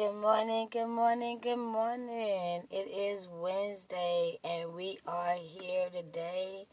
[0.00, 2.62] Good morning, good morning, good morning.
[2.70, 6.64] It is Wednesday and we are here today.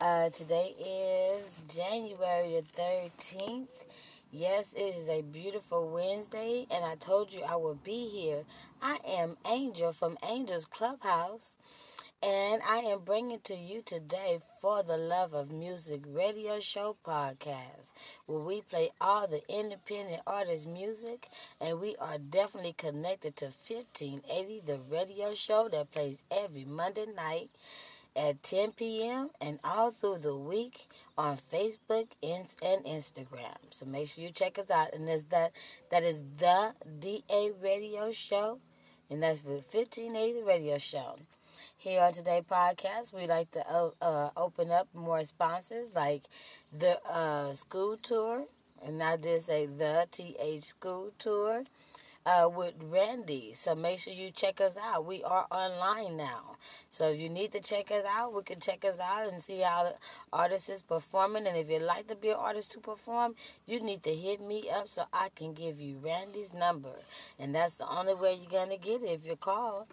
[0.00, 3.86] Uh, today is January the 13th.
[4.30, 8.44] Yes, it is a beautiful Wednesday and I told you I would be here.
[8.80, 11.56] I am Angel from Angel's Clubhouse.
[12.22, 17.92] And I am bringing to you today For the Love of Music radio show podcast,
[18.26, 21.28] where we play all the independent artists' music,
[21.62, 27.48] and we are definitely connected to 1580, the radio show that plays every Monday night
[28.14, 29.30] at 10 p.m.
[29.40, 32.46] and all through the week on Facebook and
[32.84, 33.56] Instagram.
[33.70, 34.92] So make sure you check us out.
[34.92, 35.52] And that's that
[35.90, 38.58] that is the DA Radio Show,
[39.08, 41.16] and that's for 1580 Radio Show.
[41.80, 46.24] Here on today's podcast, we like to uh, uh, open up more sponsors like
[46.78, 48.44] the uh, school tour,
[48.84, 51.64] and not just say the TH school tour
[52.26, 53.52] uh, with Randy.
[53.54, 55.06] So make sure you check us out.
[55.06, 56.56] We are online now.
[56.90, 59.60] So if you need to check us out, we can check us out and see
[59.60, 59.94] how the
[60.34, 61.46] artist is performing.
[61.46, 63.36] And if you'd like to be an artist to perform,
[63.66, 66.96] you need to hit me up so I can give you Randy's number.
[67.38, 69.88] And that's the only way you're going to get it if you call.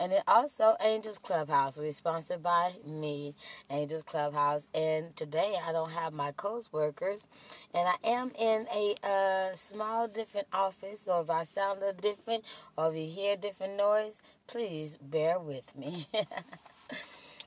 [0.00, 1.78] And then also Angels Clubhouse.
[1.78, 3.34] We're sponsored by me,
[3.70, 4.68] Angels Clubhouse.
[4.74, 7.28] And today I don't have my co-workers.
[7.74, 11.00] And I am in a uh, small different office.
[11.02, 12.44] So if I sound a little different
[12.76, 16.06] or if you hear different noise, please bear with me.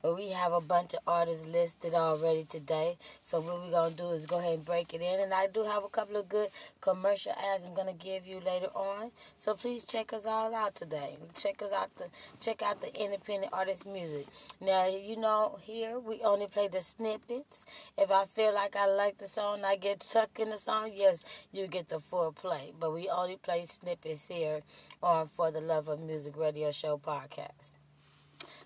[0.02, 2.98] But we have a bunch of artists listed already today.
[3.22, 5.20] So what we're gonna do is go ahead and break it in.
[5.20, 6.50] And I do have a couple of good
[6.82, 9.12] commercial ads I'm gonna give you later on.
[9.38, 11.18] So please check us all out today.
[11.36, 12.06] Check us out the
[12.40, 14.28] check out the independent artist music.
[14.62, 17.66] Now you know here we only play the snippets.
[17.98, 20.92] If I feel like I like the song, I get stuck in the song.
[20.94, 22.74] Yes, you get the full play.
[22.80, 24.62] But we only play snippets here
[25.02, 27.74] on For the Love of Music Radio Show podcast.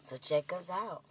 [0.03, 1.03] So check us out.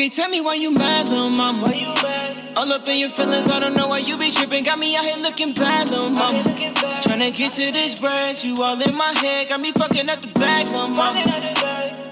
[0.00, 1.60] Okay, tell me why you mad, little mama.
[1.60, 2.56] Why you mad?
[2.56, 4.64] All up in your feelings, I don't know why you be tripping.
[4.64, 6.40] Got me out here looking bad, little mama.
[7.04, 9.50] Tryna get to this bread, you all in my head.
[9.50, 11.20] Got me fucking up the bag, little mama.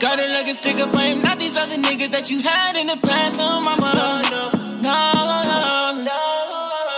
[0.01, 2.77] Got it like a stick up, I am not these other niggas that you had
[2.77, 3.89] in the past, little mama.
[3.97, 4.21] No,
[4.85, 4.85] no.
[4.85, 5.19] no.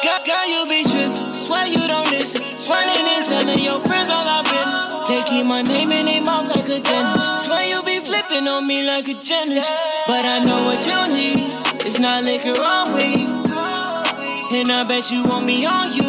[0.02, 1.32] God, God, you be tripping.
[1.32, 2.42] Swear you don't listen.
[2.66, 5.06] Running and telling your friends all our business.
[5.06, 7.46] Taking my name in their mouth like a dentist.
[7.46, 7.79] Swear you
[8.42, 9.68] be on me like a genius.
[10.06, 11.38] But I know what you need.
[11.86, 13.28] It's not liquor or weed.
[14.52, 16.02] And I bet you want me on you.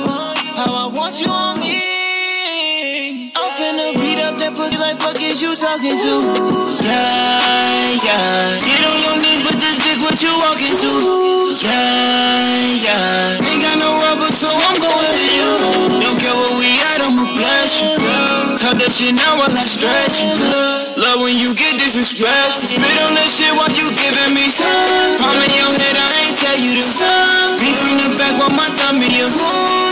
[0.56, 3.32] How I want you on me.
[3.36, 6.14] I'm finna beat up that pussy like fuck is you talking to?
[6.82, 8.62] Yeah, yeah.
[8.62, 10.92] Get on your knees, but this dick what you walking to?
[11.62, 13.50] Yeah, yeah.
[13.50, 15.52] Ain't got no rubber, so I'm going to you.
[16.02, 17.98] Don't care where we at, I'ma bless you.
[18.58, 20.34] Talk that shit now while I stretch you.
[21.02, 22.70] Love when you get disrespectful.
[22.70, 25.18] Spit on that shit while you giving me some.
[25.18, 27.58] Palm in your head, I ain't tell you to stop.
[27.58, 29.32] Me from the back while my thumb in your.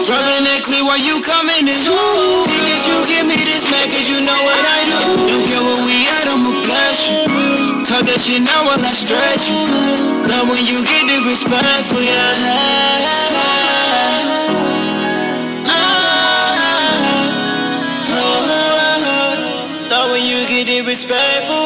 [0.09, 1.77] Rubbing that clear while you coming in.
[1.77, 4.99] Think that you give me this man, cause you know what I do.
[5.29, 7.25] Don't care where we at, I'ma bless you.
[7.85, 9.59] Talk that shit now while I stretch you.
[10.29, 12.33] Love when you get disrespectful, yeah.
[15.65, 16.99] Ah, ah.
[18.07, 21.65] oh, ah, Love when you get disrespectful,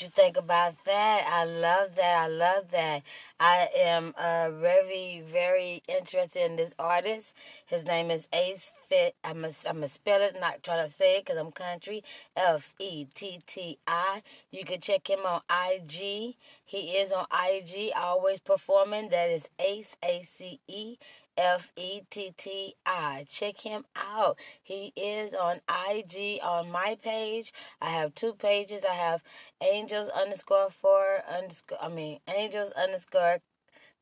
[0.00, 1.28] You think about about that.
[1.30, 2.18] I love that.
[2.24, 3.02] I love that.
[3.38, 7.34] I am uh, very, very interested in this artist.
[7.66, 9.14] His name is Ace Fit.
[9.22, 12.02] I'm going to spell it, not try to say it because I'm country.
[12.36, 14.22] F E T T I.
[14.50, 16.34] You can check him on IG.
[16.64, 19.10] He is on IG, always performing.
[19.10, 20.96] That is Ace, A C E
[21.38, 23.24] F E T T I.
[23.28, 24.38] Check him out.
[24.62, 27.52] He is on IG on my page.
[27.80, 28.84] I have two pages.
[28.84, 29.22] I have
[29.62, 33.38] angels underscore four underscore, I mean, angels underscore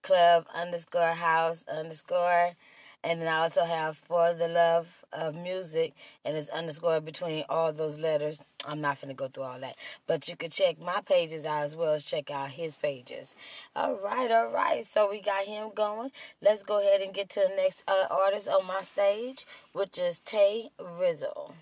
[0.02, 2.52] club underscore house underscore
[3.06, 5.94] and then I also have For the Love of Music,
[6.24, 8.40] and it's underscored between all those letters.
[8.66, 9.76] I'm not going to go through all that.
[10.08, 13.36] But you can check my pages out as well as check out his pages.
[13.76, 14.84] All right, all right.
[14.84, 16.10] So we got him going.
[16.42, 20.18] Let's go ahead and get to the next uh, artist on my stage, which is
[20.18, 21.52] Tay Rizzle.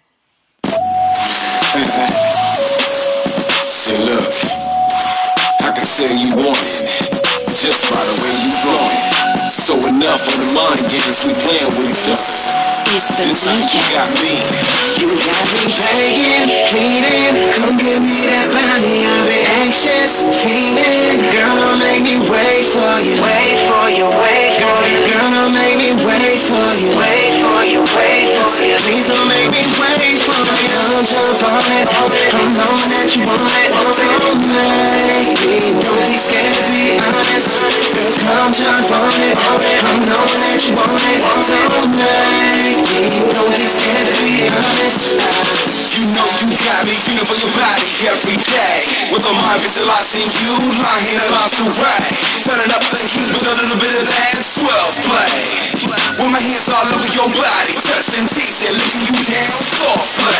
[3.69, 4.84] Say, look,
[5.85, 6.89] I can you want it
[7.61, 9.05] just by the way you flowing.
[9.53, 12.25] So enough of the mind games we playing with each other.
[12.89, 13.77] It's the This how DJ.
[13.77, 14.33] you got me.
[14.97, 17.37] You got me begging, pleading.
[17.61, 19.05] Come give me that body.
[19.05, 21.21] I've been anxious, feeling.
[21.29, 23.21] Girl, don't make me wait for you.
[23.21, 25.05] Wait for you, wait for you.
[25.05, 26.97] Girl, don't make me wait for you.
[26.97, 28.14] Wait for you, wait for you.
[28.55, 30.71] Please don't make me wait for you.
[30.87, 31.91] Don't jump on it.
[32.39, 33.75] I'm knowing that you want it.
[33.75, 35.75] Don't make me.
[35.83, 37.51] Don't be scared to be honest.
[37.59, 39.35] Girl, come jump on it.
[39.35, 41.21] I'm knowing that you want it.
[41.27, 43.27] Don't make me.
[43.35, 45.19] Don't be scared to be honest.
[45.95, 48.87] You know you got me feeling for your body every day.
[49.11, 52.15] With my mind visualizing you, lying along to right.
[52.43, 55.39] Turning up the heat with a little bit of that swell play.
[56.19, 60.37] With my hands all over your body, touching, teasing, licking you down softly.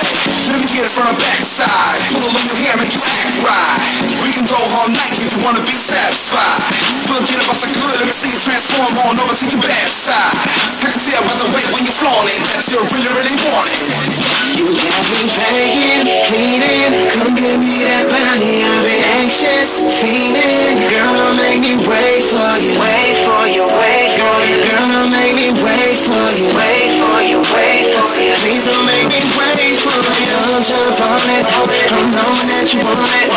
[0.53, 2.01] Let me get it from the backside.
[2.13, 3.81] Pull on your hair, make you act right.
[4.21, 6.61] We can go all night if you wanna be satisfied.
[7.09, 10.37] Forget about the good, let me see you transform on over to your bad side.
[10.85, 13.81] I can tell by the way when you're flaunting that you really, really want it.
[14.53, 16.93] You got me begging, pleading.
[17.09, 18.61] Come give me that body.
[18.69, 20.77] I've been anxious, feeling.
[20.93, 22.77] Girl, make me wait for you.
[22.77, 24.57] Wait for you, wait for you.
[24.61, 25.45] Girl, make me.
[25.55, 27.24] Wait for you, wait for you.
[28.15, 30.01] Please don't make me wait I'm
[32.09, 33.29] knowing that you want it.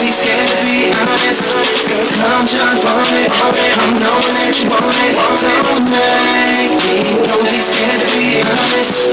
[0.00, 1.40] Be scared to be honest.
[1.56, 2.12] It.
[2.20, 5.16] I'm knowing that you want it.
[7.40, 9.08] Be scared to be honest.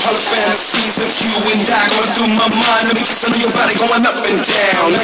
[0.00, 1.84] All the fantasies of you and I
[2.16, 2.96] through my mind.
[2.96, 4.96] Kiss your body going up and down.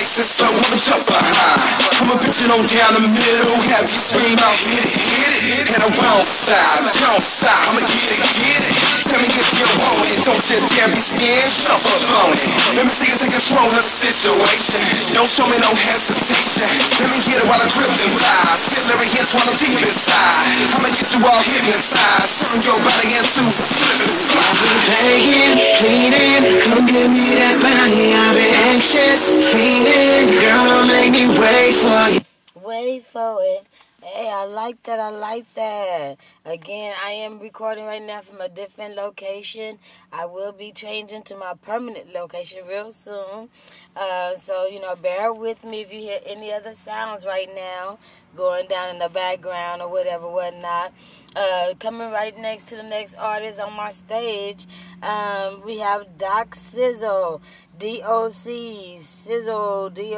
[0.81, 1.87] Jump behind.
[1.97, 3.57] I'ma on down the middle.
[3.73, 5.75] Have you scream out, hit it, hit it.
[5.75, 7.57] And I won't stop, don't stop.
[7.73, 8.77] I'ma get it, get it.
[9.09, 10.21] Tell me if you want it.
[10.27, 12.51] Don't you dare be scared, shove up on it.
[12.77, 14.83] Let me see you take control of the situation.
[15.15, 16.69] Don't show me no hesitation.
[17.01, 18.63] Let me get it while I grip them thighs.
[18.71, 20.71] Feel every inch while I'm deep inside.
[20.77, 22.33] I'ma get you all hypnotized.
[22.47, 24.57] Turn your body into a flippin' slide.
[25.03, 28.15] begging, pleading, come give me that body.
[28.15, 30.37] I've been anxious, feeling.
[30.39, 32.21] Girl, don't make me wait for you.
[32.67, 33.63] Wait for it.
[34.09, 35.01] Hey, I like that.
[35.01, 36.19] I like that.
[36.45, 39.81] Again, I am recording right now from a different location.
[40.13, 43.49] I will be changing to my permanent location real soon.
[43.97, 47.99] Uh, so, you know, bear with me if you hear any other sounds right now
[48.37, 50.93] going down in the background or whatever, whatnot.
[51.35, 54.69] Uh, coming right next to the next artist on my stage,
[55.03, 57.43] um, we have Doc Sizzle,
[57.77, 60.15] D O C, Sizzle, D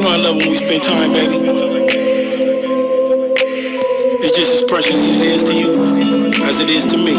[0.06, 1.36] know I love when we spend time, baby.
[4.22, 7.16] It's just as precious as it is to you as it is to me.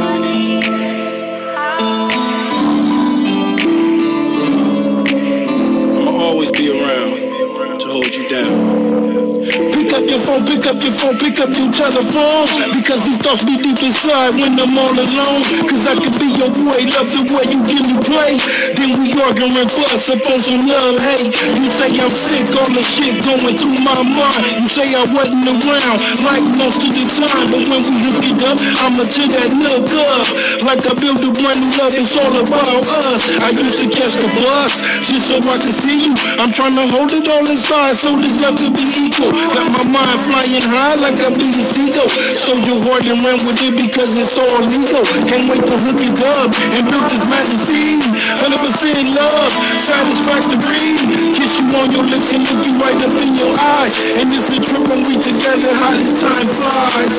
[5.98, 9.75] I'ma always be around to hold you down.
[9.86, 12.50] Pick up your phone, pick up your phone, pick up your telephone.
[12.74, 15.46] Because these thoughts be deep inside when I'm all alone.
[15.62, 18.34] Cause I could be your boy, love the way you give me play.
[18.74, 21.30] Then we arguing fuss up on some love, hey.
[21.30, 24.58] You say I'm sick, all the shit going through my mind.
[24.58, 27.46] You say I wasn't around, like most of the time.
[27.54, 30.26] But when we hook it up, I'ma to that look up.
[30.66, 33.22] Like I built a brand new love, it's all about us.
[33.38, 36.14] I used to catch the bus, just so I could see you.
[36.42, 39.30] I'm trying to hold it all inside so this love could be equal.
[39.30, 42.08] Got my mind flying high like I be the seagull.
[42.08, 45.04] Stole your heart and ran with it because it's all legal.
[45.28, 48.00] Can't wait to hook it up and build this magazine.
[48.40, 50.96] 100% love, satisfactory.
[51.36, 53.92] Kiss you on your lips and look you right up in your eyes.
[54.16, 57.16] And it's a trip when we together, how this time flies.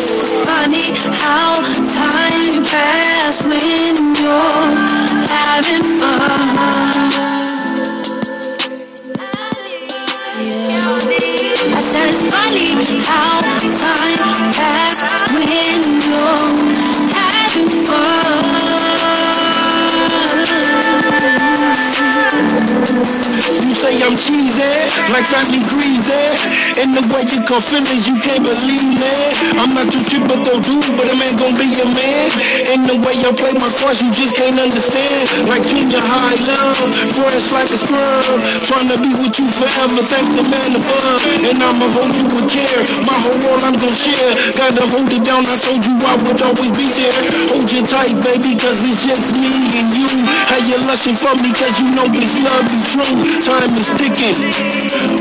[0.49, 1.61] Funny how
[1.93, 4.73] time passes when you're
[5.29, 7.56] having fun.
[11.73, 12.71] I said it's funny
[13.03, 16.76] how time pass when you're
[23.87, 24.73] say I'm cheesy,
[25.15, 26.23] like family crazy.
[26.83, 29.15] In the way you call feelings, you can't believe me.
[29.55, 32.27] I'm not too cheap, but though dude, but a man gon' be a man.
[32.75, 35.23] In the way I play my cards, you just can't understand.
[35.47, 36.79] Like junior high love,
[37.15, 38.39] fresh like a scrub.
[38.67, 41.21] Trying to be with you forever, thank the man above.
[41.47, 42.83] And I'ma hold you with care.
[43.07, 44.35] My whole world I'm gon' share.
[44.57, 47.19] Gotta hold it down, I told you I would always be there.
[47.55, 50.11] Hold you tight, baby, cause it's just me and you.
[50.51, 53.15] How you lushin' for me, cause you know this love be true.
[53.39, 54.37] Time is ticking,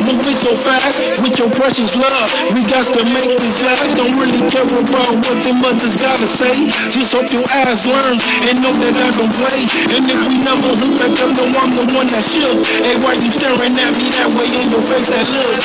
[0.08, 2.28] moving so fast with your precious love.
[2.56, 3.96] We got to make this last.
[3.96, 6.52] Don't really care about what the mothers gotta say.
[6.88, 8.16] Just hope your ass learn
[8.48, 9.60] and know that I don't play.
[9.92, 12.64] And if we never hook back up, know I'm the one that should.
[12.80, 15.08] Hey, why you staring at me that way in your face?
[15.12, 15.60] That look.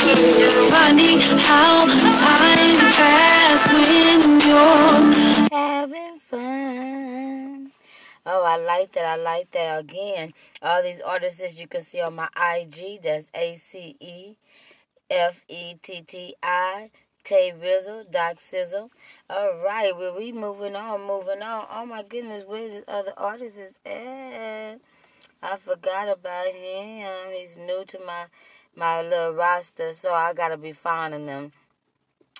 [0.76, 1.18] Funny
[1.48, 6.71] how time pass when you're having fun.
[8.26, 9.06] Oh, I like that.
[9.06, 9.80] I like that.
[9.80, 13.02] Again, all these artists you can see on my IG.
[13.04, 14.36] That's A C E
[15.10, 16.92] F E T T I.
[17.24, 18.90] Tay Rizzle, Doc Sizzle.
[19.30, 21.68] All right, well, we moving on, moving on.
[21.72, 24.80] Oh my goodness, where's the other artist is at?
[25.44, 27.32] I forgot about him.
[27.36, 28.26] He's new to my
[28.76, 31.52] my little roster, so I gotta be finding them.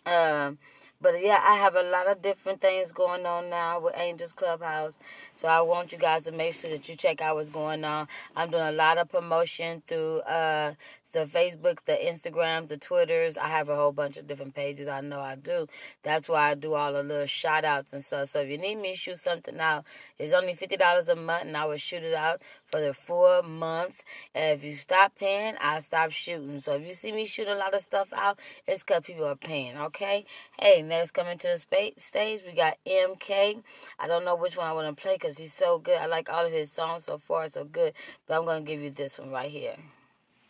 [0.06, 0.58] Um,
[1.02, 5.00] but yeah, I have a lot of different things going on now with Angels Clubhouse.
[5.36, 8.08] So I want you guys to make sure that you check out what's going on.
[8.36, 10.74] I'm doing a lot of promotion through uh
[11.12, 13.38] the Facebook, the Instagram, the Twitters.
[13.38, 14.88] I have a whole bunch of different pages.
[14.88, 15.68] I know I do.
[16.04, 18.30] That's why I do all the little shout outs and stuff.
[18.30, 19.86] So if you need me to shoot something out,
[20.18, 23.44] it's only fifty dollars a month and I will shoot it out for the full
[23.44, 24.04] month.
[24.34, 26.60] And if you stop paying, I stop shooting.
[26.60, 29.36] So if you see me shoot a lot of stuff out, it's because people are
[29.36, 30.26] paying, okay?
[30.60, 33.64] Hey, next coming to the stage, we got MK.
[34.00, 35.98] I don't know which one I want to play because he's so good.
[35.98, 37.94] I like all of his songs so far, so good.
[38.28, 39.76] But I'm going to give you this one right here.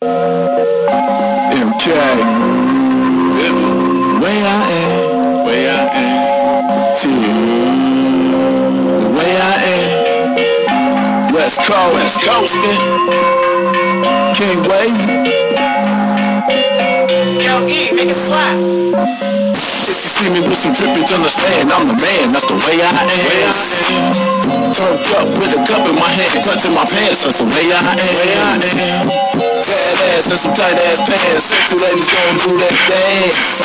[0.02, 1.86] MK.
[4.20, 6.94] Way I am, way I am.
[6.96, 7.14] See
[8.98, 11.34] the way I am.
[11.34, 12.80] West Coast, West Coastin'.
[14.34, 14.96] Can't wait.
[17.44, 18.58] Yo, E, make it slap.
[19.88, 22.30] If you see me with some drippage, understand I'm the man.
[22.30, 23.06] That's the way I am.
[23.26, 24.42] Way I am.
[24.72, 27.26] Turned up with a cup in my hand, clutching my pants.
[27.26, 28.62] That's the way I am.
[29.62, 31.50] Fat ass and some tight ass pants.
[31.50, 33.62] Sexy ladies gon' do that dance.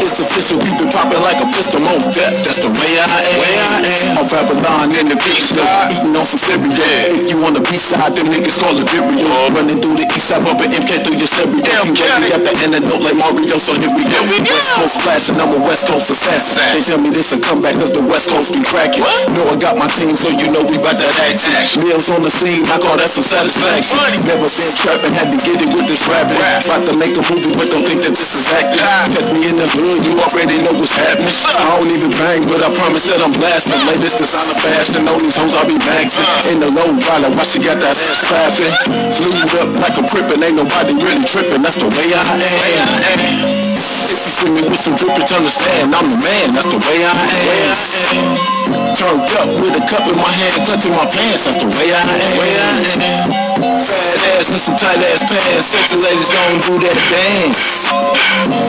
[0.00, 2.32] It's official, we been popping like a pistol, most death.
[2.44, 3.36] That's the way I am.
[3.40, 4.24] Way I am.
[4.24, 6.72] Off Babylon in the beach, eating on some cereal.
[7.12, 9.52] If you on the beach side, them niggas call it Virio.
[9.52, 11.84] Running through the east side, bumping MK through your stereo.
[11.84, 11.94] You
[12.32, 14.18] at the antidote like Mario, so here we go.
[14.28, 16.58] West Coast flashing, I'm a West Coast assassin.
[16.74, 19.02] They tell me this a comeback cause the West Coast be cracking.
[19.34, 21.82] Know I got my team, so you know we bout that action.
[21.82, 23.98] Meals on the scene, I call that some satisfaction.
[24.26, 26.38] Never been trapping, had to get it with this rapping.
[26.38, 28.82] About to make a movie, but don't think that this is acting.
[29.14, 31.30] Catch me in the hood, you already know what's happening.
[31.30, 33.78] I don't even bang, but I promise that I'm blasting.
[33.88, 36.26] Latest designer fashion, all these hoes I be maxing.
[36.52, 38.74] In the low rider, why she got that ass clapping?
[39.14, 41.62] Flued up like a crippin', ain't nobody really tripping.
[41.62, 43.68] That's the way I am.
[44.08, 46.52] If you see me with some drippage, understand I'm the man.
[46.52, 47.16] That's the way I
[47.56, 48.94] am.
[48.94, 51.46] Turned up with a cup in my hand, clutching my pants.
[51.46, 53.67] That's the way I am.
[53.78, 55.70] Fat ass and some tight ass pants.
[55.70, 57.86] Sexy ladies gon' do that dance.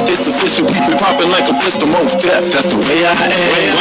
[0.05, 2.45] It's official, we been popping like a pistol, most death.
[2.53, 3.73] That's the way I am.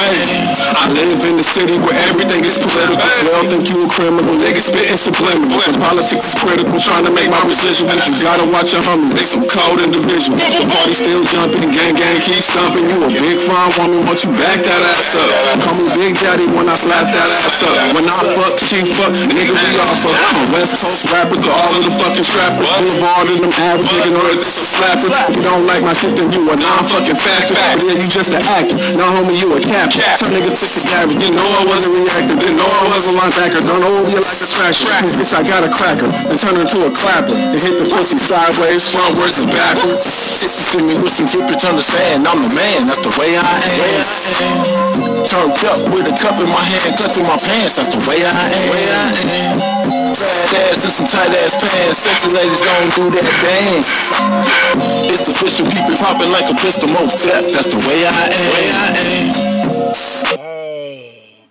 [0.76, 3.00] I live in the city where everything is political.
[3.00, 5.68] Well, think you a criminal, niggas spitting subliminals.
[5.68, 8.20] And politics is critical, trying to make my position, residuals.
[8.20, 10.40] You gotta watch your homies, they some cold individuals.
[10.40, 12.88] The party still jumping, gang gang keep stomping.
[12.88, 15.28] You a big fine woman, want you back that ass up.
[15.64, 17.76] Call me Big Daddy when I slap that ass up.
[17.97, 20.16] When I fuck, she fuck, nigga we all fuck.
[20.16, 22.70] I'm a West Coast rappers to all of the fucking strappers.
[22.78, 25.10] Boulevard in them average, nigga know that this a slapper.
[25.10, 27.58] If you don't like my shit, then you a non-fucking factor.
[27.58, 28.78] But yeah, you just an actor.
[28.94, 30.06] No, homie, you a captain.
[30.14, 31.18] Some niggas took the garbage.
[31.18, 32.38] You know I wasn't reacting.
[32.38, 33.60] Didn't know I was a linebacker.
[33.66, 35.10] Don't know you like a tracker.
[35.18, 36.06] Bitch, I got a cracker.
[36.06, 37.34] And turn into a clapper.
[37.34, 40.06] And hit the pussy sideways, frontwards and backwards.
[40.38, 43.56] You see me with some drippage, understand I'm the man, that's the way I
[43.88, 45.25] am.
[45.25, 48.48] Turned up with a cup in my hand, clutching my pants, that's the way I
[48.52, 49.97] am.
[50.14, 53.88] Fat ass and some tight ass pants, sexy ladies gon' do that dance.
[55.12, 59.34] It's official, keep it poppin' like a pistol motet, that's the way I am.
[60.38, 61.44] Hey,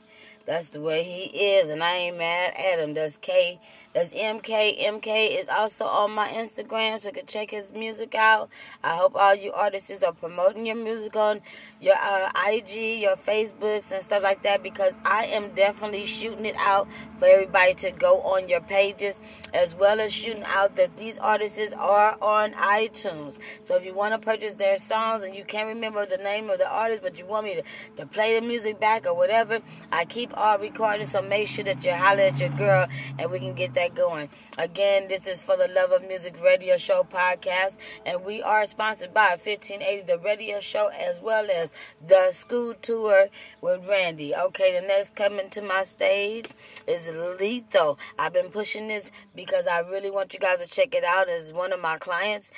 [0.46, 2.96] that's the way he is, and I ain't mad at him.
[2.96, 3.60] That's K.
[3.94, 4.84] That's MK.
[4.84, 8.50] MK is also on my Instagram, so you can check his music out.
[8.84, 11.42] I hope all you artists are promoting your music on
[11.82, 16.56] your uh, IG, your Facebooks, and stuff like that because I am definitely shooting it
[16.60, 19.18] out for everybody to go on your pages,
[19.54, 23.40] as well as shooting out that these artists are on iTunes.
[23.64, 26.60] So if you want to purchase their songs and you can't remember the name of
[26.60, 27.64] the artist, but you want me to,
[27.98, 29.60] to play the music back or whatever,
[29.92, 31.08] I keep all recording.
[31.08, 34.30] So make sure that you holler at your girl and we can get that going.
[34.58, 39.14] Again, this is for the Love of Music Radio Show podcast, and we are sponsored
[39.14, 41.74] by 1580 The Radio Show as well as
[42.06, 43.28] the School Tour
[43.62, 44.34] with Randy.
[44.36, 46.52] Okay, the next coming to my stage
[46.88, 47.98] is Lethal.
[48.18, 51.30] I've been pushing this because I really want you guys to check it out.
[51.30, 52.52] As one of my clients,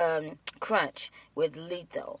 [0.00, 2.20] um, Crunch with Lethal.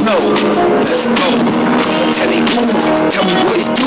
[0.00, 0.32] Snow,
[0.80, 1.28] let's go.
[2.16, 2.72] Tell it move,
[3.12, 3.84] tell me what it do.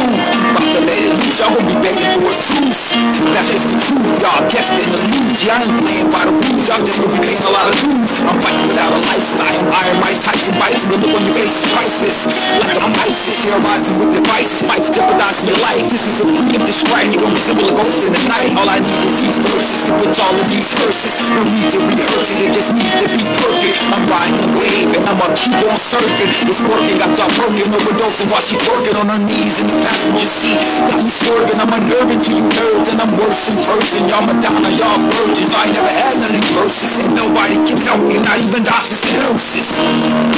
[0.54, 2.94] About to let it loose, y'all gon' be begging for a truce.
[3.34, 5.42] That's just the truth, y'all guessed in the news.
[5.50, 8.14] I ain't playing by the rules, y'all just gonna be paying a lot of dues.
[8.30, 9.66] I'm fighting without a lifestyle.
[9.74, 12.18] Iron Mike Tyson bites, the look on your face is priceless.
[12.62, 15.82] Like I'm ISIS, terrorizing with devices, fights jeopardizing your life.
[15.90, 18.54] This is a preemptive strike, you gon' resemble a ghost in the night.
[18.54, 21.14] All I need is these verses to put all of these verses.
[21.34, 23.82] No need to rehearse it, it just needs to be perfect.
[23.92, 26.03] I'm riding the wave and I'ma keep on surfing.
[26.04, 30.28] It's working, got y'all broken, overdosing while she working on her knees in the passenger
[30.28, 30.60] seat.
[30.84, 34.12] Got me swerving, I'm unnerving to you nerds, and I'm worse in person.
[34.12, 35.56] Y'all Madonna, y'all virgins.
[35.56, 38.68] I ain't never had none of these verses, and nobody can help you, not even
[38.68, 39.72] doctors and nurses.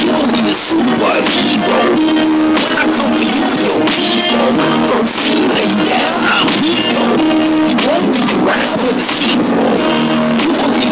[0.06, 1.82] You don't need a superhero.
[1.98, 4.50] When I come for you, your people,
[4.86, 7.06] first thing lay down, I'm Nico.
[7.66, 10.45] You won't be around for the sequel.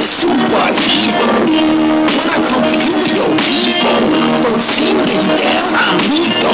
[0.05, 1.49] A superhero.
[1.49, 4.05] When I come for you, your people,
[4.45, 5.01] first thing
[5.40, 6.53] down, I'm Nico.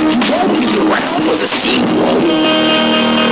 [0.00, 3.25] You won't be around for the sequel.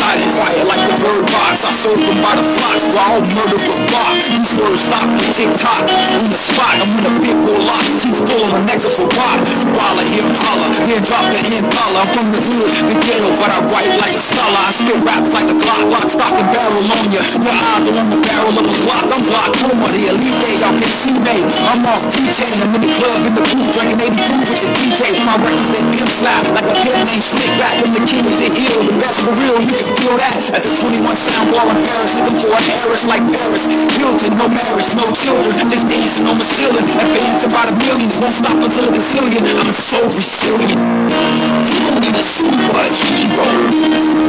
[0.00, 1.60] Silent, quiet like the bird box.
[1.60, 4.16] I serve them by the flocks, while I'll murder a block.
[4.32, 5.84] These words stop me tick-tock.
[6.16, 7.84] On the spot, I'm in a big bull lock.
[8.00, 9.38] Teeth full of a neck of a rock.
[9.76, 12.00] While I hear him holler, then drop the collar.
[12.00, 14.62] I'm from the hood, the ghetto, but I write like a scholar.
[14.64, 17.20] I spit raps like a Glock, lock, stock, and barrel on ya.
[17.36, 19.04] Your eyes are on the barrel of a Glock.
[19.04, 21.44] I'm Glock, Puma, the elite day, y'all can see me.
[21.68, 24.70] I'm off teaching, I'm in the club, in the booth, drinking 80 proof with the
[24.80, 25.00] DJ.
[25.28, 27.76] My records, they pimp slap, like a pimp named Slick Back.
[27.84, 30.38] I'm the king of the hill, the best for real, you can feel that.
[30.54, 33.64] At the 21 sound bar in Paris, looking for an heiress like Paris.
[33.98, 36.86] Hilton, no marriage, no children, just dancing on the ceiling.
[36.86, 39.42] Advancing by the millions, won't stop until the gazillion.
[39.46, 40.80] I'm so resilient.
[40.80, 43.46] You don't need a superhero.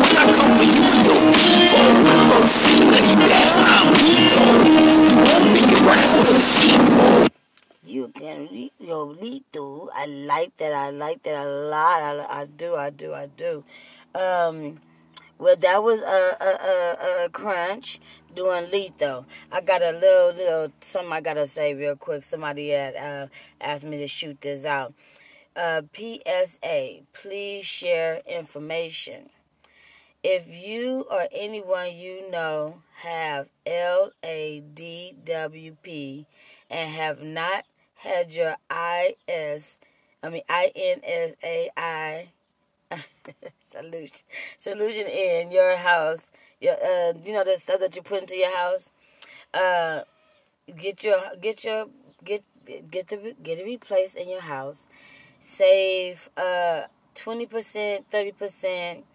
[0.01, 1.87] When I come for you, your people.
[2.31, 4.45] First thing lay down, I'm Nico.
[5.05, 7.27] You won't be around the sequel.
[7.85, 9.91] You can, yo, lethal.
[9.93, 10.73] I like that.
[10.73, 12.01] I like that a lot.
[12.01, 12.75] I, I do.
[12.75, 13.13] I do.
[13.13, 13.63] I do.
[14.15, 14.79] Um,
[15.41, 17.99] well, that was a a a, a crunch
[18.35, 19.25] doing lethal.
[19.51, 22.23] I got a little little something I gotta say real quick.
[22.23, 23.25] Somebody had uh,
[23.59, 24.93] asked me to shoot this out.
[25.55, 29.31] Uh, PSA: Please share information.
[30.23, 34.25] If you or anyone you know have LADWP
[36.69, 39.79] and have not had your IS,
[40.21, 42.27] I mean INSAI
[43.71, 44.25] solution
[44.57, 48.55] solution in your house, your uh, you know the stuff that you put into your
[48.55, 48.91] house,
[49.53, 50.01] uh,
[50.77, 51.87] get your get your
[52.23, 52.43] get
[52.89, 54.87] get the get it replaced in your house.
[55.39, 56.83] Save uh
[57.15, 59.05] twenty percent, thirty percent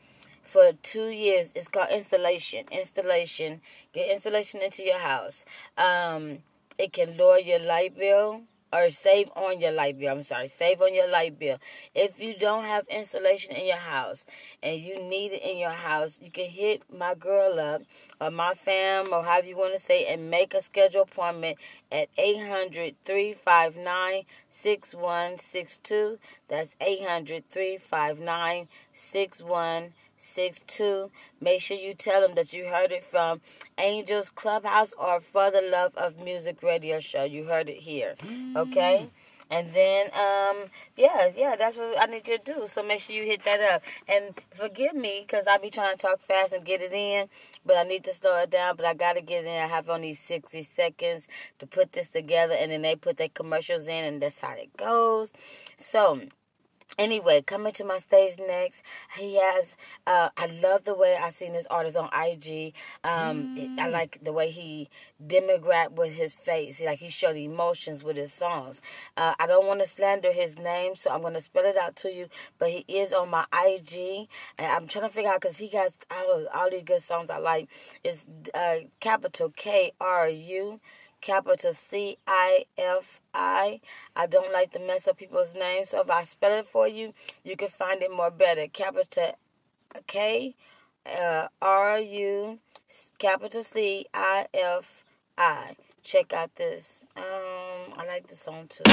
[0.43, 1.53] for two years.
[1.55, 2.67] It's called installation.
[2.71, 3.61] Installation.
[3.93, 5.45] Get installation into your house.
[5.77, 6.39] Um,
[6.79, 8.43] it can lower your light bill.
[8.73, 10.17] Or save on your light bill.
[10.17, 11.59] I'm sorry, save on your light bill.
[11.95, 14.27] If you don't have installation in your house
[14.63, 17.83] and you need it in your house, you can hit my girl up
[18.21, 21.59] or my fam or however you want to say and make a schedule appointment
[21.91, 26.19] at 800 359 6162.
[26.49, 30.06] That's 800 359 6162.
[31.41, 33.41] Make sure you tell them that you heard it from
[33.79, 37.25] Angels Clubhouse or For the Love of Music radio show.
[37.25, 38.15] You heard it here.
[38.57, 39.11] Okay?
[39.49, 40.65] And then, um,
[40.97, 42.67] yeah, yeah, that's what I need you to do.
[42.67, 43.83] So make sure you hit that up.
[44.09, 47.29] And forgive me, because I be trying to talk fast and get it in,
[47.65, 48.75] but I need to slow it down.
[48.77, 49.63] But I got to get it in.
[49.63, 51.29] I have only 60 seconds
[51.61, 54.77] to put this together, and then they put their commercials in, and that's how it
[54.77, 55.33] goes.
[55.77, 56.23] So,
[56.99, 58.83] Anyway, coming to my stage next,
[59.19, 59.77] he has.
[60.07, 62.73] Uh, I love the way I seen this artist on IG.
[63.05, 64.89] Um, it- I like the way he
[65.23, 66.81] demograph with his face.
[66.81, 68.81] Like he showed emotions with his songs.
[69.17, 72.09] Uh, I don't want to slander his name, so I'm gonna spell it out to
[72.11, 72.29] you.
[72.59, 75.91] But he is on my IG, and I'm trying to figure out because he got
[76.11, 77.69] all, all these good songs I like.
[78.05, 80.81] It's uh, capital K R U
[81.27, 83.81] capital C I F I.
[84.15, 87.15] I don't like to mess up people's names, so if I spell it for you,
[87.43, 88.69] you can find it more better.
[88.69, 89.33] Capital
[90.07, 90.55] K
[91.05, 92.61] uh, R U
[93.19, 95.03] capital C I F
[95.37, 95.75] I.
[96.05, 97.03] Check out this.
[97.17, 98.85] Um, I like this song too.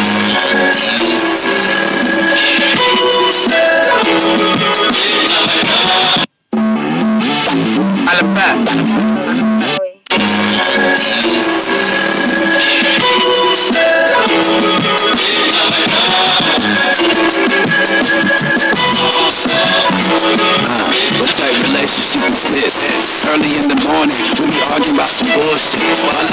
[25.72, 26.33] About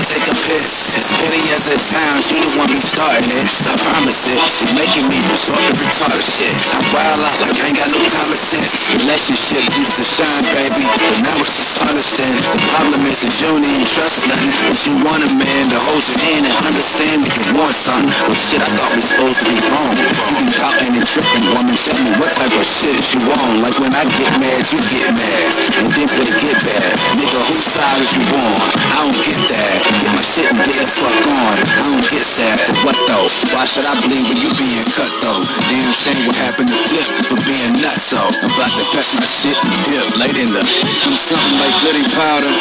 [0.50, 3.46] piss As petty as it sounds, you the one be starting it.
[3.70, 6.50] I promise it, you're making me resort to retarded shit.
[6.74, 8.74] I wild out like I ain't got no common sense.
[8.98, 13.46] Relationship used to shine, baby But now it's just understand The problem is that you
[13.54, 14.50] don't even trust nothing.
[14.66, 18.10] But you want a man to hold your hand and understand that you want something
[18.26, 19.94] But shit, I thought we supposed to be wrong.
[19.94, 23.62] You be pouting and tripping, woman Tell me what type of shit is you on?
[23.62, 25.50] Like when I get mad, you get mad.
[25.78, 26.92] And then it get bad.
[27.14, 28.58] Nigga, whose side is you on?
[28.90, 29.74] I don't get that.
[29.86, 33.28] Get my shit and get the fuck on I don't get sad, for what though?
[33.52, 35.42] Why should I believe when you being cut though?
[35.68, 39.26] Damn shame what happened to Flip for being nuts so I'm about to pack my
[39.28, 42.52] shit and dip late in the Do something like goody powder.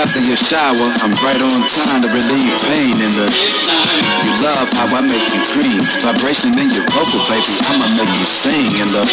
[0.00, 3.28] After your shower, I'm right on time to relieve pain in the
[4.26, 8.26] You love how I make you cream Vibration in your vocal, baby I'ma make you
[8.26, 8.74] sing.
[8.80, 9.04] In the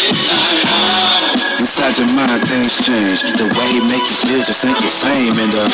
[1.59, 3.25] Inside your mind things change.
[3.25, 5.33] The way he make you feel just ain't the same.
[5.41, 5.65] In the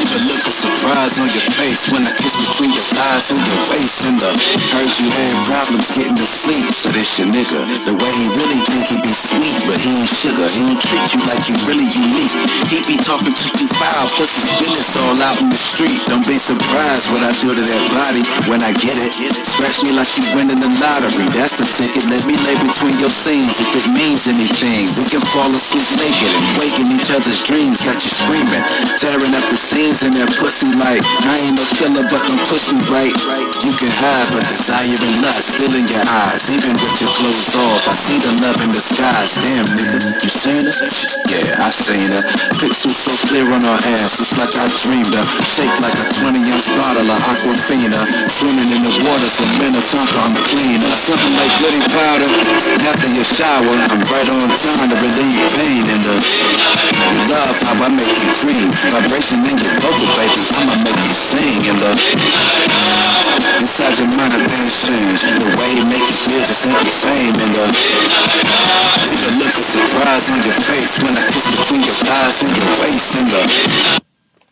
[0.00, 0.54] Leave a look of
[1.00, 4.04] on your face When I kiss between your thighs and your waist.
[4.04, 4.28] And the
[4.68, 6.68] Heard you had problems getting to sleep.
[6.76, 9.56] So this your nigga The way he really think he be sweet.
[9.64, 12.34] But he ain't sugar He don't treat you like you really unique.
[12.68, 16.04] He be talking to you foul Plus his business all out in the street.
[16.04, 19.16] Don't be surprised what I do to that body When I get it.
[19.46, 21.24] Scratch me like she winning the lottery.
[21.32, 25.24] That's the ticket Let me lay between your scenes If it means anything We can
[25.32, 27.80] fall asleep naked And wake in each other's dreams.
[27.80, 28.64] Got you screaming
[29.00, 32.72] Tearing up the scenes in that pussy like I ain't no killer but don't push
[32.72, 33.12] me right.
[33.60, 36.48] You can hide but desire and lust Still in your eyes.
[36.48, 39.36] Even with your clothes off I see the love in the skies.
[39.36, 40.74] Damn nigga You seen her?
[41.28, 42.24] Yeah I seen her
[42.56, 46.40] Pixels so clear on her ass It's like I dreamed her Shake like a 20
[46.48, 48.00] ounce bottle of Aquafina.
[48.32, 50.90] Swimming in the water so Minnetonka I'm cleaner.
[50.96, 52.30] Something like goody powder.
[52.88, 56.16] After your shower I'm right on time to relieve pain in the.
[57.28, 58.68] Love how I make you dream.
[58.88, 61.90] Vibration in your vocal baby I'ma make you sing in the
[63.58, 67.34] Inside your mind things change The way you make you feel just ain't the same
[67.34, 67.66] in the
[69.20, 72.70] a look of surprise on your face When I kiss between your thighs and your
[72.82, 74.00] waist in the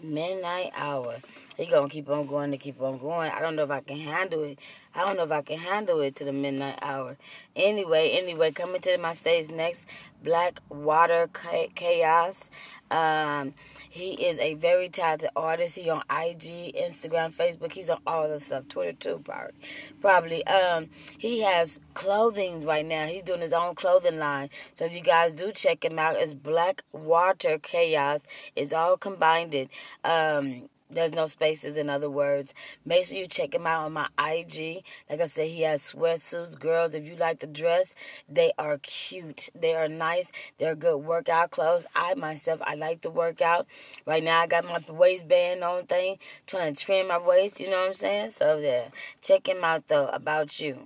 [0.00, 1.16] midnight hour.
[1.56, 3.30] He gonna keep on going to keep on going.
[3.30, 4.58] I don't know if I can handle it.
[4.94, 7.16] I don't know if I can handle it to the midnight hour.
[7.56, 9.88] Anyway, anyway, coming to my stage next,
[10.22, 11.28] Black Water
[11.74, 12.50] Chaos.
[12.90, 13.54] Um,
[13.88, 15.78] he is a very talented artist.
[15.78, 17.72] He on IG, Instagram, Facebook.
[17.72, 18.68] He's on all the stuff.
[18.68, 19.54] Twitter too, probably.
[20.00, 20.46] Probably.
[20.46, 23.06] Um, he has clothing right now.
[23.06, 24.50] He's doing his own clothing line.
[24.72, 28.26] So if you guys do check him out, it's Black Water Chaos.
[28.54, 29.54] It's all combined.
[29.54, 29.70] It.
[30.04, 32.54] Um, There's no spaces, in other words.
[32.86, 34.82] Make sure you check him out on my IG.
[35.10, 36.58] Like I said, he has sweatsuits.
[36.58, 37.94] Girls, if you like the dress,
[38.28, 39.50] they are cute.
[39.54, 40.32] They are nice.
[40.58, 41.86] They're good workout clothes.
[41.94, 43.66] I myself, I like to work out.
[44.06, 47.60] Right now, I got my waistband on thing, trying to trim my waist.
[47.60, 48.30] You know what I'm saying?
[48.30, 48.88] So yeah,
[49.20, 50.06] check him out though.
[50.06, 50.78] About you.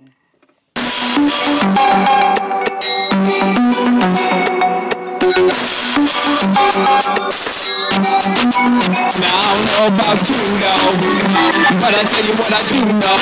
[5.93, 7.85] Now I
[9.53, 10.89] don't know about you though,
[11.77, 13.13] but I tell you what I do know.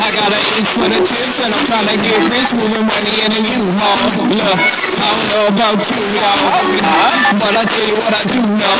[0.00, 3.12] I got an itch for the tips and I'm trying to get rich, moving money
[3.12, 4.24] in a U-Haul.
[4.24, 8.72] Look, I don't know about you though, but I tell you what I do know.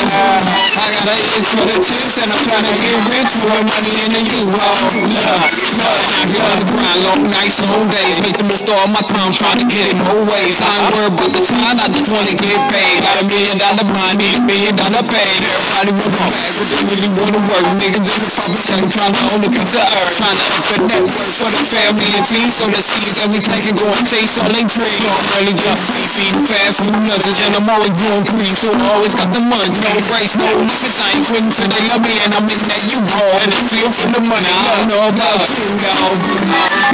[0.73, 3.93] I got an itch for the tips and I'm trying to get rich, moving money
[4.09, 4.89] in a U-Haul.
[5.05, 5.53] Look,
[5.85, 9.05] look, I hear on the grind, long nights, long days, make the most of my
[9.05, 10.57] time trying to get it more ways.
[10.65, 13.02] I ain't worried about the time, I just wanna get paid.
[13.03, 15.31] Got a million dollar blind, need a million dollar pay.
[15.43, 17.67] Everybody want the bag, but they really wanna work.
[17.83, 20.15] Niggas in the public tank trying to own a piece of earth.
[20.23, 22.49] Trying to up the network for the family and team.
[22.55, 25.03] So the seeds that we plant can go and chase all they dreams.
[25.03, 27.39] So I'm really just free feeding fast food nuggets.
[27.43, 29.75] And I'm always doing cream, so I always got the money.
[29.83, 32.15] No race, no limits, I ain't quitting till they love me.
[32.23, 34.47] And I'm in that U-Haul, and it's feel for the money.
[34.47, 36.15] I don't know about you, though.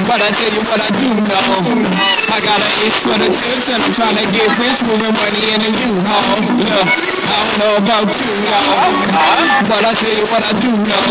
[0.09, 1.53] But I tell you what I do know.
[2.33, 5.17] I got an itch for the tips, and I'm trying to get rich, with moving
[5.19, 8.87] money in a Look, I don't know about you, y'all.
[9.67, 11.03] But I tell you what I do know.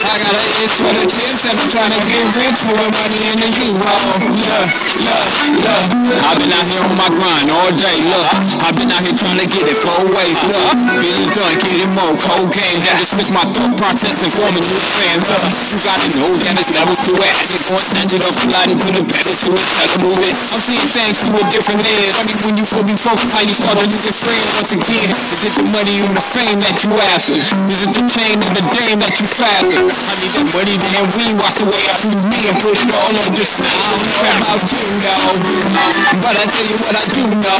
[0.00, 3.20] I got an itch for the tips, and I'm trying to get rich, moving money
[3.28, 4.32] in a U-Haul.
[4.32, 4.70] Look,
[5.04, 5.28] look,
[5.60, 6.24] look.
[6.24, 8.28] I've been out here on my grind all day, look.
[8.64, 10.72] I've been out here trying to get it four ways, look.
[11.04, 12.80] Being done, getting more cold cocaine.
[12.86, 15.26] Had to switch my thought process and forming new fans.
[15.26, 17.32] Look, you gotta know that it's levels to it.
[17.34, 19.66] I just want stand it off the light and put it better to it.
[19.76, 20.34] Tell move it.
[20.54, 22.14] I'm seeing things through a different lens.
[22.14, 25.10] Funny when you fully focus how you start to lose your friends once again.
[25.10, 27.34] Is it the money or the fame that you after?
[27.34, 27.50] Is
[27.82, 29.82] it the chain and the dame that you faster?
[29.82, 33.30] I need that money, then we wash away through me and put it all on
[33.34, 33.66] this now.
[33.66, 36.22] I don't know about you, though.
[36.22, 37.58] But I tell you what I do know.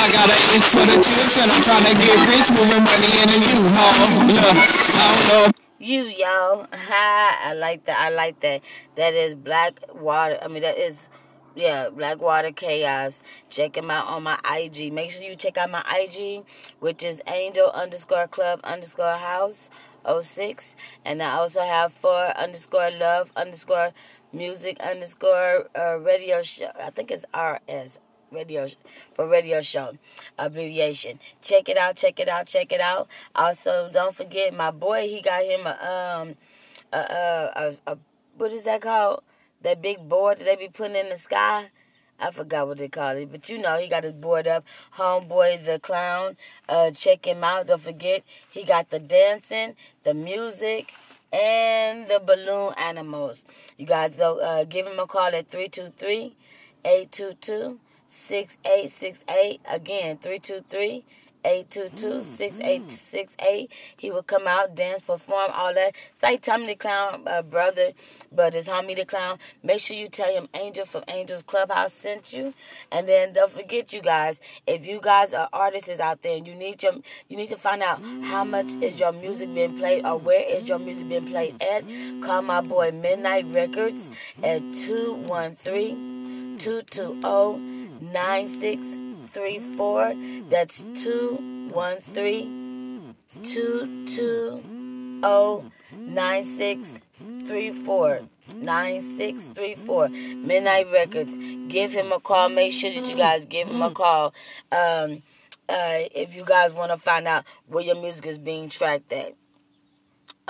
[0.00, 3.10] I got an itch for the tips and I'm trying to get rich, moving money
[3.20, 4.32] in a U-Haul.
[4.32, 5.44] Look, I don't know.
[5.76, 8.00] You yo, I like that.
[8.00, 8.64] I like that.
[8.96, 10.38] That is Black Water.
[10.40, 11.08] I mean, that is
[11.54, 13.22] yeah, BlackwaterKaos.
[13.48, 14.92] Check him out on my IG.
[14.92, 16.44] Make sure you check out my IG,
[16.78, 19.70] which is Angel underscore Club underscore House
[20.06, 20.76] 06.
[21.04, 23.92] And I also have for underscore Love underscore
[24.32, 26.70] Music underscore uh, Radio Show.
[26.80, 27.98] I think it's RS
[28.32, 28.68] radio
[29.12, 29.92] for radio show
[30.38, 35.08] abbreviation check it out check it out check it out also don't forget my boy
[35.08, 36.34] he got him a um
[36.92, 37.98] a a, a, a
[38.36, 39.20] what is that called
[39.62, 41.70] that big board that they be putting in the sky
[42.20, 44.64] I forgot what they call it, but you know he got his board up.
[44.96, 46.36] Homeboy the clown,
[46.68, 47.68] uh, check him out.
[47.68, 50.92] Don't forget he got the dancing, the music,
[51.32, 53.46] and the balloon animals.
[53.78, 56.36] You guys don't uh, give him a call at 323
[56.84, 59.60] 822 6868.
[59.66, 61.04] Again, 323
[61.44, 63.70] 822 6868.
[63.96, 65.94] He will come out, dance, perform, all that.
[66.12, 67.92] It's like Tommy the Clown, uh, brother,
[68.32, 69.38] but it's Homie the Clown.
[69.62, 72.54] Make sure you tell him Angel from Angel's Clubhouse sent you.
[72.92, 76.54] And then don't forget, you guys, if you guys are artists out there and you
[76.54, 76.94] need your,
[77.28, 80.68] you need to find out how much is your music being played or where is
[80.68, 81.84] your music being played at,
[82.22, 84.10] call my boy Midnight Records
[84.42, 90.14] at 213 220 9634.
[90.48, 93.14] That's 213
[93.44, 98.20] 220 9634.
[98.56, 101.36] 9634 Midnight Records.
[101.68, 102.48] Give him a call.
[102.48, 104.34] Make sure that you guys give him a call.
[104.72, 105.22] Um,
[105.68, 109.34] uh, if you guys want to find out where your music is being tracked at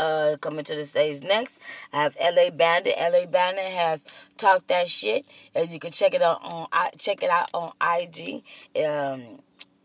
[0.01, 1.59] uh, coming to the stage next.
[1.93, 2.95] I have LA Bandit.
[2.99, 4.05] LA Bandit has
[4.39, 5.27] talked that shit.
[5.55, 8.43] As you can check it out on check it out on IG.
[8.83, 9.41] Um,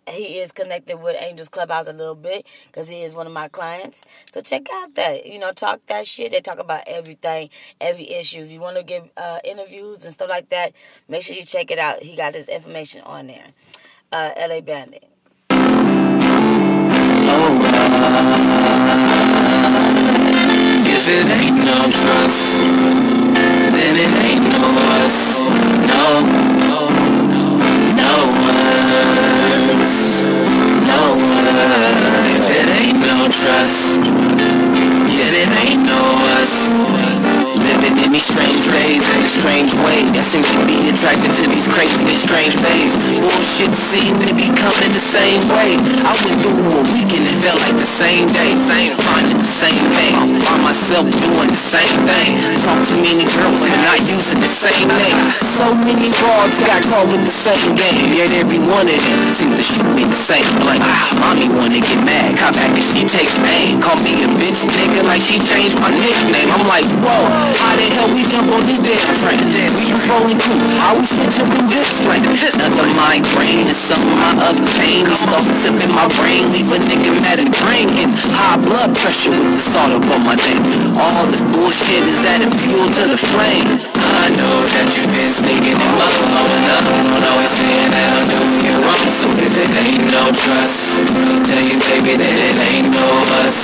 [0.08, 3.48] he is connected with Angels Clubhouse a little bit because he is one of my
[3.48, 4.06] clients.
[4.32, 6.30] So check out that, you know, talk that shit.
[6.32, 7.50] They talk about everything,
[7.82, 8.42] every issue.
[8.42, 10.74] If you want to give uh, interviews and stuff like that,
[11.08, 12.04] make sure you check it out.
[12.04, 13.48] He got his information on there.
[14.12, 15.06] Uh, LA Bandit.
[21.08, 24.66] If it ain't no trust, then it ain't no
[25.06, 25.44] us.
[25.86, 26.26] No,
[27.94, 28.10] no
[28.42, 29.94] words,
[30.90, 31.86] no words.
[32.34, 34.02] If it ain't no trust,
[35.14, 36.02] yet it ain't no
[36.42, 36.56] us.
[37.96, 40.04] In these strange ways and this strange way.
[40.12, 42.94] I seem to be attracted to these crazy and strange babes.
[43.18, 45.80] Bullshit seemed to be coming the same way.
[46.04, 48.52] I went through a weekend, it felt like the same day.
[48.68, 50.42] Same finding the same pain.
[50.44, 52.30] By myself doing the same thing.
[52.62, 55.18] Talk to many girls, but not using the same name.
[55.56, 58.12] So many bars got caught with the same game.
[58.12, 60.84] Yet every one of them seems to shoot me the same blank.
[61.24, 63.82] Mommy wanna get mad, cop back and she takes aim.
[63.82, 66.52] Call me a bitch nigga like she changed my nickname.
[66.52, 67.24] I'm like, whoa,
[67.62, 69.38] how the hell we jump on this damn train?
[69.78, 72.26] We just rolling through, how we switch up in this lane?
[72.26, 75.06] Another migraine is something I obtain.
[75.06, 77.94] These thoughts up in my brain, leave a nigga mad and drained.
[78.34, 80.62] High blood pressure with the salt up on my thing.
[80.98, 83.78] All this bullshit is adding fuel to the flame.
[84.02, 88.22] I know that you've been sneaking in my and I don't always saying that I
[88.26, 89.06] know you're wrong.
[89.14, 91.06] So if it ain't no trust,
[91.46, 93.08] tell you baby that it ain't no
[93.46, 93.60] us.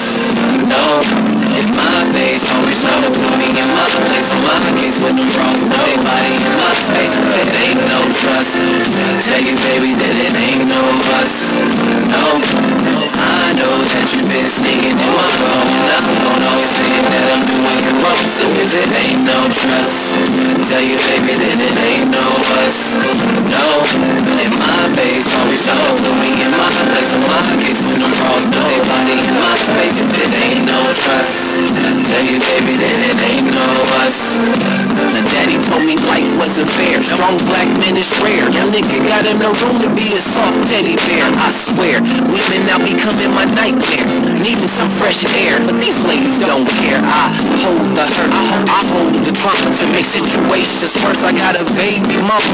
[0.70, 4.28] No, in my face, always trying to put me in my place.
[4.32, 7.14] On my case when I'm wrong, put their body in my space.
[7.16, 8.54] If it ain't no trust,
[9.28, 10.82] tell you baby that it ain't no
[11.22, 11.36] us.
[12.12, 12.26] No,
[13.14, 17.26] I know that you've been sneaking in my phone and I don't always saying that
[17.32, 18.26] I'm doing it wrong.
[18.32, 20.18] So if it ain't no trust,
[20.72, 22.26] tell you baby that it ain't no
[22.66, 22.96] us.
[23.52, 23.66] No,
[24.42, 27.12] in my face, always trying to put me in my place.
[27.14, 29.96] On my case when I'm wrong, put their body in my space.
[30.02, 33.68] If it ain't no trust, tell you baby that it ain't no
[34.06, 34.20] us.
[35.12, 37.02] My daddy told me life wasn't fair.
[37.02, 38.46] Strong black men is rare.
[38.54, 41.26] Young nigga got in the room to be a soft teddy bear.
[41.26, 42.00] I swear,
[42.30, 44.06] women now becoming my nightmare.
[44.42, 47.02] Needing some fresh air, but these ladies don't care.
[47.02, 47.34] I
[47.66, 48.32] hold the hurt,
[48.70, 51.22] I hold the trauma to make situations worse.
[51.24, 52.52] I got a baby mama,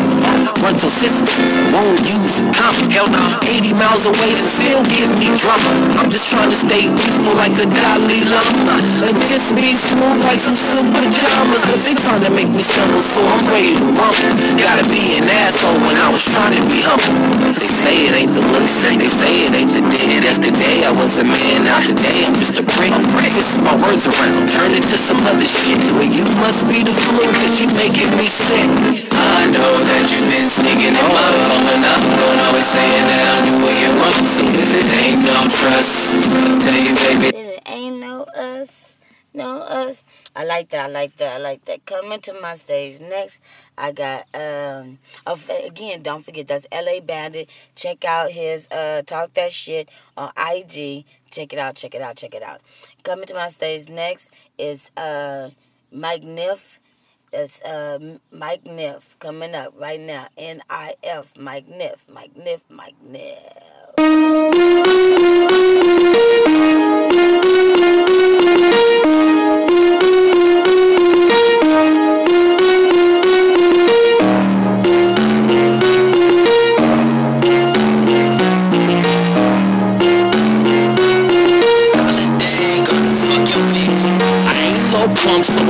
[0.63, 2.91] run till sisters, won't use a condom.
[2.91, 5.71] Hell no, 80 miles away and still give me drama.
[6.00, 8.77] I'm just trying to stay peaceful like a Dalai Lama.
[8.78, 11.63] And just be smooth like some silk pajamas.
[11.66, 14.34] But they trying to make me stumble, so I'm ready to rumble.
[14.60, 17.16] Gotta be an asshole when I was trying to be humble.
[17.58, 20.20] They say it ain't the looks, they say it ain't the day.
[20.22, 22.94] That's the day I was a man, now today I'm just a prick.
[23.38, 25.78] Twist my words around, turn it to some other shit.
[25.94, 28.70] Well, you must be the flu, cause you making me sick.
[29.13, 33.24] I know that you've been sneaking in my phone, and I'm going always saying that
[33.30, 34.26] I'm doing it wrong.
[34.26, 36.18] So if it ain't no trust,
[36.66, 37.30] tell you, baby.
[37.30, 38.66] If It ain't no us,
[39.38, 40.04] no us.
[40.36, 40.89] I like that.
[40.89, 41.36] I like that.
[41.36, 41.86] I like that.
[41.86, 43.41] Coming to my stage next,
[43.78, 46.02] I got um again.
[46.02, 47.00] Don't forget that's L.A.
[47.00, 47.50] Bandit.
[47.76, 51.06] Check out his uh talk that shit on IG.
[51.32, 51.76] Check it out.
[51.76, 52.17] Check it out.
[52.17, 52.62] Check it out.
[53.04, 55.52] Coming to my stage next is uh
[55.91, 56.80] Mic Nif.
[57.32, 58.00] That's uh
[58.32, 60.28] Mic Nif coming up right now.
[60.38, 62.00] N I F Mic Nif.
[62.13, 62.62] Mic Nif.
[62.69, 64.87] Mic Nif.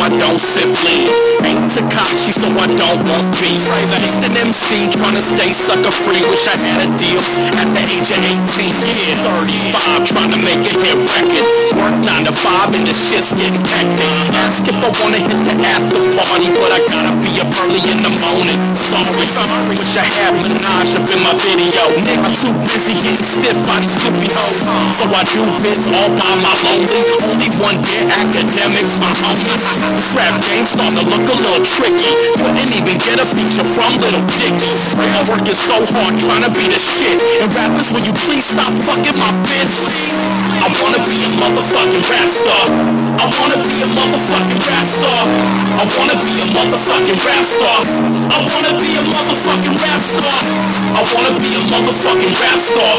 [0.07, 1.26] I don't simply.
[1.45, 3.61] Ain't to Tekashi, so I don't want beef.
[4.01, 6.21] Just an MC tryna stay sucker free.
[6.25, 7.21] Wish I had a deal
[7.61, 8.73] at the age of 18.
[9.05, 11.45] Yeah, 35, tryna make a hit record.
[11.77, 14.09] Work 9 to 5 and the shit's getting hectic.
[14.41, 18.01] Ask if I wanna hit the after party, but I gotta be up early in
[18.01, 18.59] the morning.
[18.89, 19.77] Sorry, sorry.
[19.77, 21.83] Wish I had Minaj up in my video.
[22.01, 24.59] Nigga, too busy getting stiff by these skippy hoes.
[24.97, 27.01] So I do this all by my lonely.
[27.29, 29.45] Only one dear academics, my homie.
[30.17, 32.13] Rap game starting to look a little tricky.
[32.39, 34.71] Couldn't even get a feature from Little Dicky.
[34.95, 37.19] I'm working so hard trying to be the shit.
[37.43, 39.75] And rappers, will you please stop fucking my bitch?
[40.63, 42.65] I wanna be a motherfucking rap star.
[43.17, 45.21] I wanna be a motherfucking rap star.
[45.79, 47.79] I wanna be a motherfucking rap star.
[48.31, 50.37] I wanna be a motherfucking rap star.
[50.97, 52.95] I wanna be a motherfucking rap star.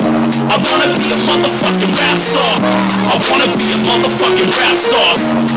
[0.49, 2.53] I wanna be a motherfucking rap star.
[3.09, 5.13] I wanna be a motherfucking rap star.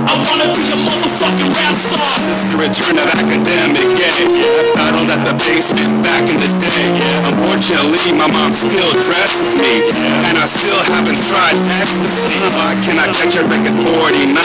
[0.08, 2.61] I wanna be a motherfucking rap star.
[2.62, 4.22] Return of academic gay.
[4.22, 6.94] I battled at the basement back in the day.
[7.26, 9.82] Unfortunately, my mom still dresses me,
[10.30, 12.38] and I still haven't tried ecstasy.
[12.54, 14.38] Why can I catch a record 49?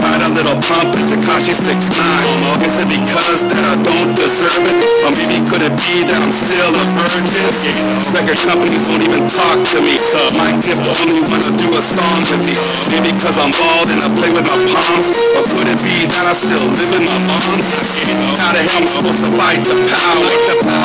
[0.00, 2.64] Tried a little pump and Tekashi 6'9".
[2.64, 4.76] Is it because that I don't deserve it?
[5.04, 7.52] Or maybe could it be that I'm still a virgin?
[8.16, 10.00] Record companies won't even talk to me.
[10.00, 12.56] so My gift only wanna do a song with me.
[12.88, 15.12] Maybe cause I'm bald and I play with my palms.
[15.36, 17.41] Or could it be that I still live in my mom's?
[17.42, 20.26] How the hell am I supposed to fight the power?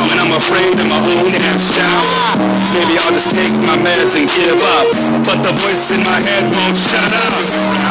[0.10, 2.06] When I'm afraid in my own damn shower.
[2.74, 4.90] Maybe I'll just take my meds and give up.
[5.22, 7.46] But the voice in my head won't shut up.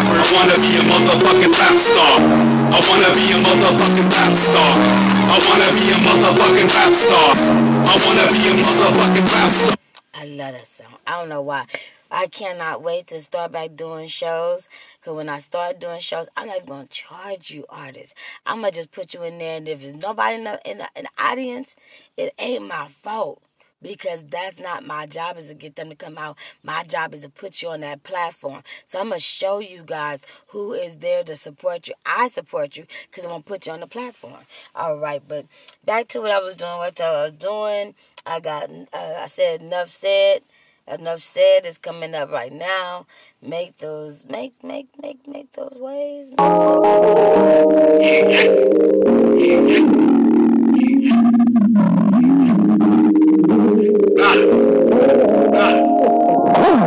[0.07, 2.17] I wanna be a motherfucking motherfucking rap star.
[2.75, 4.73] I wanna be a motherfucking rap star.
[5.31, 7.31] I wanna be a motherfucking rap star.
[7.87, 9.77] I wanna be a motherfucking rap star.
[10.15, 10.99] I love that song.
[11.07, 11.67] I don't know why.
[12.11, 14.69] I cannot wait to start back doing shows.
[15.07, 18.13] Cause when I start doing shows, I'm not gonna charge you artists.
[18.45, 20.89] I'm gonna just put you in there, and if there's nobody in the, in the,
[20.97, 21.77] in the audience,
[22.17, 23.41] it ain't my fault
[23.81, 26.37] because that's not my job is to get them to come out.
[26.65, 28.65] My job is to put you on that platform.
[28.89, 31.95] So I'm gonna show you guys who is there to support you.
[32.05, 34.43] I support you because I'm gonna put you on the platform.
[34.75, 35.47] All right, but
[35.85, 36.79] back to what I was doing.
[36.79, 37.95] What I was doing,
[38.27, 38.69] I got.
[38.71, 40.43] Uh, I said enough said.
[40.89, 43.07] Nuf Ced is coming up right now.
[43.47, 46.31] Make those, make, make, make, make those ways.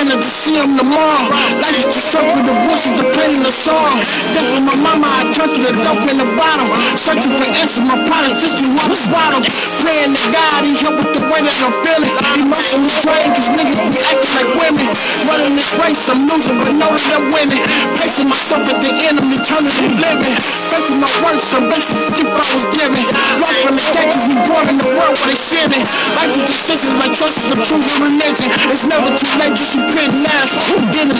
[0.07, 1.27] not just see them tomorrow.
[1.59, 3.99] Life is to circle the bushes to play in the song.
[4.31, 6.67] Then for my mama, I turn to the dope in the bottom.
[6.95, 9.43] Searching for answers, my to spot 'em.
[9.81, 12.13] Praying to God, he help with the way that I'm feeling.
[12.39, 14.87] Emotionally drained, cause niggas be acting like women.
[15.27, 17.63] Running this race, I'm losing, but know that I'm winning.
[17.99, 20.35] Pacing myself at the end, I'm eternally living.
[20.71, 23.03] Facing my work, some basic gift I was given.
[23.41, 25.85] Lost from the gate, cause we born in the world where they sinning.
[26.17, 28.49] Life is decisions, like choices of and religion.
[28.73, 30.53] It's never too late, you put last.
[30.69, 31.17] Who didn't?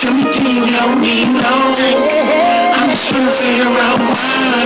[0.00, 1.74] Tell me, can you help me know?
[2.76, 4.64] I'm just trying to figure out why.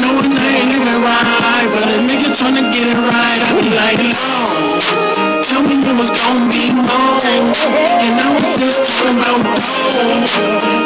[0.00, 3.40] Knowing I ain't living right, but a nigga trying to get it right.
[3.42, 5.42] I be like, no.
[5.48, 7.21] Tell me it was gon' be more.
[7.22, 9.62] And I was just talking about dough.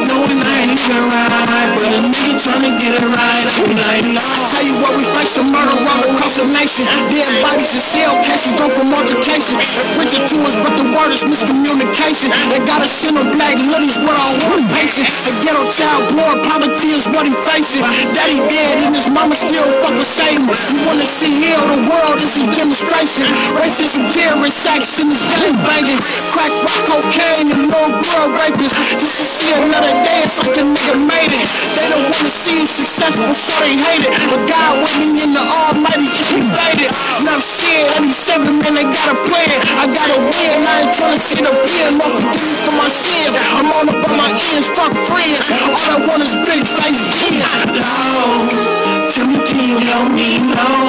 [0.05, 3.45] Knowing I ain't living right, but a nigga trying to get it right.
[3.49, 4.21] I be like, no.
[4.53, 6.85] Tell you what, we face a murder all across the nation.
[7.09, 9.57] Dead bodies in cell cases go from altercation.
[9.97, 12.29] Bridging to us, but the word is miscommunication.
[12.53, 15.09] They gotta send them black hoodies with all one patient.
[15.09, 17.81] A ghetto child born, poverty is what he facing.
[18.13, 20.45] Daddy dead and his mama still fuck with Satan.
[20.45, 23.25] You wanna see heal the world, is demonstration.
[23.57, 26.26] Racism, terrorist acts in this gang banging.
[26.33, 28.79] Crack, rock, cocaine, and little girl rapists.
[28.97, 31.49] Just to see another day, it's like a nigga made it.
[31.77, 34.15] They don't wanna see you successful, so they hate it.
[34.31, 36.91] But God with me in the almighty keep me faded.
[37.21, 39.59] Enough shit, 87 men, they got a plan.
[39.83, 41.57] I gotta win, I ain't tryna see the.
[41.57, 43.35] Lord forgive me for my sins.
[43.55, 45.51] I'm all up on my ends, fuck friends.
[45.65, 47.47] All I want is big face kids.
[47.73, 50.89] No, tell me, can you help me know?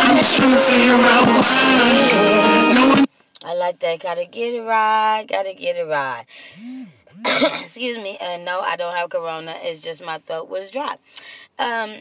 [0.00, 2.59] I'm just tryna figure out why.
[3.50, 3.98] I like that.
[3.98, 5.24] Gotta get it right.
[5.28, 6.24] Gotta get it right.
[7.62, 8.16] Excuse me.
[8.20, 9.56] And no, I don't have corona.
[9.60, 10.96] It's just my throat was dry.
[11.58, 11.98] Um,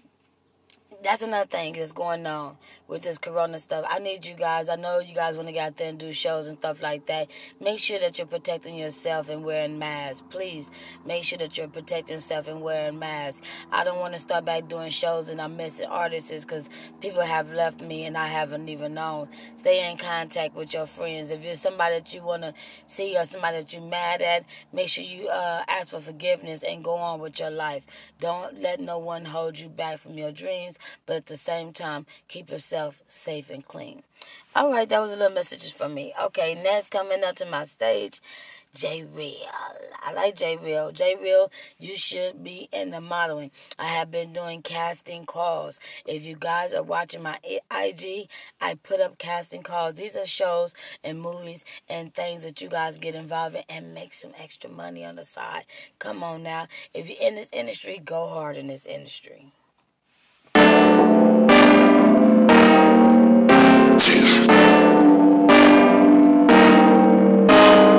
[1.04, 2.56] that's another thing that's going on
[2.90, 3.86] with this corona stuff.
[3.88, 4.68] I need you guys.
[4.68, 7.06] I know you guys want to get out there and do shows and stuff like
[7.06, 7.30] that.
[7.62, 10.24] Make sure that you're protecting yourself and wearing masks.
[10.30, 10.72] Please
[11.06, 13.46] make sure that you're protecting yourself and wearing masks.
[13.72, 16.68] I don't want to start back doing shows and I'm missing artists because
[17.00, 19.30] people have left me and I haven't even known.
[19.56, 21.30] Stay in contact with your friends.
[21.30, 22.56] If you're somebody that you want to
[22.88, 26.84] see or somebody that you're mad at, make sure you uh, ask for forgiveness and
[26.84, 27.86] go on with your life.
[28.20, 32.08] Don't let no one hold you back from your dreams, but at the same time,
[32.28, 34.04] keep yourself safe and clean.
[34.56, 36.14] All right, that was a little messages from me.
[36.22, 38.20] Okay, next coming up to my stage,
[38.74, 39.36] J-Real.
[40.02, 40.92] I like J-Real.
[40.92, 43.52] J Real, you should be in the modeling.
[43.78, 45.80] I have been doing casting calls.
[46.06, 48.28] If you guys are watching my IG,
[48.62, 49.96] I put up casting calls.
[49.96, 50.74] These are shows
[51.04, 55.04] and movies and things that you guys get involved in and make some extra money
[55.04, 55.66] on the side.
[55.98, 56.68] Come on now.
[56.94, 59.52] If you're in this industry, go hard in this industry.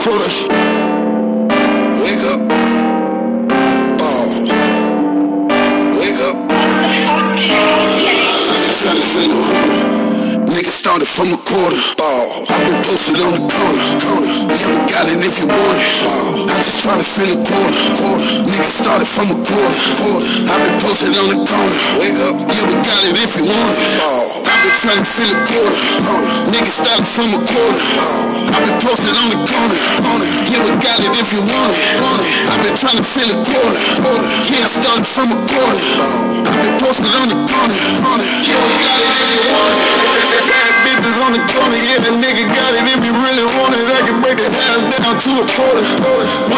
[0.03, 0.33] Quarter.
[2.03, 2.41] Wake up.
[3.99, 4.29] Ball.
[5.99, 6.37] Wake up.
[8.49, 9.50] Niggas tryna figure
[11.01, 11.81] started from a quarter.
[11.97, 12.45] Ball.
[12.51, 13.85] I've been posted on the corner.
[14.05, 14.29] corner.
[14.53, 15.89] Yeah, we got it if you want it.
[16.05, 16.45] Ball.
[16.45, 17.81] I'm just trying to fill a quarter.
[17.97, 18.29] quarter.
[18.45, 19.81] Nigga started from a quarter.
[19.97, 20.29] quarter.
[20.45, 21.77] I've been posted on the corner.
[21.97, 22.37] Wake up.
[22.37, 23.97] We got it if you want it.
[23.97, 24.45] Ball.
[24.45, 25.81] I've been trying to fill a quarter.
[26.05, 26.53] quarter.
[26.53, 27.81] Nigga started from a quarter.
[27.97, 28.21] Ball.
[28.51, 29.79] I've been posted on the corner.
[30.05, 30.29] corner.
[30.51, 31.97] We got it if you want it.
[32.05, 32.45] Want it.
[32.53, 33.81] I've been trying to fill a quarter.
[34.05, 34.27] quarter.
[34.53, 35.81] Yeah, I started from a quarter.
[35.97, 36.45] Ball.
[36.45, 37.77] I've been posted on the corner.
[38.05, 38.27] corner.
[38.45, 38.53] We
[38.85, 40.67] got it if you want it.
[41.01, 43.89] Bitches on the corner, yeah, the nigga got it if you really want it.
[43.89, 45.81] I can break the house down to a quarter.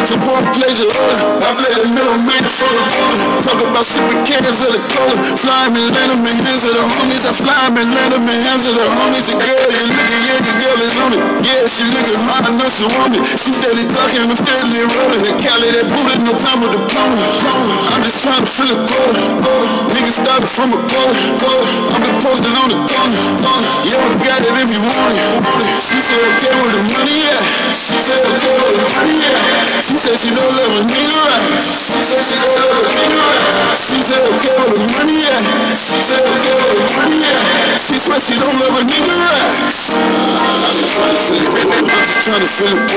[0.03, 3.23] Upon a pleasure order, I play the middle man for the quarter.
[3.47, 5.15] Talk about sipping cans of the cola.
[5.39, 7.23] Fly me, land them hands of the homies.
[7.23, 9.31] I fly me, land them hands of the homies.
[9.31, 11.23] The girl, you looking, yeah, the girl is on it.
[11.47, 13.23] Yeah, she looking hard, I know she want me.
[13.39, 15.23] She steady talking, I'm steadily rolling.
[15.23, 17.23] The Cali, that booty, no time for diploma.
[17.95, 19.23] I'm just trying to fill a quarter.
[19.97, 21.15] Nigga started from a quarter.
[21.95, 23.23] I've been posted on the corner.
[23.87, 25.45] Yeah, we got it if you want it.
[25.83, 27.37] She said okay with the money, yeah.
[27.77, 29.83] She said okay with the money, yeah.
[29.83, 31.61] She said she don't love a nigga right.
[31.61, 33.77] She said she don't love a nigga right.
[33.77, 35.43] She said okay with the money, yeah.
[35.77, 37.77] She said okay with the money, yeah.
[37.77, 39.43] She swear she don't love a nigga right.
[40.63, 41.77] I'm just trying to fill it.
[41.77, 42.89] I'm just trying to fill it.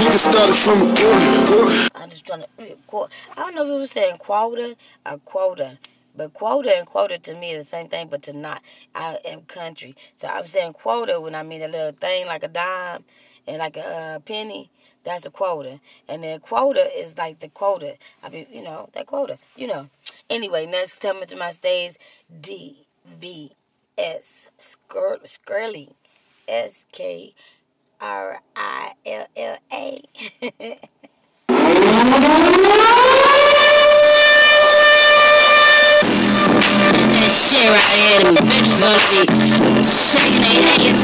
[0.00, 1.90] Nigga started uh, from a quarter.
[1.94, 2.46] I'm just trying to.
[2.56, 5.78] I don't know if it was saying quota or quota.
[6.16, 8.62] But quota and quota to me is the same thing, but to not.
[8.94, 9.94] I am country.
[10.16, 13.04] So I'm saying quota when I mean a little thing like a dime
[13.46, 14.70] and like a uh, penny.
[15.02, 15.80] That's a quota.
[16.08, 17.96] And then quota is like the quota.
[18.22, 19.38] I mean, you know, that quota.
[19.56, 19.88] You know.
[20.28, 21.94] Anyway, next coming to my stage,
[22.40, 23.52] D V
[23.96, 25.94] S Skrilla.
[26.48, 27.32] S K
[28.00, 30.02] R I L L A.
[37.50, 39.26] shit right here, the bitches gonna be
[39.82, 41.02] shaking their hands,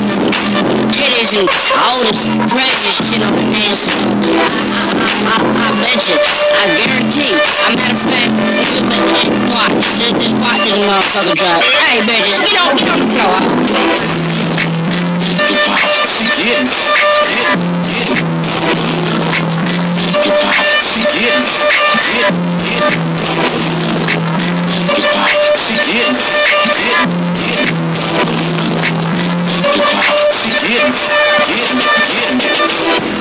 [0.94, 2.22] titties and all this
[2.54, 4.14] precious shit on the dance floor.
[4.14, 4.54] I,
[4.94, 7.34] I, I, I bet you, I guarantee.
[7.34, 8.30] A matter of fact,
[8.62, 11.66] if you been there, watch, just, just watch this motherfucker drop.
[11.66, 13.42] Hey, bitches, get on, get on the floor.
[16.14, 16.70] She getting.
[16.70, 18.22] She getting, getting, getting.
[20.94, 23.65] She getting,
[25.96, 26.36] getting,
[30.46, 30.94] getting,
[31.46, 32.66] getting, getting.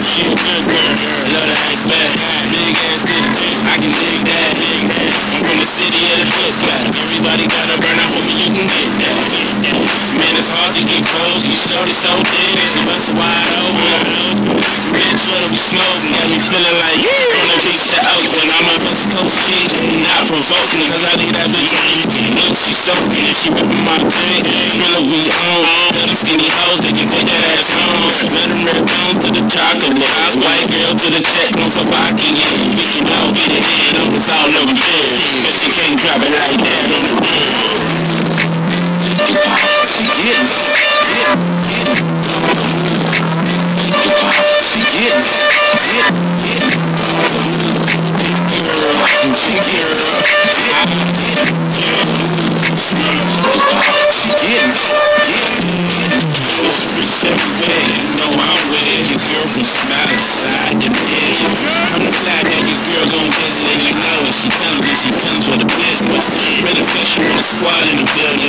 [0.05, 0.93] She good girl,
[1.33, 2.11] love to act bad.
[2.53, 5.11] Big ass titty, I can dig that, dig that.
[5.35, 6.83] I'm from the city of the hood flat.
[6.93, 10.05] Everybody got a burn out, homie, you can get that, get that.
[10.15, 11.43] Man, it's hard to get close.
[11.43, 14.63] You shorty so thick, she bust wide open.
[14.95, 16.15] Bitch, what'll be smoking?
[16.15, 18.51] Got me feeling like from the beach to Oakland.
[18.55, 19.35] I'm a West Coast
[20.05, 20.87] not provoking.
[20.87, 22.31] Cause I think that bitch drinking.
[22.39, 24.45] Look, she soaking, she ripping my dick.
[24.95, 25.91] A weed on.
[25.91, 28.11] Tell them skinny hoes they can that ass home.
[28.35, 28.83] Let rip
[29.23, 29.95] to the chocolate.
[30.35, 32.27] White girl to the check, no for vodka.
[32.27, 33.95] Yeah, we can all get it in.
[33.95, 35.15] I'm all over there.
[35.45, 37.55] But she can't drop it like that on the bed.
[39.95, 40.49] She getting,
[41.07, 41.55] getting.
[44.65, 45.23] She getting,
[45.95, 46.24] getting,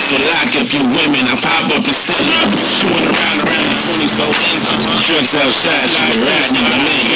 [0.06, 1.98] So lock up your women, I pop up and it.
[1.98, 5.02] She went around around the 24 inches.
[5.02, 7.10] Drugs outside, she been riding in my name.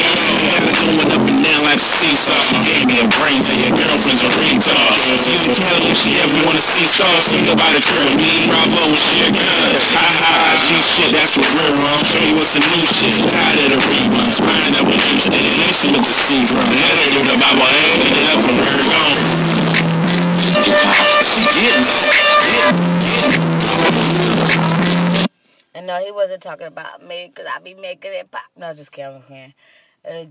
[0.51, 2.34] Got it going up and down like a seesaw.
[2.51, 4.99] She gave me a brain for your girlfriend's a retard.
[5.07, 8.11] If you and Kelly, if she ever wanna see stars, think about it, girl.
[8.18, 9.70] Me, Bravo, shit, gun.
[9.95, 10.34] Ha ha,
[10.66, 12.03] G shit, that's what we're on.
[12.11, 13.14] Show you what's the new shit.
[13.30, 14.43] Tired of the reruns.
[14.43, 15.47] Find out what you did.
[15.62, 16.66] Listen with the C from.
[16.66, 17.70] Let her do the Bible
[18.03, 19.14] get it up from her gone.
[20.66, 21.09] She getting.
[25.72, 28.43] And no, he wasn't talking about me because I be making it pop.
[28.57, 29.55] No, just kidding.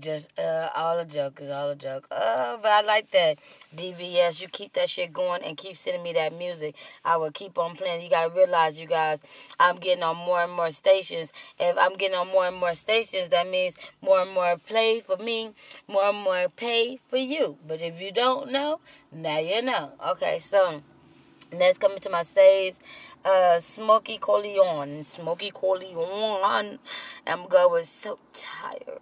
[0.00, 1.38] Just uh, all a joke.
[1.40, 2.06] It's all a joke.
[2.10, 3.38] Uh, but I like that.
[3.76, 6.74] DVS, you keep that shit going and keep sending me that music.
[7.04, 8.02] I will keep on playing.
[8.02, 9.22] You gotta realize, you guys,
[9.58, 11.32] I'm getting on more and more stations.
[11.58, 15.16] If I'm getting on more and more stations, that means more and more play for
[15.16, 15.52] me,
[15.88, 17.58] more and more pay for you.
[17.66, 18.80] But if you don't know,
[19.12, 19.92] now you know.
[20.08, 20.82] Okay, so
[21.52, 22.74] next coming to my stage,
[23.24, 25.04] uh, Smokey Corleone.
[25.04, 26.78] Smokey Corleone.
[27.26, 29.00] I'm going so tired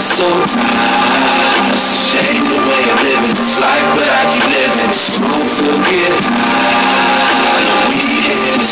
[0.00, 5.48] so tired Shame the way I'm living this life, but I keep living Smoke
[5.88, 6.12] good
[8.28, 8.66] didn't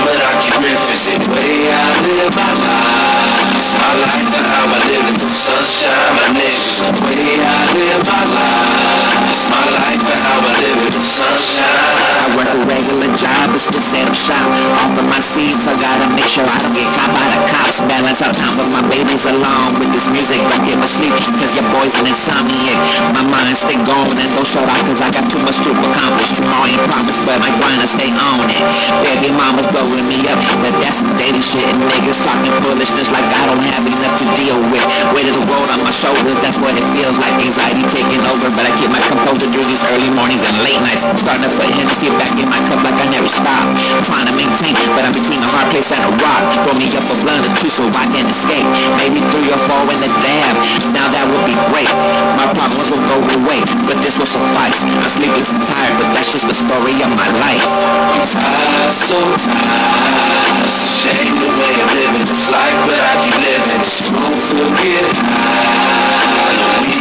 [0.00, 3.43] but I keep the way I live my life.
[3.64, 6.84] It's my life and how I live in the sunshine, my niggas.
[6.84, 9.24] The way I live my life.
[9.32, 12.04] It's My life and how I live in the sunshine.
[12.24, 14.48] I work a regular job, it's the same shop.
[14.84, 17.80] Off of my seats, I gotta make sure I don't get caught by the cops.
[17.88, 20.44] Balance out time with my babies along with this music.
[20.44, 22.76] Don't get my sleep, cause your boy's an insomniac.
[23.16, 26.36] My mind stay going and don't shut up cause I got too much to accomplish.
[26.36, 28.60] Tomorrow ain't promised, but my grind to stay on it.
[29.08, 31.64] Baby mama's blowing me up, but that's some dating shit.
[31.64, 34.84] And niggas talking foolishness like I don't have enough to deal with.
[35.14, 37.34] Weight of the world on my shoulders, that's what it feels like.
[37.38, 41.04] Anxiety taking over, but I keep my composure through these early mornings and late nights.
[41.04, 43.64] I'm Starting to put Hennessy back in my cup like I never stop.
[44.04, 46.42] Trying to maintain, but I'm between a hard place and a rock.
[46.64, 48.66] Throw me up a blunt or two so I can escape.
[49.00, 50.54] Maybe three or four in the dam,
[50.92, 51.90] Now that would be great.
[52.36, 54.84] My problems will go away, but this will suffice.
[54.84, 57.64] I'm sleepless and tired, but that's just the story of my life.
[57.64, 60.44] I'm tired, so tired.
[60.68, 63.82] Shame the way I'm living this life, but I keep living.
[63.82, 66.80] Smoke till get high.
[66.82, 66.94] We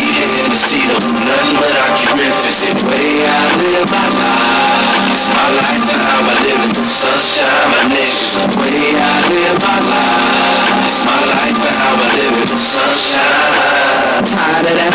[0.44, 5.12] in the seat don't do nothing, but I the way I live my life.
[5.12, 7.90] It's my life and how I sunshine, my.
[7.90, 10.86] The way I live my life.
[10.86, 13.74] It's my life and how I sunshine.
[14.24, 14.94] Tired of that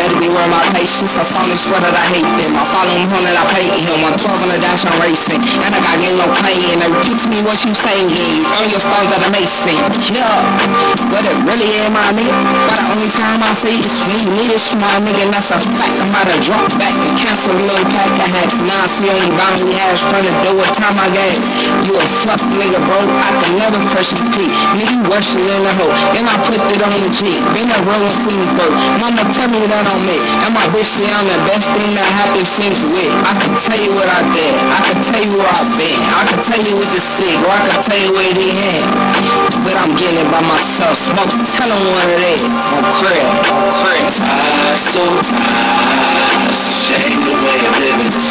[0.00, 1.14] better be worth my patience.
[1.20, 2.56] I saw this sweater, I hate them.
[2.56, 4.00] I follow him, hundred, I pay him.
[4.00, 5.40] I'm 12 on the dash, I'm racing.
[5.60, 6.80] And I got game no playing.
[6.80, 8.08] They repeat to me what you saying.
[8.08, 9.76] On your stars that amazing.
[10.10, 10.24] Yeah,
[11.12, 12.32] but it really ain't my nigga.
[12.32, 15.26] But the only time I see say when you need it, my nigga.
[15.30, 15.94] That's a fact.
[15.98, 18.48] I'm about to drop back and cancel the little pack I had.
[18.66, 21.38] Now I see only bounty hash trying to do time I gave.
[21.86, 22.98] You a fuck nigga, bro.
[23.00, 24.52] I can never crush your peak.
[24.78, 25.92] Nigga, you worse than a hoe.
[26.14, 27.32] And I put it on the G.
[27.54, 28.66] Been a rolling queens, bro.
[29.02, 30.18] Mama tell me that on me.
[30.46, 33.12] And my bitch say I'm the best thing that happened since with.
[33.26, 34.54] I can tell you what I did.
[34.70, 35.98] I can tell you where I've been.
[36.14, 37.38] I can tell you with the sick.
[37.42, 38.84] Or I can tell you where they at.
[39.64, 40.94] But I'm getting it by myself.
[40.96, 42.42] Smoke, tell them what it is.
[42.78, 43.39] On crib.
[44.76, 45.04] So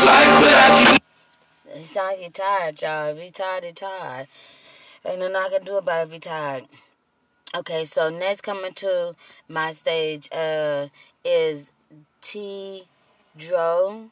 [0.05, 0.99] tired.
[1.67, 3.17] It's not get tired, y'all.
[3.17, 4.27] If you tired, you tired.
[5.05, 6.67] Ain't nothing I can do about it if.
[7.55, 9.15] Okay, so next coming to
[9.47, 10.87] my stage uh
[11.23, 11.63] is
[12.21, 12.87] T
[13.37, 14.11] Dro.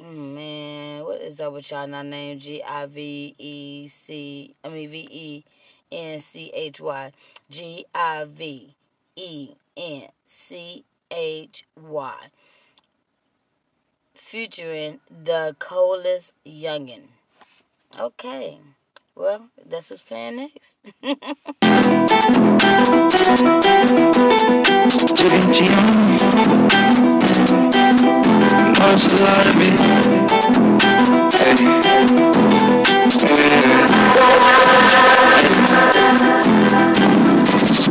[0.00, 2.02] Mm, Man, what is up with y'all now?
[2.02, 4.54] Name G I V E C.
[4.64, 5.44] I mean V E
[5.90, 7.12] N C H Y.
[7.50, 8.74] G I V
[9.18, 12.14] E N C H Y.
[14.14, 17.08] Featuring the coldest youngin.
[17.98, 18.60] Okay.
[19.16, 20.76] Well, that's what's playing next.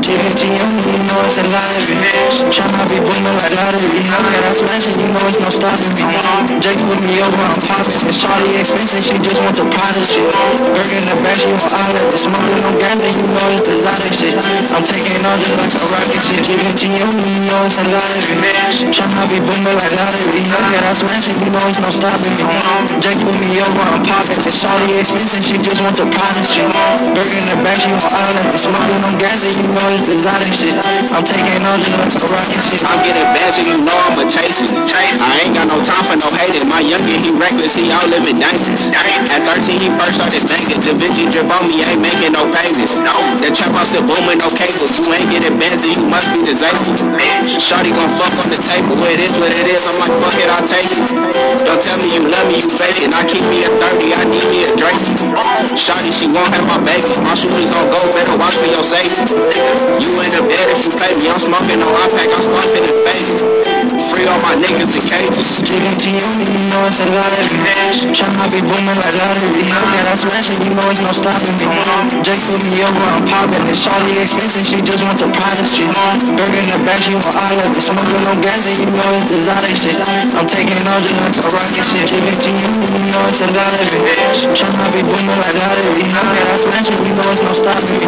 [0.01, 1.97] To you, you know it's a lot of it.
[2.53, 4.01] Tryna be booming like lottery.
[4.05, 4.95] How can I smash it?
[5.01, 6.05] You know it's no stopping me.
[6.61, 7.57] Jake put me over, I'm.
[7.57, 10.29] And Shawty expensive, she just want the product shit.
[10.29, 12.13] Burger in the back, she want all of it.
[12.13, 14.37] Smoking no gas, and you know it's exotic shit.
[14.69, 16.45] I'm taking all just like a rocket shit.
[16.45, 17.07] Giving to you,
[17.49, 18.93] know it's a lot of it.
[18.93, 20.45] Tryna be booming like lottery.
[20.45, 21.37] How can I smash it?
[21.41, 22.45] You know it's no stopping me.
[23.01, 24.05] Jake put me over, I'm.
[24.05, 26.69] And Shawty expensive, she just want the product shit.
[27.17, 28.53] Burger in the back, she want all of it.
[28.57, 30.75] Smoking no gas, and you know it's exotic shit.
[31.13, 32.81] I'm taking just like a rocket shit.
[32.83, 34.67] I'm getting bad, so you know I'm a chaser.
[34.73, 36.65] I ain't got no time for no haters.
[36.67, 38.89] My youngin', he reckless, he all living dangerous.
[38.91, 40.81] At 13, he first started banging.
[40.81, 42.99] Da Vinci drip on me, ain't making no payments.
[42.99, 44.91] No, the trap house still booming, no cables.
[44.97, 46.97] You ain't getting Benzie, you must be disabled.
[47.61, 48.97] Shorty gon' fuck on the table.
[49.07, 49.83] It is what it is.
[49.87, 50.99] I'm like, fuck it, I'll take it.
[51.63, 53.13] Don't tell me you love me, you fake it.
[53.13, 54.99] I keep me a 30, I need me a Drake.
[55.77, 57.07] Shorty, she won't have my baby.
[57.23, 59.76] My shooters on go, better watch for your safety.
[60.01, 61.29] You in the bed if you play me.
[61.29, 63.45] I'm smoking on my pack, I'm stuffing the face.
[64.09, 65.61] Free all my niggas in cages.
[65.61, 67.53] Giving to you, you know it's a lot of it.
[68.09, 69.67] Tryna be booming like lottery.
[69.69, 70.57] How can I smash it?
[70.63, 71.67] You know it's no stopping me.
[72.25, 73.67] Jake put me over, I'm popping.
[73.67, 75.91] And Shawty expensive, she just want the product shit.
[76.25, 77.83] Burger in the back, she want all of it.
[77.83, 79.99] Smoking no gas, and you know it's exotic shit.
[80.33, 82.07] I'm taking all like a rocket shit.
[82.09, 84.01] Giving to you, you know it's a lot of it.
[84.55, 86.07] Tryna be booming like lottery.
[86.15, 86.99] How can I smash it?
[87.03, 88.07] You know it's no stopping me.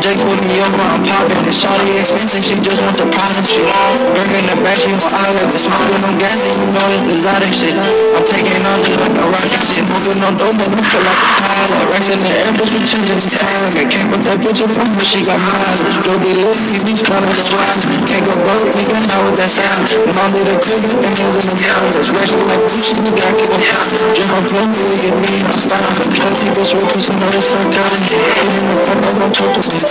[0.00, 1.44] Jake put me over, I'm popping.
[1.44, 3.68] And Shawty expensive, she just want the product shit.
[4.16, 5.52] Burger in the back, she want all of it.
[5.54, 7.76] Smoking no gas, and you know it's exotic shit.
[7.76, 9.84] I'm taking all just like a rocket shit.
[9.88, 11.92] Moving on dope, man, I feel like a pilot.
[11.92, 13.72] Racks in the air, but we changing the time.
[13.76, 15.98] I came from that bitch from her, she got mileage.
[16.04, 17.84] Go be lit, he be the rise.
[18.08, 19.88] Can't go broke, nigga, how would that sound?
[20.16, 22.08] Mom did a cougar, and was in the miles.
[22.10, 24.14] Racks like Gucci nigga, I keep on fine.
[24.14, 25.92] Drink on plum, we get me on style.
[25.94, 28.04] Pussy bitch, we pussy, know it's so kind.
[28.08, 29.84] Feeling the pop, I'm gon' choke with it.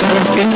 [0.00, 0.55] Got a feeling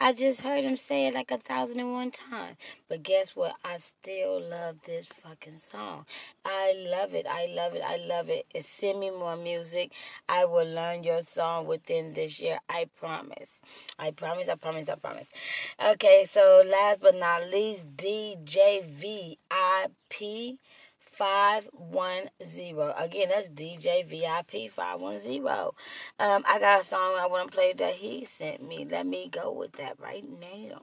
[0.00, 2.56] I just heard him say it like a thousand and one times.
[2.88, 3.54] But guess what?
[3.64, 6.06] I still love this fucking song.
[6.44, 7.24] I love it.
[7.28, 7.82] I love it.
[7.86, 8.46] I love it.
[8.62, 9.92] Send me more music.
[10.28, 12.58] I will learn your song within this year.
[12.68, 13.60] I promise.
[13.96, 14.48] I promise.
[14.48, 14.88] I promise.
[14.88, 15.28] I promise.
[15.84, 20.58] Okay, so last but not least, DJ VIP.
[21.12, 22.92] 510.
[22.96, 25.46] Again, that's DJ VIP 510.
[26.18, 28.86] Um, I got a song I want to play that he sent me.
[28.90, 30.82] Let me go with that right now.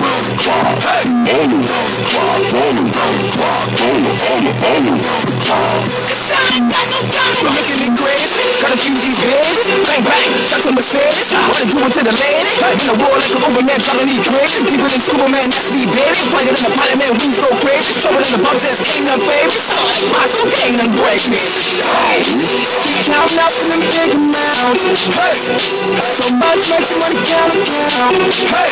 [0.01, 0.41] around the.
[1.31, 5.81] All around the clock, all around the clock, all, all, all around the clock.
[5.85, 8.43] Cause I ain't got no time looking at crazy.
[8.59, 11.31] Got a few events, bang bang, shots on Mercedes.
[11.31, 12.51] Wanna do it to the lady.
[12.81, 14.59] In the war like an Uberman, telling me crazy.
[14.65, 16.19] Deeper than Superman, that's me, baby.
[16.33, 17.95] Fighting in the pilot, man, wings go crazy.
[18.01, 19.55] Trouble in the bumps, that's ain't nothing baby.
[19.55, 19.77] So,
[20.11, 21.41] my so ain't nothing break me.
[22.85, 24.83] Keep counting up in them big amounts.
[25.15, 25.37] Hey,
[26.01, 28.13] so much makes money count account.
[28.51, 28.71] Hey,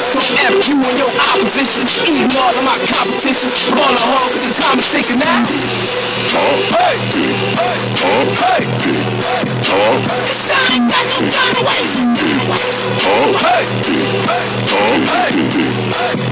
[0.00, 0.20] so
[0.62, 3.50] you and your opposition, eating all of my competition.
[3.74, 5.42] Ball of home, cause the time is ticking now.
[6.34, 6.94] Oh, hey,
[7.58, 8.62] hey, oh, hey,
[9.74, 11.98] oh, I ain't got no time to waste.
[13.02, 15.34] Oh, hey, hey, oh, hey,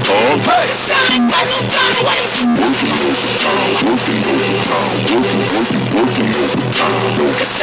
[0.07, 2.47] oh, hey, cause I ain't got no time to waste.
[2.63, 7.13] Working overtime, working overtime, working, working, working overtime.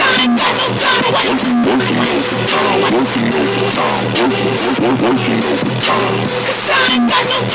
[0.01, 1.49] I ain't got no time to waste.
[1.65, 6.50] Working overtime, working overtime, working, working, working overtime.
[6.51, 7.51] I to.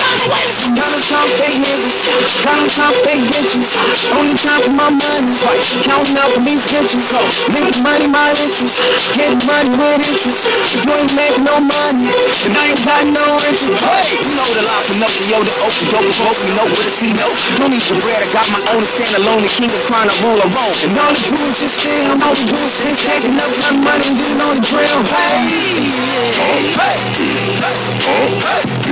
[0.76, 2.00] Counting time fake niggas,
[2.48, 3.76] counting time fake bitches.
[4.16, 5.36] Only time my money,
[5.84, 7.04] counting for these bitches.
[7.52, 8.80] Making money my interest,
[9.20, 10.48] getting money with interest.
[10.48, 13.84] If you ain't making no money, then I ain't got no interest.
[13.84, 16.88] Hey, you know the lie from Pinocchio, the open door dope, broke me know where
[16.88, 17.28] to see no.
[17.60, 20.16] Don't need your bread, I got my own, stand alone, the king of trying to
[20.24, 20.76] rule a Rome.
[20.88, 23.92] And all they do is just stand, all they do is sit, stacking up my
[23.92, 25.04] money and getting on the ground.
[25.12, 25.52] Hey,
[26.40, 28.85] oh, hey, oh, hey, oh, hey,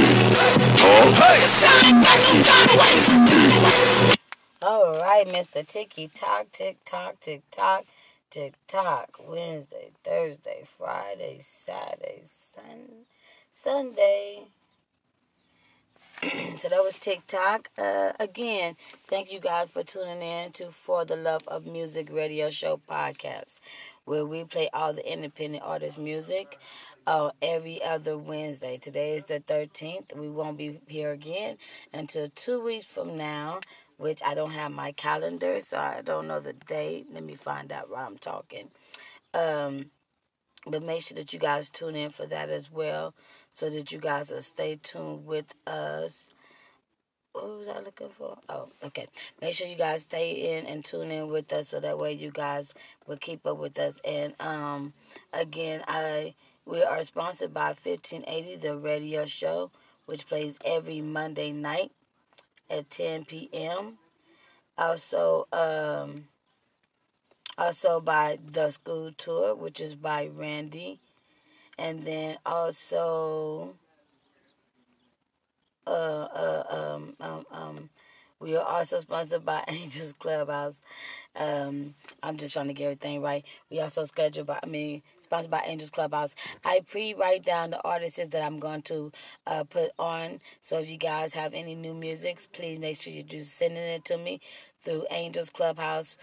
[4.66, 5.68] All right, Mr.
[5.68, 7.86] Ticky Tock, Tick Tock, Tick Tock,
[8.30, 9.18] Tick Tock.
[9.20, 13.06] Wednesday, Thursday, Friday, Saturday, Sun,
[13.52, 14.48] Sunday.
[16.58, 17.70] so that was TikTok.
[17.78, 18.76] Uh, again,
[19.06, 23.60] thank you guys for tuning in to For the Love of Music Radio Show podcast,
[24.06, 26.58] where we play all the independent artist music
[27.08, 28.78] uh, every other Wednesday.
[28.78, 30.16] Today is the 13th.
[30.16, 31.58] We won't be here again
[31.94, 33.60] until two weeks from now,
[33.98, 37.08] which I don't have my calendar, so I don't know the date.
[37.12, 38.70] Let me find out while I'm talking.
[39.34, 39.92] Um,
[40.66, 43.14] but make sure that you guys tune in for that as well
[43.52, 46.30] so that you guys will stay tuned with us.
[47.34, 48.38] What was I looking for?
[48.48, 49.08] Oh, okay.
[49.42, 52.32] Make sure you guys stay in and tune in with us so that way you
[52.32, 52.74] guys
[53.08, 54.00] will keep up with us.
[54.06, 54.94] And um,
[55.34, 56.36] again, I
[56.66, 59.72] we are sponsored by 1580, the radio show,
[60.06, 61.92] which plays every Monday night
[62.70, 63.98] at 10 p.m.
[64.78, 66.26] Also, um,
[67.58, 71.00] also by the school tour, which is by Randy
[71.78, 73.74] and then also
[75.86, 77.90] uh, uh, um, um, um,
[78.40, 80.82] we are also sponsored by Angels Clubhouse.
[81.36, 83.44] Um, I'm just trying to get everything right.
[83.70, 85.02] We also scheduled by, I mean,
[85.34, 86.36] sponsored by Angels Clubhouse.
[86.64, 89.12] I pre-write down the artists that I'm going to
[89.48, 90.42] uh, put on.
[90.62, 94.06] So if you guys have any new music, please make sure you do sending it
[94.06, 94.42] to me
[94.84, 96.18] through Angels Clubhouse.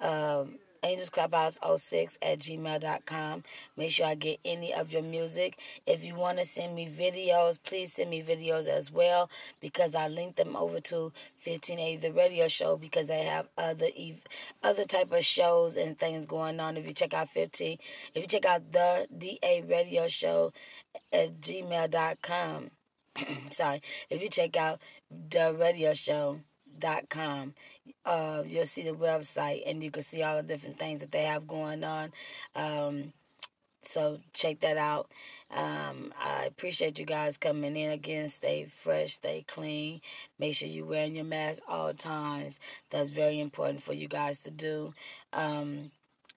[0.00, 3.44] Um, Angels Clubhouse 06 at gmail.com.
[3.76, 5.58] Make sure I get any of your music.
[5.86, 10.08] If you want to send me videos, please send me videos as well because I
[10.08, 11.12] linked them over to
[11.44, 14.22] 1580 the radio show because they have other ev-
[14.62, 16.76] other type of shows and things going on.
[16.76, 17.78] If you check out 15,
[18.14, 20.52] if you check out the DA radio show
[21.12, 22.70] at gmail.com.
[23.50, 26.40] Sorry, if you check out the radio show
[26.78, 27.54] dot com
[28.04, 31.24] uh, you'll see the website and you can see all the different things that they
[31.24, 32.12] have going on.
[32.54, 33.12] Um,
[33.82, 35.10] so check that out.
[35.52, 38.28] Um, i appreciate you guys coming in again.
[38.28, 40.00] Stay fresh stay clean.
[40.38, 42.60] Make sure you're wearing your mask all times.
[42.90, 44.94] That's very important for you guys to do.
[45.32, 45.90] Um,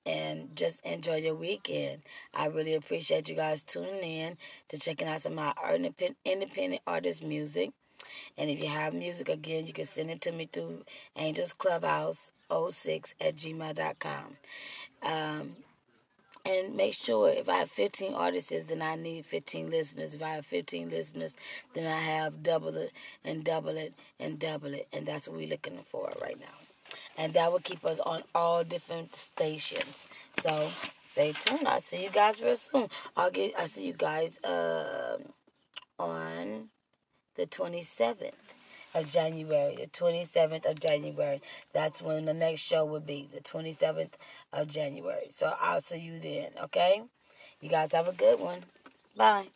[0.06, 2.02] and just enjoy your weekend.
[2.34, 4.38] I really appreciate you guys tuning in
[4.70, 5.80] to checking out some of my
[6.26, 7.72] independent artist music.
[8.38, 10.84] And if you have music, again, you can send it to me through
[11.16, 14.38] Angels Clubhouse 06 at gmail.com.
[15.04, 15.56] Um,
[16.46, 20.14] and make sure if I have 15 artists, then I need 15 listeners.
[20.14, 21.38] If I have 15 listeners,
[21.74, 22.92] then I have double it
[23.24, 24.88] and double it and double it.
[24.92, 26.48] And that's what we're looking for right now.
[27.18, 30.08] And that will keep us on all different stations.
[30.42, 30.70] So
[31.06, 31.68] stay tuned.
[31.68, 32.90] I'll see you guys real soon.
[33.16, 35.18] I'll get I'll see you guys uh,
[35.98, 36.70] on
[37.36, 38.32] the 27th
[38.94, 39.76] of January.
[39.76, 41.42] The 27th of January.
[41.74, 43.30] That's when the next show will be.
[43.34, 44.14] The 27th
[44.52, 45.28] of January.
[45.30, 47.04] So I'll see you then, okay?
[47.62, 48.66] You guys have a good one.
[49.16, 49.48] Bye.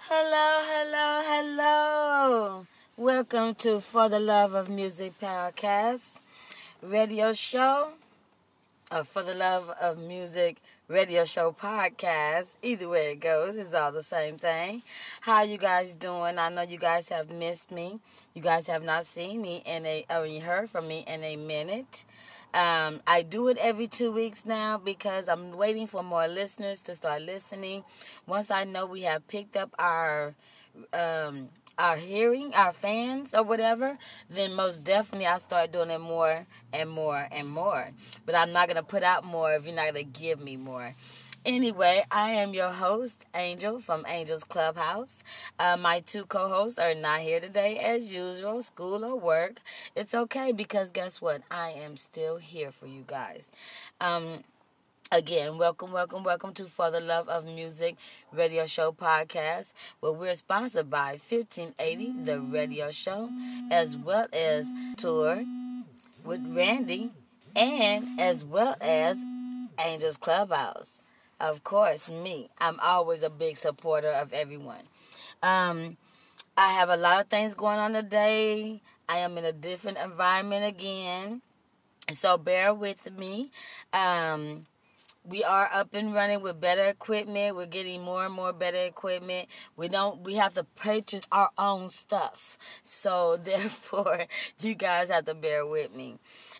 [0.00, 2.66] Hello, hello, hello.
[2.96, 6.20] Welcome to For the Love of Music podcast
[6.82, 7.92] radio show.
[8.90, 10.58] Uh, for the Love of Music
[10.88, 12.56] radio show podcast.
[12.62, 14.82] Either way it goes, it's all the same thing.
[15.22, 16.38] How you guys doing?
[16.38, 18.00] I know you guys have missed me.
[18.34, 21.36] You guys have not seen me in a or you heard from me in a
[21.36, 22.04] minute.
[22.52, 26.94] Um, I do it every two weeks now because I'm waiting for more listeners to
[26.94, 27.84] start listening.
[28.26, 30.34] Once I know we have picked up our
[30.92, 31.48] um,
[31.78, 33.98] our hearing, our fans or whatever,
[34.30, 37.90] then most definitely I'll start doing it more and more and more.
[38.26, 40.56] But I'm not going to put out more if you're not going to give me
[40.56, 40.94] more.
[41.46, 45.22] Anyway, I am your host, Angel from Angel's Clubhouse.
[45.58, 49.58] Uh, my two co hosts are not here today as usual, school or work.
[49.94, 51.42] It's okay because guess what?
[51.50, 53.52] I am still here for you guys.
[54.00, 54.44] Um,
[55.14, 57.94] Again, welcome, welcome, welcome to For the Love of Music
[58.32, 63.30] Radio Show podcast, where we're sponsored by 1580 The Radio Show,
[63.70, 65.44] as well as Tour
[66.24, 67.12] with Randy,
[67.54, 69.24] and as well as
[69.78, 71.04] Angels Clubhouse.
[71.38, 72.50] Of course, me.
[72.58, 74.82] I'm always a big supporter of everyone.
[75.44, 75.96] Um,
[76.56, 78.82] I have a lot of things going on today.
[79.08, 81.40] I am in a different environment again,
[82.10, 83.52] so bear with me.
[83.92, 84.66] Um,
[85.26, 87.56] we are up and running with better equipment.
[87.56, 89.48] We're getting more and more better equipment.
[89.76, 92.58] We don't we have to purchase our own stuff.
[92.82, 94.26] So therefore
[94.60, 96.18] you guys have to bear with me.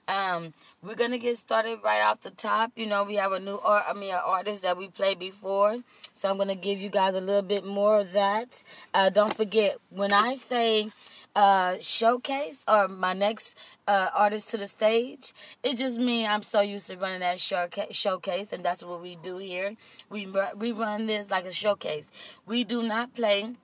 [0.08, 0.52] Um,
[0.82, 2.72] we're gonna get started right off the top.
[2.76, 5.78] You know, we have a new art I mean an artist that we played before.
[6.14, 8.62] So I'm gonna give you guys a little bit more of that.
[8.94, 10.90] Uh, don't forget when I say
[11.34, 13.56] uh, showcase or my next
[13.86, 15.32] uh, artist to the stage.
[15.62, 19.38] It just means I'm so used to running that showcase, and that's what we do
[19.38, 19.76] here.
[20.10, 22.10] We we run this like a showcase.
[22.46, 23.54] We do not play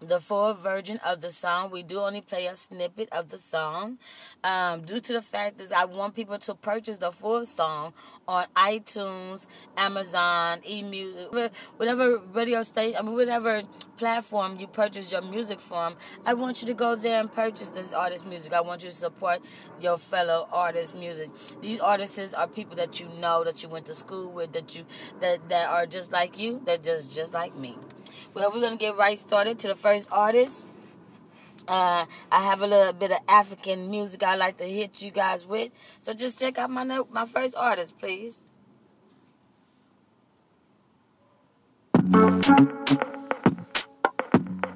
[0.00, 1.70] the full version of the song.
[1.70, 3.98] We do only play a snippet of the song,
[4.44, 7.92] um, due to the fact that I want people to purchase the full song
[8.26, 13.62] on iTunes, Amazon, eMusic, whatever radio station, I mean, whatever
[13.96, 15.96] platform you purchase your music from.
[16.24, 18.52] I want you to go there and purchase this artist music.
[18.52, 19.40] I want you to support
[19.80, 21.30] your fellow artist's music.
[21.60, 24.84] These artists are people that you know, that you went to school with, that you
[25.20, 27.76] that that are just like you, that just just like me.
[28.34, 30.68] Well, we're gonna get right started to the first artist.
[31.68, 35.46] Uh, I have a little bit of African music I like to hit you guys
[35.46, 35.70] with.
[36.00, 38.40] So just check out my note, my first artist, please.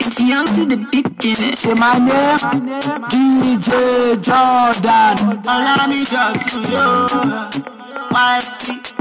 [0.00, 1.54] It's young to the beginning.
[1.54, 2.68] Say my name,
[3.08, 5.40] DJ Jordan.
[5.44, 6.20] Allow me to
[6.68, 6.86] you.
[8.12, 8.92] YC.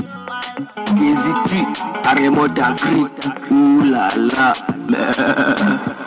[0.97, 1.65] Easy T,
[2.07, 3.03] Aremo Dagri,
[3.51, 6.00] ooh la la.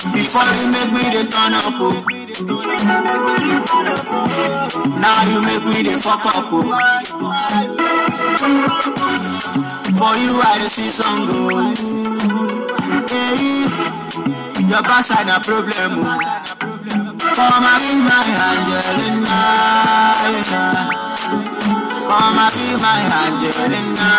[0.00, 1.92] Before you make me the turn up, oh.
[5.00, 6.64] Now you make me the fuck up, oh.
[9.98, 11.50] For you I the see some go.
[11.52, 11.74] Oh.
[13.08, 13.68] Hey,
[14.68, 17.01] your backside a problem, oh.
[17.22, 19.38] And be my Angelina.
[22.10, 24.10] and be my Angelina.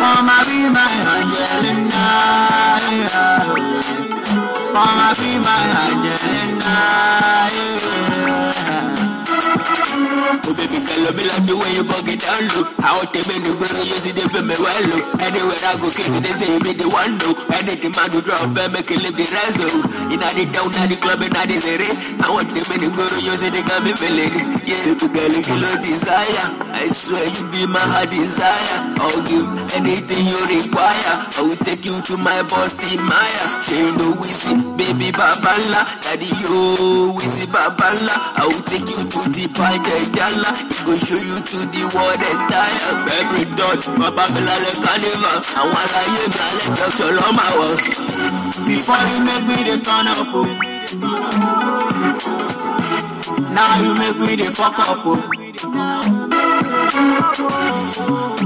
[0.00, 2.06] and be my Angelina.
[4.74, 6.74] and be my Angelina.
[9.96, 12.68] Oh baby girl, love me like the way you bug it down low.
[12.84, 15.00] How te me no go you see the me well low.
[15.24, 17.32] Anywhere I go, kids they say you be the one though.
[17.56, 20.12] Anything man do drop, and make it live the rest though.
[20.12, 21.88] Inna the down, inna the club, inna the city.
[22.20, 24.36] I want them in the go you see they got me feeling.
[24.68, 26.44] Yeah, baby girl, you love desire.
[26.76, 29.00] I swear you be my heart desire.
[29.00, 29.48] I'll give
[29.80, 31.14] anything you require.
[31.40, 33.44] I will take you to my boss, Team Maya.
[33.64, 35.80] She know Wizzy, baby Babala.
[36.04, 38.12] Daddy, yo, Wizzy Babala.
[38.36, 39.48] I will take you to the
[39.86, 40.50] party, Jala.
[40.58, 42.94] It go show you to the world entire.
[43.22, 45.38] Every dot, Baba Bilale Carnival.
[45.42, 47.10] To hear me, I let Dr.
[47.14, 47.82] Loma walk.
[48.66, 50.46] Before you make me the turn up, oh.
[53.38, 55.16] Now you make me the fuck up, oh.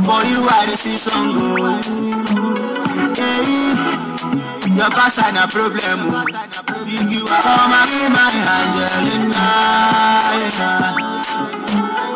[0.03, 1.79] For you, I dey see some go.
[3.15, 6.25] Hey, your backside a problem, oh.
[6.91, 9.47] You are and be my Angelina.
[10.59, 10.99] yeah.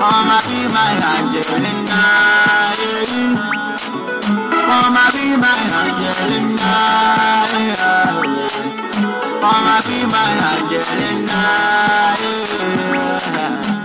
[0.01, 2.01] Come and be my Angelina.
[2.81, 3.39] yeah.
[4.67, 6.73] Come and be my Angelina.
[7.79, 9.14] yeah.
[9.45, 10.25] And be my
[10.57, 11.41] Angelina.
[13.37, 13.85] yeah.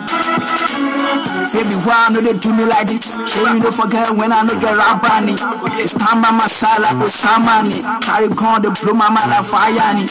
[1.49, 3.26] Baby, why know they do me like this?
[3.26, 5.34] Sure you don't forget when I know get rap bunny.
[5.82, 7.74] It's time by my side like Osamani.
[8.05, 9.74] Carry gun, they blow my mind like fire.
[9.97, 10.05] ni.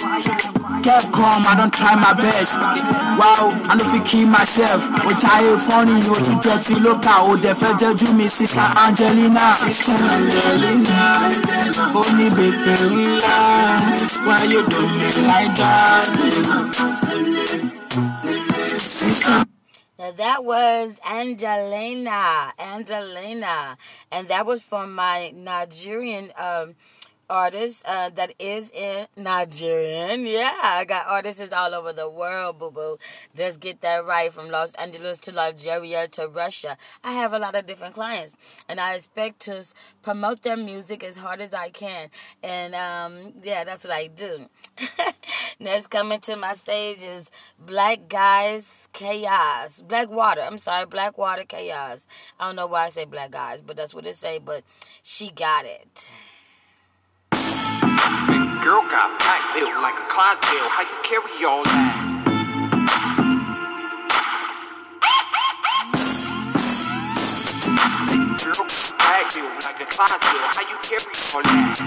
[0.82, 2.58] Get calm, I don't try my best.
[3.22, 4.90] Wow, I know if you keep myself.
[5.06, 7.30] Which I ain't funny, you to dirty look out.
[7.30, 9.38] Oh, they felt you me, sister Angelina.
[9.62, 11.22] Sister Angelina,
[11.94, 13.22] only baby,
[14.26, 15.54] why you do me like Now
[20.16, 23.78] that was Angelina, Angelina,
[24.10, 26.74] and that was from my Nigerian um,
[27.30, 30.26] artist uh, that is in Nigerian.
[30.26, 32.98] Yeah, I got artists all over the world, boo boo.
[33.36, 36.76] Let's get that right from Los Angeles to Nigeria to Russia.
[37.04, 38.36] I have a lot of different clients,
[38.68, 39.64] and I expect to
[40.02, 42.08] promote their music as hard as I can.
[42.42, 44.46] And um, yeah, that's what I do.
[45.60, 49.82] Next coming to my stage is Black Guys Chaos.
[49.82, 50.42] Black Water.
[50.42, 52.06] I'm sorry, BlackwaterKaos.
[52.38, 54.38] I don't know why I say Black Guys, but that's what it say.
[54.38, 54.62] But
[55.02, 56.14] she got it.
[57.32, 60.68] Girl got back built like a Clydesdale.
[60.68, 61.94] How you carry all that?
[68.44, 68.64] Girl
[69.66, 70.48] like a Clydesdale.
[70.54, 71.78] How you carry all that?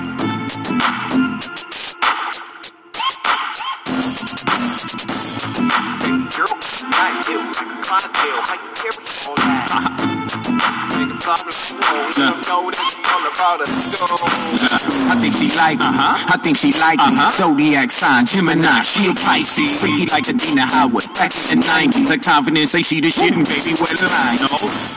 [6.35, 8.41] Girl got back built like a Clydesdale.
[8.41, 10.17] How you carry all that?
[10.31, 11.51] Nigga problem,
[12.15, 13.99] you know that she all about us.
[15.11, 15.91] I think she like me.
[15.91, 16.31] Uh-huh.
[16.31, 17.11] I think she like me.
[17.11, 17.35] Uh-huh.
[17.35, 19.83] Zodiac sign, Gemini, she a Pisces.
[19.83, 21.11] Freaky like Adina Howard.
[21.19, 24.39] Back in the 90s, her confidence say she the shit and baby, what a lie.
[24.39, 24.47] No,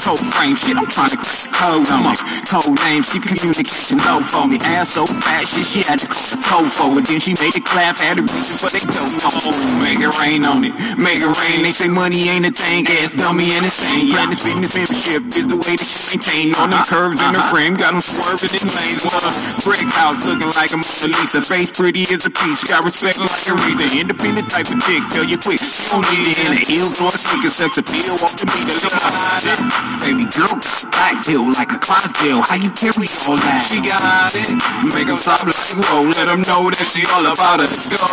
[0.06, 2.22] cold frame shit, I'm trying to crack the code on it.
[2.46, 4.62] Code name, she communication low for me.
[4.62, 7.10] Ass so fat, shit, she had to call the toe for it.
[7.10, 9.34] Then she made it clap, had a reason for they don't know.
[9.82, 11.66] Make it rain on it, make it rain.
[11.66, 14.14] They say money ain't a thing, ass dummy and insane.
[14.14, 16.52] Planet fitness membership is the way that she maintain.
[16.60, 17.52] On them curves in the uh-huh.
[17.52, 19.02] frame, got them swerving in lanes.
[19.08, 21.40] Love, brick house looking like a Mona Lisa.
[21.40, 23.86] Face pretty as a peach, got respect like Aretha.
[23.94, 25.60] Independent type of dick, tell you quick.
[25.60, 28.76] She don't need it in the heels or a sneaker, sex appeal off the meter.
[28.84, 29.58] Look at it.
[30.04, 30.54] Baby girl,
[30.92, 32.42] black bill like a Clydesdale.
[32.44, 33.60] How you carry all that?
[33.64, 34.52] She got it.
[34.92, 36.08] Make them stop like whoa.
[36.14, 37.90] Let them know that she all about us.
[37.90, 38.04] Go.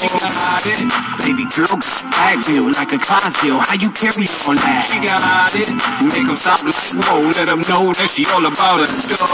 [0.00, 0.80] She got it.
[1.20, 3.60] Baby girl, black bill like a Clydesdale.
[3.60, 4.80] How you carry all that?
[4.84, 5.68] She got it.
[6.04, 6.76] Make them stop like
[7.08, 7.24] whoa.
[7.40, 8.84] Let them know that she all about.
[8.84, 9.24] Go.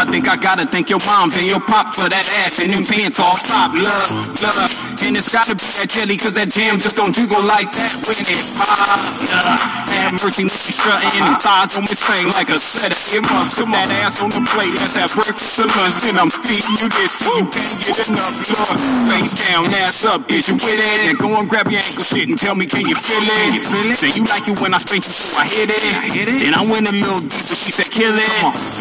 [0.00, 2.88] I think I gotta thank your moms and your pop for that ass and them
[2.88, 3.76] pants off top.
[3.76, 4.08] Love,
[4.40, 4.72] love.
[5.04, 8.16] And it's gotta be that jelly cause that jam just don't jiggle like that when
[8.16, 8.80] it pop.
[8.80, 9.60] Love.
[9.92, 13.60] Have mercy when she strutting and thighs on me thing like a set of earmuffs.
[13.60, 14.72] Put that ass on the plate.
[14.72, 16.00] Let's have breakfast or lunch.
[16.00, 18.40] Then I'm feeding you this till you can't get enough.
[18.56, 18.80] Lord,
[19.12, 20.24] face down, ass up.
[20.32, 21.12] Is you with it?
[21.12, 23.52] And go and grab your ankle shit and tell me, can you feel it?
[23.52, 24.00] You feel it?
[24.00, 25.82] Say you like it when I spank you, so I hit it.
[25.98, 26.38] I hit it.
[26.38, 27.58] Then I went a little deeper.
[27.58, 28.30] She said, kill it.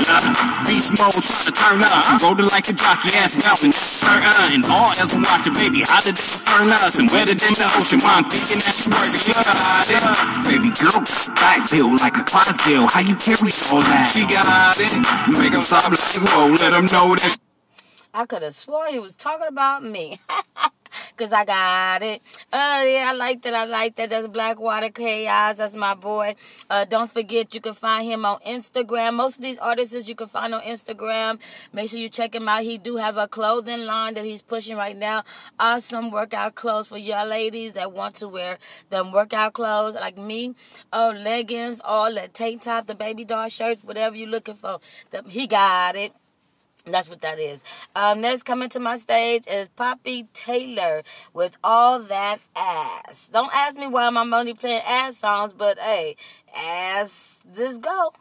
[0.05, 0.29] Love.
[0.69, 2.05] Beast mode, try to turn up.
[2.05, 3.73] She rolled it like a jockey, ass bouncing.
[3.73, 5.81] Certain and all else I'm watching, baby.
[5.81, 7.97] Hotter than the furnace and wetter than the ocean.
[8.05, 9.21] Mom thinking that she working.
[9.25, 10.05] She got it.
[10.45, 11.01] Baby girl,
[11.41, 12.85] back bill like a Clydesdale.
[12.85, 14.05] How you carry all that?
[14.13, 14.93] She got it.
[15.33, 16.53] Make them stop like whoa.
[16.61, 17.41] Let them know that.
[18.13, 20.21] I could have swore he was talking about me.
[21.17, 22.21] Cause I got it.
[22.51, 23.53] Oh yeah, I like that.
[23.53, 24.09] I like that.
[24.09, 25.57] That's BlackwaterKaos.
[25.57, 26.35] That's my boy.
[26.69, 29.13] Uh, don't forget you can find him on Instagram.
[29.13, 31.39] Most of these artists you can find on Instagram.
[31.73, 32.63] Make sure you check him out.
[32.63, 35.23] He do have a clothing line that he's pushing right now.
[35.59, 38.57] Awesome workout clothes for y'all ladies that want to wear
[38.89, 40.55] them workout clothes like me.
[40.91, 44.79] Oh, leggings, all that tank top, the baby doll shirts, whatever you're looking for.
[45.11, 46.13] The, he got it.
[46.85, 47.63] That's what that is.
[47.95, 51.03] Um, next coming to my stage is Poppy Taylor
[51.33, 53.29] with All That Ass.
[53.31, 54.15] Don't ask me why I'm
[54.55, 56.15] playing ass songs, but hey,
[56.55, 58.13] ass, just go.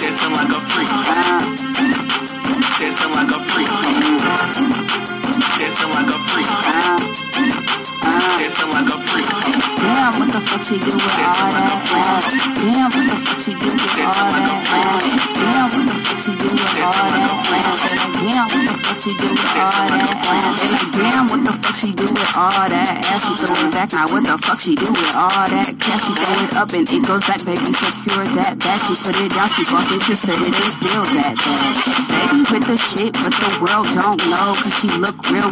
[0.00, 2.01] Dancing like a freak.
[2.92, 3.40] Dancing like a
[5.08, 5.21] freak.
[5.62, 6.50] Dancing like a freak.
[8.34, 9.30] Dancing like a freak.
[9.78, 12.34] Damn, what the fuck she do with all that ass?
[12.58, 15.06] Damn, what the fuck she do with all that ass?
[15.38, 18.10] Damn, what the fuck she do with all that ass?
[18.18, 20.82] Damn, what the fuck she do with all that ass?
[20.98, 23.22] Damn, what the fuck she do with all that ass?
[23.22, 26.02] She throw it back, now what the fuck she do with all that cash?
[26.02, 28.82] She throw it up and it goes back, baby, secure that back.
[28.82, 31.70] She put it down, she boss it, just said it ain't feel that bad.
[32.10, 35.51] Baby with the shit, but the world don't know, cause she look real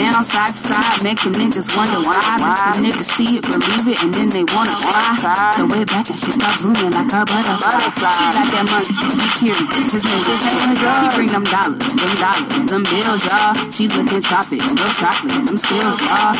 [0.08, 2.20] ass, side to side, make niggas wonder why.
[2.42, 5.54] Make them niggas see it, believe it, and then they wanna try.
[5.54, 8.10] So way back and she start blooming like a butterfly.
[8.10, 12.84] She got that monkey, he curious, his is He bring them dollars, them dollars, them
[12.90, 13.54] bills, y'all.
[13.70, 16.34] She looking choppy, real chocolate, them skills, y'all.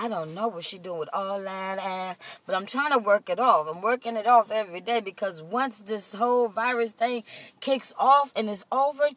[0.09, 3.41] don't know what she doing with all that ass, but I'm trying to work it
[3.41, 3.66] off.
[3.68, 7.25] I'm working it off every day because once this whole virus thing
[7.61, 9.09] kicks off and it's over,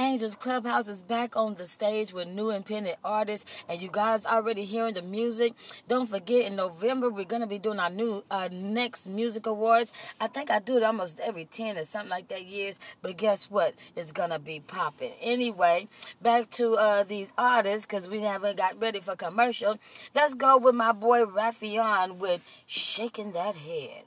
[0.00, 4.64] Angels Clubhouse is back on the stage with new independent artists, and you guys already
[4.64, 5.52] hearing the music.
[5.88, 9.92] Don't forget, in November we're gonna be doing our new uh, next music awards.
[10.18, 13.50] I think I do it almost every ten or something like that years, but guess
[13.50, 13.74] what?
[13.94, 15.12] It's gonna be popping.
[15.20, 15.86] Anyway,
[16.22, 19.76] back to uh, these artists because we haven't got ready for commercial.
[20.14, 24.04] Let's go with my boy Raffion with "Shaking That Head."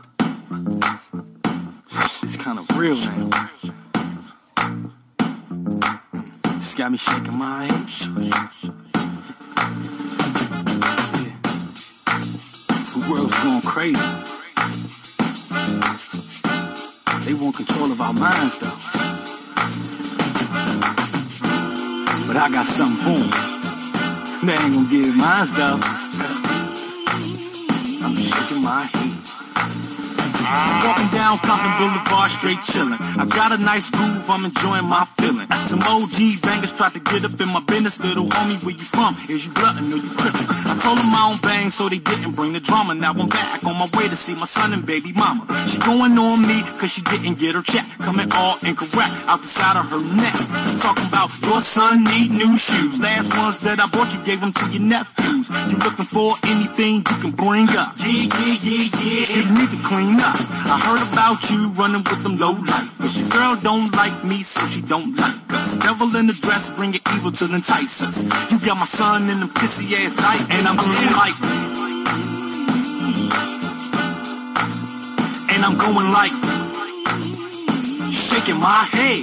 [0.52, 3.30] It's kind of real now.
[6.58, 7.88] It's got me shaking my head.
[12.84, 13.96] The world's going crazy.
[17.24, 18.76] They want control of our minds, though.
[22.28, 23.30] But I got something for them.
[24.44, 25.80] They ain't gonna get mine, though.
[28.04, 29.21] I'm shaking my head.
[30.84, 32.98] Walking down Compton Boulevard, straight chillin'.
[33.16, 35.48] I got a nice groove, I'm enjoying my feeling.
[35.64, 38.02] Some OG bangers tried to get up in my business.
[38.04, 39.16] Little homie, where you from?
[39.32, 40.44] Is you glutton or you crippin'?
[40.68, 42.92] I told them I don't bang, so they didn't bring the drama.
[42.92, 45.48] Now I'm back on my way to see my son and baby mama.
[45.70, 47.86] She going on me, cause she didn't get her check.
[48.04, 50.36] Coming all incorrect, out the side of her neck.
[50.84, 53.00] Talking about your son need new shoes.
[53.00, 55.48] Last ones that I bought you gave them to your nephews.
[55.70, 57.96] You looking for anything you can bring up?
[57.96, 59.24] Yeah, yeah, yeah, yeah.
[59.32, 60.41] You need to clean up.
[60.50, 62.98] I heard about you running with them low life.
[62.98, 65.78] But Your girl don't like me, so she don't like us.
[65.78, 68.26] Devil in the dress, bring your evil to entice us.
[68.50, 71.36] You got my son in them pissy ass diapers, and I'm going like,
[75.52, 76.34] and I'm going like,
[78.10, 79.22] shaking my head,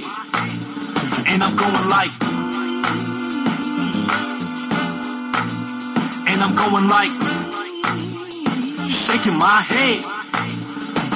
[1.28, 2.12] and I'm going like,
[6.30, 7.12] and I'm going like,
[8.88, 10.04] shaking my head.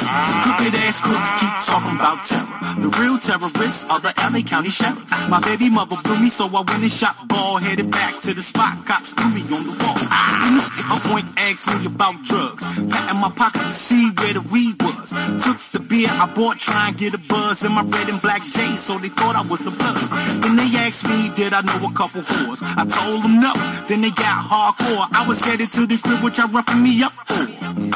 [0.05, 2.44] Stupid ass crooks keep talking about terror.
[2.76, 5.01] The real terrorists are the LA County Sheriff.
[5.32, 8.44] My baby mother blew me, so I went and shot ball, headed back to the
[8.44, 8.76] spot.
[8.85, 9.97] Cops threw me on the wall.
[10.44, 12.68] Then this a point asked me about drugs.
[12.68, 15.16] Pat in my pocket to see where the weed was.
[15.40, 18.44] Took the beer I bought, try and get a buzz in my red and black
[18.44, 19.97] J's, so they thought I was a blood.
[20.44, 22.60] Then they asked me, did I know a couple whores?
[22.60, 23.56] I told them no.
[23.89, 25.09] Then they got hardcore.
[25.16, 27.48] I was headed to the crib, which I roughened me up for.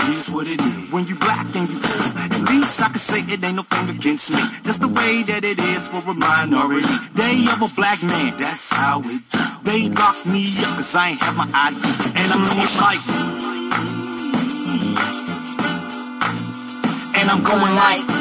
[0.08, 0.88] Is what it is.
[0.90, 3.96] When you black and you poor, at least I can say it ain't no thing
[3.96, 4.40] against me.
[4.64, 6.86] Just the way that it is for a minority.
[7.14, 9.22] Day of a black man, that's how it.
[9.64, 11.76] They locked me up cause I ain't have my ID.
[12.16, 13.02] And I'm going like.
[17.18, 18.18] And I'm going like.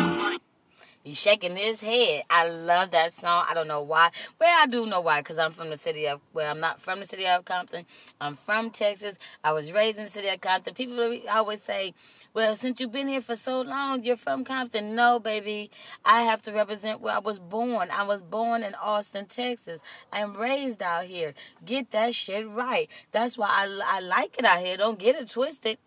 [1.07, 2.23] He's shaking his head.
[2.29, 3.45] I love that song.
[3.49, 4.09] I don't know why.
[4.41, 6.99] Well, I do know why, because I'm from the city of, well, I'm not from
[6.99, 7.85] the city of Compton.
[8.19, 9.15] I'm from Texas.
[9.41, 10.73] I was raised in the city of Compton.
[10.73, 11.93] People always say,
[12.37, 14.93] well, since you've been here for so long, you're from Compton.
[14.93, 15.71] No, baby.
[16.05, 17.89] I have to represent where I was born.
[17.91, 19.81] I was born in Austin, Texas.
[20.13, 21.33] I am raised out here.
[21.65, 22.91] Get that shit right.
[23.11, 24.77] That's why I, I like it out here.
[24.77, 25.79] Don't get it twisted.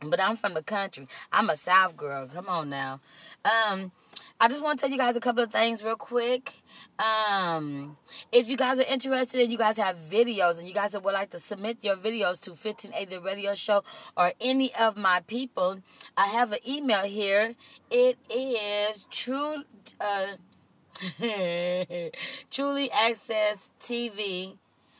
[0.00, 1.08] But I'm from the country.
[1.32, 2.28] I'm a South girl.
[2.28, 3.00] Come on now.
[3.44, 3.90] Um,
[4.42, 6.52] I just want to tell you guys a couple of things real quick.
[6.98, 7.96] Um,
[8.32, 11.30] if you guys are interested and you guys have videos and you guys would like
[11.30, 13.84] to submit your videos to 1580 Radio Show
[14.16, 15.78] or any of my people,
[16.16, 17.54] I have an email here.
[17.88, 19.62] It is true,
[20.00, 20.26] uh,
[22.50, 24.58] truly access TV.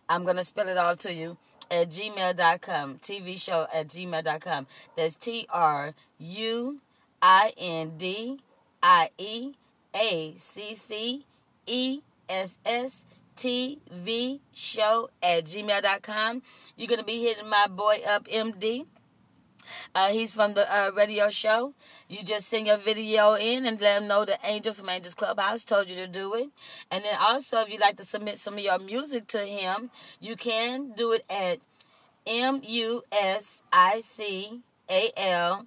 [0.09, 1.37] I'm going to spell it all to you
[1.69, 2.99] at gmail.com.
[2.99, 4.69] TV show at gmail.com.
[4.97, 6.81] That's T R U
[7.21, 8.39] I N D
[8.83, 9.53] I E
[9.95, 11.25] A C C
[11.67, 13.05] E S S
[13.37, 16.43] T V show at gmail.com.
[16.77, 18.87] You're going to be hitting my boy up, MD.
[19.95, 21.75] Uh, he's from the uh, radio show.
[22.09, 25.65] You just send your video in and let him know the Angel from Angels Clubhouse
[25.65, 26.49] told you to do it.
[26.91, 29.91] And then also, if you'd like to submit some of your music to him,
[30.21, 31.59] you can do it at
[32.27, 35.67] M U S I C A L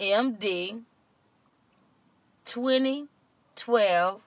[0.00, 0.82] M D
[2.46, 4.22] 2012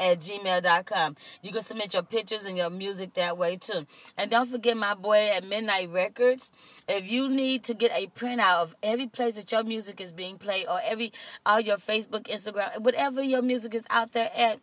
[0.00, 1.16] at gmail.com.
[1.42, 3.86] You can submit your pictures and your music that way too.
[4.16, 6.50] And don't forget my boy at Midnight Records.
[6.88, 10.38] If you need to get a printout of every place that your music is being
[10.38, 11.12] played or every
[11.46, 14.60] all your Facebook, Instagram, whatever your music is out there at,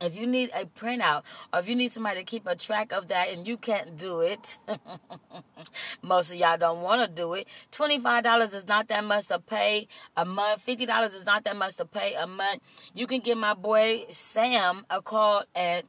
[0.00, 1.22] if you need a printout
[1.52, 4.20] or if you need somebody to keep a track of that and you can't do
[4.20, 4.58] it,
[6.02, 7.46] most of y'all don't want to do it.
[7.72, 10.66] $25 is not that much to pay a month.
[10.66, 12.62] $50 is not that much to pay a month.
[12.94, 15.84] You can give my boy Sam a call at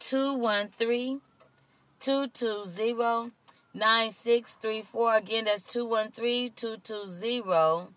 [0.00, 1.20] 213
[2.00, 3.32] 220
[3.72, 5.14] 9634.
[5.16, 7.88] Again, that's 213 220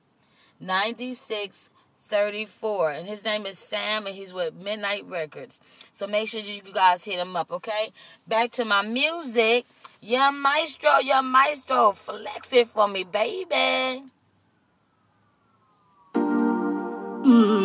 [0.60, 1.73] 9634.
[2.04, 5.60] 34 and his name is Sam and he's with Midnight Records.
[5.92, 7.92] So make sure you guys hit him up, okay?
[8.28, 9.66] Back to my music.
[10.02, 14.04] Young Maestro, Young Maestro, flex it for me, baby.
[17.26, 17.63] Mm.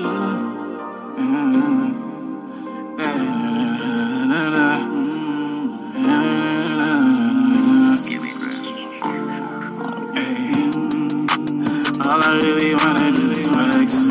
[12.19, 14.03] All I really wanna do is flex.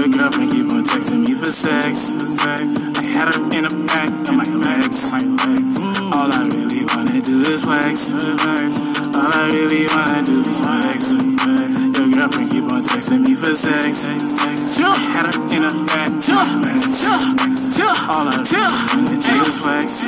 [0.00, 2.16] Your girlfriend keep on texting me for sex.
[2.40, 5.12] I had her in the back of my legs.
[6.16, 8.16] All I really wanna do is flex.
[8.16, 11.12] All I really wanna do is flex.
[12.00, 14.10] Your girlfriend keep on texting me for sex.
[14.10, 17.06] Had her in the back of my legs.
[18.10, 18.34] All I
[18.98, 20.02] really do is flex.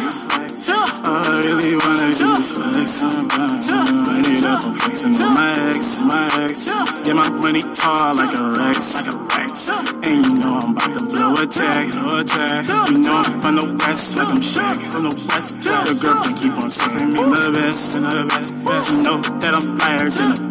[1.07, 3.07] All I really wanna do is flex.
[3.07, 6.67] Run it up, I'm flexing on my ex, my ex.
[7.07, 9.71] Yeah, my money tall like a Rex, like a Rex.
[10.03, 12.67] And you know I'm about to blow a tag, blow a tag.
[12.91, 15.63] You know I'm from the west, like I'm Shaq, from the west.
[15.63, 17.23] Your girlfriend keep on sending me.
[17.23, 18.91] The best, the best.
[18.91, 20.51] You know that I'm fired than a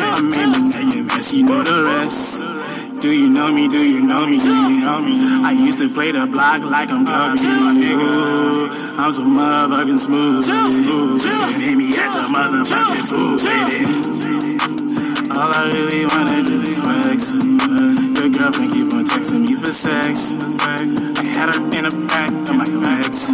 [0.00, 2.46] I'm at your vest, you know the rest.
[3.02, 3.68] Do you know me?
[3.68, 4.38] Do you know me?
[4.38, 5.14] Do you know me?
[5.44, 7.46] I used to play the block like I'm Kobe.
[8.98, 10.44] I'm so motherfucking smooth.
[11.60, 13.40] Hit me at the motherfucking food,
[14.94, 14.99] baby.
[15.40, 17.40] All I really wanna do is flex.
[17.40, 20.36] Your girlfriend keep on texting me for sex.
[20.60, 23.32] I had her in the back of my legs.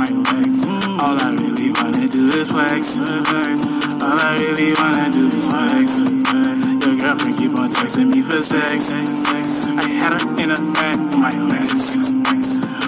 [1.02, 3.02] All I really wanna do is flex.
[3.02, 6.06] All I really wanna do is flex.
[6.86, 8.94] Your girlfriend keep on texting me for sex.
[8.94, 12.06] I had her in the back of my legs.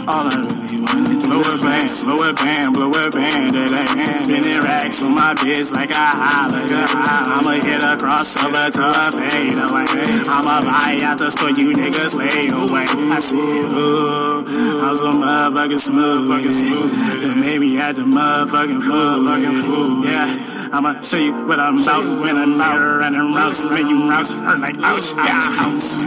[0.06, 2.04] All I really wanna do is flex.
[2.04, 5.90] band, blow a band, blow a band, that I spinning racks on my bitch like
[5.90, 6.62] a holler.
[6.70, 9.86] I'ma hit across a crossover to fade away.
[10.28, 12.86] I'ma buy out the store, you niggas lay away.
[12.88, 14.44] I said, ooh,
[14.84, 17.20] I'm so motherfucking smooth.
[17.20, 20.04] Then maybe at the motherfucking fool.
[20.04, 24.32] Yeah, I'ma show you what I'm about when I'm out running routes, when you routes
[24.32, 26.02] hurt like ouch, ouch.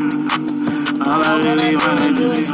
[1.07, 2.52] All I really wanna do is.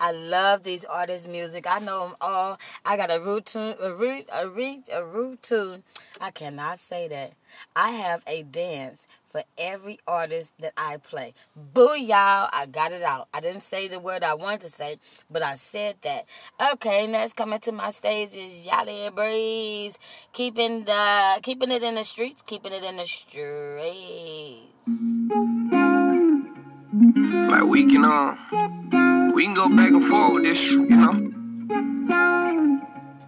[0.00, 1.66] I love these artists' music.
[1.68, 2.58] I know them all.
[2.84, 5.82] I got a root tune, a root, a reach, a root tune.
[6.20, 7.32] I cannot say that.
[7.76, 11.34] I have a dance for every artist that I play.
[11.56, 13.28] Boo y'all, I got it out.
[13.32, 14.98] I didn't say the word I wanted to say,
[15.30, 16.24] but I said that.
[16.72, 19.98] Okay, next coming to my stage is Yali Breeze.
[20.32, 23.88] Keeping the keeping it in the streets, keeping it in the streets.
[27.50, 31.34] Like we can um we can go back and forth with this, you know.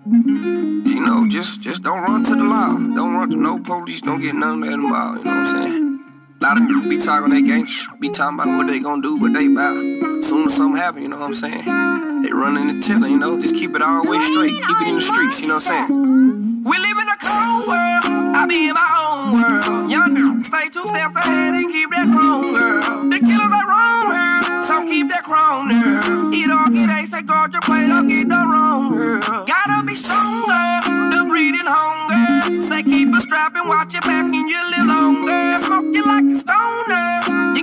[0.06, 2.72] You know, just just don't run to the law.
[2.72, 5.68] Don't run to no police, don't get none of that involved, you know what I'm
[5.68, 6.05] saying?
[6.40, 7.66] A lot of them be talking their game,
[8.01, 9.77] be talking about what they gonna do, what they about.
[10.24, 12.10] Soon as something happen, you know what I'm saying?
[12.22, 14.52] They running and telling, you know, just keep it the way straight.
[14.52, 16.64] Keep it in the streets, you know what I'm saying?
[16.68, 18.05] We live in a cold world.
[18.36, 19.90] I be in my own world.
[19.90, 23.09] Young stay two steps ahead and keep that chrome, girl.
[23.09, 24.60] The killers are wrong, girl.
[24.60, 26.28] So keep that chrome, girl.
[26.36, 29.20] Eat all get ace, say guard your plate, don't get the wrong, girl.
[29.48, 30.84] Gotta be stronger.
[31.16, 32.60] The breeding hunger.
[32.60, 35.56] Say keep a strap and watch your back and you live longer.
[35.56, 37.20] Smoke you like a stoner.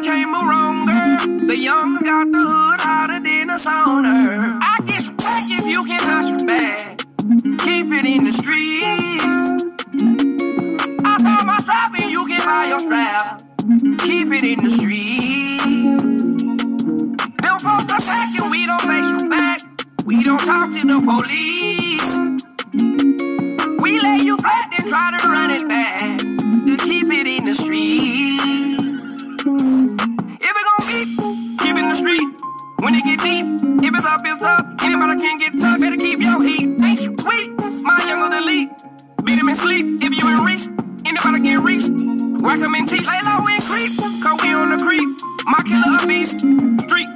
[0.08, 1.48] You move wrong, girl.
[1.48, 4.47] The young's got the hood hotter than a sauna.
[4.50, 7.00] I get back if you can touch your bag.
[7.60, 9.64] Keep it in the streets.
[11.04, 13.42] I found my strap and you can buy your strap.
[14.00, 16.44] Keep it in the streets.
[17.44, 19.60] Them folks attacking, we don't face you back.
[20.06, 22.18] We don't talk to the police.
[23.82, 26.20] We lay you flat and try to run it back.
[26.20, 29.24] To keep it in the streets.
[30.40, 31.00] If it gon' be,
[31.60, 32.30] keep it in the street.
[32.82, 33.46] When it get deep,
[33.84, 34.66] if it's up, it's up.
[34.84, 36.78] Anybody can get tough, better keep your heat.
[37.20, 37.52] Sweet,
[37.86, 38.70] my younger than lead.
[39.26, 40.87] Beat him in sleep, if you in reach.
[41.08, 41.88] Anybody can reach.
[42.44, 43.08] Whack him and teach.
[43.08, 45.08] Lay low and creep, cause we on the creep.
[45.48, 46.44] My killer a beast.
[46.84, 47.08] Street.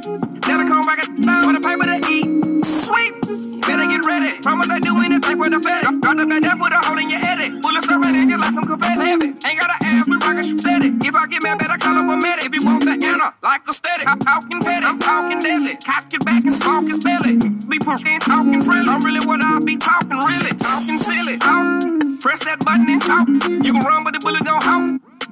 [0.48, 2.24] That'll come back down with a paper to eat.
[2.64, 3.20] Sweet.
[3.68, 4.40] Better get ready.
[4.40, 5.84] Promise they do anything for the fed.
[6.00, 7.60] Got the bed that put a hole in your edit.
[7.60, 9.04] Bullets are ready, just like some confetti.
[9.04, 9.36] Heavy.
[9.44, 10.96] Ain't gotta ask me, rocket you steady.
[11.04, 12.48] If I get mad, better call up a medic.
[12.48, 14.08] If you want the anna, like a steady.
[14.08, 14.88] I'm talking petty.
[14.88, 15.76] I'm talking deadly.
[15.84, 17.36] Cock it back and smoke his belly.
[17.68, 18.88] Be pushing, talking friendly.
[18.88, 20.56] I'm really what I be talking, really.
[20.56, 21.36] Talking silly.
[21.36, 21.84] Talk.
[22.22, 23.26] Press that button and talk.
[23.66, 24.84] You can run, but the bullet gon' hop.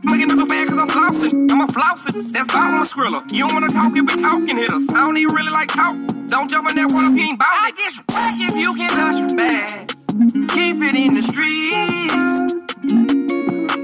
[0.02, 1.52] Making up a bad cause I'm flossing.
[1.52, 2.34] I'm a flossing.
[2.34, 3.22] That's why I'm a skriller.
[3.32, 4.90] You don't wanna talk, you be talking hitters.
[4.90, 5.94] I don't even really like talk.
[6.28, 7.68] Don't jump in that water if you ain't bout it.
[7.68, 9.92] I get you back if you can touch your bag.
[10.50, 12.16] Keep it in the streets.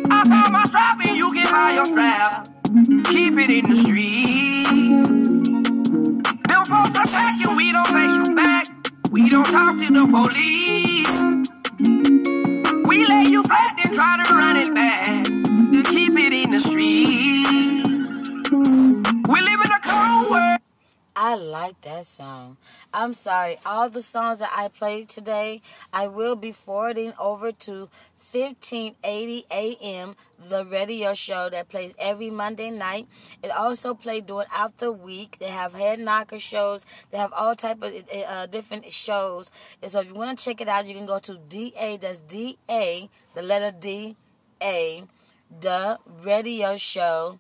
[0.10, 2.48] I found my strap and you can buy your strap.
[3.12, 5.46] Keep it in the streets.
[6.48, 8.66] Them folks attacking, we don't face you back.
[9.12, 11.36] We don't talk to the police.
[12.96, 15.26] We lay you flat try to run it back.
[15.26, 18.30] To keep it in the streets.
[18.50, 20.60] We live in a cold world.
[21.14, 22.56] I like that song.
[22.94, 23.58] I'm sorry.
[23.66, 25.62] All the songs that I played today,
[25.92, 27.90] I will be forwarding over to
[28.32, 30.16] 1580 AM,
[30.50, 33.08] the radio show that plays every Monday night.
[33.44, 35.38] It also plays during out the week.
[35.40, 36.86] They have head knocker shows.
[37.12, 37.94] They have all type of
[38.28, 39.52] uh, different shows.
[39.82, 41.98] And so if you want to check it out, you can go to DA.
[41.98, 44.16] That's D A, the letter D
[44.62, 45.04] A,
[45.62, 47.40] the radio show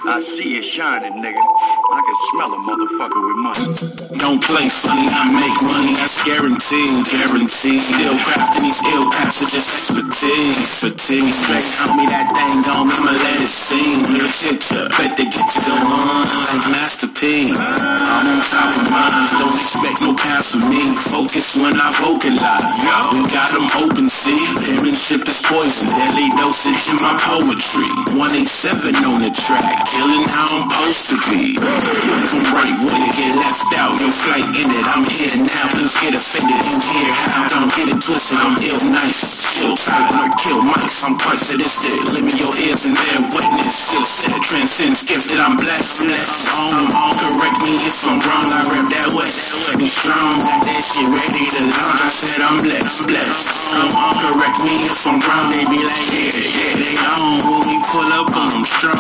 [0.07, 1.43] I see it shining, nigga.
[1.91, 3.67] I can smell a motherfucker with money.
[4.15, 7.83] Don't play funny, I make money, that's guaranteed, guaranteed.
[7.83, 11.27] Still crafting these ill passages, expertise, fatigue.
[11.27, 14.07] Straight tell me that thing gon' I'ma let it sing.
[14.07, 14.87] Real shit, ya.
[14.95, 17.51] bet they get you go on like Master P.
[17.51, 20.79] I'm on top of minds, don't expect no pass from me.
[20.95, 22.63] Focus when I vocalize.
[23.11, 24.39] We got them open, see.
[24.63, 27.89] Parentship is poison, deadly dosage in my poetry.
[28.15, 31.57] 187 on the track, killing how I'm supposed to be.
[31.57, 34.85] From right when you get left out, your flight ended.
[34.93, 36.61] I'm here now, please get offended.
[36.61, 37.49] You hear how?
[37.49, 39.17] Don't get it twisted, I'm ill nice.
[39.19, 41.01] Still tight, I kill mice.
[41.05, 42.05] I'm pessimistic.
[42.13, 43.73] Limit your ears and bear witness.
[43.73, 45.41] Still set, transcends gifted.
[45.41, 46.47] I'm blessed, blessed.
[46.53, 47.13] I'm on.
[47.17, 48.47] Correct me if I'm wrong.
[48.53, 49.73] I rap that west.
[49.77, 52.01] Be strong, got that shit ready to launch.
[52.05, 53.73] I said I'm blessed, blessed.
[53.73, 54.13] I'm on.
[54.21, 55.49] Correct me if I'm wrong.
[55.49, 57.41] They be like, yeah, yeah, they on.
[57.49, 58.97] When we pull up on them strong.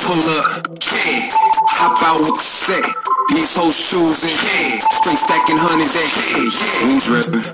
[0.00, 1.28] Pull up, yeah.
[1.80, 2.84] Hop out with the set.
[3.30, 4.80] These hoes choosing, yeah.
[4.90, 6.88] Straight stacking hundreds at head, yeah.
[6.88, 7.44] We drippin',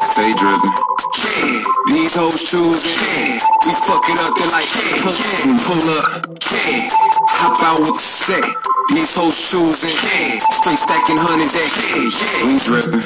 [0.00, 1.62] stay drippin', yeah.
[1.92, 3.38] These hoes choosing, yeah.
[3.66, 5.58] We fuck it up, they like, yeah, yeah.
[5.66, 6.06] Pull up,
[6.50, 6.88] yeah.
[7.38, 8.77] Hop out with the set.
[8.88, 10.40] These hoes choosing, yeah.
[10.48, 12.48] Straight stacking hundreds at head, yeah.
[12.48, 13.04] We drippin',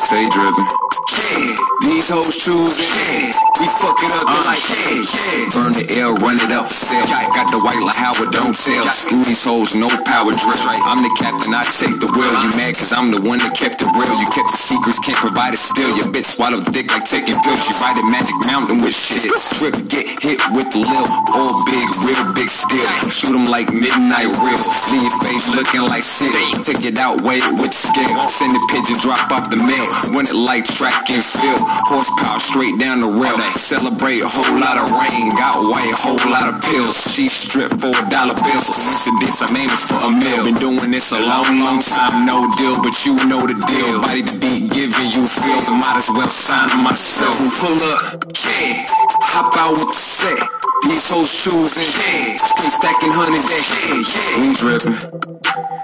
[0.00, 1.52] stay drippin', yeah.
[1.84, 3.28] These hoes choosing, yeah.
[3.60, 4.48] We fuck it up, they uh.
[4.48, 5.52] like, yeah, yeah.
[5.52, 7.04] Burn the air, run it up, sell.
[7.36, 8.88] Got the white like Howard, don't tell.
[8.88, 10.56] Screw these hoes, no power drip.
[10.64, 12.32] I'm the captain, I take the wheel.
[12.40, 12.56] You uh.
[12.56, 14.16] mad cause I'm the one that kept it real.
[14.16, 15.92] You kept the secrets, can't provide it still.
[15.92, 17.60] Your bitch swallow dick like taking pills.
[17.68, 19.28] She ride a magic mountain with shit.
[19.60, 21.04] Trip, get hit with the lil.
[21.36, 22.88] All big, real big steel.
[23.12, 24.69] Shoot 'em like midnight reels.
[24.90, 26.30] Leave your face looking like shit.
[26.62, 28.26] Take it out, wait with scale.
[28.30, 29.86] Send the pigeon, drop off the mail.
[30.14, 31.62] Run it like track and field.
[31.90, 33.38] Horsepower straight down the rail.
[33.58, 35.30] Celebrate a whole lot of rain.
[35.34, 36.94] Got white, a whole lot of pills.
[37.14, 38.62] She stripped for a dollar bill.
[38.62, 40.46] Coincidence, I'm aiming for a meal.
[40.46, 44.02] Been doing this a long, long time, no deal, but you know the deal.
[44.02, 45.66] Body the beat, giving you feels.
[45.66, 47.34] I might as well sign myself.
[47.58, 48.86] Pull up, yeah.
[49.34, 50.59] Hop out with the set.
[50.82, 52.40] These hoes choosing, yeah.
[52.40, 54.40] Straight stacking hundreds at head, yeah.
[54.40, 54.96] We drippin',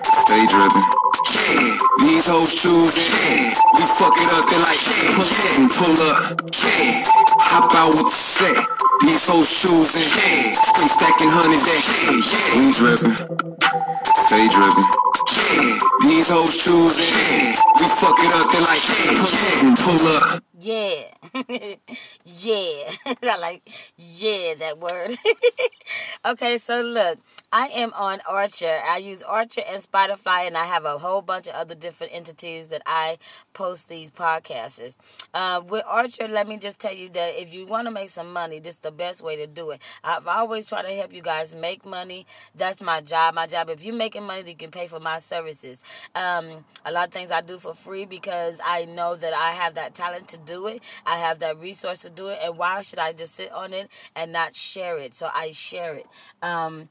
[0.03, 0.85] stay drippin'.
[1.37, 3.53] Yeah, these hoes choosing, yeah.
[3.77, 5.69] We fuck it up, they like, yeah, yeah.
[5.69, 6.19] Pull up,
[6.49, 7.05] yeah.
[7.45, 8.57] Hop out with the set.
[9.05, 10.57] These hoes choosing, yeah.
[10.57, 12.57] Straight stacking hundreds at head, yeah.
[12.57, 13.17] We drippin',
[14.17, 14.87] stay drippin'.
[15.37, 15.77] Yeah,
[16.09, 17.53] these hoes choosing, yeah.
[17.53, 19.77] We fuck it up, they like, yeah, yeah.
[19.77, 20.46] Pull up.
[20.67, 21.05] Yeah.
[22.25, 22.91] yeah.
[23.23, 25.13] I like, yeah, that word.
[26.27, 27.21] okay, so look,
[27.53, 28.81] I am on Anchor.
[28.85, 32.67] I use Anchor and Spotify, and I have a whole bunch of other different entities
[32.69, 33.19] that I
[33.55, 34.97] post these podcasts.
[35.33, 38.33] Uh, with Anchor, let me just tell you that if you want to make some
[38.33, 39.81] money, this is the best way to do it.
[40.03, 42.27] I've always tried to help you guys make money.
[42.57, 43.37] That's my job.
[43.37, 43.71] My job.
[43.71, 45.85] If you're making money, you can pay for my services.
[46.17, 49.75] Um, a lot of things I do for free because I know that I have
[49.75, 50.83] that talent to do it.
[51.05, 52.39] I have that resource to do it.
[52.43, 55.15] And why should I just sit on it and not share it?
[55.15, 56.07] So I share it.
[56.41, 56.89] Um,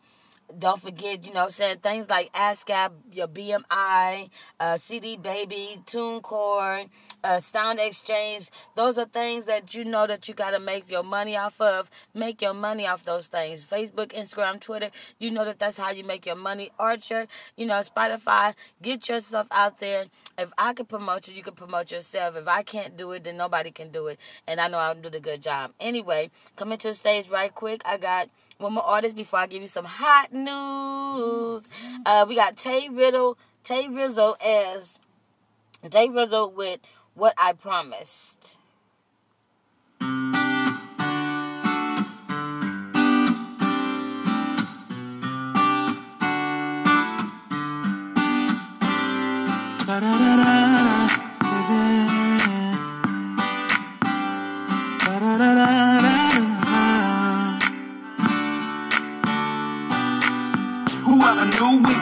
[0.58, 6.90] don't forget, you know, saying things like ASCAP, your BMI, uh, CD Baby, TuneCore,
[7.24, 8.50] uh, Sound Exchange.
[8.76, 11.90] Those are things that you know that you got to make your money off of.
[12.14, 13.66] Make your money off those things.
[13.66, 14.92] Facebook, Instagram, Twitter.
[15.20, 16.72] You know that that's how you make your money.
[16.80, 17.28] Anchor,
[17.58, 18.54] you know, Spotify.
[18.82, 20.06] Get yourself out there.
[20.38, 22.38] If I can promote you, you can promote yourself.
[22.38, 24.20] If I can't do it, then nobody can do it.
[24.48, 25.72] And I know I'll do the good job.
[25.80, 27.82] Anyway, coming to the stage right quick.
[27.86, 31.68] I got one more artist before I give you some hot news.
[32.06, 35.00] Uh, we got Tay Riddle, Tay Rizzle as
[35.90, 36.80] Tay Rizzle with
[37.14, 38.58] What I Promised.
[49.88, 52.15] Whoever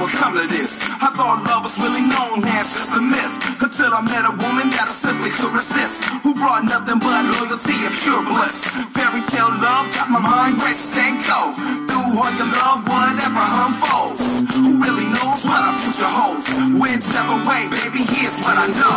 [0.09, 0.89] come to this?
[0.99, 3.63] I thought love was really known as just a myth.
[3.63, 6.11] Until I met a woman that I simply could resist.
[6.23, 8.83] Who brought nothing but loyalty and pure bliss.
[8.91, 11.55] Fairy tale love got my mind racing go.
[11.87, 14.43] Through all your love, whatever unfolds.
[14.59, 16.51] Who really knows what our future holds?
[16.75, 18.95] Whichever way, baby, here's what I know.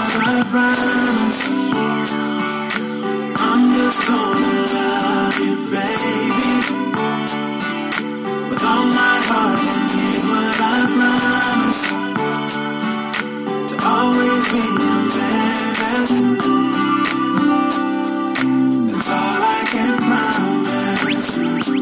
[3.47, 6.57] I'm just gonna love you, baby.
[8.57, 9.87] With all my heart,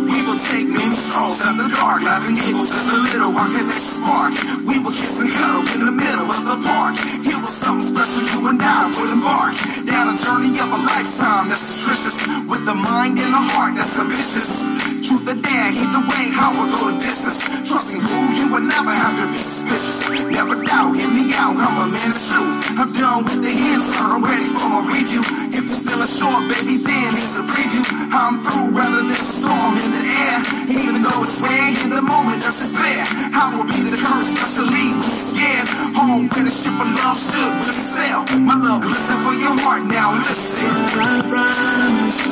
[0.05, 4.05] We will take many strolls of the dark, laughing giggle just a little, our connection
[4.05, 4.37] spark.
[4.69, 7.01] We will kiss and cuddle in the middle of the park.
[7.25, 9.57] Here was something special you and I would embark.
[9.89, 13.97] Down a journey of a lifetime that's nutritious, with the mind and the heart that's
[13.97, 14.69] ambitious.
[15.09, 17.65] Truth or dare, either way, I will go the distance.
[17.65, 20.05] Trusting who you will never have to be suspicious.
[20.37, 22.77] Never doubt, hear me out, I'm a man of truth.
[22.77, 25.25] I'm done with the hints, I'm ready for my review.
[25.49, 27.85] If you still a short, baby, then here's a preview.
[28.13, 30.39] I'm through rather than a storm in the air.
[30.75, 33.05] Even though it's rare, in the moment that's despair.
[33.35, 35.69] I will be the curse, scared.
[35.97, 38.21] Home where the ship of love should really sail.
[38.43, 40.71] My love, listen for your heart now, listen.
[40.99, 42.27] I promise,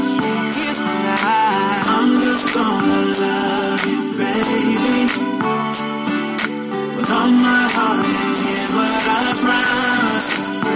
[0.56, 5.06] here's I, I'm just gonna love you, baby.
[6.97, 10.72] With all my heart, and here's what I promise.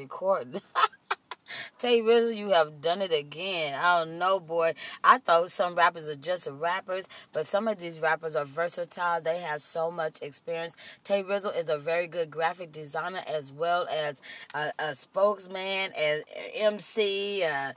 [0.00, 0.60] Recording.
[1.78, 3.78] Tay Rizzle, you have done it again.
[3.78, 4.74] I don't know, boy.
[5.04, 9.20] I thought some rappers are just rappers, but some of these rappers are versatile.
[9.20, 10.76] They have so much experience.
[11.04, 14.22] Tay Rizzle is a very good graphic designer as well as
[14.54, 16.22] a, a spokesman, as
[16.54, 17.44] MC.
[17.44, 17.72] Uh,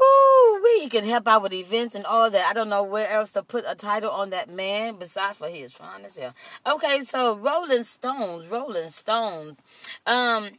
[0.00, 2.46] Woo, we he can help out with events and all that.
[2.48, 5.72] I don't know where else to put a title on that man besides for his
[5.72, 6.34] fine as hell.
[6.66, 9.60] Okay, so Rolling Stones, Rolling Stones,
[10.06, 10.50] um,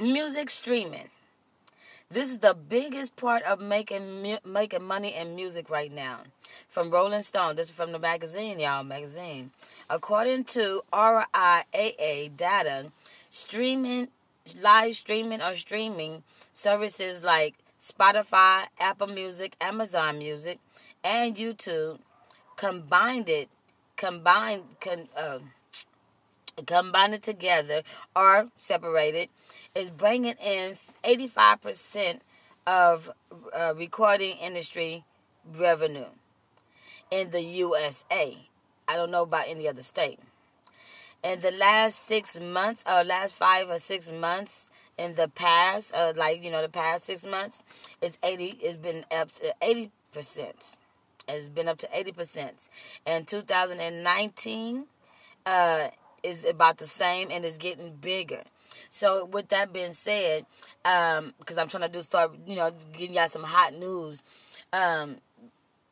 [0.00, 1.10] music streaming.
[2.10, 6.20] This is the biggest part of making mu- making money in music right now.
[6.68, 9.50] From Rolling Stone, this is from the magazine, y'all, magazine.
[9.88, 12.90] According to RIAA data,
[13.28, 14.08] streaming,
[14.60, 16.22] live streaming or streaming
[16.52, 20.58] services like Spotify, Apple Music, Amazon Music,
[21.04, 22.00] and YouTube
[22.56, 23.48] combined it,
[23.96, 25.38] combined, con, uh,
[26.66, 27.82] combined it together
[28.14, 29.28] or separated,
[29.74, 30.74] is bringing in
[31.04, 32.20] 85%
[32.66, 33.10] of
[33.56, 35.04] uh, recording industry
[35.56, 36.06] revenue
[37.10, 38.36] in the USA.
[38.88, 40.18] I don't know about any other state.
[41.22, 46.12] In the last six months, or last five or six months, in the past, uh,
[46.16, 47.62] like you know, the past six months,
[48.02, 48.58] it's eighty.
[48.60, 50.76] It's been up to eighty percent.
[51.28, 52.68] It's been up to eighty percent.
[53.06, 54.86] In 2019,
[55.46, 55.88] uh,
[56.22, 58.42] is about the same and it's getting bigger.
[58.90, 60.46] So with that being said,
[60.84, 64.22] um, because I'm trying to do start, you know, getting y'all some hot news.
[64.72, 65.16] Um,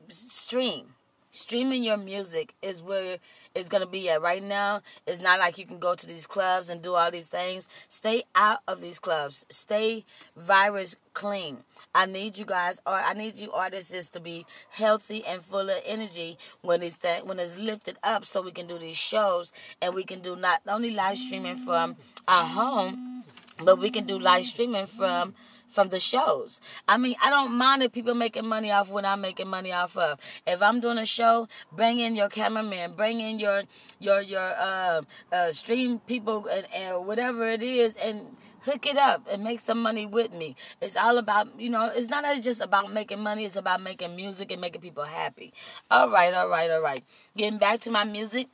[0.08, 0.94] stream,
[1.30, 3.18] streaming your music is where
[3.58, 4.80] it's gonna be at right now.
[5.06, 7.68] It's not like you can go to these clubs and do all these things.
[7.88, 9.44] Stay out of these clubs.
[9.50, 10.04] Stay
[10.36, 11.58] virus clean.
[11.94, 15.82] I need you guys, or I need you artists to be healthy and full of
[15.84, 19.52] energy when it's that when it's lifted up, so we can do these shows
[19.82, 21.96] and we can do not only live streaming from
[22.28, 23.24] our home,
[23.64, 25.34] but we can do live streaming from
[25.68, 26.60] from the shows.
[26.88, 29.96] I mean, I don't mind if people making money off what I'm making money off
[29.96, 30.18] of.
[30.46, 33.62] If I'm doing a show, bring in your cameraman, bring in your
[34.00, 39.26] your your uh, uh, stream people and, and whatever it is, and hook it up
[39.30, 40.56] and make some money with me.
[40.80, 41.90] It's all about you know.
[41.94, 43.44] It's not just about making money.
[43.44, 45.52] It's about making music and making people happy.
[45.90, 47.04] All right, all right, all right.
[47.36, 48.48] Getting back to my music.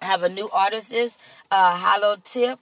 [0.00, 1.18] I have a new artist is
[1.50, 2.60] uh, Hollow Tip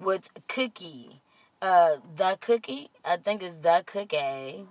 [0.00, 1.21] with Cookie
[1.62, 2.90] uh the cookie.
[3.04, 4.68] I think it's the cookie.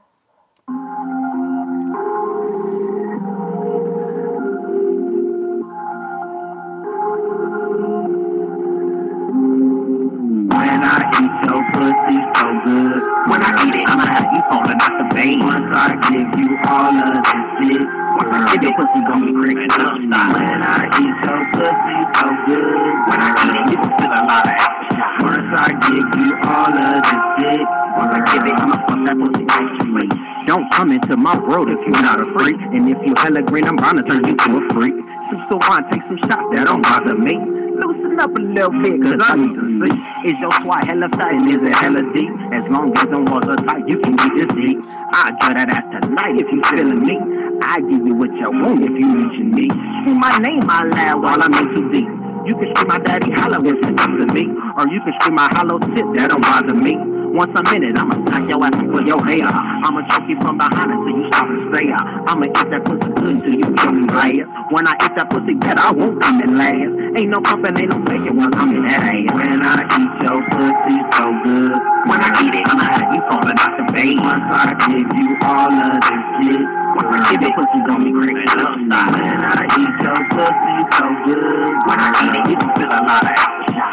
[10.52, 14.80] When I eat your pussy so good, when I eat it, I'ma have you falling
[14.82, 15.40] out the bed.
[15.42, 17.88] Once I give you all of this shit,
[18.20, 19.96] once I give your pussy gon' be creeping up.
[19.96, 23.30] When I eat your pussy so good, when I
[23.72, 25.24] eat it, gon' feel a lot of aftershock.
[25.24, 27.68] Once I give you all of this shit,
[27.98, 31.80] once I give it, I'ma fuck that pussy to Don't come into my world if
[31.80, 34.74] you're not a freak, and if you hella green, I'm to turn you to a
[34.74, 34.96] freak.
[35.30, 37.38] some Sawan, take some shots, that don't bother me.
[37.38, 40.30] Loosen up a little bit, cause I need to see.
[40.30, 42.30] Is your swat hella tight and is it hella deep?
[42.52, 44.78] As long as them walls are tight, you can get this deep.
[45.14, 47.18] I draw that ass tonight if you feeling me.
[47.64, 49.72] I give you what you want if you reach your need.
[49.72, 52.20] Scream my name out loud while I'm in too deep.
[52.46, 54.50] You can scream my daddy hollow if it's to me.
[54.76, 56.98] Or you can scream my hollow tip, that don't bother me.
[57.32, 59.46] Once a minute, I'ma knock your ass and pull your hair.
[59.46, 61.96] I'ma choke you from behind until you stop and stare.
[62.28, 64.50] I'ma eat that pussy good until you kill me last.
[64.74, 66.92] When I eat that pussy good, I won't come in last.
[67.16, 69.32] Ain't no pumping, ain't no faking when I'm in that ass.
[69.38, 71.78] When I eat your pussy so good.
[72.10, 74.18] When I eat it, I'ma have you falling out the bed.
[74.18, 76.82] Once I give you all of this shit.
[77.02, 81.73] When I give it, pussy gon' be crazy I eat your pussy so good.
[81.88, 83.52] When I eat it, you can feel a lot of.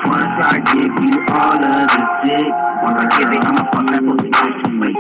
[0.08, 2.52] Once I give you all of this shit.
[2.78, 4.58] When I give it, I'ma fuck that pussy to.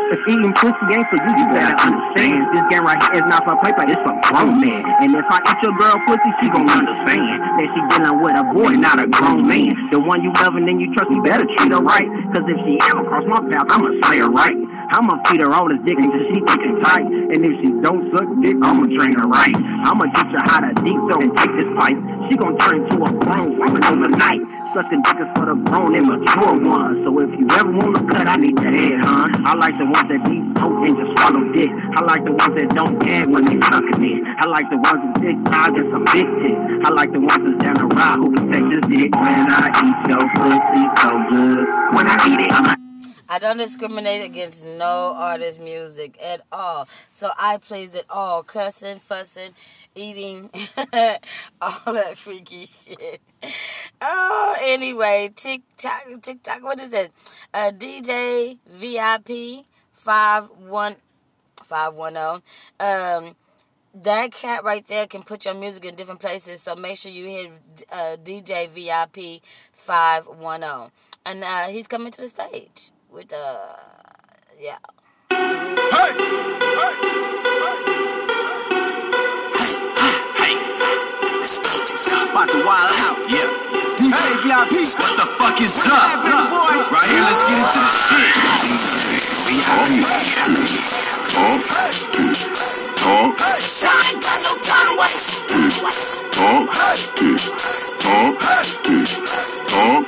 [0.08, 2.42] If eating pussy ain't for you, you better understand.
[2.50, 4.82] This game right here is not for paper, it's for grown men.
[5.04, 7.28] And if I eat your girl pussy, she gon' understand
[7.60, 9.70] that she dealing with a boy, not a grown man.
[9.92, 12.08] The one you love and then you trust, you better treat her right.
[12.34, 14.56] Cause if she ever cross my path, I'ma slay her right.
[14.90, 17.06] I'ma feed her all this dick until she thick and tight.
[17.06, 19.56] And if she don't suck dick, I'ma train her right.
[19.84, 21.98] I'ma teach her how to deep throat and take this pipe.
[22.28, 24.42] She gon' turn into a grown woman overnight.
[24.74, 27.04] Sucking dick is for the grown and mature ones.
[27.04, 29.26] So if you ever wanna cut, I need the head, huh?
[29.44, 31.70] I like the ones that deep throat and just swallow dick.
[31.96, 34.20] I like the ones that don't gag when they sucking it.
[34.38, 36.60] I like the ones with thick thighs and some big tits.
[36.84, 39.10] I like the ones that's down the ride who can take this dick.
[39.16, 41.64] When I eat your pussy so good.
[41.94, 42.77] When I eat it,
[43.30, 46.88] I don't discriminate against no artist music at all.
[47.10, 48.42] So I plays it all.
[48.42, 49.50] Cussing, fussing,
[49.94, 50.50] eating,
[51.60, 53.20] all that freaky shit.
[54.00, 57.12] Oh, anyway, TikTok, TikTok, what is it?
[57.52, 60.96] Uh, DJ VIP 51,
[61.62, 62.42] 510.
[62.80, 63.36] Um,
[63.94, 66.62] that cat right there can put your music in different places.
[66.62, 67.50] So make sure you hit
[67.92, 69.42] uh, DJ VIP
[69.72, 70.90] 510.
[71.26, 73.76] And uh, he's coming to the stage with uh
[74.60, 74.78] yeah.
[82.28, 83.18] About to wild out.
[83.30, 83.48] Yeah.
[83.96, 84.74] DJ VIP.
[85.00, 85.92] What the fuck is up?
[86.92, 87.90] Right here, let's get into the
[91.08, 91.17] shit.
[91.28, 91.60] Talk,
[92.96, 95.48] talk, I ain't got no time to waste.
[96.32, 96.72] talk,
[98.02, 98.38] talk,
[99.68, 100.04] talk.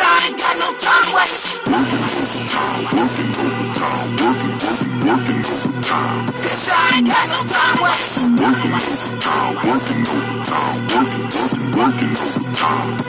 [0.00, 1.62] I ain't got no time to waste.
[1.70, 6.26] Working overtime, working, working, working overtime.
[6.26, 8.34] Cause I ain't got no time to waste.
[8.34, 13.04] Working overtime, working overtime, working, working, working overtime.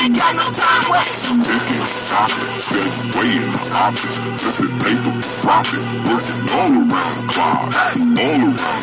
[0.00, 1.44] Ain't got no time to waste.
[1.44, 3.52] Taking topic, steady weighing
[3.84, 4.16] options.
[4.40, 5.12] Flipping paper,
[5.44, 8.79] profit, working all around the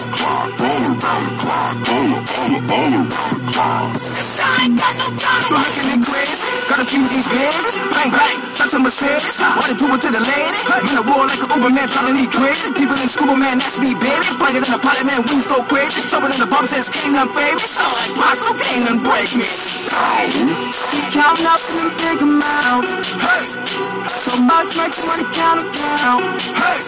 [6.87, 7.75] A these babies.
[7.91, 9.43] Bang, bang, shot to Mercedes.
[9.43, 10.59] Wanna do it to the lady.
[10.71, 12.71] Man, a war like an Uber man, trying to need crazy.
[12.71, 14.23] People in scuba man, that's me, baby.
[14.39, 16.07] Flying in the pilot man, wings go crazy.
[16.07, 17.59] Trouble in the bump says, can't none favorite.
[17.59, 19.43] Sound like Paso, can't none break me.
[19.43, 22.91] Keep counting up in big amounts.
[23.19, 23.43] Hey,
[24.07, 26.23] so much makes money count account.
[26.55, 26.79] Hey,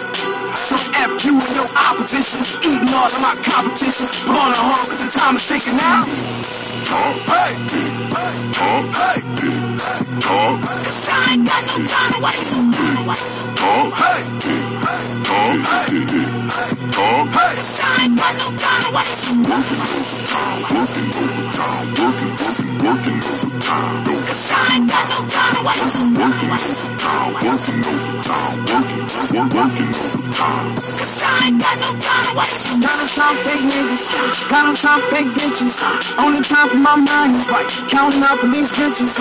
[0.56, 2.40] so F you and your opposition.
[2.72, 4.08] Eating all of my competition.
[4.32, 6.08] Born on home, cause the time is ticking now.
[6.88, 7.52] Talk, Hey,
[8.56, 12.70] talk, hey, cause I ain't got no time to waste.
[13.58, 15.66] talk, Hey, talk,
[16.94, 17.26] talk.
[17.34, 19.42] cause I ain't got no time to waste.
[19.50, 23.98] Working overtime, working overtime, working, working, working overtime.
[24.06, 26.06] Cause I ain't got no time to waste.
[26.22, 30.68] Working overtime, working overtime, working, working, working overtime.
[30.78, 32.78] Cause I ain't got no time to waste.
[32.78, 34.06] Got time for fake niggas.
[34.54, 35.78] Got time for fake bitches.
[36.22, 37.42] Only time for my money.
[37.90, 39.18] Counting up these riches.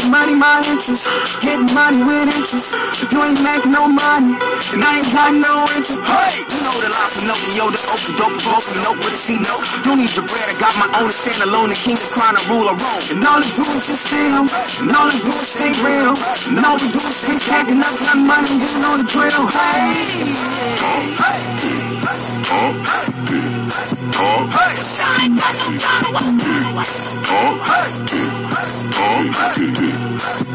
[0.00, 1.12] Making money my interest.
[1.44, 2.72] Getting money with interest.
[3.04, 4.32] If you ain't making no money,
[4.72, 6.00] then I ain't got no interest.
[6.00, 9.36] Hey, you know the line Pinocchio, the open dope, broke me no with a C
[9.36, 9.60] note.
[9.84, 11.68] Don't need your bread, I got my own to stand alone.
[11.68, 13.04] The king is trying to rule a Rome.
[13.12, 14.40] And all they do is just steal.
[14.88, 16.16] And all they do is stay real.
[16.48, 19.52] And all we do is stay stacking up that money, you know the drill.
[19.52, 19.84] Hey,
[21.12, 21.44] hey,
[22.48, 22.72] Talk,
[24.16, 24.72] talk, hey.
[24.80, 26.10] I ain't got no time to
[26.72, 27.20] waste.
[27.20, 29.36] talk, talk, talk.
[29.36, 30.54] I Cause.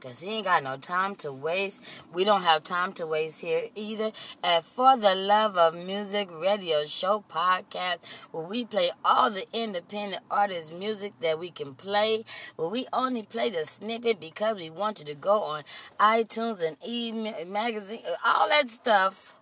[0.00, 1.84] Because he ain't got no time to waste.
[2.14, 4.12] We don't have time to waste here either.
[4.42, 7.98] At For the Love of Music Radio Show podcast,
[8.30, 12.24] where we play all the independent artist music that we can play.
[12.56, 15.64] Where we only play the snippet because we want you to go on
[15.98, 17.12] iTunes and e
[17.44, 19.36] magazine, all that stuff,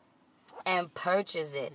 [0.68, 1.72] and purchase it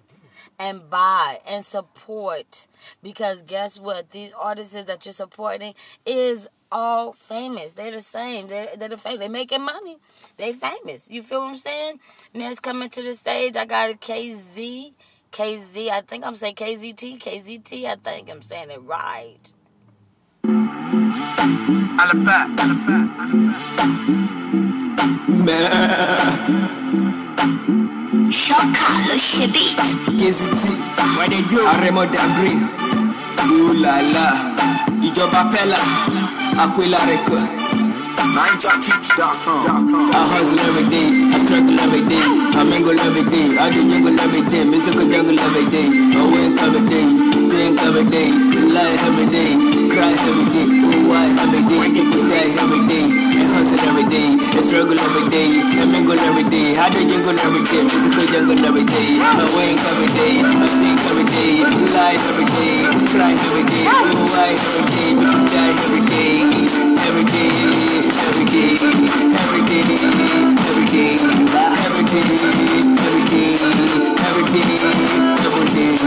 [0.60, 2.68] and buy and support.
[3.02, 4.12] Because guess what?
[4.12, 5.74] These artists that you're supporting
[6.06, 7.74] is all famous.
[7.74, 8.48] They're the same.
[8.48, 9.98] They're, they're the famous they're making money.
[10.38, 11.10] They famous.
[11.10, 12.00] You feel what i'm saying?
[12.34, 13.56] Next coming to the stage.
[13.56, 14.94] I got a kz
[15.34, 19.52] kz i think i'm saying kzt kzt i think i'm saying it right
[30.18, 30.66] KZT,
[31.22, 31.62] what they do?
[31.70, 32.66] Aremo da green.
[33.46, 34.26] Ooh la la.
[35.06, 35.78] Ìjọba Pella,
[36.58, 37.46] Aquila Record.
[38.34, 39.86] NineJockTeach.com.
[40.10, 42.26] I hustle every day, I struggle every day,
[42.58, 45.86] I mingle every day, I do jingle every day, musical jungle every day,
[46.18, 47.06] I wake every day,
[47.54, 48.34] drink every day,
[48.74, 49.54] lie every day,
[49.94, 51.86] cry every day, oh why every day,
[52.34, 53.06] die every day,
[53.54, 57.62] Hustle every day, I struggle every day, I mingle every day, I do jingle every
[57.70, 61.62] day, musical jungle every day, I wake every day, I think every day,
[61.94, 66.42] lie every day, cry every day, oh why every day, people die every day,
[67.06, 67.54] every day,
[68.26, 72.02] every day, every day, every day, every day, every day, every
[73.30, 73.54] day,
[74.24, 75.98] every day,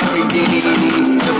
[0.00, 1.35] every day, every day.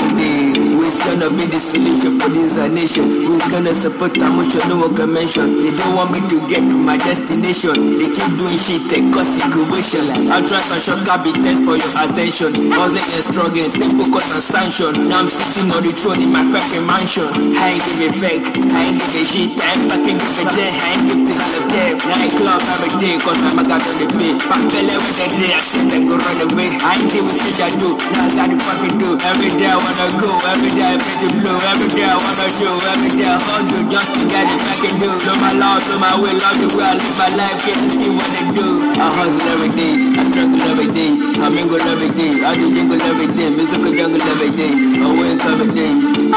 [1.06, 3.06] Gonna be the solution for this nation.
[3.30, 5.62] We's gonna support our motion, no one can mention.
[5.62, 7.94] They don't want me to get to my destination.
[7.94, 10.02] They keep doing shit and cause incubation.
[10.34, 12.74] I'll try and shock the test for your attention.
[12.74, 14.92] Hustling and struggling, stay focused on sanction.
[15.06, 17.30] Now I'm sitting on the throne in my fucking mansion.
[17.54, 20.44] I ain't give a fake, I ain't give a shit, I ain't fucking give a
[20.58, 20.74] damn.
[20.74, 21.94] I ain't give this out of them.
[22.02, 24.34] Nightclub every day, cause I'm a god on the pay.
[24.50, 26.68] Back belly with the day, I sit and go run away.
[26.82, 29.14] I ain't deal with shit I do, now I got to fucking do.
[29.22, 31.58] Every day I wanna go, every day I pay the blue.
[31.72, 35.08] Every I wanna show, every day I hustle just to get it back and do.
[35.10, 38.10] Know my law, know my way, love the I live my life, get to see
[38.14, 38.66] what they do.
[38.96, 41.10] I hustle every day, I struggle every day,
[41.42, 44.72] I mingle every day, I do jingle every day, musical jungle every day.
[45.02, 45.92] I wake every day,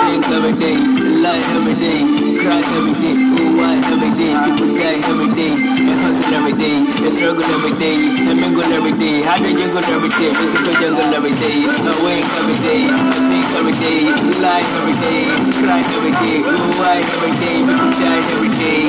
[0.09, 0.77] think every day,
[1.21, 1.99] lie every day,
[2.41, 5.53] cry every day, oh why every day, people die every day,
[5.85, 6.75] I hustle every day,
[7.05, 11.11] I struggle every day, I mingle every day, I do jingle every day, musical jungle
[11.13, 13.99] every day, I wake every day, I think every day,
[14.41, 15.25] lie every day,
[15.61, 18.81] cry every day, every day, every day,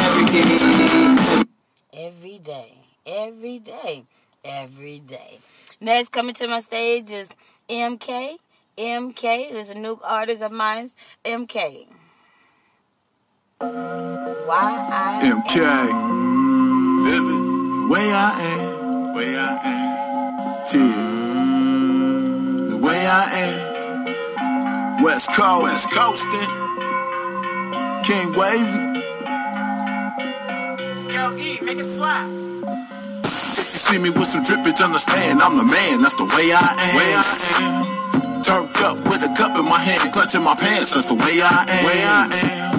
[0.00, 1.44] every day.
[1.92, 2.72] every day,
[3.06, 4.04] every day,
[4.44, 5.38] every day.
[5.80, 7.28] Next coming to my stage is
[7.68, 8.36] MK.
[8.78, 10.88] MK is a new artist of mine.
[11.24, 11.86] MK.
[13.60, 15.56] Why I MK.
[17.04, 17.90] Vivid.
[17.90, 19.14] Way I am.
[19.14, 19.84] Way I am.
[21.20, 21.23] T.
[22.84, 25.04] The way I am.
[25.04, 25.64] West Coast.
[25.64, 26.44] West Coastin'.
[28.04, 29.00] King Wavy.
[31.08, 32.28] Yo, E, make it slap.
[32.28, 36.02] If you see me with some drippage, understand I'm the man.
[36.02, 36.92] That's the way I am.
[37.00, 37.24] Way I
[37.64, 38.44] am.
[38.44, 40.92] Turned up with a cup in my hand, clutching my pants.
[40.92, 41.84] That's the way I am.
[41.88, 42.72] Way I am.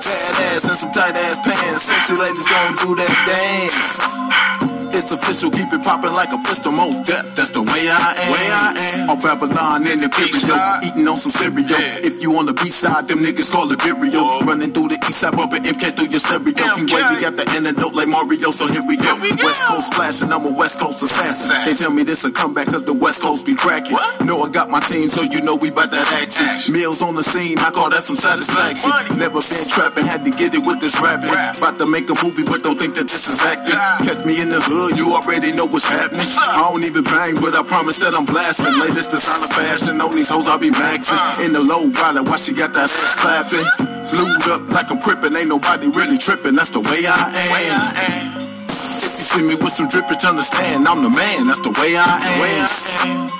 [0.00, 1.82] Fat ass and some tight ass pants.
[1.82, 4.71] Sexy ladies gon' do that dance.
[4.92, 7.34] It's official, keep it poppin' like a pistol, most death.
[7.34, 8.28] That's the way I am.
[8.28, 9.10] Way I am.
[9.10, 10.52] Off Babylon in the video,
[10.84, 11.64] eating on some cereal.
[12.04, 14.44] If you on the B side, them niggas call it video.
[14.44, 16.52] Running through the east side, bumping MK through your stereo.
[16.76, 19.16] King Wavy got the antidote like Mario, so here we go.
[19.40, 21.56] West Coast flashing, I'm a West Coast assassin.
[21.64, 23.96] They tell me this a comeback cause the West Coast be cracking.
[24.28, 26.68] Know I got my team, so you know we bout that action.
[26.68, 28.92] Meals on the scene, I call that some satisfaction.
[29.16, 31.32] Never been trapping, had to get it with this rapping.
[31.32, 33.78] About to make a movie, but don't think that this is acting.
[34.04, 36.26] Catch me in the hood, you already know what's happening.
[36.26, 38.74] I don't even bang, but I promise that I'm blasting.
[38.78, 41.18] Latest designer fashion, on these hoes I be maxing.
[41.18, 41.44] Uh.
[41.44, 43.66] In the low rider, why she got that ass clapping?
[44.10, 46.54] Blued up like I'm crippin', ain't nobody really tripping.
[46.54, 48.34] That's the way I am.
[48.66, 51.46] If you see me with some drippage, understand I'm the man.
[51.46, 53.30] That's the way I am.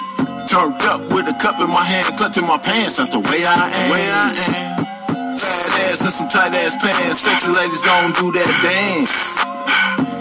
[0.47, 2.99] Turned up with a cup in my hand, clutching my pants.
[2.99, 3.91] That's the way I am.
[3.91, 4.29] Way I
[4.79, 4.92] am.
[5.39, 7.21] Fat ass and some tight ass pants.
[7.21, 9.45] Sexy ladies gon' do that dance.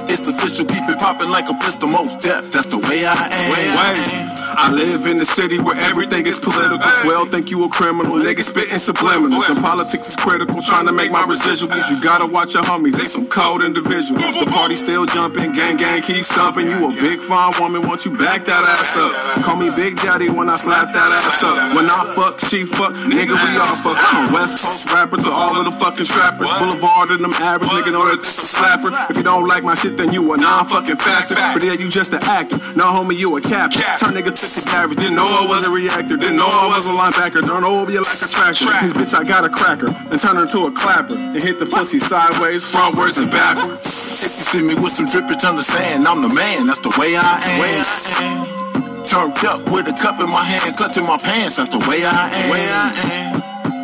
[0.09, 2.51] It's official, keep it poppin' like a pistol, most death.
[2.51, 3.51] That's the way I am.
[3.51, 4.40] Way I am.
[4.57, 6.79] I live in the city where everything is political.
[6.79, 9.47] 12 think you a criminal, niggas spitting subliminals.
[9.49, 11.89] And politics is critical, trying to make my residuals.
[11.89, 14.21] You gotta watch your homies, they some cold individuals.
[14.39, 16.67] The party still jumping, gang gang keep stomping.
[16.67, 19.11] You a big fine woman, want you back that ass up.
[19.43, 21.55] Call me Big Daddy when I slap that ass up.
[21.75, 23.97] When I fuck, she fuck, nigga we all fuck.
[23.97, 26.51] I'm a West Coast rapper to all of the fucking strappers.
[26.59, 28.91] Boulevard and them average nigga know that this a slapper.
[29.09, 31.35] If you don't like my shit, then you a non-fucking factor.
[31.35, 32.57] But yeah, you just an actor.
[32.75, 33.81] No homie, you a captain.
[33.97, 34.97] Turn niggas to the garage.
[34.97, 36.17] Didn't know I was a reactor.
[36.17, 37.45] Didn't know I was a linebacker.
[37.45, 38.73] Don't know over you like a tractor.
[38.81, 39.93] This bitch, I got a cracker.
[40.09, 41.13] And turn her into a clapper.
[41.13, 43.85] And hit the pussy sideways, frontwards, and backwards.
[43.85, 46.65] If you see me with some drippage, understand I'm the man.
[46.65, 47.61] That's the way I am.
[47.61, 47.85] Way I
[48.25, 48.61] am.
[49.05, 51.57] Turned up with a cup in my hand, clutching my pants.
[51.57, 52.49] That's the way I am.
[52.49, 53.41] Way I am.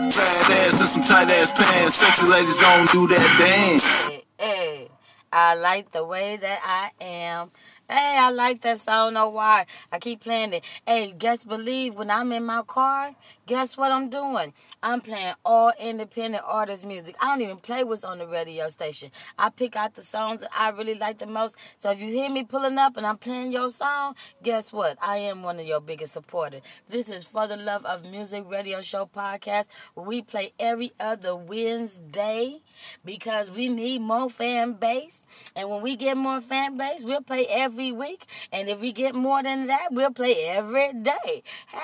[0.09, 1.95] Fat ass and some tight ass pants.
[1.95, 4.09] Sexy ladies gon' do that dance.
[4.39, 4.87] Hey,
[5.33, 7.51] I like the way that I am.
[7.89, 8.93] Hey, I like that song.
[8.93, 9.65] I don't know why.
[9.93, 10.63] I keep playing it.
[10.85, 13.15] Hey, guess believe when I'm in my car,
[13.45, 14.53] guess what I'm doing?
[14.83, 17.15] I'm playing all independent artist music.
[17.21, 19.09] I don't even play what's on the radio station.
[19.39, 21.55] I pick out the songs that I really like the most.
[21.77, 24.97] So if you hear me pulling up and I'm playing your song, guess what?
[25.01, 26.63] I am one of your biggest supporters.
[26.89, 32.59] This is For the Love of Music Radio Show podcast we play every other Wednesday
[33.05, 35.23] because we need more fan base.
[35.55, 38.25] And when we get more fan base, we'll play every week.
[38.51, 41.43] And if we get more than that, we'll play every day.
[41.67, 41.79] Hey,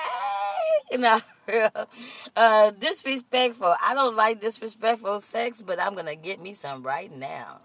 [0.90, 1.20] you know.
[2.36, 3.74] uh, disrespectful.
[3.82, 7.60] I don't like disrespectful sex, but I'm gonna get me some right now.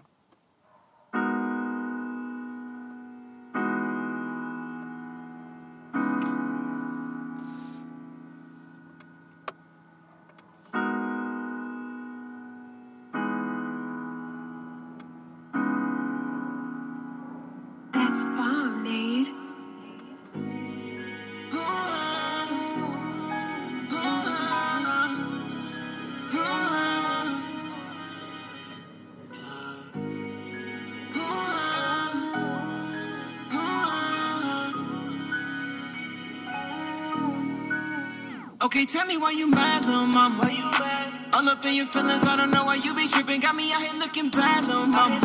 [41.70, 43.38] In your feelings, I don't know why you be tripping.
[43.38, 45.22] Got me out here looking bad, little mama.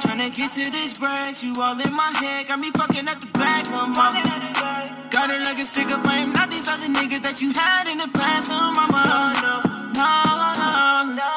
[0.00, 2.48] Tryna get to this bread, you all in my head.
[2.48, 4.24] Got me fucking up the bag, little mama.
[5.12, 8.08] Got it like a sticker frame, not these other niggas that you had in the
[8.16, 9.04] past, little mama.
[9.92, 10.08] No,
[11.12, 11.28] no.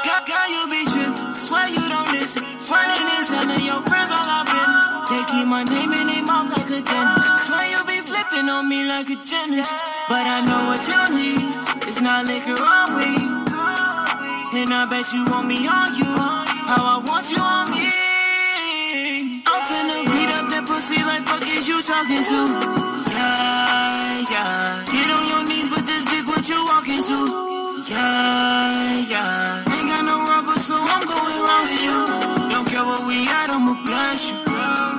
[0.00, 1.36] God, God, you be tripping.
[1.36, 2.40] Swear you don't listen.
[2.64, 4.84] Running and telling your friends all our business.
[5.12, 7.52] They keep my name in their mouth like a dentist.
[7.52, 9.76] Swear you be flipping on me like a gymnast.
[10.08, 11.44] But I know what you need.
[11.84, 13.43] It's not liquor or weed.
[14.56, 16.14] And I bet you want me on you.
[16.14, 19.42] How I want you on me.
[19.50, 22.40] I'm finna beat up that pussy like fuck is you talking to?
[23.18, 24.86] Yeah, yeah.
[24.86, 27.18] Get on your knees with this dick, what you walking to?
[27.90, 29.74] Yeah, yeah.
[29.74, 32.23] Ain't got no rubber, so I'm going round with you.
[32.74, 34.50] Care where we at, I'ma bless you.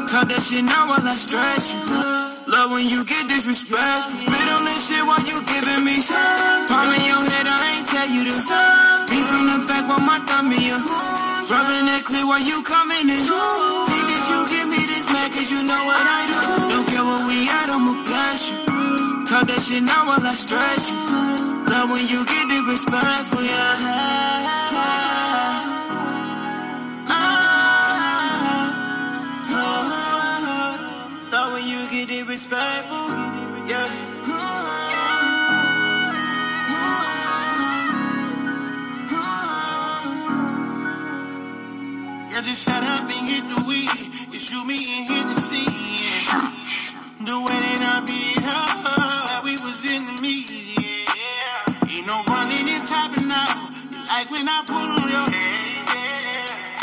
[0.08, 1.84] Talk that shit now while I stress you.
[2.48, 4.16] Love when you get disrespectful.
[4.16, 6.72] Spit on this shit while you giving me some.
[6.72, 9.12] Palm in your head, I ain't tell you to stop.
[9.12, 10.80] Beat from the back while my thumb in your
[11.52, 13.20] Rubbing that clear while you coming in.
[13.20, 16.40] Think that you give me this man, cause you know what I do.
[16.80, 19.28] Don't care what we at, I'ma bless you.
[19.28, 21.12] Talk that shit now while I stress you.
[21.68, 25.05] Love when you get disrespectful, yeah.
[32.36, 33.16] You get disrespectful,
[33.72, 33.88] yeah.
[42.28, 43.88] Yeah, just shut up and hit the weed.
[44.36, 45.64] You shoot me and hit the scene.
[45.64, 46.52] Yeah.
[47.24, 50.36] The way that I beat her, we was in the.
[51.16, 51.88] Yeah.
[51.88, 53.64] Ain't no running and topping out.
[54.12, 55.28] Like when I pull on your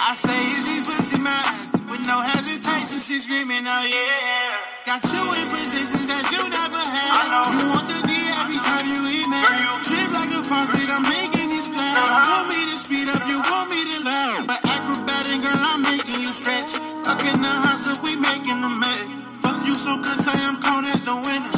[0.01, 1.93] I say, is these pussy mine?
[1.93, 4.72] With no hesitation, she screaming out, yeah.
[4.93, 7.49] Got you in positions that you never had.
[7.49, 8.13] You want the D
[8.45, 9.81] every time you email.
[9.81, 11.97] Trip like a faucet, I'm making it splash.
[11.97, 14.45] You want me to speed up, you want me to laugh.
[14.45, 16.77] But acrobatic, girl, I'm making you stretch.
[17.09, 19.09] Up in the house, if we making a mess.
[19.41, 21.57] Fuck you so good, say I'm cold as the winter.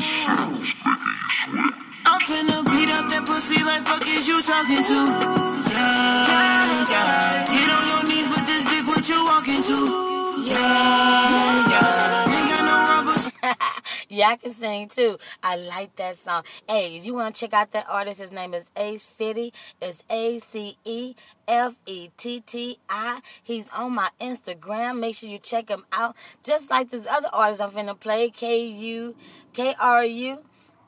[2.06, 5.00] I'm finna beat up that pussy like fuck is you talking to?
[5.74, 7.50] Yeah, yeah.
[7.50, 9.78] Get on your knees with this dick, what you walking to?
[10.46, 12.30] Yeah, yeah.
[12.30, 12.83] Ain't got no
[14.24, 15.18] I can sing too.
[15.42, 16.44] I like that song.
[16.68, 19.52] Hey, if you want to check out that artist, his name is Ace Fetti.
[19.80, 21.14] It's A C E
[21.46, 23.20] F E T T I.
[23.42, 25.00] He's on my Instagram.
[25.00, 26.16] Make sure you check him out.
[26.42, 29.14] Just like this other artist I'm finna play, K U
[29.52, 30.42] K R U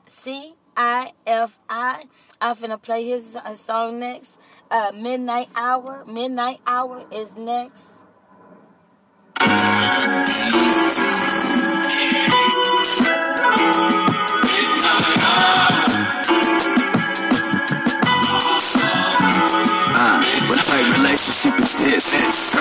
[0.05, 2.05] C I F I.
[2.41, 4.39] I'm finna play his song next.
[4.69, 6.03] Uh, Midnight Hour.
[6.05, 7.87] Midnight Hour is next.
[12.99, 13.05] Uh,
[20.85, 22.05] relationship is this?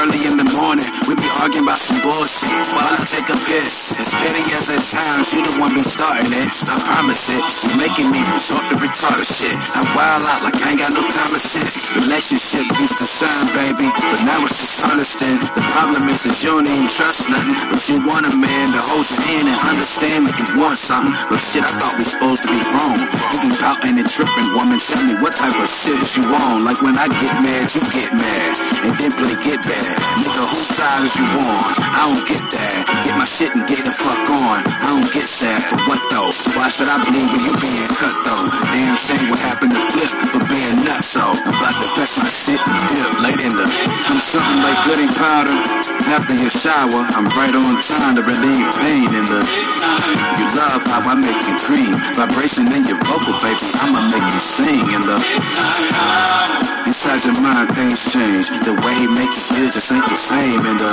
[0.00, 3.98] Early in the morning, we be arguing about some bullshit while I take a piss.
[4.00, 6.50] As petty as it sounds, you the one be starting it.
[6.70, 7.42] I promise it.
[7.42, 9.56] You making me resort to retarded shit.
[9.76, 11.68] I wild out like I ain't got no to sit.
[12.00, 15.32] Relationship used to shine, baby, but now it's just honesty.
[15.52, 18.80] The problem is that you don't even trust nothing, but you want a man to
[18.80, 21.12] hold your hand and understand that you want something.
[21.28, 22.96] But shit, I thought we supposed to be wrong.
[23.00, 24.78] You be pouting and tripping, woman.
[24.78, 26.62] Tell me what type of shit is you on?
[26.64, 28.52] Like when I get mad, you get mad,
[28.86, 29.96] and then play get bad.
[30.20, 31.70] Nigga, whose side is you on?
[31.90, 32.76] I don't get that.
[33.02, 34.60] Get my shit and get the fuck on.
[34.62, 36.30] I don't get sad for what though?
[36.54, 38.44] Why should I believe when you being cut though?
[38.70, 41.24] Damn shame what happened to Flip for being nuts so.
[41.24, 43.64] About to fetch my shit and dip late in the.
[43.64, 45.56] I'm something like goody powder.
[46.12, 49.40] After your shower, I'm right on time to relieve pain in the.
[50.36, 51.94] You love how I make you dream.
[52.18, 53.62] Vibration in your vocal, baby.
[53.80, 55.16] I'ma make you sing in the.
[56.86, 58.52] Inside your mind, things change.
[58.64, 60.92] The way he make you feel just ain't the same in the.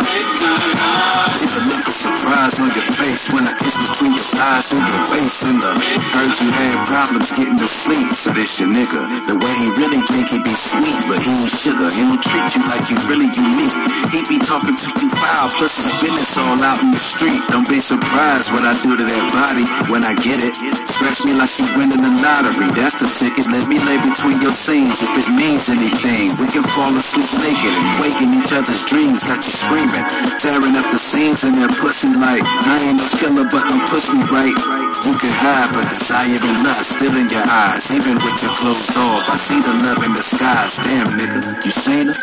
[1.36, 4.84] Leave a look of surprise on your face when I kiss between your thighs and
[4.88, 5.72] your waist in the.
[6.16, 9.04] Heard you had problems getting to sleep, so this your nigga.
[9.28, 11.92] The way he really think he be sweet, but he ain't sugar.
[11.92, 13.76] And He treat you like you really unique.
[14.16, 17.42] He be talking to you foul, plus his business all out in the street.
[17.52, 20.56] Don't be surprised what I do to that body when I get it.
[20.88, 22.70] Scratch me like she winning the lottery.
[22.78, 23.50] That's the ticket.
[23.52, 26.32] Let me lay between your scenes if it means anything.
[26.38, 29.24] We can fall asleep naked and wake in each other's dreams.
[29.24, 30.06] Got you screaming,
[30.38, 34.12] tearing up the scenes in their pussy like I ain't no killer, but don't push
[34.14, 34.58] me right.
[35.04, 37.92] You can hide, but desire and lust still in your eyes.
[37.92, 40.80] Even with your clothes off, I see the love in the skies.
[40.80, 42.18] Damn, nigga, you seen her?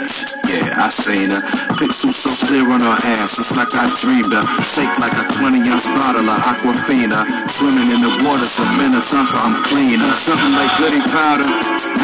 [0.48, 1.42] Yeah, I seen her.
[1.76, 4.44] Pixels so clear on her ass, it's like I dreamed her.
[4.64, 7.26] Shake like a 20 ounce bottle of Aquafina.
[7.50, 10.00] Swimming in the waters of Minnetonka, I'm clean.
[10.00, 11.48] I'm something like goody powder.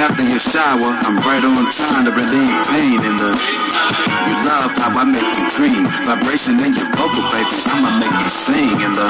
[0.02, 3.32] After your shower, I'm right on time to relieve pain in the.
[4.26, 5.84] You love how I make you dream.
[6.04, 7.24] Vibration in your vocal.
[7.28, 9.06] I'ma make you sing in the.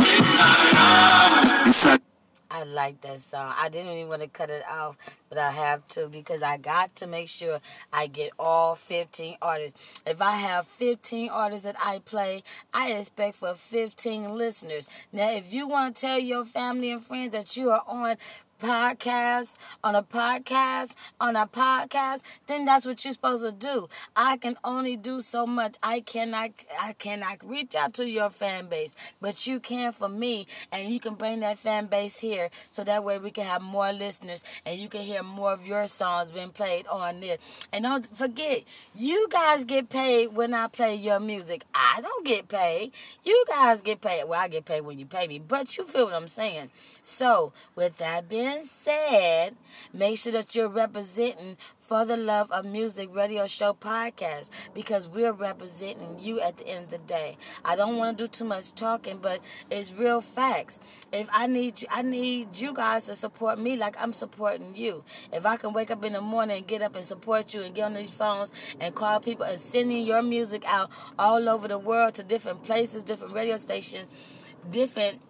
[1.66, 2.01] Inside.
[2.56, 3.52] I like that song.
[3.59, 4.97] I didn't even want to cut it off,
[5.28, 7.60] but I have to because I got to make sure
[7.93, 10.01] I get all 15 artists.
[10.06, 14.89] If I have 15 artists that I play, I expect for 15 listeners.
[15.12, 18.16] Now, if you want to tell your family and friends that you are on
[18.60, 23.88] podcast on a podcast on a podcast then that's what you're supposed to do.
[24.14, 25.76] I can only do so much.
[25.82, 26.50] I cannot
[26.80, 31.00] i cannot reach out to your fan base but you can for me and you
[31.00, 34.78] can bring that fan base here so that way we can have more listeners and
[34.78, 38.62] you can hear more of your songs being played on this and don't forget
[38.94, 41.64] you guys get paid when i play your music.
[41.74, 42.92] I don't get paid.
[43.24, 44.24] You guys get paid.
[44.26, 46.70] Well i get paid when you pay me but you feel what i'm saying.
[47.02, 49.56] So with that being said,
[49.93, 55.32] make sure that you're representing for the Love of Music radio show podcast because we're
[55.32, 57.36] representing you at the end of the day.
[57.64, 59.40] I don't want to do too much talking, but
[59.70, 60.81] it's real facts.
[61.12, 65.05] If I need you, I need you guys to support me like I'm supporting you.
[65.32, 67.74] If I can wake up in the morning and get up and support you and
[67.74, 71.78] get on these phones and call people and sending your music out all over the
[71.78, 75.20] world to different places, different radio stations, different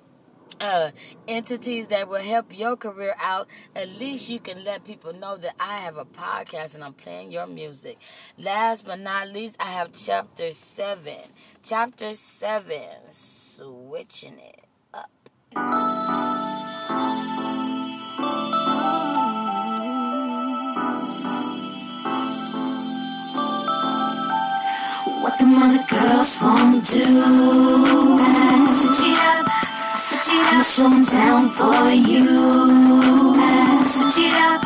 [0.60, 0.90] uh,
[1.28, 5.54] entities that will help your career out, at least you can let people know that
[5.60, 7.98] I have a podcast and I'm playing your music.
[8.38, 11.14] Last but not least, I have chapter 7.
[11.62, 12.78] Chapter 7,
[13.10, 14.64] switching it
[14.94, 15.10] up.
[25.22, 27.02] What the mother girls won't do.
[29.18, 29.75] Up,
[30.06, 30.52] switch it up.
[30.52, 32.26] I'ma show 'em down for you.
[33.92, 34.60] Switch it up,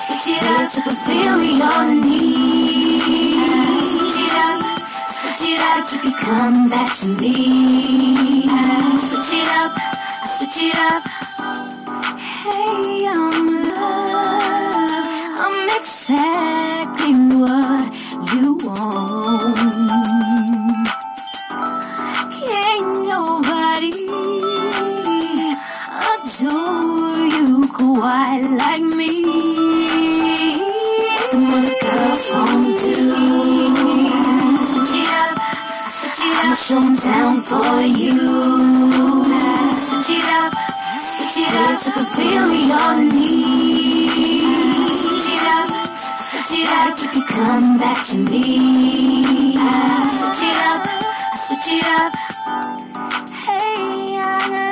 [0.00, 3.04] switch it up to fulfill your needs.
[3.92, 4.58] Switch it up,
[5.18, 7.34] switch it up to you come back to me.
[9.06, 9.72] Switch it up,
[10.34, 11.02] switch it up.
[12.42, 13.48] Hey, I'm.
[15.44, 17.92] I'm exactly what
[18.32, 20.37] you want.
[26.38, 29.10] So were you quite like me?
[31.34, 33.10] What girls won't do.
[34.62, 35.34] Switch it up,
[35.82, 36.44] switch it up.
[36.44, 38.22] I'm showing down for you.
[39.74, 40.54] Switch it up,
[41.02, 41.74] switch it up.
[41.82, 44.14] To fulfill your needs.
[45.02, 46.94] Switch it up, switch it up.
[47.02, 49.58] You can come back to me.
[50.06, 50.86] Switch it up,
[51.34, 52.12] switch it up.
[53.42, 54.67] Hey, I'm gonna.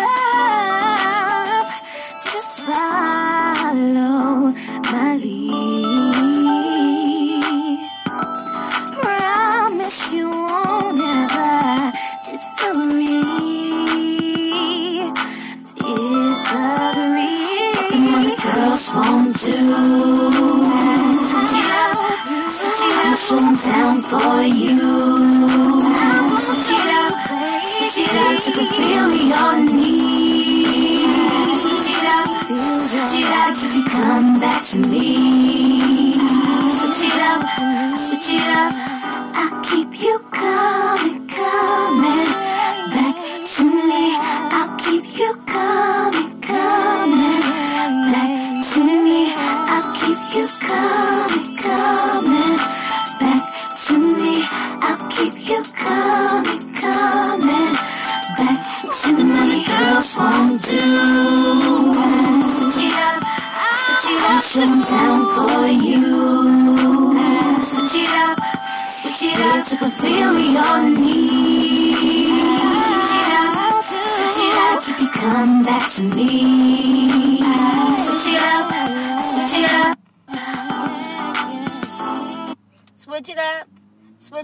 [23.96, 24.78] Showing for you.
[26.36, 27.12] Switch it up,
[27.62, 28.36] switch it up.
[28.42, 31.06] Took a feeling on me.
[31.58, 33.56] Switch it up, switch it up.
[33.62, 36.12] You can come back to me.
[36.70, 37.42] Switch it up,
[37.96, 38.72] switch it up.
[39.34, 41.15] I'll keep you coming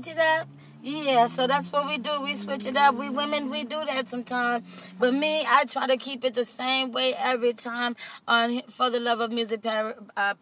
[0.03, 0.49] Switch it up.
[0.83, 2.21] Yeah, so that's what we do.
[2.23, 2.97] We switch it up.
[2.97, 4.65] We women, we do that sometimes.
[4.99, 7.95] But me, I try to keep it the same way every time
[8.27, 9.93] on For the Love of Music uh,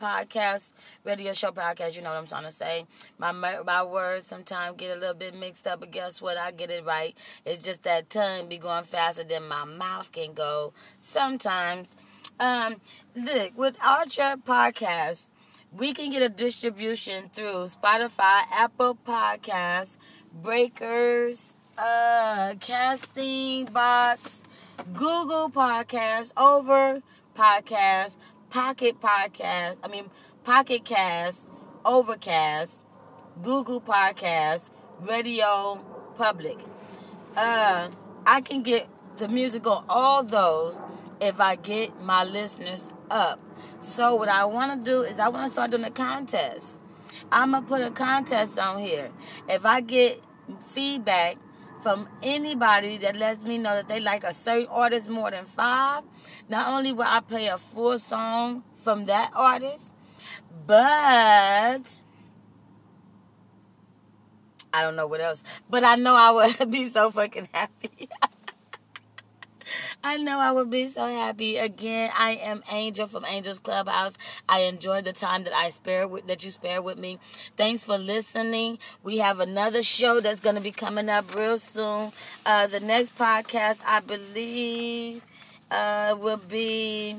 [0.01, 0.73] podcast,
[1.05, 1.95] radio show podcast.
[1.95, 2.87] You know what I'm trying to say.
[3.19, 6.39] My my words sometimes get a little bit mixed up, but guess what?
[6.39, 7.15] I get it right.
[7.45, 11.97] It's just that tongue be going faster than my mouth can go sometimes.
[12.39, 12.77] Um,
[13.15, 15.28] look, with Anchor Podcast,
[15.77, 19.99] we can get a distribution through Spotify, Apple Podcasts,
[20.33, 24.43] Breakers, uh, Casting Box,
[24.95, 27.03] Google Podcasts, Over
[27.35, 28.17] Podcast,
[28.51, 30.11] Pocket Podcast, I mean
[30.45, 31.49] Pocket Cast,
[31.85, 32.81] Overcast,
[33.43, 34.71] Google Podcast,
[35.01, 35.85] Radio
[36.17, 36.59] Public.
[37.37, 37.89] Uh,
[38.27, 40.81] I can get the music on all those
[41.21, 43.39] if I get my listeners up.
[43.81, 46.81] So what I want to do is I want to start doing a contest.
[47.32, 49.11] I'm gonna put a contest on here.
[49.48, 50.23] If I get
[50.69, 51.39] feedback
[51.82, 56.05] from anybody that lets me know that they like a certain artist more than five,
[56.51, 59.94] not only will I play a full song from that artist,
[60.66, 62.02] but
[64.74, 65.43] I don't know what else.
[65.70, 68.11] But I know I would be so fucking happy.
[70.02, 71.59] I know I would be so happy.
[71.59, 74.16] Again, I am Angel from Angel's Clubhouse.
[74.48, 77.18] I enjoy the time that I spare with that you spare with me.
[77.56, 78.78] Thanks for listening.
[79.02, 82.12] We have another show that's going to be coming up real soon.
[82.47, 85.22] Uh, the next podcast, I believe,
[85.70, 87.18] uh, will be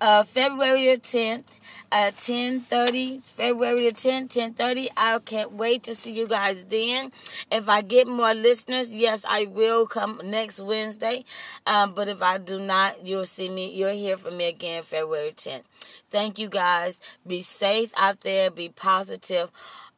[0.00, 1.58] uh, February 10th
[1.92, 7.10] at 10.30 february the 10th 10.30 i can't wait to see you guys then.
[7.50, 11.24] If i get more listeners yes i will come next wednesday.
[11.66, 15.32] Um, but if i do not you'll see me you'll hear from me again february
[15.32, 15.64] 10th
[16.10, 17.00] thank you guys.
[17.26, 18.50] Be safe out there.
[18.50, 19.50] Be positive.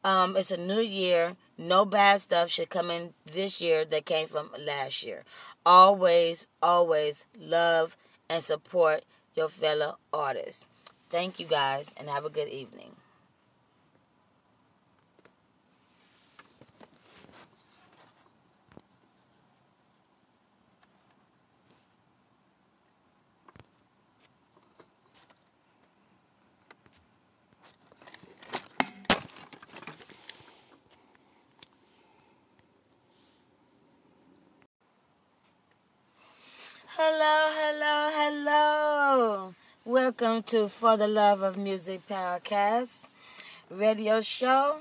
[0.03, 1.35] Um, it's a new year.
[1.57, 5.23] No bad stuff should come in this year that came from last year.
[5.65, 7.95] Always always love
[8.29, 9.03] and support
[9.35, 10.67] your fellow artists
[11.13, 12.95] Thank you guys and have a good evening.
[36.97, 39.62] Hello, hello, hello.
[39.85, 43.07] Welcome to For the Love of Music podcast
[43.69, 44.77] radio show.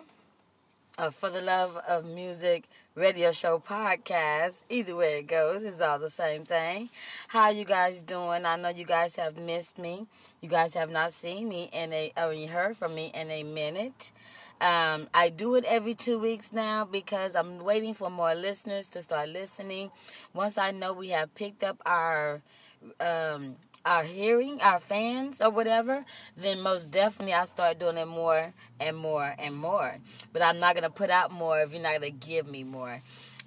[0.97, 4.63] Or For the Love of Music radio show podcast.
[4.69, 6.89] Either way it goes, it's all the same thing.
[7.27, 8.47] How you guys doing?
[8.47, 10.07] I know you guys have missed me.
[10.41, 13.43] You guys have not seen me in a or you heard from me in a
[13.43, 14.13] minute.
[14.61, 19.03] Um, I do it every two weeks now because I'm waiting for more listeners to
[19.03, 19.91] start listening.
[20.33, 22.41] Once I know we have picked up our
[23.01, 26.05] um, our hearing, our fans or whatever,
[26.37, 29.97] then most definitely I'll start doing it more and more and more.
[30.33, 33.01] But I'm not gonna put out more if you're not gonna give me more.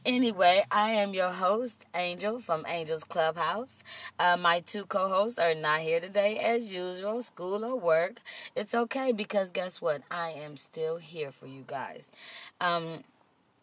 [0.06, 3.84] Anyway, I am your host, Angel from Angel's Clubhouse.
[4.20, 8.22] Uh, my two co hosts are not here today as usual, school or work.
[8.56, 10.04] It's okay because guess what?
[10.12, 12.12] I am still here for you guys.
[12.62, 13.04] Um,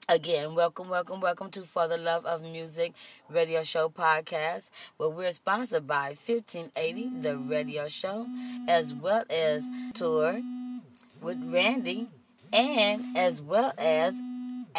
[0.09, 2.93] Again, welcome, welcome, welcome to For the Love of Music
[3.31, 8.27] Radio Show podcast, where we're sponsored by 1580 The Radio Show,
[8.67, 9.65] as well as
[9.95, 10.43] Tour
[11.21, 12.09] with Randy,
[12.53, 14.21] and as well as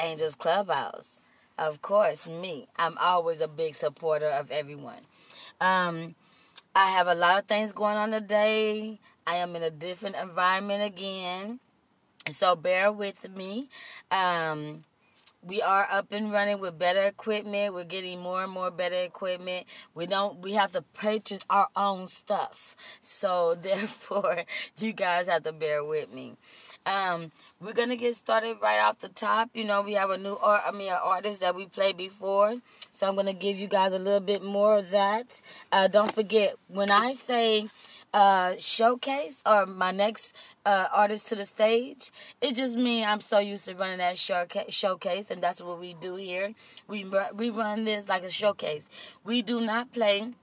[0.03, 1.21] Angels Clubhouse.
[1.57, 2.67] Of course, me.
[2.77, 5.03] I'm always a big supporter of everyone.
[5.61, 6.15] Um,
[6.75, 8.99] I have a lot of things going on today.
[9.25, 11.61] I am in a different environment again,
[12.29, 13.69] so bear with me.
[14.11, 14.83] Um,
[15.45, 17.73] we are up and running with better equipment.
[17.73, 19.65] We're getting more and more better equipment.
[19.93, 22.75] We don't we have to purchase our own stuff.
[23.01, 24.43] So therefore
[24.77, 26.37] you guys have to bear with me.
[26.85, 29.49] Um, we're gonna get started right off the top.
[29.53, 32.55] You know, we have a new art I mean an artist that we played before.
[32.91, 35.41] So I'm gonna give you guys a little bit more of that.
[35.71, 37.67] Uh, don't forget when I say
[38.13, 40.35] uh, showcase or my next
[40.65, 42.11] uh, artist to the stage.
[42.41, 46.15] It just means I'm so used to running that showcase, and that's what we do
[46.15, 46.53] here.
[46.87, 48.89] We we run this like a showcase.
[49.23, 50.33] We do not play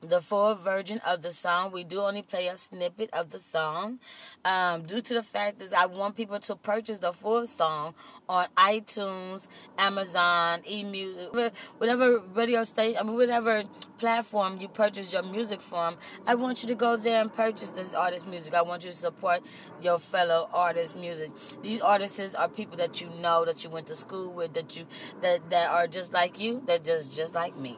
[0.00, 1.72] the full version of the song.
[1.72, 4.00] We do only play a snippet of the song.
[4.42, 7.94] Um, due to the fact that I want people to purchase the full song
[8.26, 13.64] on iTunes, Amazon, eMusic, whatever radio station, I mean, whatever
[13.98, 17.92] platform you purchase your music from, I want you to go there and purchase this
[17.92, 18.54] artist's music.
[18.54, 19.42] I want you to support
[19.82, 21.30] your fellow artist's music.
[21.62, 24.86] These artists are people that you know, that you went to school with, that you
[25.20, 27.76] that that are just like you, that just just like me.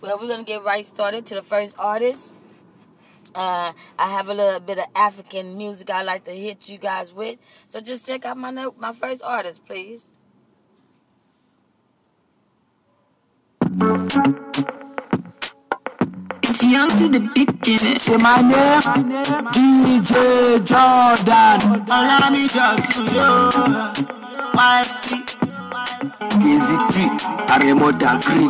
[0.00, 2.34] Well, we're gonna get right started to the first artist.
[3.36, 7.12] Uh, I have a little bit of African music I like to hit you guys
[7.12, 7.38] with.
[7.68, 10.06] So just check out my note, my first artist, please.
[16.42, 17.98] It's young to the beginning.
[17.98, 18.80] Say my name,
[19.52, 21.84] DJ Jordan.
[21.86, 24.06] Allow me just to you.
[24.56, 25.36] YC.
[26.40, 27.08] Easy T,
[27.52, 28.46] Aremo Dagri,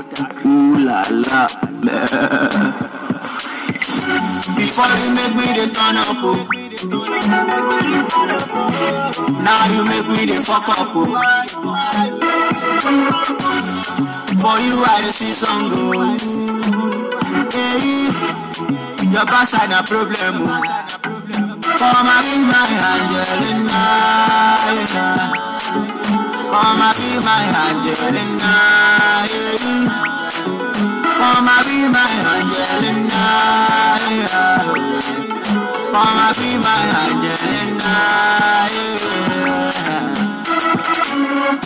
[0.46, 1.46] ooh la la.
[4.56, 6.36] Before you make me the turn up, oh.
[9.44, 11.06] Now you make me the fuck up, oh.
[14.40, 15.92] For you I dey see some go.
[15.96, 16.16] Oh.
[17.52, 18.08] Hey,
[19.12, 20.48] your backside a problem, oh.
[21.78, 23.82] Come and be my Angelina.
[26.50, 28.54] Come and be my Angelina.
[31.16, 33.24] Come and be my Angelina.
[34.06, 34.45] Come
[35.94, 37.94] and be my Angelina.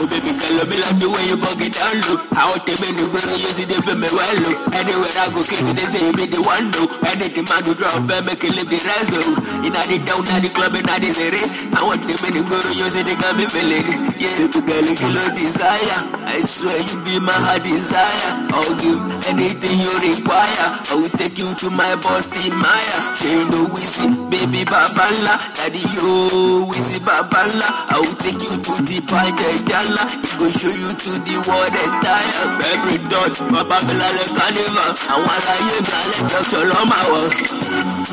[0.00, 2.16] Oh baby girl, love me like the way you bug it down low.
[2.32, 4.54] How te me no go you see the me well low.
[4.72, 6.88] Anywhere I go, kids they say me the one though.
[7.10, 9.66] Anything man do drop, and make it live the rest though.
[9.66, 11.42] Inna the down, inna the club, inna the city.
[11.76, 13.84] I want them in the go you see they got me feeling.
[14.16, 15.98] Yeah, to girl, you know desire.
[16.30, 18.48] I swear you be my heart desire.
[18.56, 20.66] I'll give anything you require.
[20.88, 22.30] I will take you to my boss,
[22.70, 22.98] Team Maya.
[23.14, 25.34] She know we see, baby babala.
[25.54, 27.66] Daddy yo, we see babala.
[27.90, 30.02] I will take you to the party, gala.
[30.22, 32.46] It go show you to the world entire.
[32.70, 34.90] Every dot, my babala le carnival.
[35.10, 36.62] I want to hear me, I let Dr.
[36.70, 37.34] Loma walk.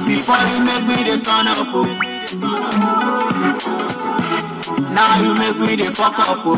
[0.09, 1.85] Before you make me the turn up, oh.
[4.93, 6.57] Now you make me the fuck up, oh.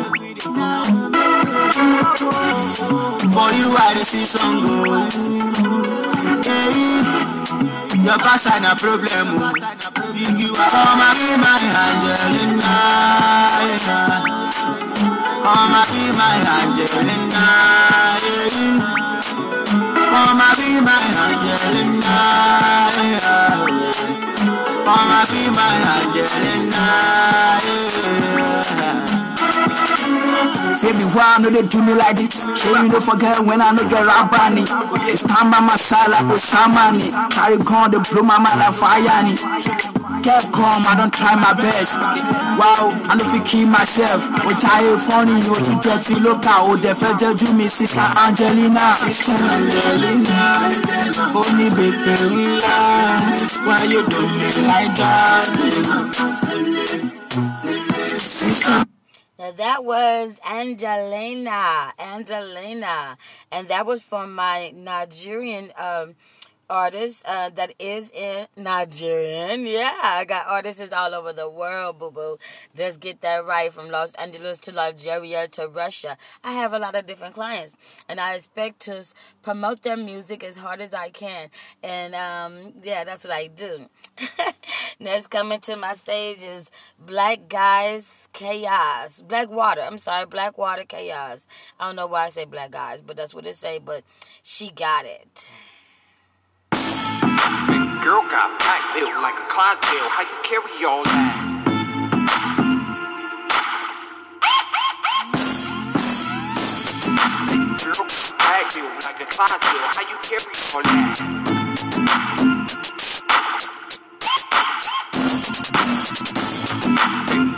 [3.33, 5.05] For you I dey see some go.
[6.43, 9.53] Hey, your backside a problem, oh.
[10.15, 12.75] You are and be my Angelina.
[15.43, 17.45] Come and be my Angelina.
[19.69, 22.17] Come and be my Angelina.
[24.87, 26.85] And be my Angelina.
[30.79, 32.47] Baby, why no they do me like this?
[32.55, 34.63] Sure you don't forget when I no get rap bunny.
[35.11, 37.03] It's time by my side like Osamani.
[37.35, 39.03] Carry gun, they blow my mind like fire.
[40.23, 41.99] Get calm, I don't try my best.
[42.55, 44.31] Wow, I know if kill myself.
[44.47, 46.15] Which I ain't funny, you too dirty.
[46.19, 48.95] Look out, oh, the fed do me, sister Angelina.
[48.95, 50.63] Sister Angelina,
[51.35, 52.63] only baby,
[53.67, 55.43] why you do me like that?
[58.19, 58.98] Sister.
[59.39, 63.17] Now that was Angelina, Angelina,
[63.49, 66.15] and that was from my Nigerian um,
[66.69, 69.65] artist uh, that is in Nigerian.
[69.65, 72.37] Yeah, I got artists all over the world, boo boo.
[72.77, 76.17] Let's get that right from Los Angeles to Nigeria to Russia.
[76.43, 77.75] I have a lot of different clients,
[78.07, 79.03] and I expect to
[79.41, 81.49] promote their music as hard as I can.
[81.83, 83.87] And um, yeah, that's what I do.
[84.99, 89.21] Next coming to my stage is Black Guys Chaos.
[89.21, 89.81] Black Water.
[89.81, 91.47] I'm sorry, BlackwaterKaos.
[91.79, 93.79] I don't know why I say Black Guys, but that's what it say.
[93.79, 94.03] But
[94.43, 95.53] she got it.
[98.03, 100.09] Girl got back built like a Clydesdale.
[100.09, 101.33] How you carry all that?
[107.83, 108.05] Girl
[108.37, 109.89] back built like a Clydesdale.
[109.95, 111.17] How you carry all that?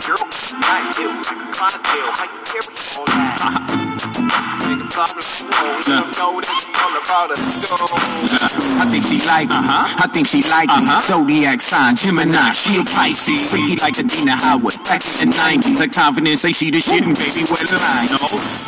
[0.06, 0.24] Girl
[0.60, 2.12] back built like a Clydesdale.
[2.12, 4.41] How you carry all that?
[4.72, 5.20] Nigga problem,
[5.84, 7.68] let 'em know that you all about us.
[8.80, 9.56] I think she like me.
[9.60, 10.00] Uh-huh.
[10.00, 10.80] I think she like me.
[10.80, 11.00] Uh-huh.
[11.04, 13.50] Zodiac sign, Gemini, she a Pisces.
[13.52, 14.80] Freaky like Adina Howard.
[14.88, 18.08] Back in the 90s, her confidence say she the shit and baby, what a lie.
[18.08, 18.16] No,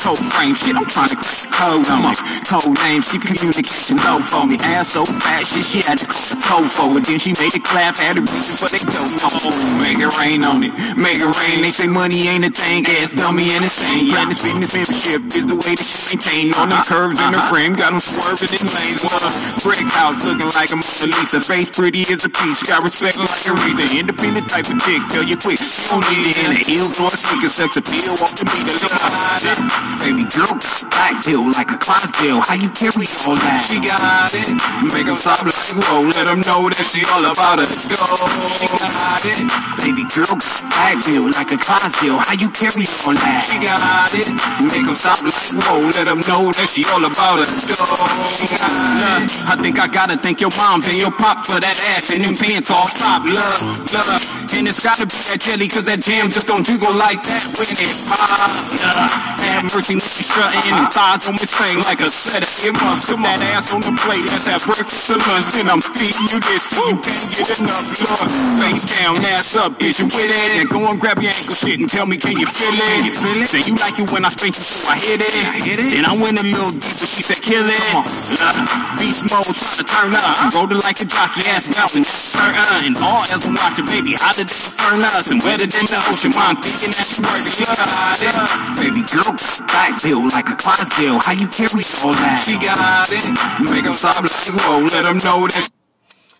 [0.04, 2.20] cold frame shit, I'm trying to crack the code on it.
[2.52, 4.60] Code name, she communication low for me.
[4.60, 7.04] Ass so fat, shit, she had to call the toe for it.
[7.08, 9.24] Then she made it clap, had a reason for they dope.
[9.24, 10.72] Oh, make it rain on it.
[11.00, 12.84] Make it rain, they say money ain't a thing.
[13.00, 14.12] Ass dummy and insane.
[14.12, 16.54] Planet fitness membership is the way that she maintain.
[16.58, 17.50] On them curves in the uh-huh.
[17.50, 19.02] frame, got them swerving in lanes.
[19.04, 19.20] Well,
[19.62, 21.40] brick house looking like a Mona Lisa.
[21.40, 23.86] Face pretty as a piece, got respect like a reader.
[23.94, 25.58] Independent type of chick, tell you quick.
[25.58, 27.50] She don't need it in the heels or a sneaker.
[27.50, 28.74] Sex appeal off the meter.
[28.82, 29.58] Look at it.
[30.04, 30.52] Baby girl,
[30.90, 32.40] black bill like a Clydesdale.
[32.44, 33.58] How you carry all that?
[33.62, 34.50] She got it.
[34.90, 36.10] Make them stop like whoa.
[36.14, 37.70] Let them know that she all about it.
[37.70, 38.04] Go.
[38.52, 39.38] She got it.
[39.80, 40.34] Baby girl,
[40.74, 42.20] black bill like a Clydesdale.
[42.20, 43.40] How you carry all that?
[43.42, 44.28] She got it.
[44.62, 45.34] Make them stop like
[45.64, 45.73] whoa.
[45.80, 47.48] Let them know that she all about it.
[47.48, 47.78] It.
[49.50, 52.36] I think I gotta thank your moms and your pop for that ass and them
[52.38, 53.24] pants off top.
[53.26, 54.22] Love, love.
[54.54, 57.66] And it's gotta be that jelly cause that jam just don't jiggle like that when
[57.70, 58.22] it pop.
[58.22, 59.10] Love.
[59.44, 63.10] Have mercy when you strutting and thighs on me thing like a set of earmuffs.
[63.10, 64.24] Come that ass on the plate.
[64.28, 65.50] Let's have breakfast or lunch.
[65.54, 67.86] Then I'm feeding you this till you can't get enough.
[68.62, 69.74] Face down, ass up.
[69.82, 70.60] Is you with it?
[70.60, 73.06] And go and grab your ankle shit and tell me, can you feel it?
[73.06, 73.48] You feel it?
[73.48, 75.63] Say you like it when I spank you, so I hit it.
[75.64, 75.96] I hit it.
[75.96, 77.08] Then I went a little deeper.
[77.08, 77.80] She said, kill it.
[77.96, 78.68] Love.
[79.00, 80.36] Beast mode, trying to turn up.
[80.36, 82.04] She rolled it like a jockey, ass bouncing.
[82.04, 82.84] Turn on.
[82.84, 84.12] And all else I'm watching, baby.
[84.12, 86.36] Hotter than the furnace and wetter than the ocean.
[86.36, 87.48] Mom thinking that she working.
[87.48, 88.36] She got it.
[88.76, 89.32] Baby girl,
[89.72, 91.16] back bill like a Clydesdale.
[91.24, 92.44] How you carry all that?
[92.44, 93.24] She got it.
[93.64, 94.36] Make them stop like
[94.68, 94.84] whoa.
[94.92, 95.64] Let them know that.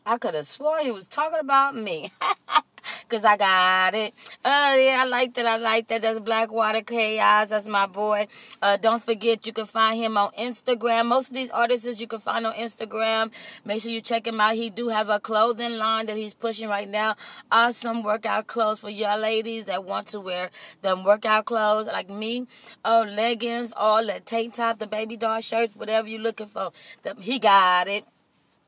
[0.05, 2.13] I could have swore he was talking about me.
[3.09, 4.15] Cause I got it.
[4.45, 5.47] Oh yeah, I like that.
[5.47, 6.03] I like that.
[6.03, 7.49] That's BlackwaterKaos.
[7.49, 8.27] That's my boy.
[8.61, 11.07] Uh, don't forget you can find him on Instagram.
[11.07, 13.31] Most of these artists you can find on Instagram.
[13.65, 14.55] Make sure you check him out.
[14.55, 17.17] He do have a clothing line that he's pushing right now.
[17.51, 20.51] Awesome workout clothes for y'all ladies that want to wear
[20.83, 22.47] them workout clothes like me.
[22.85, 26.73] Oh, leggings, all the tank top, the baby doll shirts, whatever you're looking for.
[27.03, 28.05] The, he got it.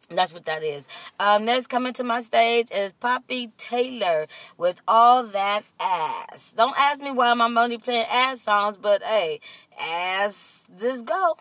[0.09, 0.87] That's what that is.
[1.19, 4.27] Um, next coming to my stage is Poppy Taylor
[4.57, 6.55] with All That Ass.
[6.57, 9.41] Don't ask me why I'm playing ass songs, but hey,
[9.81, 11.37] ass, just go.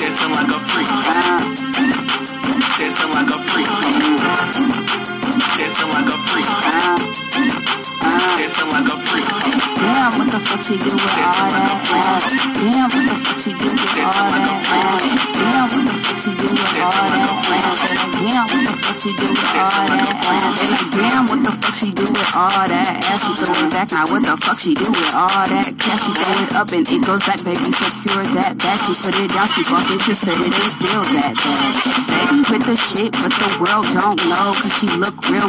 [0.00, 2.51] Dancing like a freak.
[3.00, 5.01] Like a freak.
[5.72, 6.44] Dancing like a freak.
[8.36, 9.24] Dancing like a freak.
[9.80, 12.28] Damn, what the fuck she do with all that ass?
[12.60, 15.16] Damn, what the fuck she do with all that ass?
[15.32, 18.12] Damn, what the fuck she do with all that ass?
[18.20, 20.92] Damn, what the fuck she do with all that ass?
[20.92, 23.24] Damn, what the fuck she do with all that ass?
[23.24, 26.04] She throw it back, now what the fuck she do with all that cash?
[26.04, 28.76] She throw it up and it goes back, baby, secure that back.
[28.76, 31.72] She put it down, she boss it to say it ain't still that bad.
[32.12, 35.48] Baby with the shit, but the world don't know, cause she look real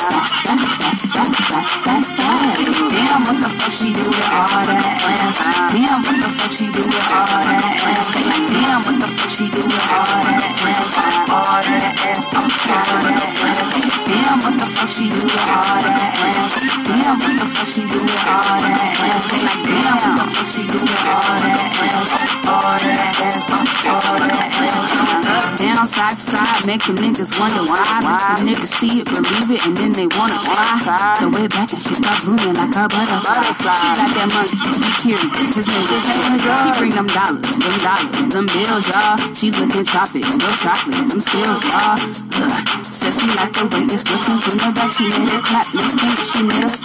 [3.61, 5.37] fuck she do with all that ass?
[5.69, 8.09] Damn, what the fuck she do with all that ass?
[8.49, 10.97] Damn, what the fuck she do with all that ass?
[11.29, 13.69] All that ass, all that ass.
[14.09, 16.57] Damn, what the fuck she do with all that ass?
[16.89, 19.29] Damn, what the fuck she do with all that ass?
[19.61, 22.17] Damn, what the fuck she do with all that ass?
[22.49, 24.81] All that ass, all that ass.
[25.21, 28.01] Up, down, side to side, them niggas wonder why.
[28.01, 31.13] The niggas see it, believe it, and then they wanna try.
[31.15, 33.50] So way back and she start moving like a butterfly.
[33.51, 38.31] She got that money, he curious, his name is He bring them dollars, them dollars,
[38.31, 39.19] them bills, y'all.
[39.35, 41.99] She looking tropic, real chocolate, them skills, y'all.
[41.99, 42.71] Ugh.
[42.79, 44.87] Says she like the way it's looking from the back.
[44.87, 46.79] She made it clap, let's think she made a it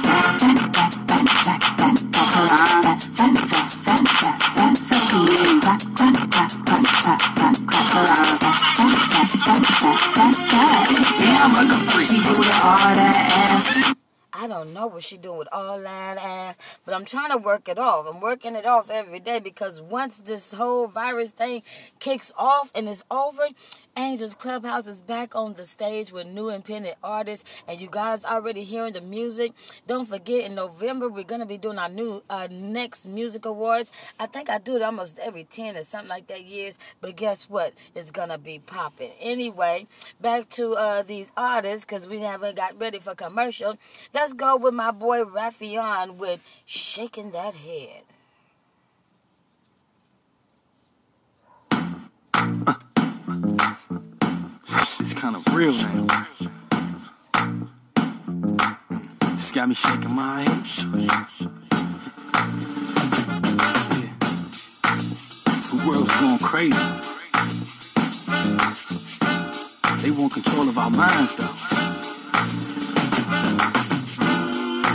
[0.00, 4.72] back, back, back, back, back, back, back, her on back, back, back, back, back, back,
[4.80, 5.04] back.
[5.04, 9.28] She made it clap, clap, clap, clap, clap, clap, clap, her on back, back, back,
[9.36, 10.88] back, back, back, back.
[11.20, 12.08] Damn, like a freak.
[12.08, 13.99] She do it all that ass.
[14.40, 16.56] I don't know what she doing with all that ass,
[16.86, 18.06] but I'm trying to work it off.
[18.08, 21.62] I'm working it off every day because once this whole virus thing
[21.98, 23.48] kicks off and it's over,
[24.00, 28.62] Angels Clubhouse is back on the stage with new independent artists, and you guys already
[28.64, 29.52] hearing the music.
[29.86, 33.92] Don't forget, in November we're gonna be doing our new uh, next music awards.
[34.18, 37.50] I think I do it almost every ten or something like that years, but guess
[37.50, 37.74] what?
[37.94, 39.12] It's gonna be popping.
[39.20, 39.86] Anyway,
[40.18, 43.76] back to uh, these artists because we haven't got ready for commercial.
[44.14, 48.04] Let's go with my boy Raffion with "Shaking That Head."
[53.32, 53.76] It's
[55.20, 56.08] kind of real now.
[59.36, 60.64] It's got me shaking my head.
[60.96, 61.28] Yeah.
[65.68, 66.72] The world's going crazy.
[70.00, 71.52] They want control of our minds, though.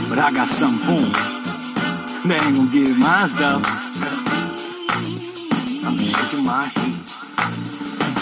[0.09, 1.13] But I got something for 'em.
[2.27, 3.61] They ain't gonna give mine, though.
[5.85, 6.74] I'm shaking my head.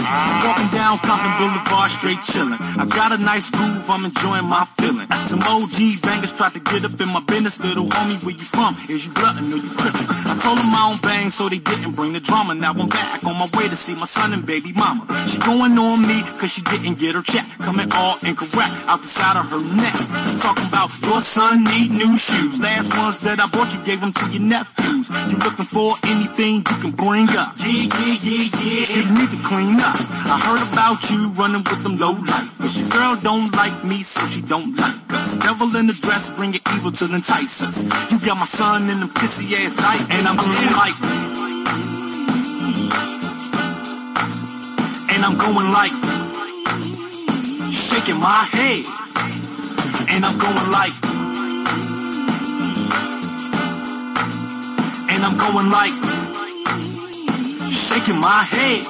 [0.04, 2.60] Walking down Compton Boulevard, straight chillin'.
[2.76, 5.08] I got a nice groove, I'm enjoying my feeling.
[5.24, 7.64] Some OG bangers tried to get up in my business.
[7.64, 8.76] Little homie, where you from?
[8.92, 10.08] Is you glutton or you crippin'?
[10.28, 12.56] I told them I don't bang, so they didn't bring the drama.
[12.56, 15.08] Now I'm back on my way to see my son and baby mama.
[15.32, 17.48] She going on me, cause she didn't get her check.
[17.64, 19.96] Coming all incorrect, out the side of her neck.
[20.44, 22.60] Talking about your son need new shoes.
[22.60, 25.08] Last ones that I bought you gave them to your nephews.
[25.32, 27.56] You looking for anything you can bring up?
[27.56, 28.84] Yeah, yeah, yeah, yeah.
[28.92, 29.93] You need to clean up.
[29.94, 32.58] I heard about you running with them low life.
[32.58, 35.38] But your girl don't like me, so she don't like us.
[35.38, 37.86] Devil in the dress, bring your evil to entice us.
[38.10, 40.98] You got my son in them pissy ass night, and I'm going like.
[45.14, 45.94] And I'm going like.
[47.70, 48.82] Shaking my head.
[50.10, 50.98] And I'm going like.
[55.14, 55.94] And I'm going like.
[57.70, 58.88] Shaking my head.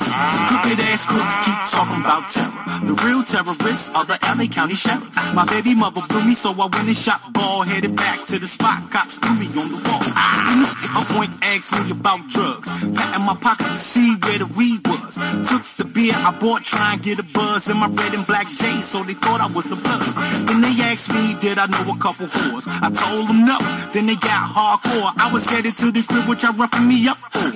[0.00, 2.56] Stupid ass crew keep talking about terror.
[2.88, 5.36] The real terrorists are the LA County sheriffs.
[5.36, 8.48] My baby mother blew me, so I went and shot ball, headed back to the
[8.48, 8.80] spot.
[8.88, 10.00] Cops threw me on the wall.
[10.48, 10.74] Then this
[11.12, 12.72] point asked me about drugs.
[12.96, 15.20] Patting my pocket to see where the weed was.
[15.44, 18.48] Took the beer I bought, try and get a buzz in my red and black
[18.48, 20.00] J's, so they thought I was a blood.
[20.48, 22.64] Then they asked me, did I know a couple whores?
[22.70, 23.60] I told them no.
[23.92, 25.12] Then they got hardcore.
[25.20, 27.52] I was headed to the crib, which I roughing me up for.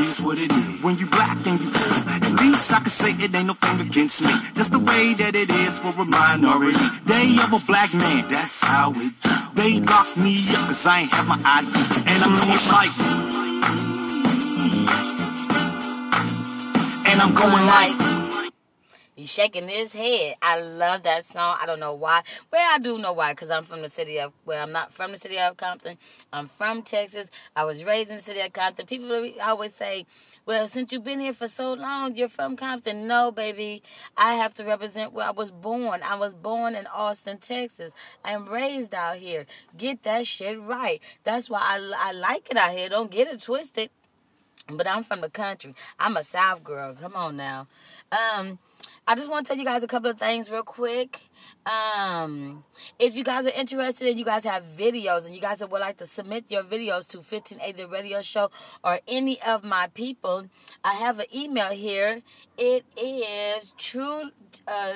[0.00, 0.80] Is what it is.
[0.82, 1.70] When you black and you
[2.08, 4.32] at least I can say it ain't no thing against me.
[4.54, 6.78] Just the way that it is for a minority.
[7.06, 9.12] Day of a black man, that's how it.
[9.54, 11.68] They locked me up cause I ain't have my ID.
[12.08, 12.94] And I'm going like.
[17.10, 18.09] And I'm going like.
[19.20, 20.36] He's shaking his head.
[20.40, 21.58] I love that song.
[21.60, 22.22] I don't know why.
[22.50, 25.10] Well, I do know why, because I'm from the city of, well, I'm not from
[25.10, 25.98] the city of Compton.
[26.32, 27.26] I'm from Texas.
[27.54, 28.86] I was raised in the city of Compton.
[28.86, 30.06] People always say,
[30.46, 33.06] well, since you've been here for so long, you're from Compton.
[33.06, 33.82] No, baby.
[34.16, 36.00] I have to represent where I was born.
[36.02, 37.92] I was born in Austin, Texas.
[38.24, 39.44] I am raised out here.
[39.76, 41.02] Get that shit right.
[41.24, 42.88] That's why I, I like it out here.
[42.88, 43.90] Don't get it twisted.
[44.72, 45.74] But I'm from the country.
[45.98, 46.94] I'm a South girl.
[46.94, 47.66] Come on now.
[48.12, 48.58] Um,
[49.06, 51.20] I just want to tell you guys a couple of things real quick.
[51.66, 52.64] Um,
[52.98, 55.96] if you guys are interested and you guys have videos and you guys would like
[55.98, 58.50] to submit your videos to 1580 Radio Show
[58.84, 60.46] or any of my people,
[60.84, 62.22] I have an email here.
[62.56, 64.30] It is true,
[64.68, 64.94] uh,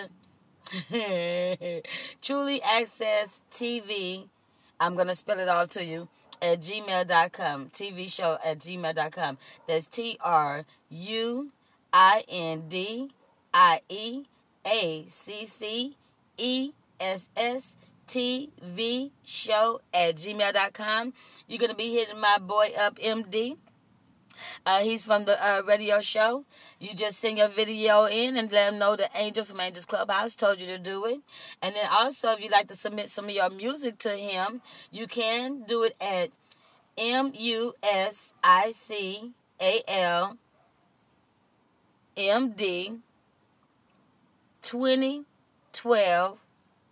[2.22, 4.28] truly access TV.
[4.78, 6.08] I'm going to spell it all to you
[6.40, 7.70] at gmail.com.
[7.70, 9.38] TV show at gmail.com.
[9.66, 11.50] That's T R U
[11.92, 13.10] I N D.
[13.54, 14.24] I E
[14.66, 15.96] A C C
[16.36, 17.76] E S S
[18.06, 21.14] T V show at gmail.com.
[21.46, 23.56] You're going to be hitting my boy up, MD.
[24.66, 26.44] Uh, he's from the uh, radio show.
[26.80, 30.34] You just send your video in and let him know the Angel from Angels Clubhouse
[30.34, 31.20] told you to do it.
[31.62, 34.60] And then also, if you'd like to submit some of your music to him,
[34.90, 36.30] you can do it at
[36.98, 40.36] M U S I C A L
[42.16, 43.00] md
[44.64, 46.38] 2012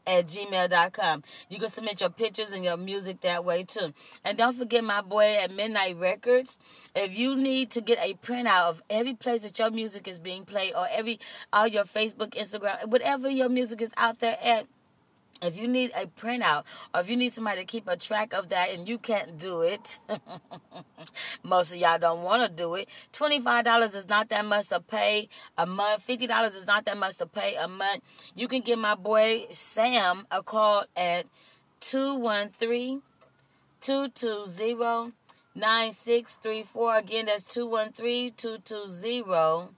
[0.06, 1.22] at gmail.com.
[1.48, 3.92] You can submit your pictures and your music that way too.
[4.24, 6.58] And don't forget my boy at Midnight Records.
[6.94, 10.44] If you need to get a printout of every place that your music is being
[10.44, 11.20] played or every
[11.52, 14.66] all your Facebook, Instagram, whatever your music is out there at,
[15.42, 16.64] if you need a printout
[16.94, 19.62] or if you need somebody to keep a track of that and you can't do
[19.62, 19.98] it,
[21.42, 22.88] most of y'all don't want to do it.
[23.12, 25.28] $25 is not that much to pay
[25.58, 26.06] a month.
[26.06, 28.02] $50 is not that much to pay a month.
[28.34, 31.26] You can give my boy Sam a call at
[31.80, 33.02] 213
[33.80, 35.12] 220
[35.54, 36.96] 9634.
[36.96, 39.68] Again, that's 213 220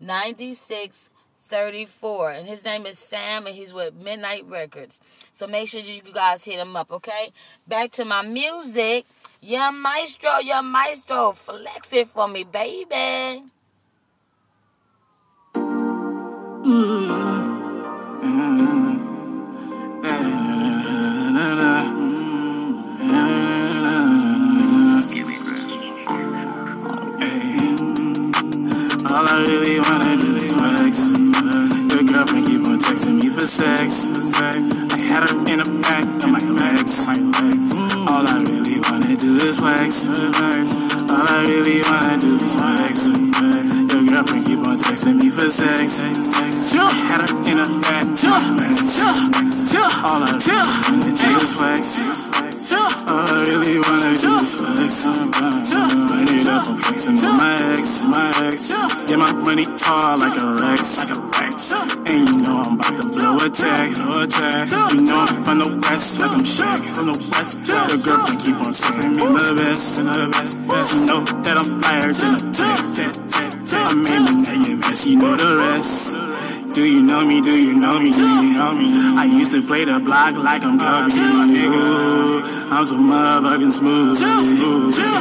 [0.00, 1.13] 9634.
[1.44, 5.00] 34 and his name is Sam and he's with Midnight Records.
[5.32, 7.32] So make sure you guys hit him up, okay?
[7.68, 9.04] Back to my music.
[9.42, 13.42] Young Maestro, Young Maestro, flex it for me, baby.
[29.14, 31.33] All I really wanna do is flex.
[32.74, 34.10] Your girlfriend keep on texting me for sex.
[34.34, 37.06] I had her in the back of my legs.
[38.10, 40.10] All I really wanna do is flex.
[40.10, 43.14] All I really wanna do is flex.
[43.94, 46.02] Your girlfriend keep on texting me for sex.
[46.02, 46.10] I
[47.06, 48.98] had her in the back of my legs.
[50.02, 52.02] All I really wanna do is flex.
[53.06, 55.06] All I really wanna do is flex.
[55.14, 58.74] Run it up, I'm flexing on my ex, my ex.
[59.06, 61.72] Yeah, my money tall like a Rex, like a Rex.
[62.06, 64.68] And you know I'm about to blow a tag, blow a tag.
[64.92, 67.68] You know I'm from the west, like I'm Shaq, from the west.
[67.68, 70.32] Your girlfriend keep on sexing me the best, the
[70.72, 70.96] best.
[70.96, 73.12] You know that I'm fired to the jet.
[73.74, 76.16] I'm aiming at your vest, you know the rest.
[76.74, 77.40] Do you know me?
[77.40, 78.10] Do you know me?
[78.10, 78.88] Do you know me?
[79.16, 82.72] I used to play the block like I'm Kobe, nigga.
[82.72, 84.18] I'm so motherfucking smooth.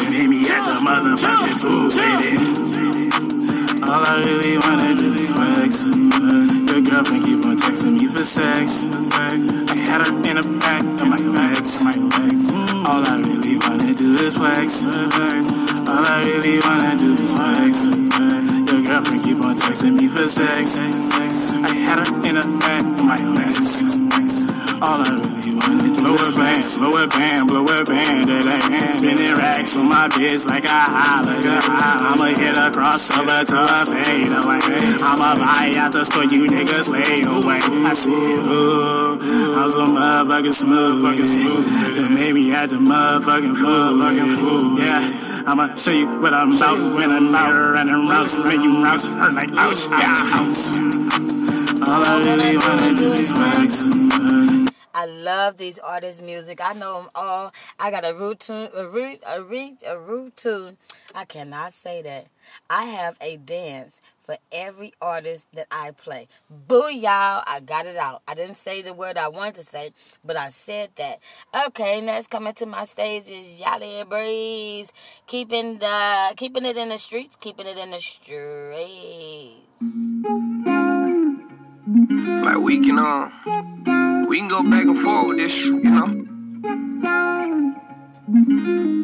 [0.09, 3.62] Made me at the motherfucking food, baby.
[3.93, 5.85] All I really wanna do is flex.
[6.65, 8.89] Your girlfriend keep on texting me for sex.
[9.13, 11.85] I had her in the back of my legs.
[12.89, 14.85] All I really wanna do is flex.
[14.89, 17.85] All I really wanna do is flex.
[18.73, 20.77] Your girlfriend keep on texting me for sex.
[20.77, 23.89] I had her in the back of my legs.
[24.85, 26.77] All I really wanna do blow is flex.
[26.77, 30.81] Blow a band, blow a band, that ain't spinning racks on my bitch like a
[30.93, 31.41] holler.
[31.41, 34.61] I'ma hit a crossover to a fade away.
[35.01, 37.61] I'ma buy out the store, you niggas lay away.
[37.63, 39.17] I said, ooh,
[39.57, 41.65] I'm so motherfucking smooth, fucking smooth.
[41.95, 44.77] That made me at the motherfucking fool, fucking fool.
[44.77, 45.01] Yeah,
[45.47, 49.33] I'ma show you what I'm about when I'm out running routes, when you routes hurt
[49.33, 50.75] like ouch, yeah, ouch.
[51.87, 54.62] All I really wanna do is flex.
[54.93, 56.59] I love these artists' music.
[56.61, 57.53] I know them all.
[57.79, 60.77] I got a root a root, a reach, a root tune.
[61.15, 62.27] I cannot say that.
[62.69, 66.27] I have a dance for every artist that I play.
[66.49, 67.43] Boo, y'all!
[67.45, 68.21] I got it out.
[68.27, 69.93] I didn't say the word I wanted to say,
[70.23, 71.19] but I said that.
[71.67, 74.93] Okay, next coming to my stage is Yali Breeze,
[75.27, 79.33] keeping the keeping it in the streets, keeping it in the streets.
[81.85, 86.07] Like we can um, we can go back and forth with this, you know.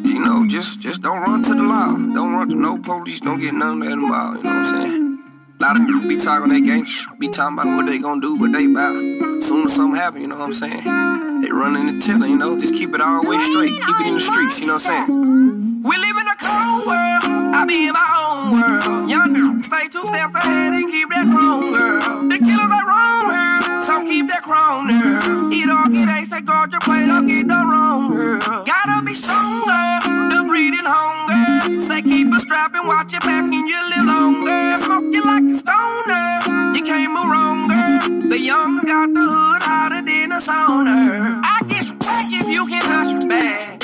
[0.08, 1.92] You know, just just don't run to the law.
[1.92, 3.20] Don't run to no police.
[3.20, 4.38] Don't get none of that involved.
[4.38, 5.18] You know what I'm saying?
[5.60, 6.84] A lot of them be talking they game,
[7.18, 9.42] be talking about what they gonna do, what they about.
[9.42, 11.29] Soon as something happen, you know what I'm saying?
[11.40, 13.70] They running and telling, you know, just keep it all way straight.
[13.70, 15.82] Keep it in the streets, you know what I'm saying?
[15.82, 17.24] We live in a cold world.
[17.56, 19.08] I be in my own world.
[19.08, 22.28] Young stay two steps ahead and keep that chrome, girl.
[22.28, 23.80] The killers are wrong, girl.
[23.80, 25.48] So keep that chrome, girl.
[25.48, 28.40] Eat all, get ace, say guard your plate, don't get the wrong, girl.
[28.68, 30.04] Gotta be stronger.
[30.36, 31.80] The breeding hunger.
[31.80, 34.76] Say keep a strap and watch your back and you live longer.
[34.76, 36.76] Smoke you like a stoner.
[36.76, 38.28] You can't move wrong, girl.
[38.28, 41.29] The young's got the hood hotter than a sauna.
[41.32, 43.80] I get back if you can touch your bag.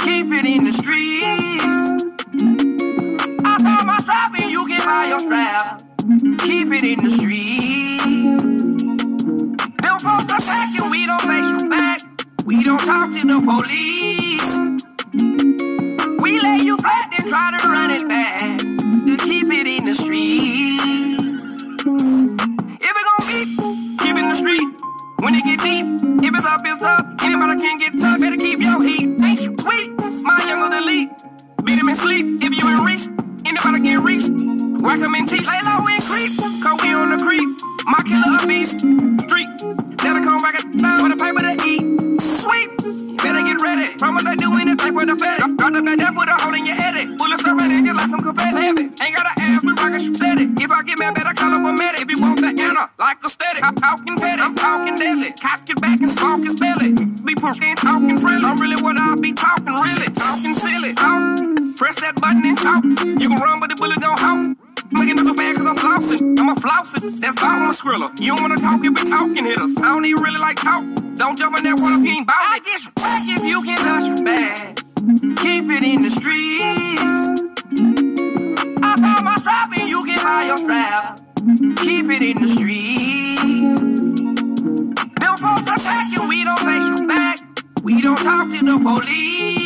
[0.00, 2.04] Keep it in the streets.
[3.44, 5.82] I found my strap and you can buy your strap.
[6.40, 8.82] Keep it in the streets.
[9.82, 12.00] Them folks attacking, we don't face your back.
[12.46, 14.48] We don't talk to the police.
[16.22, 18.60] We lay you flat and try to run it back.
[18.60, 21.62] To keep it in the streets.
[22.80, 23.44] If it gon' be,
[24.00, 24.87] keep it in the street.
[25.20, 25.86] When it get deep,
[26.22, 27.06] if it's up, it's up.
[27.24, 29.18] Anybody can get tough, better keep your heat.
[29.18, 29.90] Ain't sweet,
[30.24, 31.10] my young elite.
[31.64, 33.08] Beat him in sleep if you in reach.
[33.42, 34.30] Anybody can reach.
[34.84, 36.32] Whack 'em in teeth, lay low and creep.
[36.62, 37.48] Cause we on the creep.
[37.88, 38.84] My killer a beast.
[38.84, 39.48] Street.
[40.04, 41.80] That'll come back down with a paper to eat.
[42.20, 42.68] Sweet.
[43.24, 43.96] Better get ready.
[43.96, 45.56] Promise I do anything for the fatty.
[45.56, 47.16] Got the that put a hole in your edit.
[47.16, 48.92] Bullets already, just like some confetti.
[48.92, 50.52] Ain't gotta ask me, rocket you steady.
[50.60, 52.04] If I get mad, better call up a medic.
[52.04, 53.64] If you want the anna, like a steady.
[53.64, 54.36] I'm talking petty.
[54.36, 55.32] I'm talking deadly.
[55.40, 56.92] Cock it back and smoke his belly.
[57.24, 58.44] Be pushing, talking freely.
[58.44, 60.12] I'm really what I be talking, really.
[60.12, 60.92] Talking silly.
[60.92, 61.40] Talk.
[61.80, 62.84] Press that button and talk.
[63.16, 64.67] You can run, but the bullet gon' hawk.
[64.90, 66.38] Making niggas mad cause I'm flossing.
[66.40, 67.20] I'm a flossing.
[67.20, 68.12] That's why I'm a.
[68.22, 69.76] You don't wanna talk, you be talking hitters.
[69.78, 70.82] I don't even really like talk.
[71.16, 72.56] Don't jump in that water if you ain't bout it.
[72.56, 72.90] I get you
[73.36, 74.80] if you can touch your bag.
[75.44, 77.04] Keep it in the streets.
[78.80, 81.20] I found my strap and you can buy your strap.
[81.84, 84.20] Keep it in the streets.
[85.20, 87.38] Them folks attack you, we don't take you back.
[87.84, 89.57] We don't talk to the police.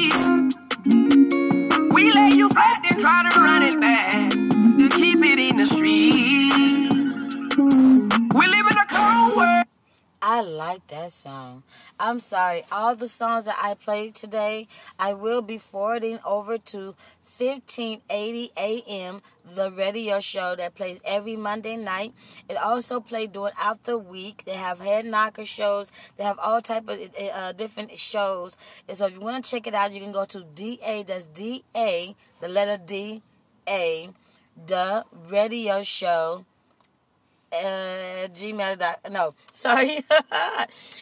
[10.72, 11.62] Like that song.
[12.00, 12.64] I'm sorry.
[12.72, 14.68] All the songs that I played today,
[14.98, 16.94] I will be forwarding over to
[17.36, 19.20] 1580 AM,
[19.54, 22.14] the radio show that plays every Monday night.
[22.48, 24.44] It also plays during out the week.
[24.46, 25.92] They have head knocker shows.
[26.16, 26.98] They have all type of
[27.34, 28.56] uh, different shows.
[28.88, 31.02] And so if you want to check it out, you can go to DA.
[31.02, 33.20] That's D A, the letter D
[33.68, 34.08] A,
[34.66, 36.46] the radio show
[37.52, 40.04] uh, gmail dot no sorry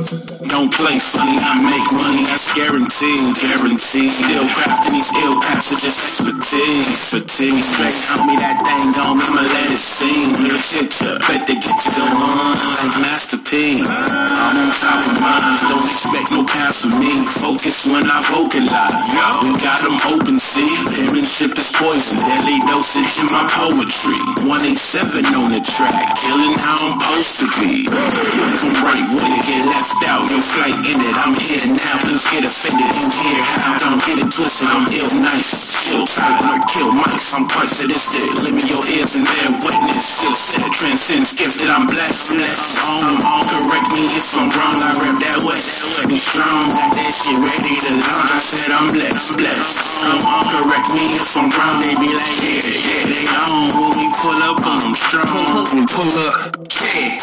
[0.46, 4.10] Don't play funny, I make money, that's guaranteed, guaranteed.
[4.14, 7.58] Still crafting these ill passages, expertise, fatigue.
[7.58, 10.30] Straight tell me that thing on me, I'ma let it sing.
[10.38, 13.82] Real picture, bet they get to go on like Master P.
[13.82, 17.10] I'm on top of minds, don't expect no pass from me.
[17.26, 18.94] Focus when I vocalize.
[19.42, 20.70] We got them open, see.
[20.94, 24.18] Parentship is poison, deadly dosage in my poetry.
[24.46, 27.88] 187 on the track, killing how I'm supposed to be.
[27.88, 30.28] Come right with it, get left out.
[30.28, 31.96] Your flight ended, I'm here now.
[32.04, 33.80] Please get offended You hear how.
[33.80, 35.48] Don't get it twisted, I'm ill nice.
[35.48, 37.32] Still tight when I kill mice.
[37.32, 38.28] I'm sadistic.
[38.44, 40.04] Limit your ears and bear witness.
[40.04, 41.72] Still set, transcends gifted.
[41.72, 42.76] I'm blessed, blessed.
[42.90, 44.76] On, on, correct me if I'm wrong.
[44.82, 46.04] I rap that west.
[46.04, 48.30] Be strong, got that shit ready to launch.
[48.34, 50.04] I said I'm blessed, blessed.
[50.04, 51.80] On, on, correct me if I'm wrong.
[51.80, 53.72] They be like, yeah, yeah, they on.
[53.80, 55.24] When we pull up on them strong.
[55.30, 57.18] Pull, pull up, yeah.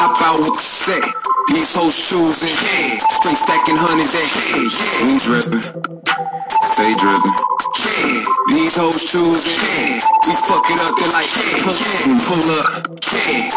[0.00, 1.02] Hop out with the set.
[1.48, 2.98] These hoes choosing, yeah.
[2.98, 5.04] Straight stacking hundreds at yeah, yeah.
[5.04, 7.34] We drippin', stay drippin',
[7.80, 8.24] yeah.
[8.50, 10.02] These hoes choosing, yeah.
[10.26, 12.18] We fuck it up, they like, yeah, yeah.
[12.26, 12.66] Pull up,
[13.10, 13.50] yeah.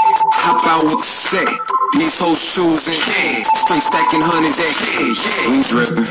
[0.45, 1.49] Hop out with the set.
[1.93, 3.43] These hoes choosing, yeah.
[3.53, 5.49] Straight stacking hundreds at yeah, yeah.
[5.49, 6.05] We drippin',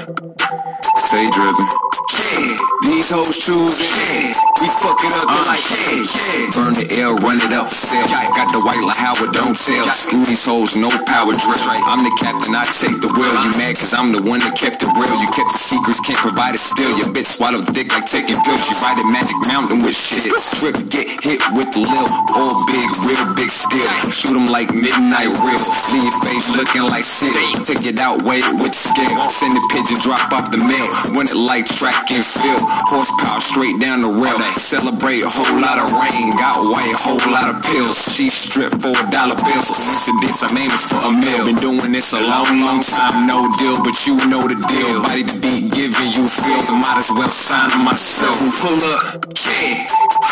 [1.03, 2.57] stay drippin', yeah.
[2.83, 4.35] These hoes choosing, yeah.
[4.63, 6.55] We fuck it up, they uh, like, yeah, yeah.
[6.55, 8.07] Burn the air, run it up for sale.
[8.35, 9.87] Got the white like Howard, don't tell.
[9.91, 11.59] Screw these hoes, no power drip.
[11.87, 13.35] I'm the captain, I take the wheel.
[13.47, 15.15] You mad cause I'm the one that kept it real.
[15.19, 16.93] You kept the secrets, can't provide it still.
[16.97, 18.63] Your bitch swallow dick like taking pills.
[18.65, 20.33] She ride a magic mountain with shit.
[20.59, 22.07] Trip, get hit with lil.
[22.33, 23.89] All big, real big steel.
[24.09, 25.67] Shoot 'em like midnight reels.
[25.93, 27.35] Leave your face looking like shit.
[27.69, 29.29] Take it out, wait with scale.
[29.29, 30.89] Send the pigeon, drop off the mail.
[31.15, 32.63] Run it like track and field.
[32.89, 34.39] Horsepower straight down the rail.
[34.57, 36.31] Celebrate a whole lot of rain.
[36.41, 37.99] Got white, whole lot of pills.
[38.15, 39.63] She stripped for a dollar bill.
[39.63, 41.45] Coincidence, I'm aiming for a meal.
[41.45, 43.27] Been doing this a long, long time.
[43.27, 45.03] No deal, but you know the deal.
[45.03, 46.62] Body the beat, giving you feels.
[46.69, 48.39] I might as well sign myself.
[48.63, 49.03] Pull up,
[49.35, 49.87] yeah.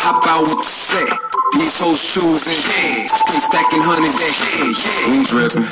[0.05, 1.11] Hop out with the set.
[1.59, 3.11] These hoes choosing, yeah.
[3.11, 5.11] Straight stacking hundreds, that yeah, yeah.
[5.11, 5.67] We drippin',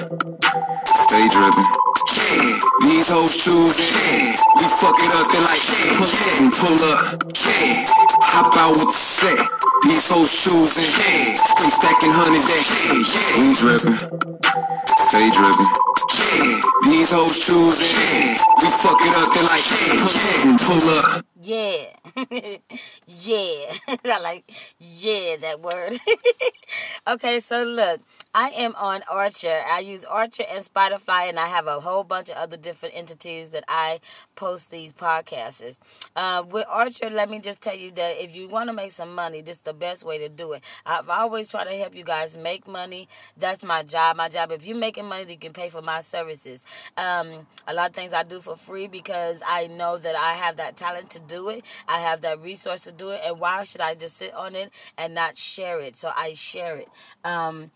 [0.84, 1.64] stay drippin'.
[2.12, 4.36] Yeah, these hoes choosing, yeah.
[4.60, 6.52] We fuck it up, they like, yeah, yeah.
[6.52, 7.00] Pull up,
[7.40, 7.88] yeah.
[8.36, 9.40] Hop out with the set.
[9.88, 11.40] These hoes choosing, yeah.
[11.40, 13.40] Straight stacking hundreds, that yeah, yeah.
[13.40, 13.96] We drippin',
[15.10, 15.66] stay drippin'.
[16.38, 18.38] Yeah, these hoes choosing, yeah.
[18.62, 20.58] We fuck it up, they like, yeah, yeah.
[20.62, 21.29] Pull up.
[21.42, 21.86] Yeah.
[22.30, 22.60] yeah.
[24.06, 25.94] I like, yeah, that word.
[27.08, 28.02] okay, so look,
[28.36, 29.62] I am on Anchor.
[29.72, 33.50] I use Anchor and Spotify, and I have a whole bunch of other different entities
[33.50, 34.02] that I
[34.36, 35.78] post these podcasts.
[36.14, 39.16] Uh, with Anchor, let me just tell you that if you want to make some
[39.16, 40.64] money, this is the best way to do it.
[40.86, 43.08] I've always tried to help you guys make money.
[43.38, 44.18] That's my job.
[44.18, 44.52] My job.
[44.52, 46.66] If you're making money, you can pay for my services.
[46.98, 50.58] Um, a lot of things I do for free because I know that I have
[50.58, 51.64] that talent to do it.
[51.88, 53.22] I have that resource to do it.
[53.26, 55.96] And why should I just sit on it and not share it?
[55.96, 56.88] So I share it.
[57.24, 57.72] Um,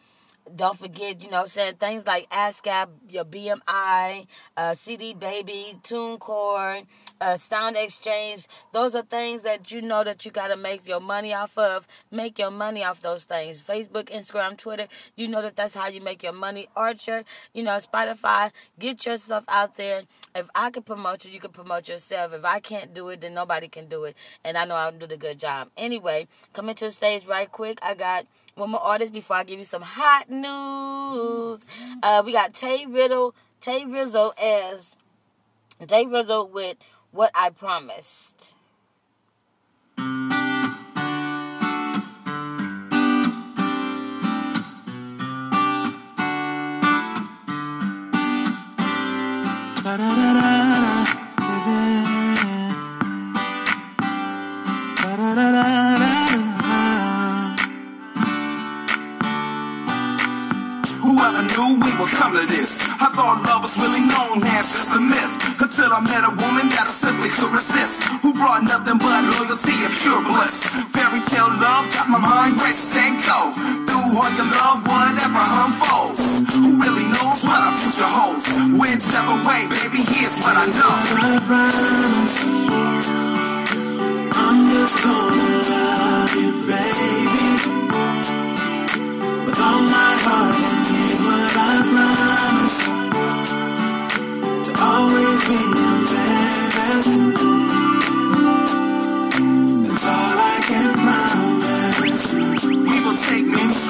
[0.56, 6.86] don't forget, you know, saying things like ASCAP, your BMI, uh, CD Baby, TuneCore,
[7.22, 8.48] uh, Sound Exchange.
[8.72, 11.88] Those are things that you know that you got to make your money off of.
[12.12, 13.62] Make your money off those things.
[13.62, 14.88] Facebook, Instagram, Twitter.
[15.16, 16.68] You know that that's how you make your money.
[16.78, 17.24] Anchor,
[17.54, 18.52] you know, Spotify.
[18.78, 20.04] Get yourself out there.
[20.36, 22.34] If I can promote you, you can promote yourself.
[22.34, 24.16] If I can't do it, then nobody can do it.
[24.44, 25.70] And I know I'll do the good job.
[25.78, 27.80] Anyway, coming to the stage right quick.
[27.82, 28.26] I got
[28.56, 31.66] one more artist before I give you some hot news.
[32.02, 34.96] Uh, we got Tay Riddle, Tay Rizzle as
[35.88, 36.78] Tay Rizzle with
[37.12, 38.56] What I Promised.
[49.84, 52.03] Da da da
[62.24, 62.88] come to this?
[63.04, 65.60] I thought love was really known as just a myth.
[65.60, 68.24] Until I met a woman that I simply could resist.
[68.24, 70.88] Who brought nothing but loyalty and pure bliss.
[70.96, 73.40] Fairy tale love got my mind racing and go.
[73.84, 76.48] Through all your love, whatever unfolds.
[76.56, 78.48] Who really knows what our future holds?
[78.72, 80.96] Whichever way, baby, here's what I know.
[81.52, 81.68] I
[84.32, 88.53] I'm just gonna love you, baby.
[89.46, 92.80] With all my heart, and here's what I promise.
[94.68, 97.63] To always be your man,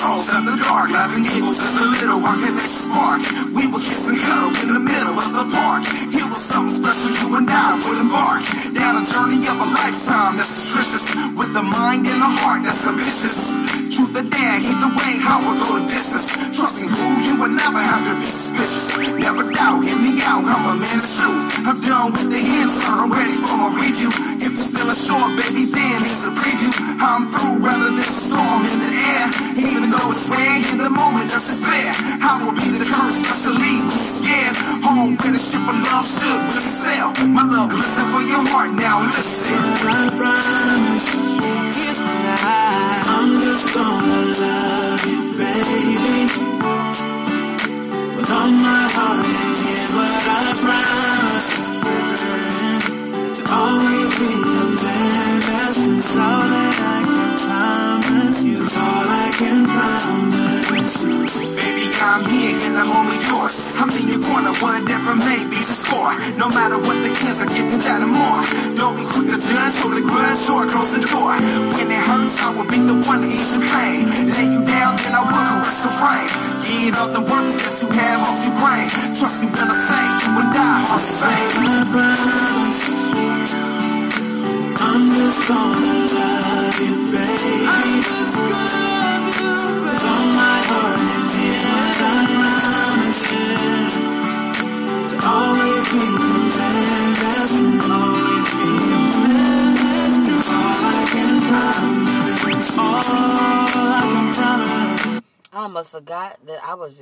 [0.04, 3.24] strolls out the dark, laughing evil just a little, our connection spark.
[3.56, 5.88] We will kiss and cuddle in the middle of the park.
[6.12, 8.44] Here was something special, you and I would embark.
[8.76, 11.08] Down a journey of a lifetime that's nutritious.
[11.40, 13.56] With the mind and the heart that's ambitious.
[13.96, 16.52] Truth or dare, either way, how we'll go the distance.
[16.52, 19.00] Trusting who you will never have to be suspicious.
[19.24, 21.64] Never doubt, hear me out, I'm a man of truth.
[21.64, 24.12] I'm done with the hints, I'm ready for my review.
[24.44, 26.76] If you're still ashore, baby, then here's a preview.
[27.00, 29.26] I'm through rather than a storm in the air.
[29.64, 31.92] Even it's rare, in the moment there's despair.
[32.22, 34.58] I will be the courage, especially when you're scared.
[34.86, 37.10] Home where the ship of love should really sail.
[37.30, 39.58] My love, listen for your heart now, listen.
[39.90, 40.53] I promise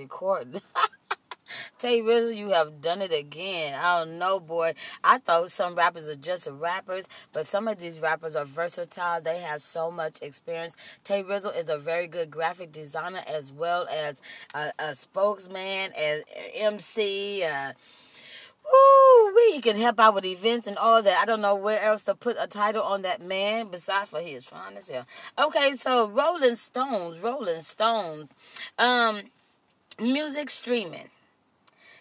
[0.01, 0.59] recording.
[1.79, 3.77] Tay Rizzle, you have done it again.
[3.79, 4.73] I don't know, boy.
[5.03, 9.21] I thought some rappers are just rappers, but some of these rappers are versatile.
[9.21, 10.75] They have so much experience.
[11.03, 14.21] Tay Rizzle is a very good graphic designer as well as
[14.53, 16.23] a, a spokesman, as
[16.55, 17.43] MC.
[17.43, 17.73] Uh,
[18.63, 21.17] Woo, we he can help out with events and all that.
[21.21, 24.31] I don't know where else to put a title on that man besides for he
[24.31, 25.05] is fine as hell.
[25.37, 28.33] Okay, so Rolling Stones, Rolling Stones,
[28.77, 29.23] um,
[29.99, 31.09] music streaming.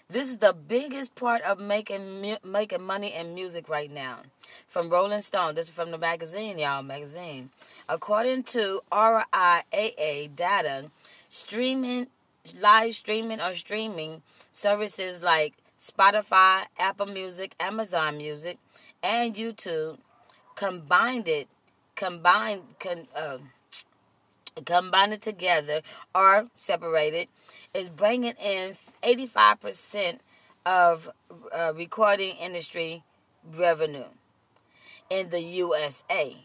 [0.08, 4.18] This is the biggest part of making mu- making money in music right now.
[4.66, 7.50] From Rolling Stone, this is from the magazine, y'all, magazine.
[7.88, 10.90] According to RIAA data,
[11.28, 12.08] streaming,
[12.60, 18.58] live streaming or streaming services like Spotify, Apple Music, Amazon Music,
[19.02, 19.98] and YouTube
[20.56, 21.48] combined it,
[21.94, 23.38] combined, con, uh,
[24.64, 25.80] combine it together
[26.14, 27.28] or separated,
[27.74, 30.18] is bringing in 85%
[30.66, 31.10] of
[31.56, 33.02] uh, recording industry
[33.54, 34.06] revenue
[35.08, 36.36] in the USA.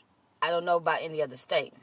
[0.41, 1.73] I don't know about any other state.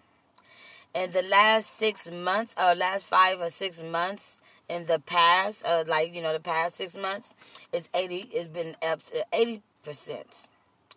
[0.95, 5.85] In the last six months, or last five or six months, in the past, uh,
[5.87, 7.35] like you know, the past six months,
[7.73, 8.29] it's eighty.
[8.31, 10.49] It's been up to eighty percent.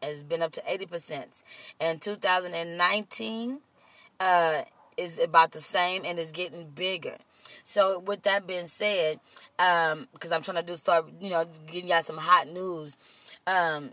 [0.02, 1.44] It's been up to eighty percent.
[1.80, 3.60] In 2019,
[4.20, 4.62] uh,
[4.98, 7.18] is about the same and it's getting bigger.
[7.64, 9.20] So with that being said,
[9.60, 12.98] um, because I'm trying to do start, you know, getting y'all some hot news.
[13.48, 13.92] Um,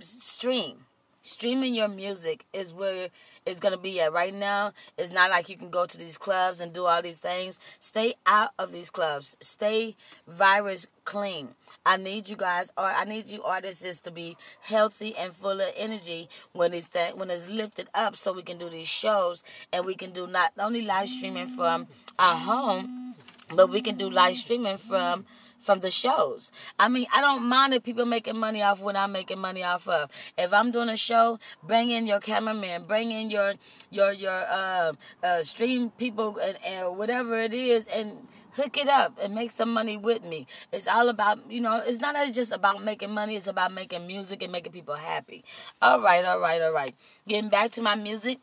[0.00, 0.86] stream,
[1.22, 3.08] streaming your music is where
[3.50, 4.72] it's gonna be at right now.
[4.96, 7.58] It's not like you can go to these clubs and do all these things.
[7.78, 9.36] Stay out of these clubs.
[9.40, 9.96] Stay
[10.26, 11.50] virus clean.
[11.84, 15.72] I need you guys, or I need you artists to be healthy and full of
[15.76, 19.84] energy when it's that when it's lifted up, so we can do these shows and
[19.84, 21.88] we can do not only live streaming from
[22.18, 23.14] our home,
[23.54, 25.26] but we can do live streaming from
[25.60, 26.50] from the shows.
[26.78, 29.88] I mean, I don't mind if people making money off what I'm making money off
[29.88, 30.10] of.
[30.36, 33.54] If I'm doing a show, bring in your cameraman, bring in your
[33.90, 39.18] your your uh, uh, stream people and, and whatever it is, and hook it up
[39.22, 40.46] and make some money with me.
[40.72, 44.42] It's all about, you know, it's not just about making money, it's about making music
[44.42, 45.44] and making people happy.
[45.80, 46.94] All right, all right, all right.
[47.28, 48.38] Getting back to my music,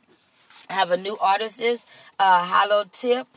[0.69, 1.85] I have a new artist is
[2.19, 3.27] uh Hollow Tip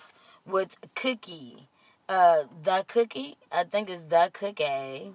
[0.47, 1.69] with Cookie.
[2.10, 3.36] Uh the cookie.
[3.52, 5.14] I think it's the cookie.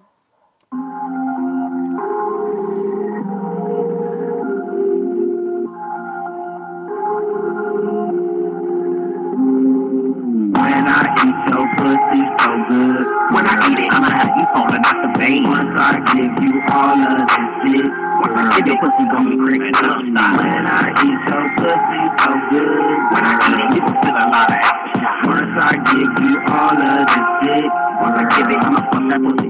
[11.74, 13.06] So good.
[13.34, 15.42] When I eat it, I'ma have you falling out the bed.
[15.46, 17.86] Once I give you all of this shit.
[18.22, 20.36] Once I give your pussy gon' be creeping up style.
[20.38, 22.96] When I eat your pussy so good.
[23.12, 25.16] When I eat it, you gon' feel a lot of aftershock.
[25.26, 27.70] Once I give you all of this shit.
[28.00, 29.46] Once I give it, I'ma fuck that pussy.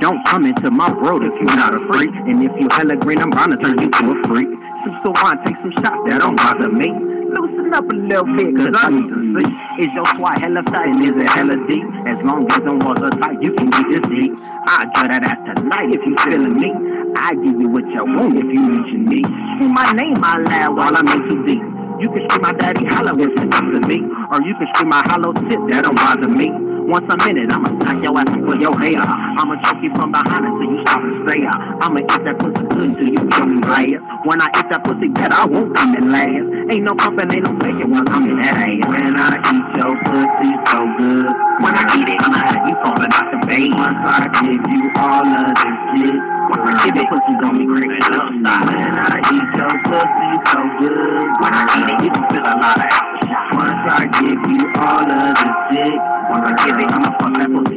[0.00, 2.10] Don't come into my world if you're not a freak.
[2.12, 4.48] And if you hella green, I'm to turn you to a freak.
[4.86, 6.94] So, so wine, take some shots that don't bother me.
[6.94, 9.82] Loosen up a little bit, cause I need to see.
[9.82, 11.82] Is your swat hella fat and is it hella deep?
[12.06, 14.38] As long as them walls are tight, you can get this deep.
[14.38, 16.70] I draw that ass tonight if you feeling me.
[17.18, 19.26] I give you what you want if you reach me.
[19.26, 21.66] Scream my name out loud while I'm in too deep.
[21.98, 24.06] You can scream my daddy hollow it comes to me.
[24.30, 26.46] Or you can scream my hollow tip, that don't bother me.
[26.86, 29.02] Once a minute, I'ma smack your ass and pull your hair.
[29.02, 31.50] I'ma choke you from behind until you stop and stare.
[31.82, 34.24] I'ma eat that pussy good until you feel me last.
[34.24, 36.70] When I eat that pussy good, I won't come in last.
[36.70, 38.86] Ain't no pumping, ain't no faking once I'm in that ass.
[38.86, 41.26] When I eat your pussy so good.
[41.58, 43.70] When I eat it, I'ma have you falling out the bed.
[43.74, 46.35] Once I give you all of this shit.
[46.48, 48.66] Once I give it, pussy gon' be up style.
[48.66, 51.26] When I eat your pussy so good.
[51.42, 53.06] When I eat it, you can feel a lot of.
[53.52, 55.98] Once I give you all of this shit.
[56.30, 57.76] Once I give it, I'ma fuck that pussy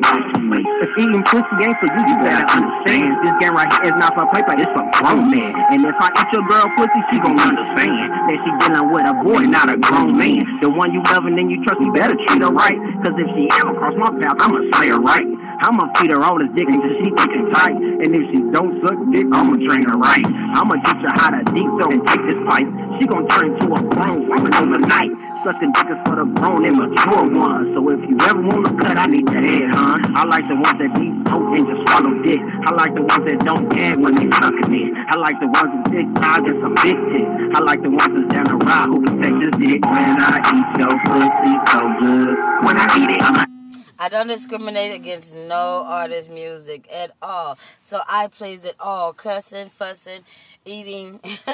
[0.50, 0.66] me.
[0.82, 3.14] If eating pussy ain't for you, you better understand.
[3.22, 5.54] This game right here is not for paper, it's for grown men.
[5.70, 7.94] And if I eat your girl pussy, she gon' understand
[8.26, 10.42] that she dealing with a boy, not a grown man.
[10.62, 12.78] The one you love and then you trust, you better treat her right.
[13.06, 15.28] Cause if she ever cross my path, I'ma slay her right.
[15.62, 17.76] I'ma feed her all this dick until she thick and tight.
[17.76, 20.26] And if she don't suck dick, I'ma train her right.
[20.56, 22.68] I'ma teach her how to deep throat and take this fight.
[23.00, 25.12] She gon' turn into a grown woman overnight.
[25.44, 27.76] Sucking dick is for the grown and mature ones.
[27.76, 30.00] So if you ever wanna cut, I need the head, huh?
[30.16, 32.40] I like the ones that deep throat and just swallow dick.
[32.40, 34.90] I like the ones that don't gag when they sucking it.
[35.12, 37.32] I like the ones with big thighs and some big tits.
[37.56, 39.84] I like the ones that's down the ride who can take this dick.
[39.84, 42.32] When I eat your pussy so good.
[42.64, 43.59] When I eat it,
[44.02, 47.58] I don't discriminate against no artist music at all.
[47.82, 49.12] So I plays it all.
[49.12, 50.22] Cussing, fussing,
[50.64, 51.20] eating,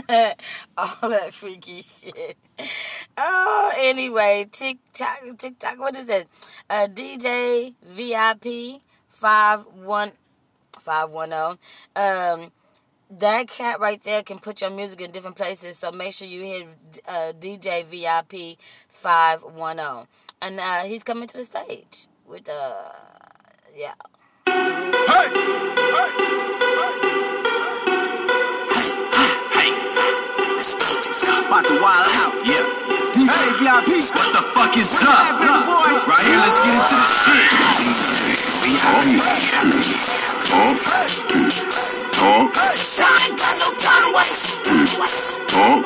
[0.78, 2.38] all that freaky shit.
[3.18, 6.28] Oh, anyway, TikTok, TikTok, what is it?
[6.70, 10.12] Uh, DJ VIP 51,
[10.80, 11.58] 510.
[11.96, 12.52] Um,
[13.10, 15.80] that cat right there can put your music in different places.
[15.80, 16.68] So make sure you hit
[17.08, 18.60] uh, DJ VIP
[18.90, 20.06] 510.
[20.44, 22.92] And uh, he's coming to the stage with uh
[23.76, 23.94] yeah.
[31.46, 32.34] About to wild out.
[32.46, 32.66] Yeah.
[33.14, 33.90] DJ VIP.
[34.16, 35.08] What the fuck is up?
[36.08, 37.48] Right here, let's get into the shit.
[38.82, 39.06] Talk,
[40.50, 42.56] talk, I ain't talk.
[42.76, 44.30] Shine huh, Conway.
[44.96, 45.48] huh.
[45.52, 45.86] talk.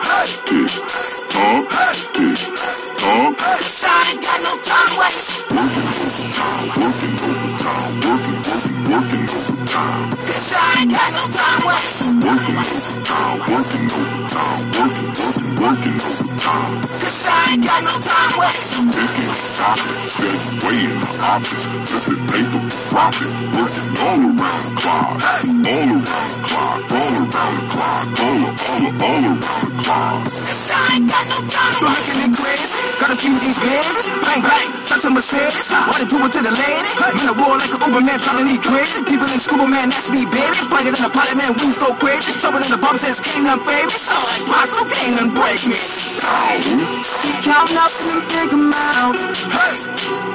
[3.86, 5.50] I ain't got no time to waste.
[5.50, 6.66] Working overtime.
[6.78, 7.94] Working overtime.
[8.06, 10.10] Working working working overtime.
[10.12, 12.02] Cause I ain't got no time to waste.
[12.22, 13.40] Working overtime.
[13.50, 14.62] Working overtime.
[14.78, 16.80] Working working working overtime.
[16.80, 18.88] Cause I ain't got no time to waste.
[18.96, 25.52] Thinking, talking, steady weighing the options, flipping paper, profit, working all around the clock, all
[25.52, 30.24] around the clock, all around the clock, all, all, all around the clock.
[30.24, 32.08] Cause I ain't got no time to waste.
[32.08, 32.64] Looking at Chris,
[33.04, 34.06] got a few of these babies.
[34.24, 35.68] Bang, bang, shot to Mercedes.
[35.76, 36.92] Wanna do it to the lady?
[37.20, 39.04] In the war like an Uber man, trying to need crazy.
[39.04, 40.56] People in scuba man, that's me, baby.
[40.72, 42.32] Flying in the pilot man, wings go crazy.
[42.40, 43.92] Trouble in the bump says, can't none favorite.
[43.92, 49.50] Sound like Paso, can't none break Keep counting up them big amounts.
[49.50, 49.74] Hey,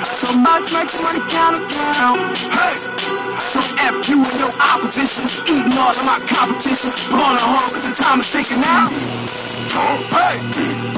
[0.02, 2.18] so much makes money count account.
[2.50, 2.74] Hey,
[3.38, 3.62] so
[3.94, 6.90] F you and your opposition, eating all of my competition.
[7.14, 8.90] Born home, cause the time is ticking now.
[9.70, 10.34] Talk, hey,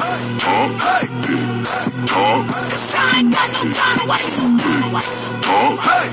[0.00, 1.04] hey, talk, hey,
[2.08, 2.40] talk.
[2.48, 4.48] Cause I ain't got no time to waste.
[5.44, 6.08] Talk, hey,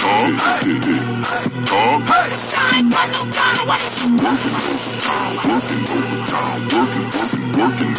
[0.00, 0.72] talk, hey,
[1.68, 2.00] talk.
[2.08, 4.08] Cause I ain't got no time to waste.
[4.24, 7.94] Working overtime, working overtime, working, working, working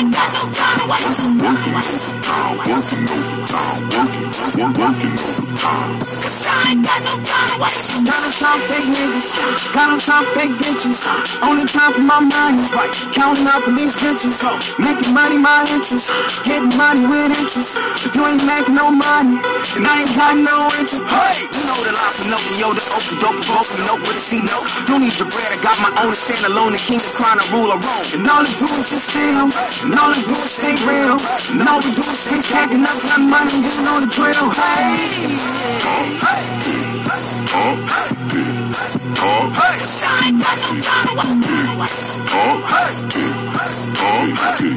[0.00, 1.36] ain't got no time to waste.
[1.44, 5.92] Working overtime, working overtime, working, working, working overtime.
[6.00, 8.04] Cause I ain't got no time to waste.
[8.04, 9.28] Got no time for niggas.
[9.74, 11.00] Got no time for bitches.
[11.44, 12.64] Only time for my money.
[13.12, 14.40] Counting up in these bitches.
[14.80, 16.10] Making money my interest.
[16.44, 17.76] Getting money with interest.
[18.08, 19.36] If you ain't making no money,
[19.76, 21.04] then I ain't got no interest.
[21.04, 24.40] Hey, you know the life line Pinocchio, the open dope, both me know what see
[24.44, 24.58] no.
[24.86, 26.72] Don't need your bread, I got my own to stand alone.
[26.76, 27.78] The king is trying to rule a.
[28.14, 29.50] And all I do is just steal.
[29.90, 31.18] And all I do is stay real.
[31.18, 34.46] And all we do is stay stacking up that money getting on the drill.
[34.54, 34.94] Hey,
[35.82, 36.46] Talk, hey,
[37.50, 38.14] talk, hey,
[39.18, 39.74] talk, hey.
[39.82, 42.22] Cause I ain't got no time to waste.
[42.30, 42.94] Talk, hey,
[43.98, 44.70] talk, hey,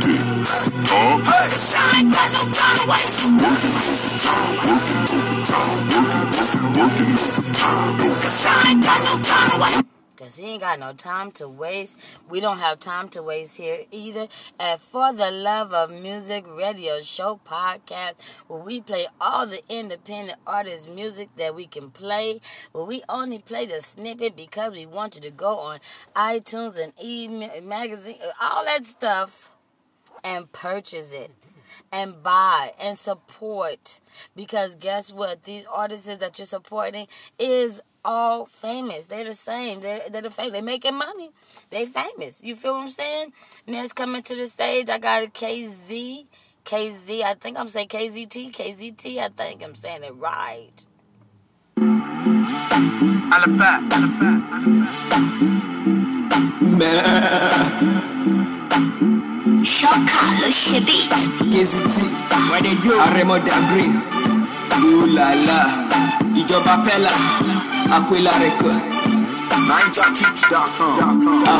[0.81, 1.45] talk, hey.
[1.53, 3.21] Cause I ain't got no time to waste.
[3.37, 7.91] Working overtime, working overtime, working, working, working overtime.
[8.01, 9.96] Cause I ain't got no time to waste.
[10.37, 11.99] He ain't got no time to waste.
[12.29, 14.27] We don't have time to waste here either.
[14.59, 18.13] At For the Love of Music Radio Show podcast,
[18.47, 22.41] where we play all the independent artist music that we can play,
[22.71, 25.79] where we only play the snippet because we want you to go on
[26.15, 29.51] iTunes and email, magazine, all that stuff,
[30.23, 31.31] and purchase it
[31.91, 33.99] and buy and support
[34.35, 37.07] because guess what these artists that you're supporting
[37.39, 39.07] is all famous.
[39.07, 39.81] They're the same.
[39.81, 41.29] They're, they're the famous they're making money.
[41.69, 42.41] They famous.
[42.41, 43.33] You feel what i'm saying?
[43.67, 44.89] Next coming to the stage.
[44.89, 46.25] I got a kz
[46.65, 50.85] kz i think i'm saying kzt kzt i think i'm saying it right.
[59.63, 60.99] Chocolate Shibby.
[61.51, 62.93] KZT, what they do?
[62.99, 64.46] Aremo da green.
[64.81, 65.59] ló làlà
[66.39, 67.13] ìjọba pẹ́là
[67.97, 68.77] àpèlà rẹ̀ kàn.
[69.51, 69.79] I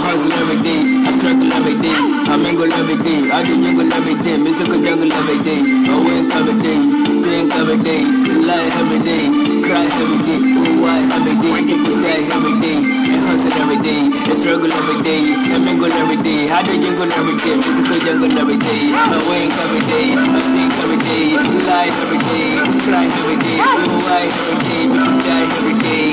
[0.03, 1.95] hustle every day, I struggle every day,
[2.27, 5.95] I mingle every day, I do jingle every day, music a jungle every day, I
[6.03, 6.79] wake every day,
[7.23, 8.03] drink every day,
[8.43, 9.23] lie every day,
[9.63, 10.39] cry every day,
[10.83, 11.63] why every day,
[12.03, 16.51] cry every day, I hustle every day, I struggle every day, I mingle every day,
[16.51, 20.39] I do jingle every day, music a jungle every day, I wake every day, I
[20.43, 22.51] think every day, lie every day,
[22.83, 23.57] cry every day,
[24.03, 24.83] why every day,
[25.23, 26.07] die every day,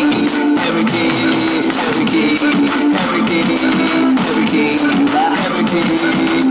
[0.54, 6.44] every day every game, every game, every game, every game, every.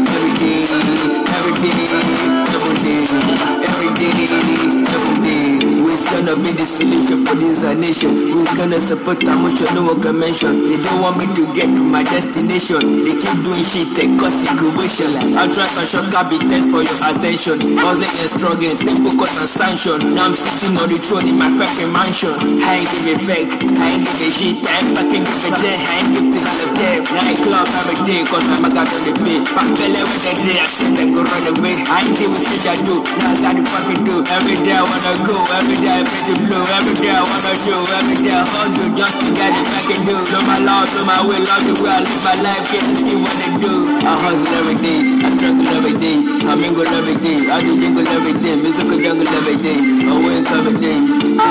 [6.24, 8.34] We're be the solution for this nation.
[8.34, 10.66] We're gonna support our motion, no one can mention.
[10.66, 13.06] They don't want me to get to my destination.
[13.06, 15.14] They keep doing shit that cause incubation.
[15.38, 17.77] I'll try some shortcut be thanks for your attention.
[17.77, 19.98] Buzzing and struggling, stay focused on sanction.
[20.18, 22.34] Now I'm sitting on the throne in my fucking mansion.
[22.66, 23.53] I ain't give fake.
[23.77, 25.82] I ain't give shit, I ain't fucking give.
[25.85, 27.00] I ain't this all of them.
[27.14, 29.43] Nightclub every day, cause I'm a god on the beat.
[29.53, 31.75] Back belly with the day, I sit and go run away.
[31.85, 34.16] I ain't give a shit I do, now I got to fucking do.
[34.33, 36.66] Every day I wanna go, every day I pay the blue.
[36.82, 40.01] Every day I wanna do, every day I hustle just to get it back and
[40.08, 40.16] do.
[40.17, 43.17] Know my love, know my way, love the I live my life, get to see
[43.19, 43.74] what they do.
[44.01, 46.17] I hustle every day, I struggle every day,
[46.50, 49.77] I mingle every day, I do jingle every day, musical jungle every day.
[50.09, 50.98] I wake every day,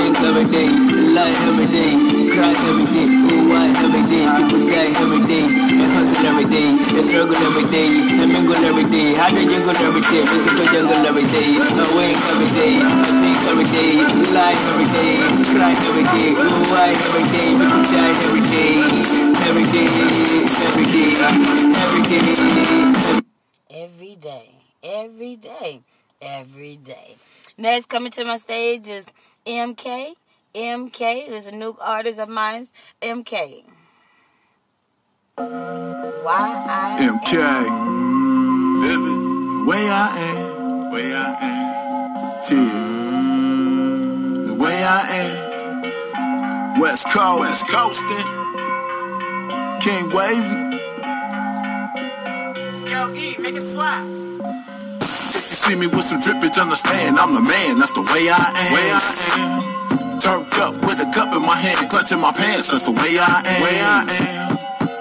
[0.02, 0.68] think every day,
[1.14, 1.92] lie every day,
[2.32, 5.46] cry every day, oh why every day, people die every day.
[5.52, 9.76] I hustle every day, I struggle every day, I mingle every day, I do jingle
[9.76, 11.48] every day, musical jungle every day.
[11.60, 13.92] I wake every day, I think every day,
[14.32, 15.12] lie every day,
[15.52, 18.72] cry every day, oh why every day, people die every day,
[19.46, 19.88] every day,
[20.66, 22.22] every day, every day.
[23.70, 24.48] every day.
[24.84, 25.80] Every day
[26.20, 27.14] every day
[27.56, 29.06] next coming to my stage is
[29.46, 30.14] mk
[30.54, 32.66] mk is a new artist of mine
[33.02, 33.64] mk
[36.22, 37.32] Why I MK.
[38.82, 39.18] Vivid.
[39.50, 40.36] The way I am.
[40.38, 41.18] The way I
[41.50, 42.08] am.
[42.46, 42.48] T.
[44.46, 46.80] The way I am.
[46.80, 47.40] West Coast.
[47.40, 48.28] West Coastin'.
[49.80, 50.78] King Wavy.
[52.90, 54.04] Yo, E, make it slap.
[54.04, 57.78] If you see me with some drippage, understand I'm the man.
[57.78, 58.72] That's the way I am.
[58.74, 59.81] Way I am.
[60.22, 62.70] Turned up with a cup in my hand, clutching my pants.
[62.70, 63.62] That's the way I am.
[63.62, 64.56] Way I am.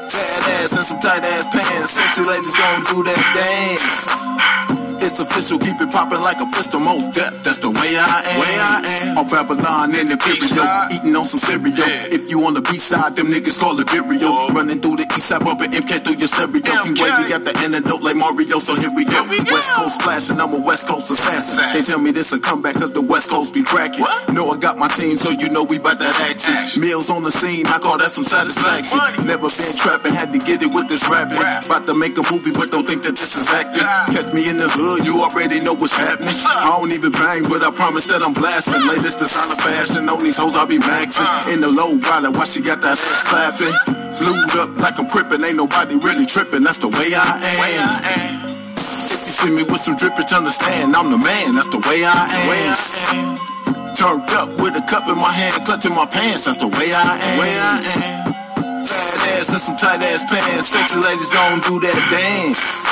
[0.09, 1.91] Fat ass and some tight ass pants.
[1.91, 4.90] Sexy ladies gon' do that dance.
[5.01, 7.41] It's official, keep it poppin' like a pistol, most death.
[7.43, 8.37] That's the way I am.
[8.37, 8.77] Way I
[9.09, 9.17] am.
[9.17, 11.73] Off Babylon in the Imperial, eating on some cereal.
[12.13, 14.53] If you on the B side, them niggas call it Virio.
[14.53, 16.61] Running through the east side, bumping MK through your stereo.
[16.85, 19.25] King we got the antidote like Mario, so here we go.
[19.49, 21.65] West Coast flashing, I'm a West Coast assassin.
[21.73, 24.05] They tell me this a comeback cause the West Coast be cracking.
[24.37, 26.77] Know I got my team, so you know we bout that action.
[26.77, 29.01] Meals on the scene, I call that some satisfaction.
[29.25, 31.41] Never been trapping, had to get it with this rapping.
[31.41, 33.81] About to make a movie, but don't think that this is acting.
[34.13, 36.33] Catch me in the hood, you already know what's happening.
[36.33, 38.81] I don't even bang, but I promise that I'm blasting.
[38.87, 41.27] Latest designer fashion, on these hoes I be maxing.
[41.53, 43.73] In the low rider, why she got that ass clapping?
[44.19, 46.63] Blued up like I'm crippin', ain't nobody really tripping.
[46.63, 48.43] That's the way I am.
[48.43, 51.55] If you see me with some drippage, understand I'm the man.
[51.55, 52.43] That's the way I am.
[52.49, 52.75] Way I
[53.15, 53.95] am.
[53.95, 56.45] Turned up with a cup in my hand, clutching my pants.
[56.45, 57.39] That's the way I am.
[57.39, 58.33] Way I am.
[58.81, 60.69] Fat ass and some tight ass pants.
[60.69, 62.91] Sexy ladies gon' do that dance.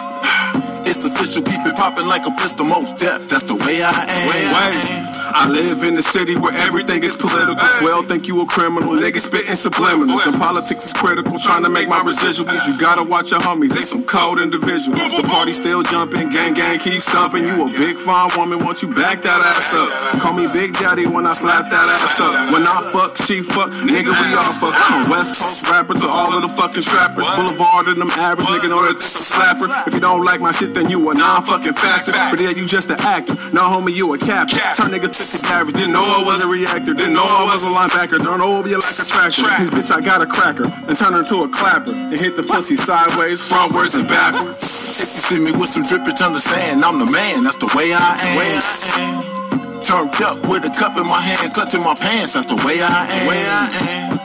[0.90, 3.30] It's official, keep it poppin' like a pistol, most death.
[3.30, 4.26] That's the way I am.
[4.26, 5.20] Way I am.
[5.30, 7.54] I live in a city where everything is political.
[7.54, 10.26] 12 think you a criminal, niggas spitting subliminals.
[10.26, 12.66] And politics is critical, trying to make my residuals.
[12.66, 14.98] You gotta watch your homies, they some cold individuals.
[15.14, 17.46] The party still jumping, gang gang keep stomping.
[17.46, 19.90] You a big fine woman, want you back that ass up.
[20.18, 22.34] Call me Big Daddy when I slap that ass up.
[22.50, 24.74] When I fuck, she fuck, nigga we all fuck.
[24.74, 27.30] I'm a West Coast rapper to all of the fucking strappers.
[27.38, 29.70] Boulevard and them average nigga know that this a slapper.
[29.86, 32.12] If you don't like my shit, then you a non-fucking factor.
[32.12, 33.36] But yeah, you just an actor.
[33.52, 34.60] No homie, you a captain.
[34.72, 35.76] Turn niggas to the average.
[35.76, 36.96] Didn't know I was a reactor.
[36.96, 38.24] Didn't know I was a linebacker.
[38.24, 39.44] Don't over you like a tractor.
[39.60, 40.72] This bitch, I got a cracker.
[40.88, 41.92] And turn her into a clapper.
[41.92, 44.64] And hit the pussy sideways, frontwards, and backwards.
[44.64, 47.44] If you see me with some drippage, understand I'm the man.
[47.44, 48.38] That's the way I am.
[48.40, 48.64] Way I
[49.04, 49.84] am.
[49.84, 52.34] Turned up with a cup in my hand, clutching my pants.
[52.34, 53.28] That's the way I am.
[53.28, 53.68] Way I
[54.00, 54.20] am.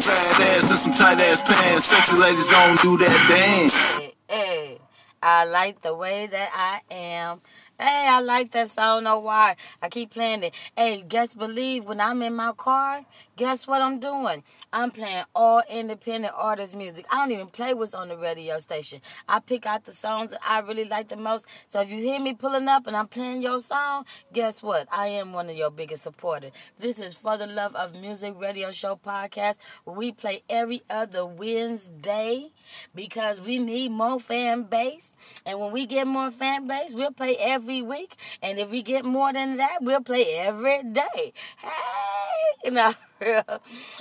[0.00, 1.84] Fat ass and some tight ass pants.
[1.86, 4.00] Sexy ladies gon' do that dance.
[4.28, 4.77] Hey,
[5.22, 7.40] I like the way that I am.
[7.78, 8.84] Hey, I like that song.
[8.84, 9.54] I don't know why.
[9.80, 10.54] I keep playing it.
[10.76, 13.04] Hey, guess believe when I'm in my car,
[13.36, 14.42] guess what I'm doing?
[14.72, 17.06] I'm playing all independent artist music.
[17.12, 19.00] I don't even play what's on the radio station.
[19.28, 21.46] I pick out the songs that I really like the most.
[21.68, 24.88] So if you hear me pulling up and I'm playing your song, guess what?
[24.90, 26.50] I am one of your biggest supporters.
[26.80, 32.50] This is For the Love of Music Radio Show podcast we play every other Wednesday
[32.94, 35.12] because we need more fan base.
[35.44, 38.16] And when we get more fan base, we'll play every week.
[38.42, 41.32] And if we get more than that, we'll play every day.
[41.58, 42.92] Hey, you know,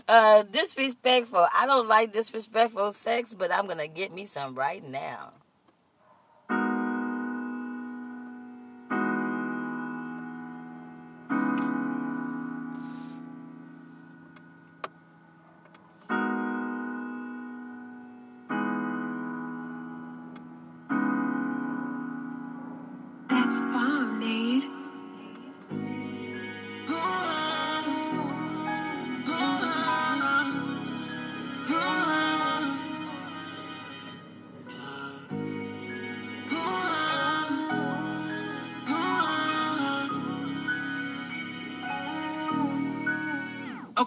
[0.07, 1.47] uh, disrespectful.
[1.53, 5.33] I don't like disrespectful sex, but I'm gonna get me some right now.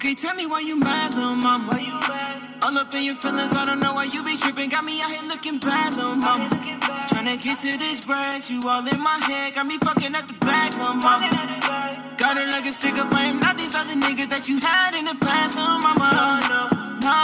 [0.01, 1.69] Okay, tell me why you mad, little mama.
[1.69, 2.65] Why you mad?
[2.65, 4.73] All up in your feelings, I don't know why you be tripping.
[4.73, 6.49] Got me out here looking bad, little mama.
[7.05, 9.53] Tryna get to this bread, you all in my head.
[9.53, 11.29] Got me fucking at the back, little mama.
[12.17, 15.21] Got it like a sticker frame, not these other niggas that you had in the
[15.21, 16.09] past, little mama.
[16.17, 16.41] No,
[17.05, 17.21] no.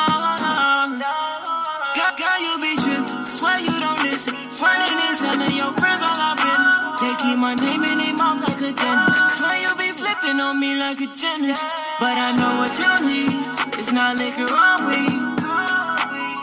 [1.96, 3.24] God, God, you be tripping.
[3.24, 4.36] Swear you don't listen.
[4.60, 6.76] Running and telling your friends all our business.
[7.00, 9.40] They keep my name in their mouth like a dentist.
[9.40, 11.64] Swear you be flipping on me like a gymnast.
[11.99, 13.33] But I know what you need.
[13.81, 15.16] It's not liquor or weed.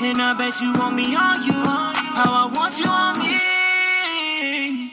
[0.02, 1.62] And I bet you want me on you.
[2.18, 3.38] How I want you on me.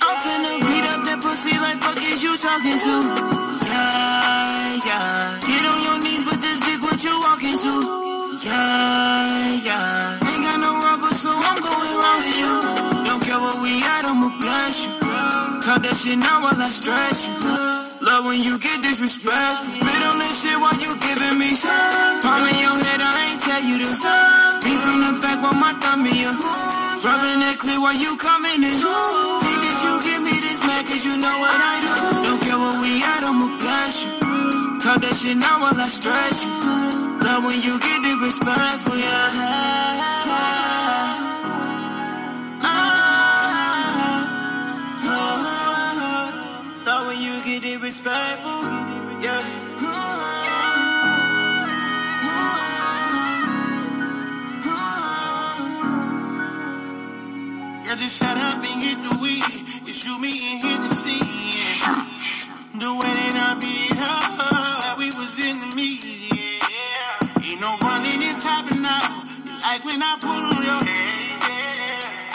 [0.04, 2.94] I'm finna beat up that pussy like fuck is you talking to?
[3.72, 5.40] Yeah, yeah.
[5.48, 7.74] Get on your knees with this dick, what you walking to?
[8.44, 10.20] Yeah, yeah.
[10.28, 12.52] Ain't got no rubber, so I'm going wrong with you.
[13.08, 14.99] Don't care where we at, I'ma bless you.
[15.60, 17.36] Talk that shit now while I stress you.
[18.00, 19.76] Love when you get disrespectful.
[19.76, 22.24] Spit on this shit while you giving me some.
[22.24, 24.64] Palm in your head, I ain't tell you to stop.
[24.64, 26.32] Be from the back while my thumb in your
[27.04, 28.72] Rubbing that clear while you coming in.
[28.72, 31.92] Think that you give me this man, cause you know what I do.
[32.24, 34.16] Don't care where we at, I'ma bless you.
[34.80, 36.56] Talk that shit now while I stress you.
[37.20, 39.28] Love when you get disrespectful, yeah.
[47.90, 48.70] Disrespectful,
[49.18, 49.42] yeah.
[57.82, 59.42] Yeah, just shut up and hit the weed.
[59.90, 61.82] It's you, me, and hit the scene.
[62.78, 65.66] The way that I beat her, we was in the.
[65.74, 67.42] Yeah.
[67.42, 69.18] Ain't no running and topping out.
[69.66, 70.82] Like when I pull on your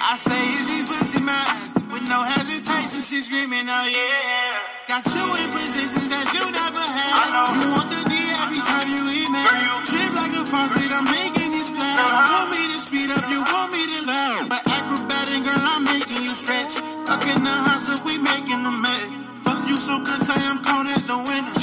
[0.03, 1.80] I say, is these pussy mines?
[1.95, 4.75] With no hesitation, she screaming out, yeah.
[4.95, 7.51] Got you in positions that you never had.
[7.51, 9.83] You want the D every time you email.
[9.83, 11.99] Trip like a faucet, I'm making it splash.
[11.99, 14.48] You want me to speed up, you want me to laugh.
[14.48, 16.80] But acrobatic, girl, I'm making you stretch.
[17.11, 19.11] Up in the house, if we making a mess.
[19.43, 21.59] Fuck you so good, say I'm cold as the winter.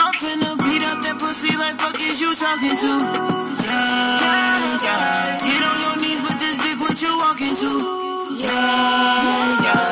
[0.00, 2.92] I'm finna beat up that pussy like fuck is you talking to?
[3.68, 5.36] Yeah, yeah.
[5.44, 7.72] Get on your knees with this dick, what you walking to?
[8.32, 9.87] Yeah, yeah.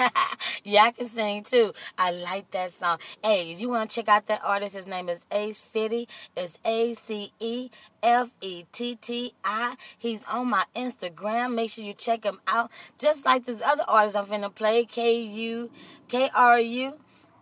[0.80, 1.72] I can sing too.
[1.98, 2.98] I like that song.
[3.22, 6.08] Hey, if you want to check out that artist, his name is Ace Fetti.
[6.36, 7.70] It's A C E
[8.02, 9.76] F E T T I.
[9.98, 11.54] He's on my Instagram.
[11.54, 12.70] Make sure you check him out.
[12.98, 15.70] Just like this other artist I'm finna play, K U
[16.08, 16.94] K R U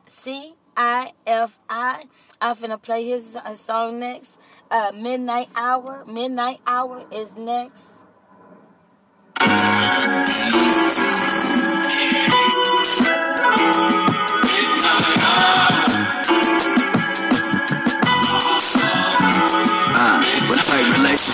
[0.07, 2.05] C I F I.
[2.41, 4.39] I'm finna play his uh, song next.
[4.71, 6.05] Uh, Midnight Hour.
[6.07, 7.89] Midnight Hour is next.
[20.01, 20.23] Uh,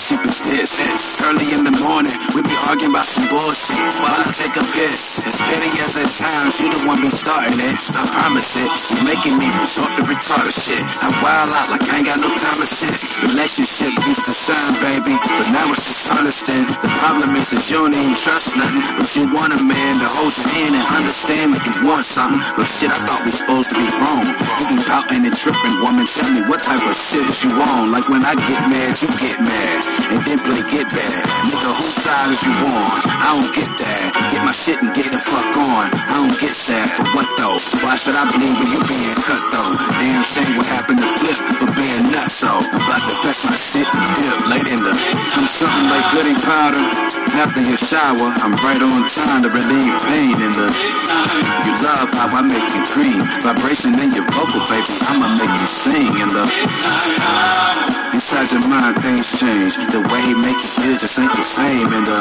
[0.04, 1.24] relationship is this?
[1.24, 5.24] Early in the morning, we be arguing about some bullshit while I take a piss.
[5.24, 7.80] As petty as it sounds, you the one be starting it.
[7.96, 8.68] I promise it.
[8.68, 10.84] You making me resort to retarded shit.
[11.00, 12.92] I wild out like I ain't got no time to sit.
[13.32, 16.68] Relationship used to shine, baby, but now it's just understand.
[16.84, 20.08] The problem is that you don't even trust nothing, but you want a man to
[20.10, 22.44] hold your hand and understand that you want something.
[22.60, 24.28] But shit, I thought we supposed to be wrong.
[24.28, 26.04] You be pouting and tripping, woman.
[26.04, 27.88] Tell me what type of shit is you on?
[27.88, 31.20] Like when I get mad, you get mad, and then play get bad.
[31.48, 32.98] Nigga, whose side is you on?
[33.20, 34.06] I don't get that.
[34.30, 35.86] Get my shit and get the fuck on.
[35.90, 37.58] I don't get sad for what though?
[37.84, 39.72] Why should I believe in you being cut though?
[39.98, 42.50] Damn shame what happened to Flip for being nuts so.
[42.50, 44.92] About to best my shit and dip late in the.
[44.92, 46.84] I'm something like goody powder.
[47.38, 50.68] After your shower, I'm right on time to relieve pain in the.
[51.64, 53.22] You love how I make you dream.
[53.46, 54.90] Vibration in your vocal, baby.
[55.06, 56.44] I'ma make you sing in the.
[58.14, 59.83] Inside your mind, things change.
[59.84, 62.18] The way he make you feel just ain't the same the.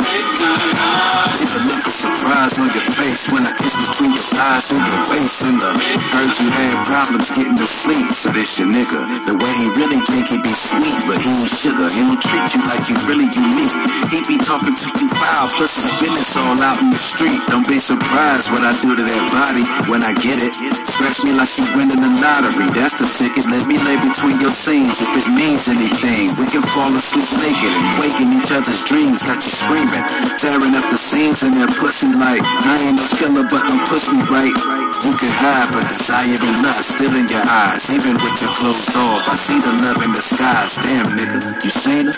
[1.33, 4.83] See the look of surprise on your face when I kiss between your thighs and
[4.83, 5.72] your waist in the.
[5.72, 9.01] Uh, heard you had problems getting to sleep, so this your nigga.
[9.25, 11.88] The way he really think he be sweet, but he ain't sugar.
[11.90, 13.75] He don't treat you like you really unique.
[14.14, 17.40] He be talking to you foul, plus his business all out in the street.
[17.50, 20.53] Don't be surprised what I do to that body when I get it.
[20.85, 22.69] Scratch me like she winning the lottery.
[22.77, 23.50] That's the ticket.
[23.50, 26.30] Let me lay between your scenes if it means anything.
[26.38, 29.22] We can fall asleep naked and waking each other's dreams.
[29.22, 30.06] Got you screaming,
[30.41, 34.22] tearing up the scenes in their pussy like I ain't no killer, but push me
[34.33, 34.57] right.
[35.03, 37.91] You can hide, but desire and lust still in your eyes.
[37.91, 40.80] Even with your clothes off, I see the love in the skies.
[40.80, 42.15] Damn nigga, you seen her?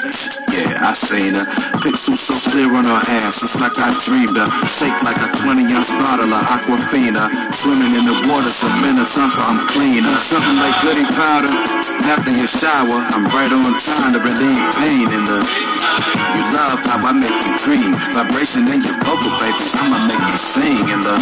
[0.53, 1.45] Yeah, I seen her.
[1.81, 4.47] Pixels so clear on her ass, it's like I dreamed her.
[4.69, 7.25] Shake like a 20 ounce bottle of Aquafina.
[7.49, 10.05] Swimming in the waters of Minnetonka, I'm clean.
[10.05, 11.49] I'm something like goody powder.
[12.05, 17.11] After your shower, I'm right on time to relieve pain in You love how I
[17.13, 17.95] make you dream.
[18.13, 19.65] Vibration in your vocal, baby.
[19.81, 21.15] I'ma make you sing in the.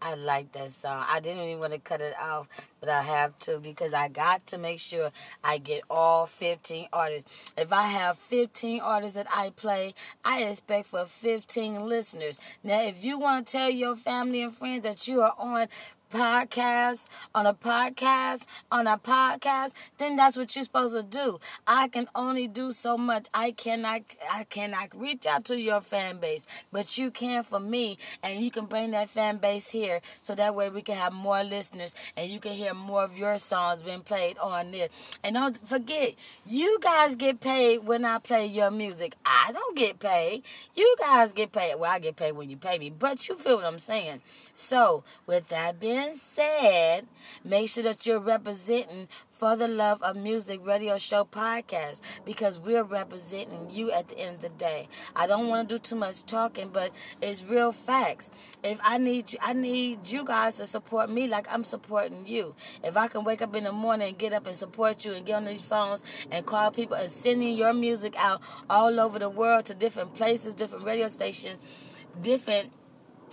[0.00, 1.04] I like that song.
[1.06, 2.48] I didn't even want to cut it off,
[2.80, 5.10] but I have to because I got to make sure
[5.44, 7.52] I get all 15 artists.
[7.58, 12.40] If I have 15 artists that I play, I expect for 15 listeners.
[12.62, 15.66] Now, if you want to tell your family and friends that you are on
[16.10, 21.38] podcast, on a podcast, on a podcast, then that's what you're supposed to do.
[21.66, 23.26] I can only do so much.
[23.34, 27.98] I cannot I cannot reach out to your fan base, but you can for me
[28.22, 31.42] and you can bring that fan base here so that way we can have more
[31.42, 35.18] listeners and you can hear more of your songs being played on this.
[35.22, 36.14] And don't forget,
[36.46, 39.14] you guys get paid when I play your music.
[39.24, 40.42] I don't get paid.
[40.74, 41.76] You guys get paid.
[41.78, 44.22] Well, I get paid when you pay me, but you feel what I'm saying.
[44.52, 47.06] So, with that being said,
[47.44, 52.82] make sure that you're representing for the Love of Music radio show podcast because we're
[52.82, 54.88] representing you at the end of the day.
[55.14, 56.90] I don't want to do too much talking, but
[57.22, 58.30] it's real facts.
[58.64, 62.54] If I need you, I need you guys to support me like I'm supporting you.
[62.82, 65.24] If I can wake up in the morning and get up and support you and
[65.24, 69.30] get on these phones and call people and sending your music out all over the
[69.30, 72.72] world to different places, different radio stations, different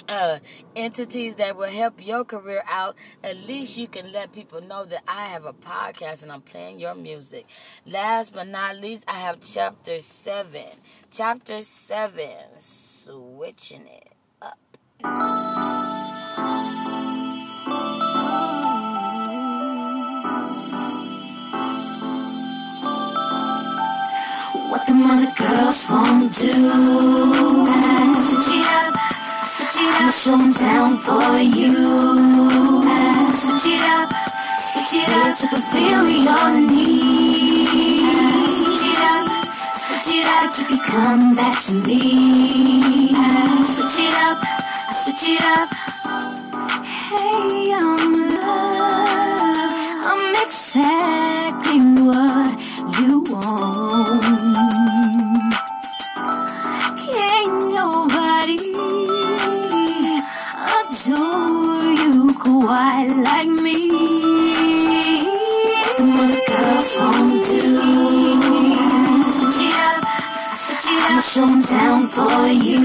[0.10, 0.40] uh,
[0.76, 5.04] entities that will help your career out, at least you can let people know that
[5.08, 7.46] I have a podcast and I'm playing your music.
[7.86, 10.62] Last but not least, I have chapter 7.
[11.12, 14.58] Chapter 7, switching it up.
[24.70, 26.52] What the mother girls won't do.
[28.22, 29.25] Switch it up.
[29.58, 31.72] I'ma show 'em down for you.
[33.32, 34.10] Switch it up,
[34.60, 35.34] switch it up.
[35.38, 37.72] To fulfill your needs.
[38.60, 39.24] Switch it up,
[39.56, 40.54] switch it up.
[40.54, 42.02] Keep you come back to me.
[43.64, 44.40] Switch it up,
[44.92, 45.70] switch it up.
[47.08, 49.74] Hey, I'm love.
[50.12, 52.56] I'm exactly what
[53.00, 54.85] you want.
[61.08, 63.90] Adore you quite like me.
[66.02, 67.78] What girls won't do.
[69.30, 70.04] Switch it up,
[70.52, 71.10] switch it up.
[71.10, 71.46] I'ma show
[71.78, 72.82] down for you.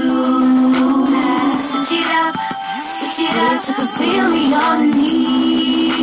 [1.57, 2.35] Switch it up,
[2.83, 5.97] switch it up to fulfill your needs.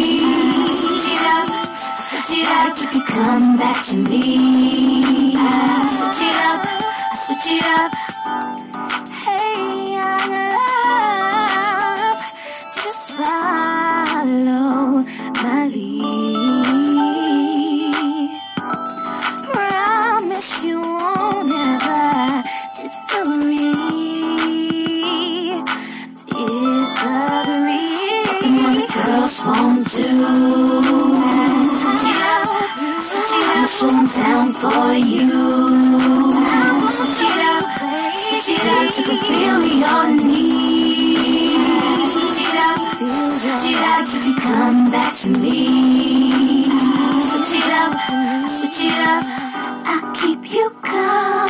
[0.80, 4.22] Switch it up, switch it up, you come back to me.
[5.86, 6.66] Switch it up,
[7.14, 7.92] switch it up.
[9.24, 10.47] Hey, young
[33.82, 35.30] 'em down for you.
[36.88, 37.64] Switch it up,
[38.12, 41.68] switch it up to fulfill your needs.
[42.12, 42.78] Switch it up,
[43.38, 46.64] switch it up, you come back to me.
[47.28, 47.94] Switch it up,
[48.48, 49.24] switch it up.
[49.86, 51.47] I'll keep you coming,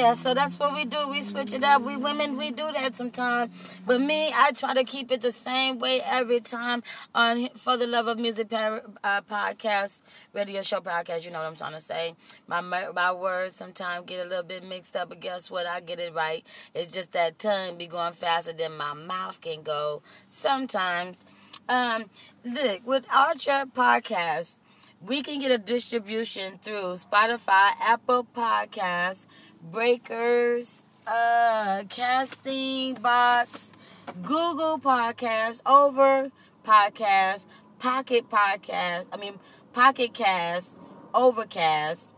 [0.00, 1.08] Yeah, so that's what we do.
[1.08, 1.82] We switch it up.
[1.82, 3.50] We women, we do that sometimes.
[3.86, 6.82] But me, I try to keep it the same way every time
[7.14, 10.00] on For the Love of Music uh, podcast,
[10.32, 11.26] radio show podcast.
[11.26, 12.14] You know what I'm trying to say.
[12.48, 15.66] My my words sometimes get a little bit mixed up, but guess what?
[15.66, 16.46] I get it right.
[16.74, 21.26] It's just that tongue be going faster than my mouth can go sometimes.
[21.68, 22.06] Um,
[22.42, 24.60] look, with Anchor Podcast,
[25.02, 29.26] we can get a distribution through Spotify, Apple Podcasts,
[29.62, 33.72] Breakers, uh, Casting Box,
[34.22, 36.30] Google Podcasts, Over
[36.64, 37.46] Podcast,
[37.78, 39.38] Pocket Podcast, I mean
[39.72, 40.76] Pocket Cast,
[41.14, 42.10] Overcast,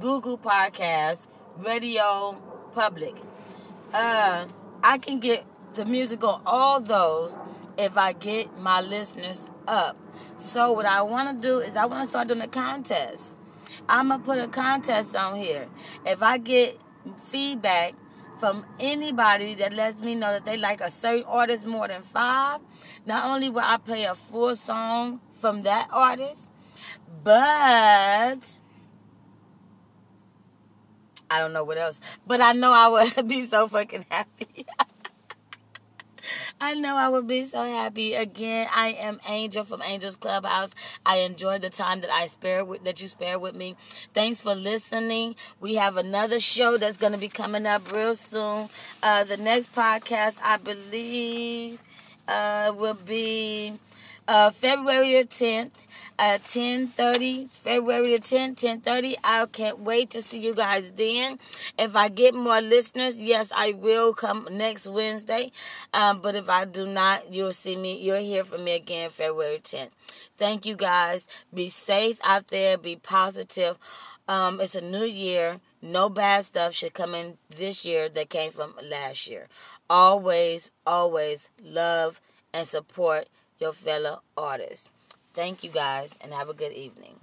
[0.00, 1.26] Google Podcast,
[1.58, 2.40] Radio
[2.74, 3.16] Public.
[3.92, 4.46] Uh,
[4.82, 5.44] I can get
[5.74, 7.36] the music on all those
[7.76, 9.96] if I get my listeners up.
[10.36, 13.37] So what I want to do is I want to start doing a contest.
[13.88, 15.66] I'm gonna put a contest on here.
[16.04, 16.78] If I get
[17.16, 17.94] feedback
[18.38, 22.60] from anybody that lets me know that they like a certain artist more than five,
[23.06, 26.50] not only will I play a full song from that artist,
[27.24, 28.58] but
[31.30, 32.00] I don't know what else.
[32.26, 34.66] But I know I would be so fucking happy.
[36.60, 38.14] I know I would be so happy.
[38.14, 40.74] Again, I am Angel from Angel's Clubhouse.
[41.06, 43.76] I enjoy the time that I spare with that you spare with me.
[44.12, 45.36] Thanks for listening.
[45.60, 48.68] We have another show that's going to be coming up real soon.
[49.02, 51.80] Uh, the next podcast, I believe,
[52.26, 53.74] uh, will be
[54.26, 55.87] uh, February 10th
[56.18, 61.38] at 10.30 february the 10th 10.30 i can't wait to see you guys then.
[61.78, 65.52] If i get more listeners yes i will come next wednesday.
[65.94, 69.60] Um, but if i do not you'll see me you'll hear from me again february
[69.62, 69.90] 10th
[70.38, 71.28] thank you guys.
[71.52, 72.78] Be safe out there.
[72.78, 73.78] Be positive.
[74.26, 75.60] Um, it's a new year.
[75.82, 79.48] No bad stuff should come in this year that came from last year.
[79.90, 82.20] Always always love
[82.52, 84.90] and support your fellow artists
[85.38, 87.20] Thank you guys and have a good evening.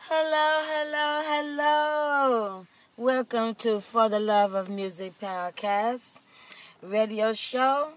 [0.00, 2.66] Hello, hello, hello.
[2.98, 6.18] Welcome to For the Love of Music podcast
[6.80, 7.90] radio show,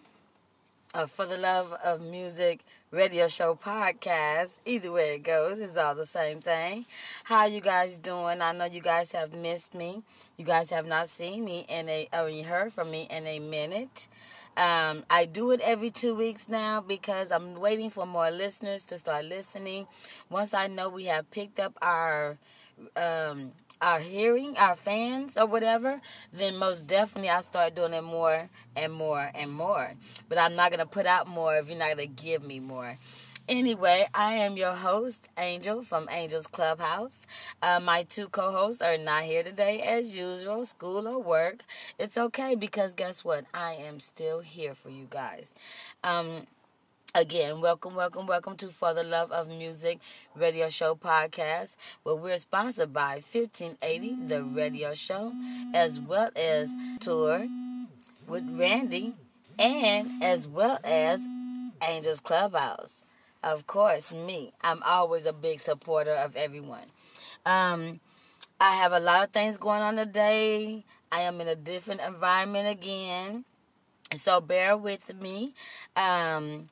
[0.94, 2.60] or For the Love of Music
[2.92, 4.58] radio show podcast.
[4.66, 6.86] Either way it goes, it's all the same thing.
[7.24, 8.42] How you guys doing?
[8.42, 10.04] I know you guys have missed me.
[10.36, 14.10] You guys have not seen me in a, or heard from me in a minute.
[14.58, 18.98] Um, I do it every two weeks now because I'm waiting for more listeners to
[18.98, 19.88] start listening.
[20.30, 22.38] Once I know we have picked up our
[22.98, 26.02] um, our hearing, our fans or whatever,
[26.34, 29.94] then most definitely I'll start doing it more and more and more.
[30.28, 32.98] But I'm not gonna put out more if you're not gonna give me more.
[33.50, 37.26] Anyway, I am your host, Angel from Angel's Clubhouse.
[37.64, 41.64] Uh, my two co hosts are not here today as usual, school or work.
[41.98, 43.46] It's okay because guess what?
[43.52, 45.56] I am still here for you guys.
[46.04, 46.46] Um,
[47.16, 49.98] Again, welcome, welcome, welcome to For the Love of Music
[50.36, 55.34] Radio Show podcast, where we're sponsored by 1580 The Radio Show,
[55.74, 57.48] as well as Tour
[58.28, 59.16] with Randy,
[59.58, 61.28] and as well as
[61.82, 63.08] Angels Clubhouse.
[63.42, 64.54] Of course, me.
[64.62, 66.92] I'm always a big supporter of everyone.
[67.44, 68.02] Um,
[68.62, 70.86] I have a lot of things going on today.
[71.12, 73.46] I am in a different environment again,
[74.14, 75.56] so bear with me.
[75.96, 76.70] Um,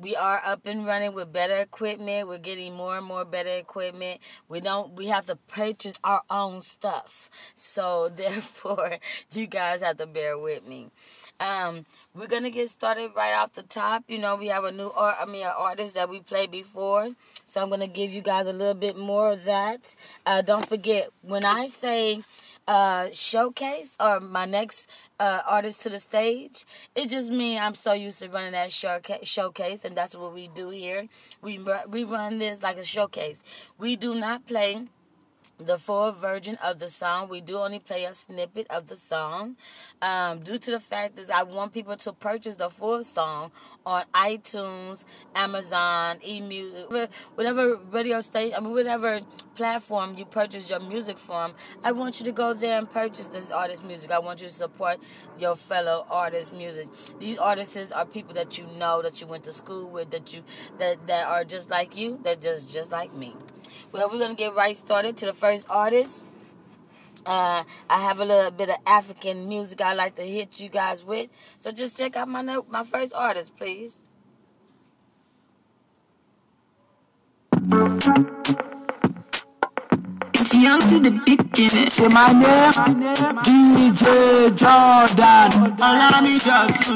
[0.00, 2.28] we are up and running with better equipment.
[2.28, 4.20] We're getting more and more better equipment.
[4.48, 7.30] We don't we have to purchase our own stuff.
[7.54, 8.98] So therefore
[9.32, 10.90] you guys have to bear with me.
[11.40, 14.04] Um, we're gonna get started right off the top.
[14.08, 17.10] You know, we have a new art I mean an artist that we played before.
[17.46, 19.94] So I'm gonna give you guys a little bit more of that.
[20.24, 22.22] Uh, don't forget when I say
[22.68, 24.88] uh, showcase or my next
[25.18, 26.66] uh, artist to the stage.
[26.94, 30.68] It just means I'm so used to running that showcase, and that's what we do
[30.68, 31.08] here.
[31.42, 33.42] We we run this like a showcase.
[33.78, 34.86] We do not play
[35.58, 37.28] the full version of the song.
[37.28, 39.56] We do only play a snippet of the song.
[40.00, 43.50] Um, due to the fact that I want people to purchase the full song
[43.84, 45.04] on iTunes,
[45.34, 49.20] Amazon, eMusic, whatever radio station, I mean, whatever
[49.56, 53.50] platform you purchase your music from, I want you to go there and purchase this
[53.50, 54.12] artist's music.
[54.12, 54.98] I want you to support
[55.38, 56.86] your fellow artist's music.
[57.18, 60.44] These artists are people that you know, that you went to school with, that you
[60.78, 63.34] that that are just like you, they're just just like me.
[63.90, 66.26] Well, we're gonna get right started to the first artist.
[67.26, 71.04] Uh, I have a little bit of African music I like to hit you guys
[71.04, 71.28] with.
[71.60, 73.98] So just check out my my first artist, please.
[80.34, 81.88] It's young to the beginning.
[81.90, 82.72] Say my name,
[83.44, 85.76] DJ Jordan.
[85.78, 86.92] Allow me talk to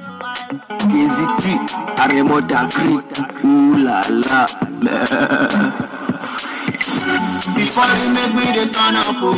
[0.00, 0.05] you.
[0.36, 0.44] T,
[1.96, 3.00] Aremo Dagri,
[3.44, 4.46] ooh la la.
[7.56, 9.32] Before you make me the turn up, oh.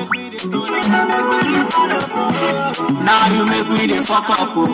[3.04, 4.66] Now you make me the fuck up, oh.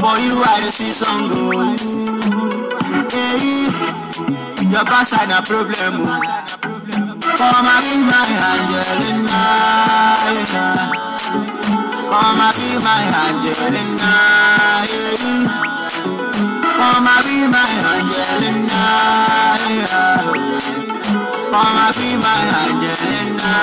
[0.00, 1.52] For you I dey see some go.
[1.52, 1.76] Oh.
[3.12, 7.05] Hey, your backside a problem, oh.
[7.34, 9.42] Come and be my Angelina.
[12.10, 14.12] Come and be my Angelina.
[16.64, 18.84] Come and be my Angelina.
[21.50, 23.54] Come and be my Angelina.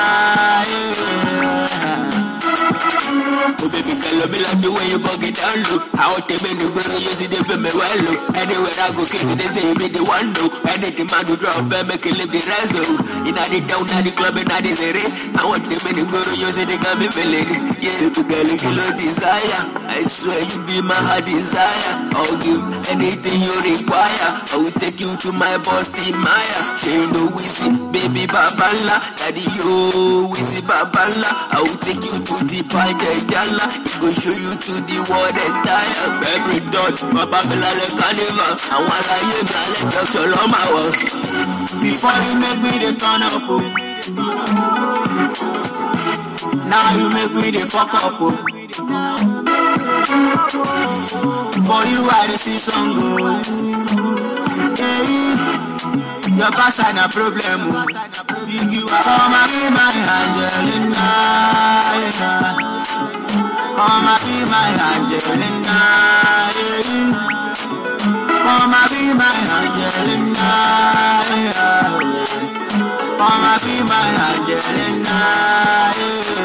[3.60, 5.82] Oh baby girl, love me like the way you bug it down low.
[5.98, 8.18] How te me no gonna use it if me well low.
[8.38, 10.52] Anywhere I go, it, they say me the one though.
[10.70, 13.30] Anything man do drop, I make it live the rest though.
[13.30, 15.06] In the down, in the club, in the city.
[15.38, 17.46] I want them in the gonna use it, they got me feeling.
[17.78, 19.62] Yeah, baby girl, you know desire.
[19.94, 22.10] I swear you be my heart desire.
[22.18, 24.30] I'll give anything you require.
[24.50, 26.60] I will take you to my boss, Team Maya.
[27.14, 28.98] Know we see, baby babala.
[29.22, 31.30] Daddy yo, we babala.
[31.54, 33.66] I will take you to the party, eh, gala.
[33.86, 36.06] It go show you to the world entire.
[36.34, 38.54] Every dot, Papa Bilale Carnival.
[38.74, 40.26] I wanna hear me, I let Dr.
[40.32, 40.98] Loma walk.
[41.84, 43.84] Before you make me the turn up, oh.
[46.54, 48.32] Now you make me the fuck up, oh.
[51.66, 53.42] For you I dey see song, oh.
[54.78, 57.86] Yeah, your backside na problem, oh.
[58.54, 61.08] You are and be my Angelina,
[61.98, 62.54] yeah.
[63.74, 65.80] Come and be my Angelina,
[66.54, 67.18] yeah.
[68.44, 70.50] Come and be my Angelina,
[71.34, 71.88] yeah.
[73.18, 75.18] Come and be my Angelina,
[75.98, 76.43] yeah.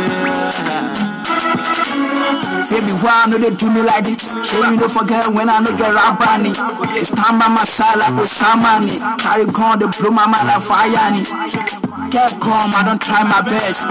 [2.68, 4.36] Baby, why no they do me like this?
[4.44, 6.52] Sure you don't forget when I no get rap bunny.
[7.00, 8.92] It's time by my side like Osamani.
[9.18, 10.92] Carry gun, they blow my mind like fire.
[12.12, 13.88] Get calm, I don't try my best.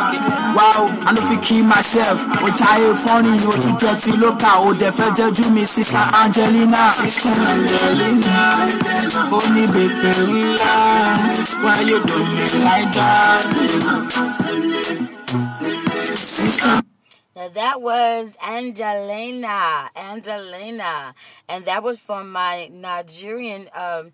[0.53, 2.29] Wow, I know if kill myself.
[2.45, 4.61] Which I ain't funny, you to get look out.
[4.61, 6.93] Oh, the fed you me, sister Angelina.
[6.93, 8.61] Sister Angelina,
[9.33, 10.53] oh, only baby,
[11.65, 13.47] why you do me like that?
[15.29, 16.79] Now
[17.49, 21.13] that was Angelina, Angelina,
[21.49, 24.13] and that was from my Nigerian um,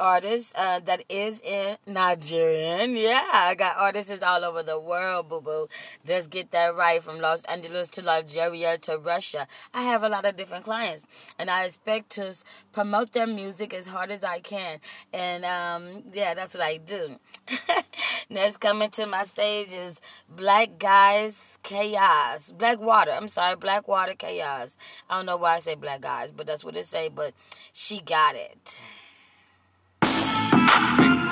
[0.00, 2.96] artist uh, that is in Nigerian.
[2.96, 5.68] Yeah, I got artists all over the world, boo boo.
[6.08, 9.46] Let's get that right from Los Angeles to Nigeria to Russia.
[9.74, 11.06] I have a lot of different clients,
[11.38, 12.34] and I expect to
[12.72, 14.80] promote their music as hard as I can.
[15.12, 17.16] And um, yeah, that's what I do.
[18.30, 22.52] Next coming to my stage is Black Guys Chaos.
[22.52, 23.10] Black Water.
[23.10, 24.76] I'm sorry, BlackwaterKaos.
[25.08, 27.08] I don't know why I say Black Guys, but that's what it say.
[27.08, 27.34] But
[27.72, 28.84] she got it.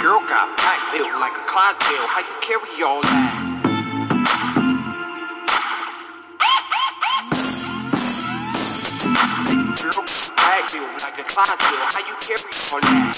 [0.02, 2.06] Girl got back built like a Clydesdale.
[2.08, 3.32] How you carry all that?
[9.82, 10.02] Girl
[10.36, 11.86] back built like a Clydesdale.
[11.92, 13.14] How you carry all that?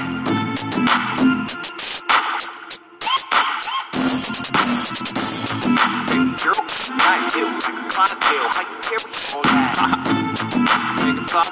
[6.42, 8.49] Girl got back built like a Clydesdale.
[8.50, 10.19] How you carry all that?
[11.31, 11.47] I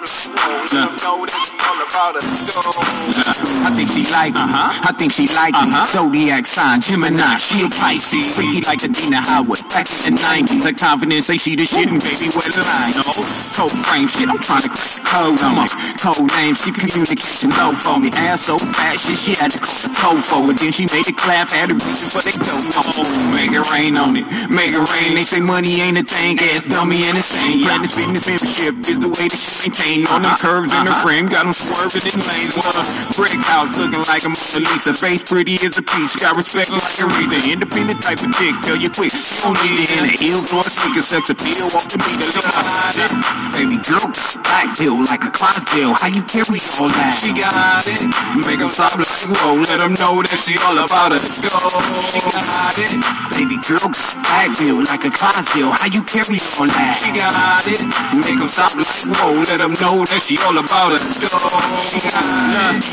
[3.78, 4.42] think she like me.
[4.42, 4.74] Uh-huh.
[4.82, 5.70] I think she like me.
[5.70, 5.86] Uh-huh.
[5.86, 8.34] Zodiac sign, Gemini, she a Pisces.
[8.34, 9.62] Freaky like Adina Howard.
[9.70, 12.90] Back in the 90s, her confidence say she the shit and baby, what a lie.
[12.98, 15.70] No, cold frame shit, I'm trying to crack the code on it.
[16.02, 18.10] Code name, she communication low for me.
[18.18, 20.58] Ass so fat, shit, she had to call the toe for it.
[20.58, 22.34] Then she made it clap, had a reason for they.
[22.34, 24.26] Oh, make it rain on it.
[24.50, 25.14] Make it rain.
[25.14, 27.62] They say money ain't a thing, ass dummy and insane.
[27.62, 30.08] Planet fitness membership is the way that she maintain.
[30.08, 31.04] On them curves in her uh-huh.
[31.04, 32.56] frame, got them swerving in lanes.
[32.56, 32.72] Well,
[33.20, 34.96] brick house looking like a Mona Lisa.
[34.96, 37.40] Face pretty as a piece, got respect like a reader.
[37.44, 39.12] Independent type of chick, tell you quick.
[39.12, 42.28] She don't need you in the heels or a sneaker, sex appeal off the meter.
[42.32, 43.12] Look at it.
[43.52, 44.08] Baby girl,
[44.48, 45.92] back bill like a Clydesdale.
[45.92, 47.12] How you carry all that?
[47.12, 48.00] She got it.
[48.48, 49.60] Make them stop like whoa.
[49.68, 51.20] Let them know that she all about it.
[51.20, 51.60] Go.
[52.08, 52.92] She got it.
[53.36, 53.92] Baby girl,
[54.32, 55.74] back bill like a Clydesdale.
[55.76, 56.96] How you carry all that?
[56.96, 57.82] She got it.
[58.16, 58.88] Make them stop like
[59.18, 59.44] whoa.
[59.48, 60.94] Let them know that she all about.
[60.94, 61.26] She.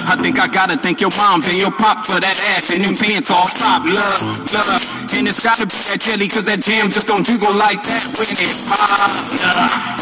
[0.09, 2.97] I think I gotta thank your moms and your pop for that ass and them
[2.97, 3.85] pants off top.
[3.85, 4.81] Love, love.
[5.13, 8.29] And it's gotta be that jelly cause that jam just don't jiggle like that when
[8.33, 9.41] it pops.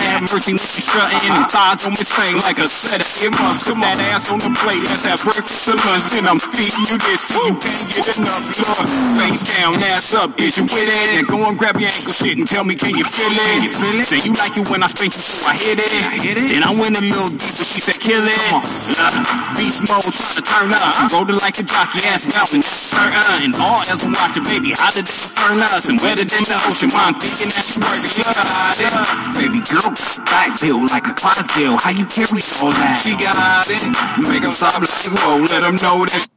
[0.03, 3.67] Have mercy you strutting and thighs on this thing like a set of earmuffs.
[3.67, 4.85] Come on, that ass on the plate.
[4.85, 6.05] Let's have breakfast or lunch.
[6.13, 8.43] Then I'm feeding you this till you can't get enough.
[8.61, 10.29] Lord, face down, ass up.
[10.37, 11.19] Is you with it?
[11.19, 13.65] And go and grab your ankle shit and tell me, can you feel it?
[13.65, 14.05] You feel it?
[14.05, 15.89] Say you like it when I spank you, so I hit it.
[15.89, 16.52] I hit it.
[16.53, 17.65] Then I went a little deeper.
[17.65, 18.37] She said, kill it.
[19.57, 20.85] Beast mode, trying to turn up.
[20.93, 22.61] She rolled it like a jockey, ass bouncing.
[22.61, 23.41] Turn on.
[23.41, 26.93] And all I'm watching, baby, hotter than the furnace and wetter than the ocean.
[26.93, 27.65] I'm thinking that.
[27.65, 27.81] She
[28.21, 28.93] got it.
[29.33, 29.89] Baby girl,
[30.29, 31.81] back bill like a Clydesdale.
[31.81, 33.01] How you carry all that?
[33.01, 33.89] She got it.
[34.21, 35.41] Make them stop like whoa.
[35.49, 36.29] Let them know that.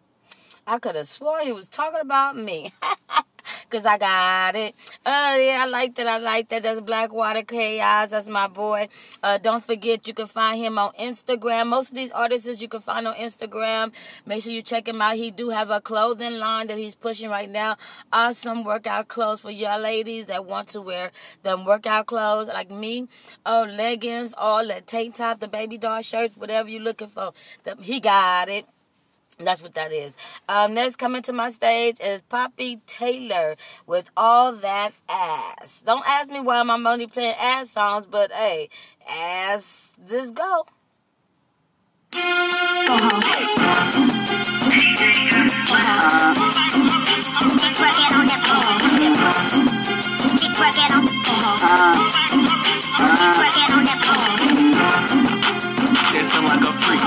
[0.67, 2.73] I could have swore he was talking about me.
[3.71, 4.75] cause I got it.
[5.05, 6.07] Oh yeah, I like that.
[6.07, 6.63] I like that.
[6.63, 8.11] That's BlackwaterKaos.
[8.11, 8.89] That's my boy.
[9.23, 11.67] Uh, don't forget you can find him on Instagram.
[11.69, 13.93] Most of these artists you can find on Instagram.
[14.25, 15.17] Make sure you check him out.
[15.17, 17.77] He do have a clothing line that he's pushing right now.
[18.13, 21.11] Awesome workout clothes for y'all ladies that want to wear
[21.43, 23.09] them workout clothes like me.
[23.45, 27.33] Oh, leggings, all the tank top, the baby doll shirts, whatever you're looking for.
[27.65, 28.67] The- He got it.
[29.39, 30.17] That's what that is.
[30.49, 33.57] Um, next coming to my stage is Poppy Taylor
[33.87, 35.83] with All That Ass.
[35.85, 38.71] Don't ask me why I'm playing ass songs, but hey,
[39.09, 40.67] ass, just go.
[56.27, 57.01] Dancing like a freak.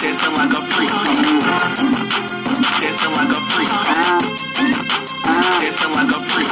[0.00, 0.90] Dancing like a freak.
[2.86, 3.66] Dancing like a freak.
[5.58, 6.46] Dancing like a freak.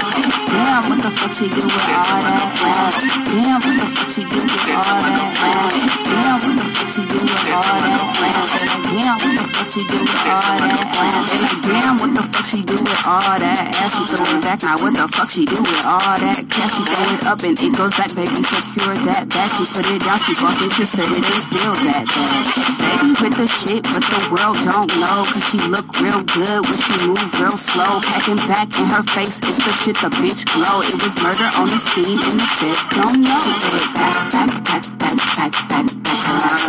[0.50, 3.06] Damn, what the fuck she do with all that ass?
[3.30, 5.78] Damn, what the fuck she do with all that ass?
[6.10, 8.50] Damn, what the fuck she do with all that ass?
[8.82, 11.54] Damn, what the fuck she do with all that ass?
[11.62, 13.94] Damn, what the fuck she do with all that ass?
[13.94, 16.74] She throw it back, now what the fuck she do with all that cash?
[16.74, 19.54] She throw it up and it goes back, baby, secure that back.
[19.54, 22.42] She put it down, she boss it to say it ain't still that bad.
[22.90, 26.78] Baby with the shit, but the world don't know, cause she look real good when
[26.78, 28.00] she move real slow.
[28.00, 30.80] Packing back in her face, it's the shit the bitch glow.
[30.80, 33.36] It was murder on the scene in the feds don't know.
[33.44, 36.20] She threw it back, back, back, back, back, back, back,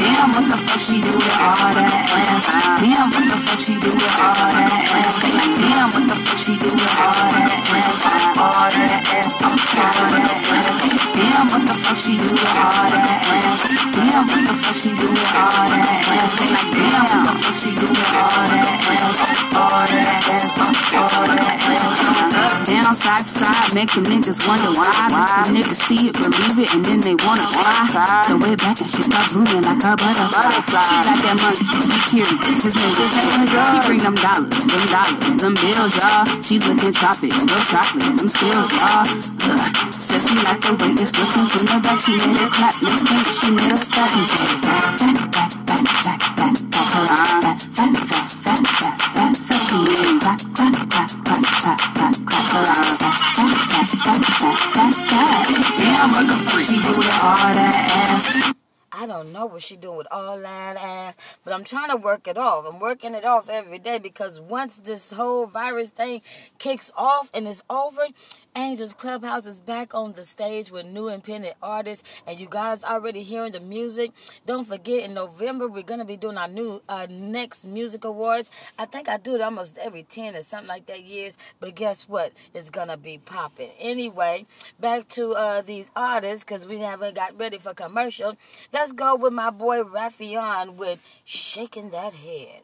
[0.00, 0.39] Damn, what the
[0.70, 2.46] fuck she do with all that ass?
[2.78, 5.18] Damn, what the fuck she do with all that ass?
[5.58, 8.06] Damn, what the fuck she do with all that ass?
[8.38, 10.70] All that ass, all that ass.
[11.10, 13.66] Damn, what the fuck she do with all that ass?
[13.90, 16.38] Damn, what the fuck she do with all that ass?
[16.70, 19.26] Damn, what the fuck she do with all that ass?
[19.50, 20.54] All that ass,
[20.94, 21.98] all that ass.
[22.30, 24.86] Up, down, side to side, make them niggas wonder why.
[25.10, 28.22] Them niggas see it, believe it, and then they wanna try.
[28.24, 30.59] Throw it back and she start blooming like a butterfly.
[30.60, 35.40] She got that money, he curious, his name is He bring them dollars, them dollars,
[35.40, 36.28] them bills, y'all.
[36.44, 39.08] She looking tropic, real chocolate, them skills, y'all.
[39.08, 39.80] Ugh.
[39.88, 41.96] Says she like the way it's looking from the back.
[41.96, 44.04] She made it clap, next thing she made a stop.
[44.12, 47.40] She it back, back, back, back, back, back, back, her arm.
[47.40, 49.60] Fat, fat, fat, fat, fat, fat, fat.
[49.64, 52.94] She made it clap, clap, clap, clap, clap, clap, clap, her arm.
[53.00, 55.48] Fat, fat, fat, fat, fat, fat, fat.
[55.80, 58.59] Damn, what the fuck she do with all that ass?
[59.00, 62.28] I don't know what she doing with all that ass, but I'm trying to work
[62.28, 62.66] it off.
[62.70, 66.20] I'm working it off every day because once this whole virus thing
[66.58, 68.08] kicks off and it's over,
[68.56, 73.22] Angels Clubhouse is back on the stage with new independent artists, and you guys already
[73.22, 74.10] hearing the music.
[74.44, 78.50] Don't forget, in November we're gonna be doing our new uh, next music awards.
[78.78, 82.08] I think I do it almost every ten or something like that years, but guess
[82.08, 82.32] what?
[82.52, 83.70] It's gonna be popping.
[83.78, 84.46] Anyway,
[84.80, 88.36] back to uh, these artists because we haven't got ready for commercial.
[88.72, 92.62] Let's go with my boy Raffion with "Shaking That Head."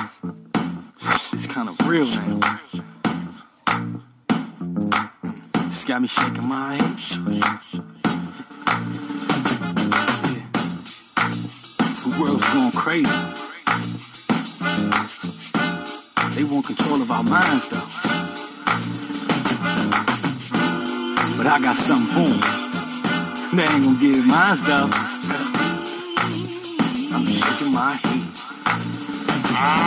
[1.54, 2.40] Kind of real now.
[5.68, 6.98] It's got me shaking my head.
[12.02, 13.06] The world's going crazy.
[16.34, 17.86] They want control of our minds, though.
[21.38, 22.40] But I got something for 'em.
[23.54, 24.90] They ain't gonna get mine, though.
[27.14, 28.13] I'm shaking my head.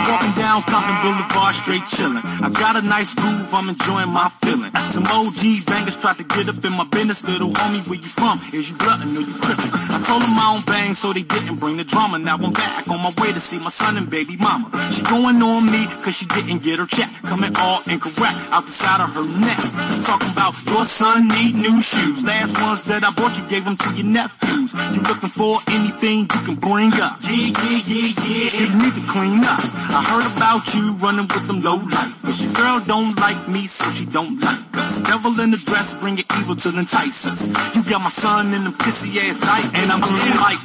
[0.08, 2.24] Walking down Compton Boulevard, straight chillin'.
[2.40, 4.72] I got a nice groove, I'm enjoying my feeling.
[4.88, 7.20] Some OG bangers tried to get up in my business.
[7.28, 8.40] Little homie, where you from?
[8.56, 9.68] Is you glutton or you crippin'?
[9.92, 12.16] I told them I don't bang, so they didn't bring the drama.
[12.16, 14.72] Now I'm back on my way to see my son and baby mama.
[14.88, 17.12] She going on me, cause she didn't get her check.
[17.28, 19.60] Coming all incorrect, out the side of her neck.
[20.08, 22.24] Talking about your son need new shoes.
[22.24, 24.72] Last ones that I bought you gave them to your nephews.
[24.96, 27.20] You looking for anything you can bring up?
[27.20, 28.48] Yeah, yeah, yeah, yeah.
[28.56, 29.57] You need to clean up.
[29.58, 32.22] I heard about you running with them low life.
[32.22, 35.02] But your girl don't like me, so she don't like us.
[35.02, 37.50] Devil in the dress, bring your evil to entice us.
[37.74, 40.62] You got my son in them pissy ass night, and I'm going like.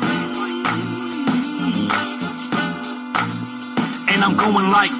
[4.14, 4.94] And I'm going like.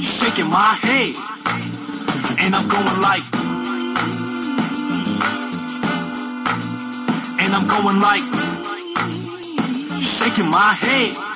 [0.00, 1.12] Shaking my head.
[2.40, 3.26] And I'm going like.
[7.44, 8.24] And I'm going like.
[10.00, 11.34] Shaking my head.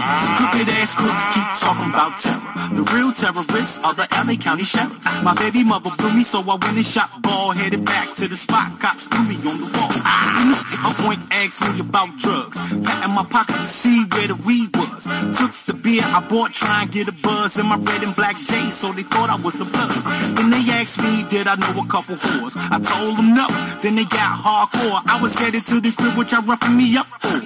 [0.00, 2.40] Crooked ass crook keep talking about terror.
[2.72, 5.22] The real terrorists are the LA County sheriffs.
[5.26, 8.38] My baby mother blew me, so I went and shot ball, headed back to the
[8.38, 8.70] spot.
[8.80, 9.92] Cops threw me on the wall.
[10.40, 12.62] In the skipper point asked me about drugs.
[12.80, 15.04] Patting my pocket to see where the weed was.
[15.36, 18.38] Took the beer I bought, try and get a buzz in my red and black
[18.38, 19.92] J's, so they thought I was a blood.
[20.38, 22.56] Then they asked me, did I know a couple whores?
[22.56, 23.46] I told them no.
[23.84, 25.02] Then they got hardcore.
[25.04, 27.42] I was headed to the crib, which I roughing me up for.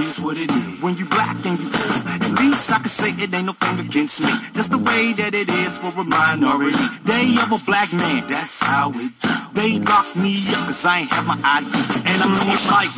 [0.00, 0.80] Is what it is.
[0.82, 3.82] When you black and you poor, at least I can say it ain't no thing
[3.86, 4.30] against me.
[4.54, 6.78] Just the way that it is for a minority.
[7.04, 9.12] Day of a black man, that's how it.
[9.54, 11.66] They locked me up cause I ain't have my ID.
[12.06, 12.92] And I'm going like.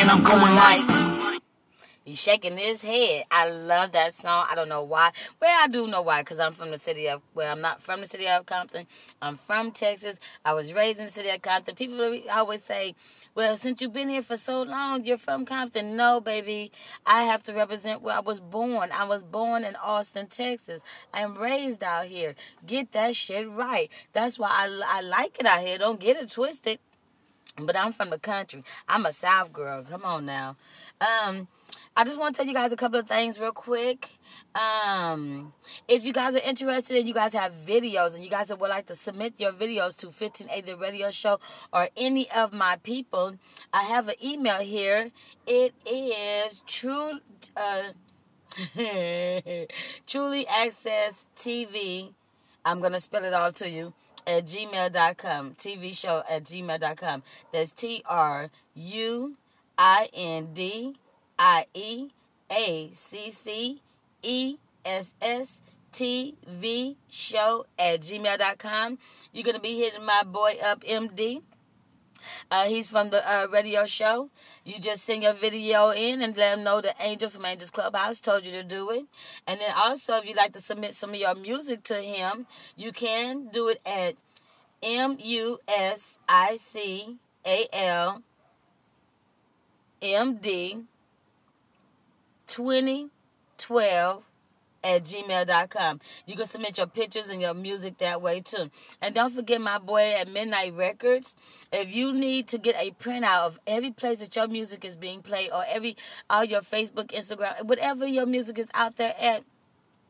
[0.00, 1.09] And I'm going like.
[2.10, 3.22] He's shaking his head.
[3.30, 4.44] I love that song.
[4.50, 5.12] I don't know why.
[5.40, 8.00] Well, I do know why, because I'm from the city of, well, I'm not from
[8.00, 8.88] the city of Compton.
[9.22, 10.16] I'm from Texas.
[10.44, 11.76] I was raised in the city of Compton.
[11.76, 12.96] People always say,
[13.36, 15.94] well, since you've been here for so long, you're from Compton.
[15.94, 16.72] No, baby.
[17.06, 18.90] I have to represent where I was born.
[18.92, 20.82] I was born in Austin, Texas.
[21.14, 22.34] I am raised out here.
[22.66, 23.88] Get that shit right.
[24.12, 25.78] That's why I, I like it out here.
[25.78, 26.80] Don't get it twisted.
[27.56, 28.64] But I'm from the country.
[28.88, 29.84] I'm a South girl.
[29.84, 30.56] Come on now.
[31.00, 31.48] Um,
[31.96, 34.08] I just want to tell you guys a couple of things real quick.
[34.54, 35.52] Um,
[35.88, 38.86] if you guys are interested and you guys have videos and you guys would like
[38.86, 41.40] to submit your videos to 1580 Radio Show
[41.72, 43.36] or any of my people,
[43.72, 45.10] I have an email here.
[45.46, 47.12] It is true,
[47.56, 47.82] uh,
[50.06, 52.14] truly access TV.
[52.64, 53.92] I'm going to spell it all to you
[54.26, 55.54] at gmail.com.
[55.54, 57.22] TV show at gmail.com.
[57.52, 59.36] That's T R U
[59.76, 60.94] I N D
[61.42, 62.10] I E
[62.52, 63.80] A C C
[64.22, 68.98] E S S T V show at gmail.com.
[69.32, 71.40] You're going to be hitting my boy up, MD.
[72.50, 74.28] Uh, he's from the uh, radio show.
[74.66, 78.20] You just send your video in and let him know the Angel from Angels Clubhouse
[78.20, 79.06] told you to do it.
[79.46, 82.46] And then also, if you'd like to submit some of your music to him,
[82.76, 84.16] you can do it at
[84.82, 88.22] M U S I C A L
[90.02, 90.84] M D
[92.50, 94.24] 2012
[94.82, 96.00] at gmail.com.
[96.26, 98.70] You can submit your pictures and your music that way too.
[99.00, 101.34] And don't forget my boy at Midnight Records.
[101.72, 105.22] If you need to get a printout of every place that your music is being
[105.22, 105.96] played or every
[106.28, 109.44] all your Facebook, Instagram, whatever your music is out there at,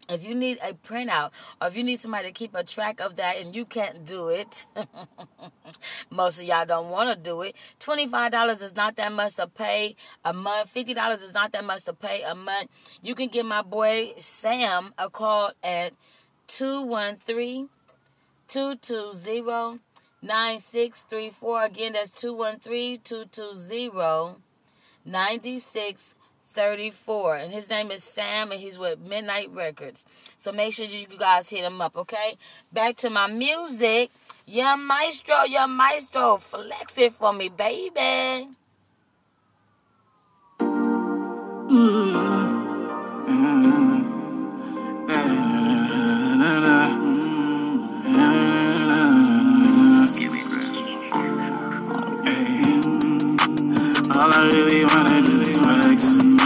[0.09, 1.31] if you need a printout
[1.61, 4.29] or if you need somebody to keep a track of that and you can't do
[4.29, 4.67] it,
[6.11, 7.55] most of y'all don't want to do it.
[7.81, 10.75] $25 is not that much to pay a month.
[10.75, 12.70] $50 is not that much to pay a month.
[13.03, 15.93] You can give my boy Sam a call at
[16.49, 17.69] 213
[18.49, 19.81] 220
[20.23, 21.65] 9634.
[21.65, 24.37] Again, that's 213 220
[25.05, 26.20] 9634.
[26.51, 30.05] 34 and his name is Sam and he's with Midnight Records.
[30.37, 32.37] So make sure you guys hit him up, okay?
[32.73, 34.11] Back to my music.
[34.47, 38.49] Young Maestro, Young Maestro, flex it for me, baby.
[54.12, 56.40] All I really wanna do is flex.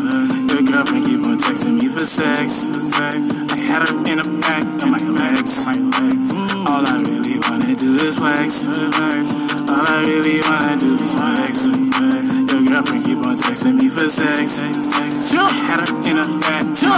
[1.35, 2.69] On texting me for sex.
[2.95, 3.11] I
[3.67, 5.67] had her in the back of my legs.
[6.71, 8.69] All I really wanna do is flex.
[8.71, 11.67] All I really wanna do is flex.
[12.55, 14.63] Your girlfriend keep on texting me for sex.
[14.63, 16.85] I had her in my legs.
[16.87, 16.93] All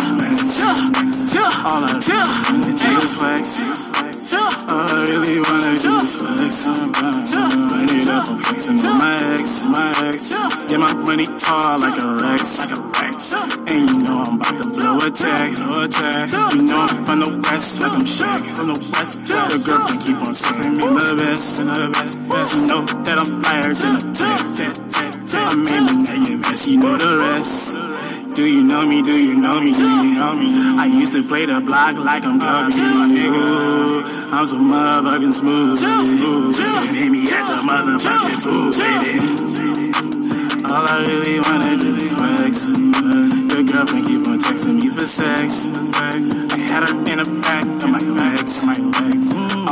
[1.80, 2.20] I really
[2.52, 4.05] wanna do is flex.
[4.28, 6.66] I really wanna do flex.
[6.66, 10.34] Run it up, I'm flexing on my ex, my ex.
[10.66, 13.34] Get my money tall like a Rex, like a Rex.
[13.70, 16.26] And you know I'm about to blow a tag, blow a tag.
[16.58, 19.28] You know I'm from the west, like I'm Shaq, from the west.
[19.30, 22.50] Your girlfriend keep on sexing me the best, the best.
[22.56, 25.54] You know that I'm flyer than a jet, jet, jet.
[25.54, 27.78] I'm in the invest, you know the rest.
[28.36, 29.00] Do you know me?
[29.00, 29.72] Do you know me?
[29.72, 30.52] Do you know me?
[30.76, 34.04] I used to play the block like I'm Kobe, nigga.
[34.30, 35.80] I'm so motherfucking smooth.
[35.80, 39.16] Hit me at the motherfucking food, baby.
[40.68, 42.76] All I really wanna do is flex.
[43.56, 45.72] Your girlfriend keep on texting me for sex.
[45.96, 48.68] I had her in the back of my legs.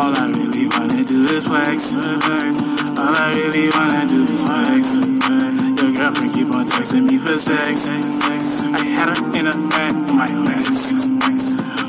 [0.00, 1.96] All I really wanna do is flex.
[2.00, 5.63] All I really wanna do is flex.
[5.84, 7.90] Your girlfriend keep on texting me for sex.
[7.92, 11.12] I had her in the back my legs.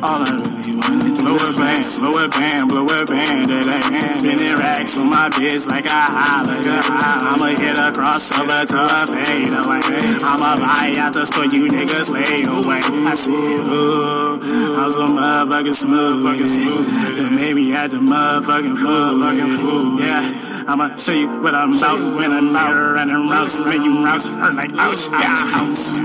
[0.04, 3.82] All I really wanna do Blow a band, blow a band, blow a band today.
[4.12, 6.76] Spinning racks on my bitch like a holiday.
[7.24, 9.82] I'ma hit a crossover to a fade away.
[10.22, 12.84] I'ma buy out the store, you niggas lay away.
[12.84, 14.38] I see, ooh,
[14.76, 17.16] I'm so motherfucking smooth, fucking smooth.
[17.16, 19.24] That made me at the motherfucking fool,
[19.58, 20.00] fool.
[20.00, 24.56] Yeah, I'ma show you what I'm about when I'm out running routes, making routes hurt
[24.56, 25.98] like ouch, yeah, ouch.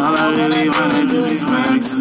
[0.00, 2.00] All I really wanna do is flex.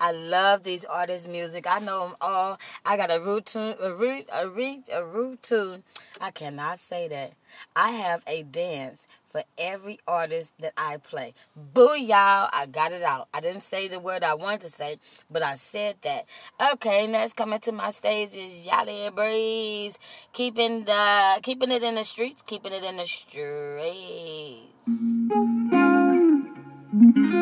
[0.00, 1.66] I love these artists' music.
[1.68, 2.58] I know them all.
[2.84, 5.84] I got a root tune, a root, a root, a root tune.
[6.20, 7.32] I cannot say that.
[7.76, 11.34] I have a dance for every artist that I play.
[11.56, 13.28] Boo y'all, I got it out.
[13.32, 14.98] I didn't say the word I wanted to say,
[15.30, 16.26] but I said that.
[16.72, 19.98] Okay, next coming to my stage is Yali Breeze.
[20.32, 23.86] Keeping the keeping it in the streets, keeping it in the streets.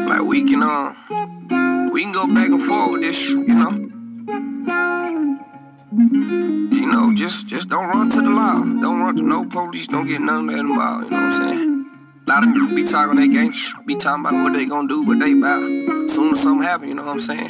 [0.08, 0.92] Like we can uh
[1.92, 3.88] we can go back and forth with this, you know.
[5.90, 8.62] You know, just just don't run to the law.
[8.62, 9.86] Don't run to no police.
[9.88, 11.04] Don't get none of that involved.
[11.04, 11.97] You know what I'm saying?
[12.28, 13.50] Lot of them be talking their game,
[13.86, 15.64] be talking about what they gonna do, what they about.
[16.10, 17.48] Soon as something happen, you know what I'm saying?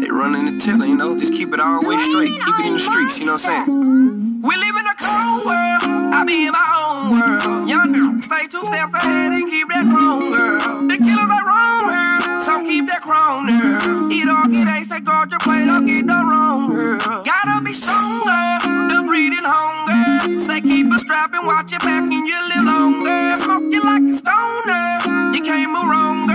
[0.00, 2.28] They running and telling, you know, just keep it all way straight.
[2.28, 4.42] Keep it in the streets, you know what I'm saying?
[4.44, 6.12] We live in a cold world.
[6.12, 7.66] I be in my own world.
[7.66, 10.84] Young stay two steps ahead and keep that chrome, girl.
[10.84, 12.40] The killers are wrong, girl.
[12.44, 14.12] So keep that chrome, girl.
[14.12, 17.00] Eat all, get a, say guard your plate, don't get the wrong, girl.
[17.24, 18.69] Gotta be stronger.
[19.00, 20.38] The breeding hunger.
[20.38, 23.34] Say keep a strap and watch your back and you live longer.
[23.34, 25.32] Smoke you like a stoner.
[25.32, 26.28] You can't move wrong.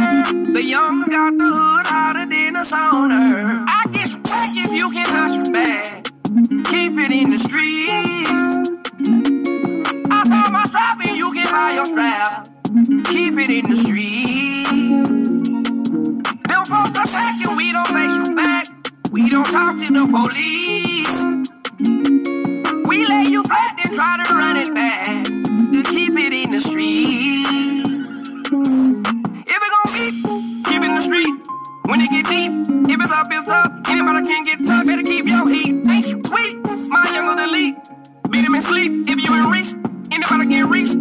[0.52, 3.70] The young's got the hood hotter than a sauna.
[3.70, 6.10] I get back if you can touch your back.
[6.66, 8.34] Keep it in the streets.
[10.10, 12.50] I found my strap and you can buy your strap.
[13.14, 15.46] Keep it in the streets.
[16.50, 18.66] Them folks attacking, we don't face you back.
[19.12, 21.46] We don't talk to the police.
[22.96, 25.28] We lay you flat and try to run it back.
[25.28, 28.32] To keep it in the streets.
[28.48, 30.06] If it gon' be,
[30.64, 31.36] keep it in the street.
[31.92, 32.56] When it get deep,
[32.88, 33.68] if it's up, it's up.
[33.92, 35.76] Anybody can get tough, better keep your heat.
[35.92, 36.56] Ain't sweet,
[36.96, 37.76] my younger delete.
[38.32, 39.76] Beat him in sleep, if you in reach.
[40.16, 40.96] Anybody can reach.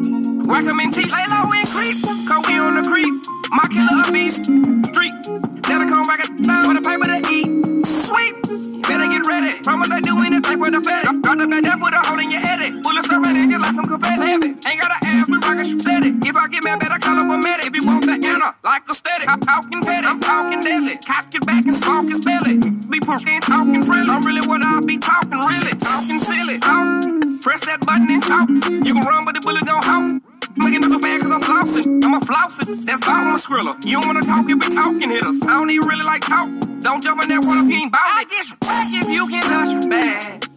[0.50, 1.14] Whack him and teach.
[1.14, 1.94] Lay low and creep,
[2.26, 3.14] cause we on the creep.
[3.50, 4.46] My killer a beast.
[4.46, 5.16] Street.
[5.64, 7.48] That'll come back down with a paper to eat.
[7.84, 8.36] Sweet.
[8.84, 9.60] Better get ready.
[9.64, 11.08] Promise they do anything for the fatty.
[11.24, 12.60] Got the bed, put a hole in your head.
[12.84, 14.54] Bullets are ready, just like some confetti.
[14.54, 16.10] Ain't gotta ask me, rocket you steady.
[16.20, 17.66] If I get mad, better call up a medic.
[17.68, 19.24] If you want the anna, like a steady.
[19.24, 20.06] I'm talking petty.
[20.06, 21.00] I'm talking deadly.
[21.04, 22.60] Cock it back and smoke his belly.
[22.92, 24.12] Be pushing, talking friendly.
[24.12, 25.74] I'm really what I be talking, really.
[25.76, 26.60] Talking silly.
[26.60, 27.08] Talk.
[27.40, 28.48] Press that button and talk.
[28.84, 30.33] You can run, but the bullet gon' hawk.
[30.56, 32.04] Making nigga bad cause I'm flossing.
[32.04, 32.86] I'm a flossing.
[32.86, 33.74] That's about my skriller.
[33.84, 35.42] You don't wanna talk, you be talking hitters.
[35.42, 36.48] I don't even really like talk.
[36.80, 38.22] Don't jump in that water if you ain't bout it.
[38.22, 38.24] I
[38.62, 40.53] back if you can touch your bag.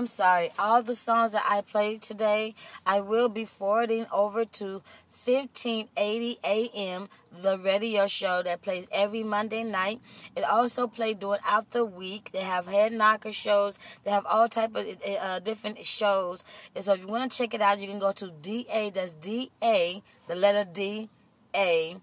[0.00, 0.50] I'm sorry.
[0.58, 2.54] All the songs that I played today,
[2.86, 4.80] I will be forwarding over to
[5.26, 10.00] 1580 AM, the radio show that plays every Monday night.
[10.34, 12.30] It also plays during out the week.
[12.32, 13.78] They have head knocker shows.
[14.02, 14.86] They have all type of
[15.20, 16.44] uh, different shows.
[16.74, 18.88] And so if you want to check it out, you can go to DA.
[18.88, 21.10] That's D A, the letter D
[21.54, 21.96] A,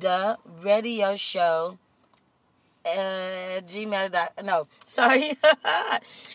[0.00, 1.78] the radio show
[2.86, 5.36] uh, gmail dot no sorry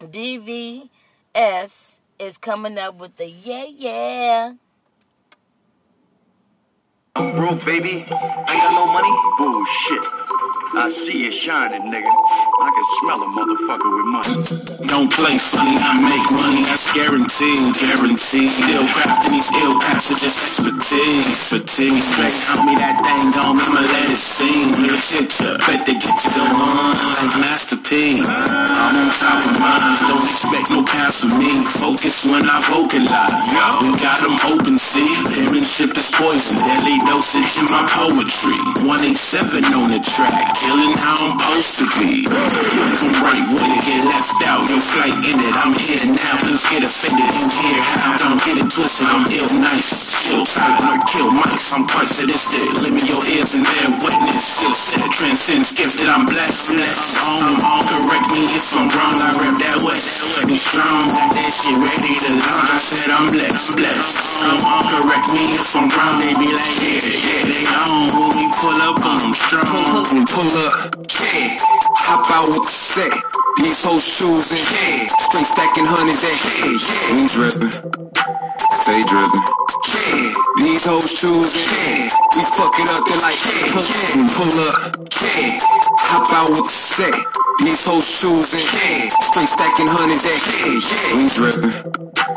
[0.00, 0.88] DVS
[2.18, 4.52] is coming up with the yeah yeah.
[7.16, 8.04] I'm broke, baby.
[8.08, 9.12] I Ain't got no money.
[9.38, 10.04] Bullshit.
[10.70, 12.06] I see it shining, nigga.
[12.06, 14.38] I can smell a motherfucker with money.
[14.86, 18.46] Don't play funny, I make money, that's guaranteed, guaranteed.
[18.46, 22.06] Still crafting these ill passages, expertise, expertise.
[22.06, 24.70] Straight tell me that thing on me, I'ma let it sing.
[24.78, 24.94] Real
[25.66, 28.22] bet they get you go on like Master P.
[28.22, 31.50] I'm on top of minds, don't expect no pass from me.
[31.66, 33.34] Focus when I vocalize.
[33.82, 35.08] We got them open, see.
[35.34, 38.54] Parentship is poison, deadly dosage in my poetry.
[38.86, 42.28] 187 on the track, killing how I'm supposed to be.
[42.28, 44.68] Come right with it, get left out.
[44.68, 46.34] Your flight ended, I'm here now.
[46.44, 48.12] Please get offended, you hear how?
[48.20, 50.28] Don't get it twisted, I'm ill nice.
[50.28, 52.68] Kill silent or kill mics, I'm quite sadistic.
[52.84, 54.44] Limit your ears and bear witness.
[54.44, 56.76] Still said, transcends gifted, I'm blessed.
[56.76, 57.16] Blessed.
[57.24, 59.16] On, on, correct me if I'm wrong.
[59.16, 60.44] I rap that west.
[60.44, 62.68] Be strong, got that shit ready to launch.
[62.68, 64.44] I said I'm blessed, blessed.
[64.44, 66.20] On, on, correct me if I'm wrong.
[66.20, 68.12] They be like, yeah, yeah, they on.
[68.12, 70.04] When we pull up on them strong.
[70.10, 71.58] And pull up, yeah.
[72.06, 73.12] Hop out with the set.
[73.58, 75.06] These hoes choosing, yeah.
[75.06, 77.14] Straight stacking hundreds head, yeah.
[77.14, 77.70] We drippin',
[78.72, 79.44] stay drippin'.
[80.58, 82.10] These hoes choosing, yeah.
[82.36, 84.26] We fuck it up, they like, yeah, yeah.
[84.34, 84.78] Pull up.
[86.10, 87.14] Hop out with the set.
[87.60, 89.08] These hoes choosing, yeah.
[89.30, 91.18] Straight stacking hundreds head, yeah.
[91.18, 92.29] We drippin',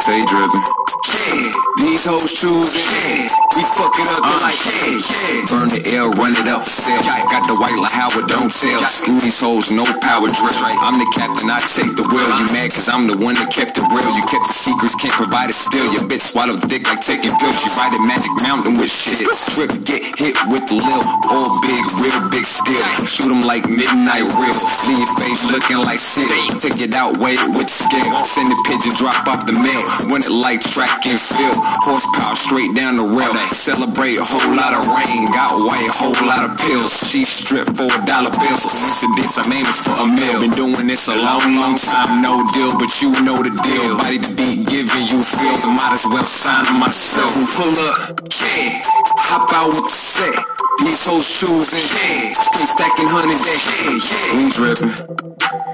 [0.00, 0.62] stay drippin',
[1.08, 1.52] yeah.
[1.78, 3.30] These hoes choosing, yeah.
[3.54, 5.50] We fuck it up, they like, yeah, yeah.
[5.50, 7.02] Burn the air, run it up for sale.
[7.30, 8.82] Got the white like Howard, don't tell.
[8.86, 10.54] Screw these hoes, no power drip.
[10.82, 12.28] I'm the captain, I take the wheel.
[12.38, 14.10] You mad cause I'm the one that kept it real.
[14.14, 15.86] You kept the secrets, can't provide it still.
[15.90, 17.58] Your bitch swallowed dick like taking pills.
[17.62, 19.26] She ride a magic mountain with shit.
[19.54, 21.02] Trip, get hit with the lil.
[21.30, 22.82] All big, real big steel.
[23.06, 24.62] Shoot 'em like midnight reels.
[24.86, 26.30] Leave your face looking like shit.
[26.62, 28.06] Take it out, wait with skill.
[28.22, 29.82] Send the pigeon, drop off the mail.
[30.08, 31.58] Run it like track and field.
[31.84, 33.34] Horsepower straight down the rail.
[33.50, 35.26] Celebrate a whole lot of rain.
[35.34, 36.94] Got white, whole lot of pills.
[37.10, 38.58] She stripped for a dollar bill.
[38.58, 40.40] Coincidence, I'm aiming for a meal.
[40.40, 43.98] Been doing this a long, long time, no deal, but you know the deal.
[43.98, 45.64] Body the beat, giving you feels.
[45.64, 47.34] I might as well sign myself.
[47.36, 47.98] And pull up,
[48.38, 48.80] yeah.
[49.28, 50.34] Hop out with the set.
[50.80, 52.32] These hoes choosing, yeah.
[52.32, 54.38] Straight stacking hundreds at head, yeah.
[54.38, 54.94] We drippin',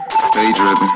[0.08, 0.88] stay drippin',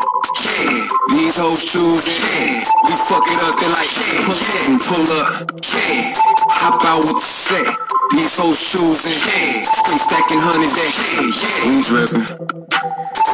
[0.49, 0.89] yeah.
[1.13, 2.65] These hoes choosing, yeah.
[2.87, 4.71] We fuck it up, they like, yeah, yeah.
[4.71, 6.15] And pull up, yeah.
[6.63, 7.67] Hop out with the set.
[8.13, 9.65] These hoes choosing, yeah.
[9.67, 11.67] Straight stacking hundreds at head, yeah.
[11.67, 12.25] We drippin',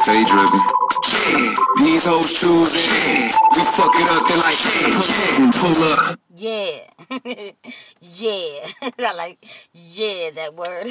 [0.00, 0.64] stay drippin',
[1.12, 1.54] yeah.
[1.84, 3.30] These hoes choosing, yeah.
[3.54, 5.42] We fuck it up, they like, yeah, yeah.
[5.44, 6.18] And pull up.
[6.36, 7.52] Yeah.
[8.04, 8.66] yeah.
[8.98, 10.88] I like yeah that word.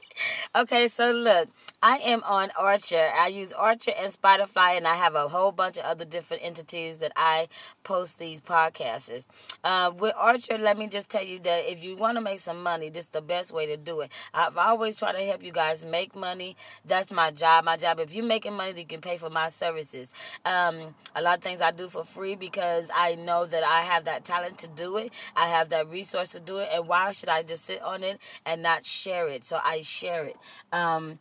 [0.56, 1.48] okay, so look,
[1.82, 3.08] I am on Anchor.
[3.16, 6.96] I use Anchor and Spotify and I have a whole bunch of other different entities
[6.98, 7.48] that I
[7.84, 9.26] post these podcasts.
[9.62, 12.62] Uh, with Anchor, let me just tell you that if you want to make some
[12.62, 14.10] money, this is the best way to do it.
[14.34, 16.56] I've always tried to help you guys make money.
[16.84, 17.64] That's my job.
[17.64, 18.00] My job.
[18.00, 20.12] If you're making money, you can pay for my services.
[20.44, 24.04] Um, a lot of things I do for free because I know that I have
[24.06, 25.12] that talent to do it.
[25.36, 26.70] I have that resource to do it.
[26.72, 29.44] And why should I just sit on it and not share it?
[29.44, 30.36] So I share it.
[30.72, 31.18] Um,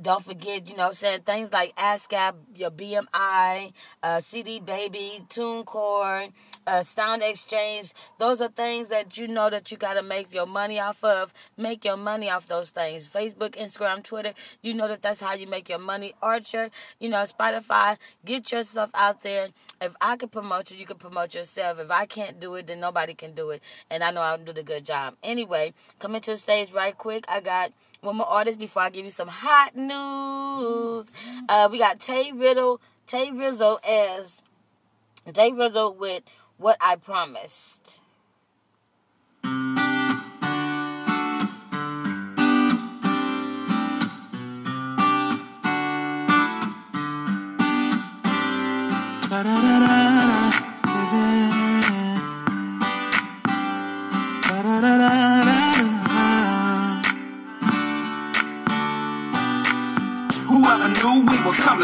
[0.00, 6.32] don't forget, you know, saying things like ASCAP, your BMI, uh, CD Baby, TuneCore,
[6.66, 7.92] uh, Sound Exchange.
[8.18, 11.34] Those are things that you know that you got to make your money off of.
[11.56, 13.08] Make your money off those things.
[13.08, 14.32] Facebook, Instagram, Twitter.
[14.62, 16.14] You know that that's how you make your money.
[16.22, 16.70] Anchor,
[17.00, 17.98] you know, Spotify.
[18.24, 19.48] Get your stuff out there.
[19.80, 21.80] If I can promote you, you can promote yourself.
[21.80, 23.62] If I can't do it, then nobody can do it.
[23.90, 25.16] And I know I'll do the good job.
[25.22, 27.24] Anyway, coming to the stage right quick.
[27.28, 27.72] I got
[28.02, 31.10] one more artist before I give you some hot news.
[31.48, 34.42] Uh, we got Tay Riddle, Tay Rizzle as
[35.32, 36.22] Tay Rizzle with
[36.56, 38.00] What I Promised.
[49.32, 51.49] Whoever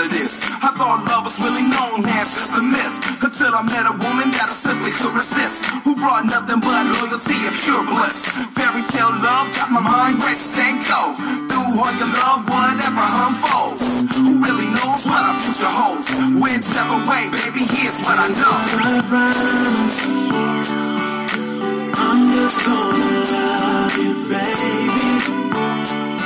[0.04, 0.52] this?
[0.60, 3.24] I thought love was really known as just a myth.
[3.24, 5.80] Until I met a woman that I simply could resist.
[5.88, 8.52] Who brought nothing but loyalty and pure bliss.
[8.52, 11.00] Fairy tale love got my mind racing and go.
[11.48, 14.12] Through all your love, whatever unfolds.
[14.20, 16.12] Who really knows what our future holds?
[16.36, 18.56] Whichever way, baby, here's what I know.
[21.96, 26.25] I'm just gonna love you, baby.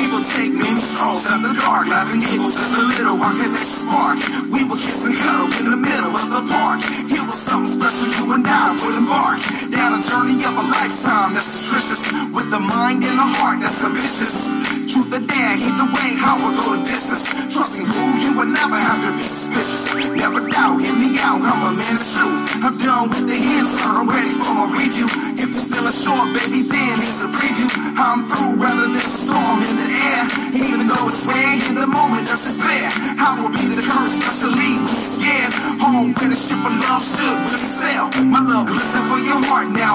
[0.61, 4.21] In calls out the dark, laughing giggle just a little, our connection spark.
[4.53, 6.85] We were kissing, and cuddle in the middle of the park.
[6.85, 9.41] It was something special, you and I would embark.
[9.73, 13.81] Down a journey of a lifetime that's nutritious, with the mind and the heart that's
[13.81, 14.53] ambitious.
[14.93, 17.49] Truth or dare, either way, how we'll go the distance.
[17.49, 19.97] Trusting who you would never have to be suspicious.
[20.13, 22.61] Never doubt, hit me out, I'm a man of truth.
[22.61, 25.09] I'm done with the hints, I'm ready for my review.
[25.41, 27.65] If you're still a short, baby, then it's a preview.
[27.97, 30.10] I'm through rather than a storm in the air
[32.11, 32.91] moment of despair.
[33.23, 35.53] I will be the curse that to leave you scared.
[35.79, 38.11] Home where the ship of love should just sail.
[38.27, 39.90] My love, listen for your heart now.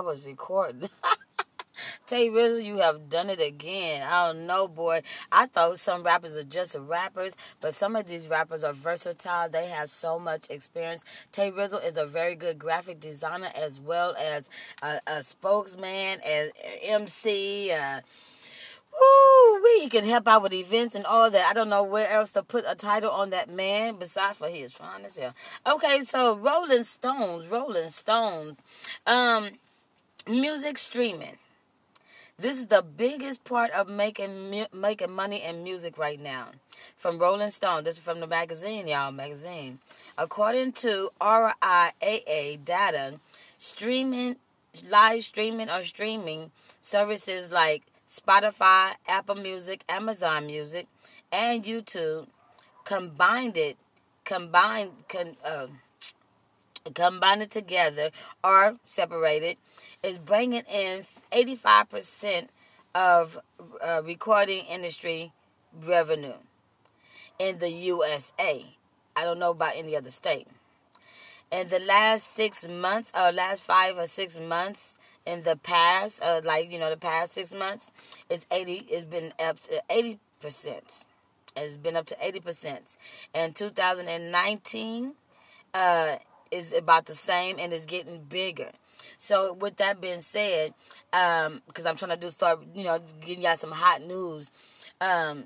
[0.00, 0.88] I was recording.
[2.06, 4.02] Tay Rizzle, you have done it again.
[4.02, 5.02] I don't know, boy.
[5.30, 9.50] I thought some rappers are just rappers, but some of these rappers are versatile.
[9.50, 11.04] They have so much experience.
[11.32, 14.48] Tay Rizzle is a very good graphic designer as well as
[14.82, 16.50] a, a spokesman, as
[16.82, 17.70] MC.
[17.70, 18.00] Uh,
[19.00, 21.46] Woo, we can help out with events and all that.
[21.46, 24.72] I don't know where else to put a title on that man besides for his
[24.72, 25.34] fine as hell.
[25.66, 28.60] Okay, so Rolling Stones, Rolling Stones,
[29.06, 29.50] um,
[30.28, 31.38] music streaming.
[32.38, 36.48] This is the biggest part of making mu- making money in music right now.
[36.96, 39.78] From Rolling Stone, this is from the magazine, y'all, magazine.
[40.16, 43.20] According to RIAA data,
[43.58, 44.36] streaming,
[44.88, 46.50] live streaming or streaming
[46.80, 50.86] services like Spotify, Apple Music, Amazon Music,
[51.30, 52.26] and YouTube
[52.84, 53.76] combined it,
[54.24, 55.66] combined, con, uh,
[56.94, 58.10] combined it together
[58.42, 59.56] or separated,
[60.02, 62.48] is bringing in 85%
[62.94, 63.38] of
[63.84, 65.32] uh, recording industry
[65.84, 66.34] revenue
[67.38, 68.64] in the USA.
[69.16, 70.46] I don't know about any other state.
[71.52, 76.40] In the last six months, or last five or six months, in the past, uh,
[76.44, 77.90] like you know, the past six months,
[78.30, 78.86] it's eighty.
[78.88, 81.04] It's been up to eighty percent.
[81.56, 82.96] It's been up to eighty percent.
[83.34, 85.14] In 2019,
[85.74, 86.16] uh,
[86.50, 88.70] is about the same and it's getting bigger.
[89.22, 90.72] So with that being said,
[91.12, 94.50] um, because I'm trying to do start, you know, getting y'all some hot news.
[94.98, 95.44] Um,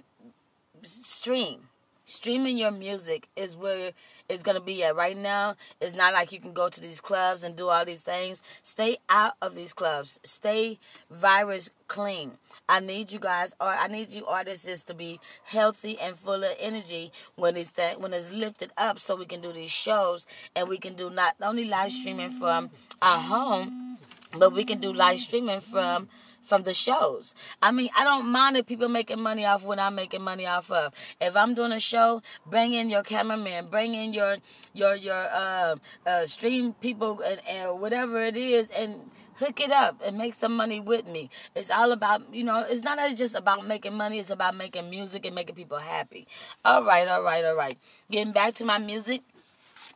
[0.82, 1.58] stream,
[2.04, 3.90] streaming your music is where
[4.28, 5.56] it's gonna be at right now.
[5.80, 8.42] It's not like you can go to these clubs and do all these things.
[8.62, 10.18] Stay out of these clubs.
[10.22, 10.78] Stay
[11.10, 12.32] virus clean.
[12.68, 16.50] I need you guys, or I need you artists to be healthy and full of
[16.58, 20.68] energy when it's that when it's lifted up, so we can do these shows and
[20.68, 22.70] we can do not only live streaming from
[23.02, 23.98] our home,
[24.38, 26.08] but we can do live streaming from
[26.44, 27.34] from the shows.
[27.62, 30.70] I mean, I don't mind if people making money off what I'm making money off
[30.70, 30.92] of.
[31.20, 34.36] If I'm doing a show, bring in your cameraman, bring in your
[34.72, 40.00] your your uh, uh, stream people and, and whatever it is, and hook it up
[40.04, 41.28] and make some money with me.
[41.54, 45.26] It's all about, you know, it's not just about making money, it's about making music
[45.26, 46.26] and making people happy.
[46.64, 47.78] All right, all right, all right.
[48.10, 49.22] Getting back to my music,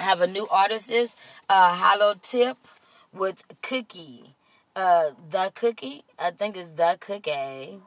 [0.01, 1.17] I have a new artist is
[1.49, 2.57] uh Hollow Tip
[3.13, 4.35] with Cookie.
[4.79, 6.05] Uh the cookie.
[6.21, 7.83] I think it's the cookie.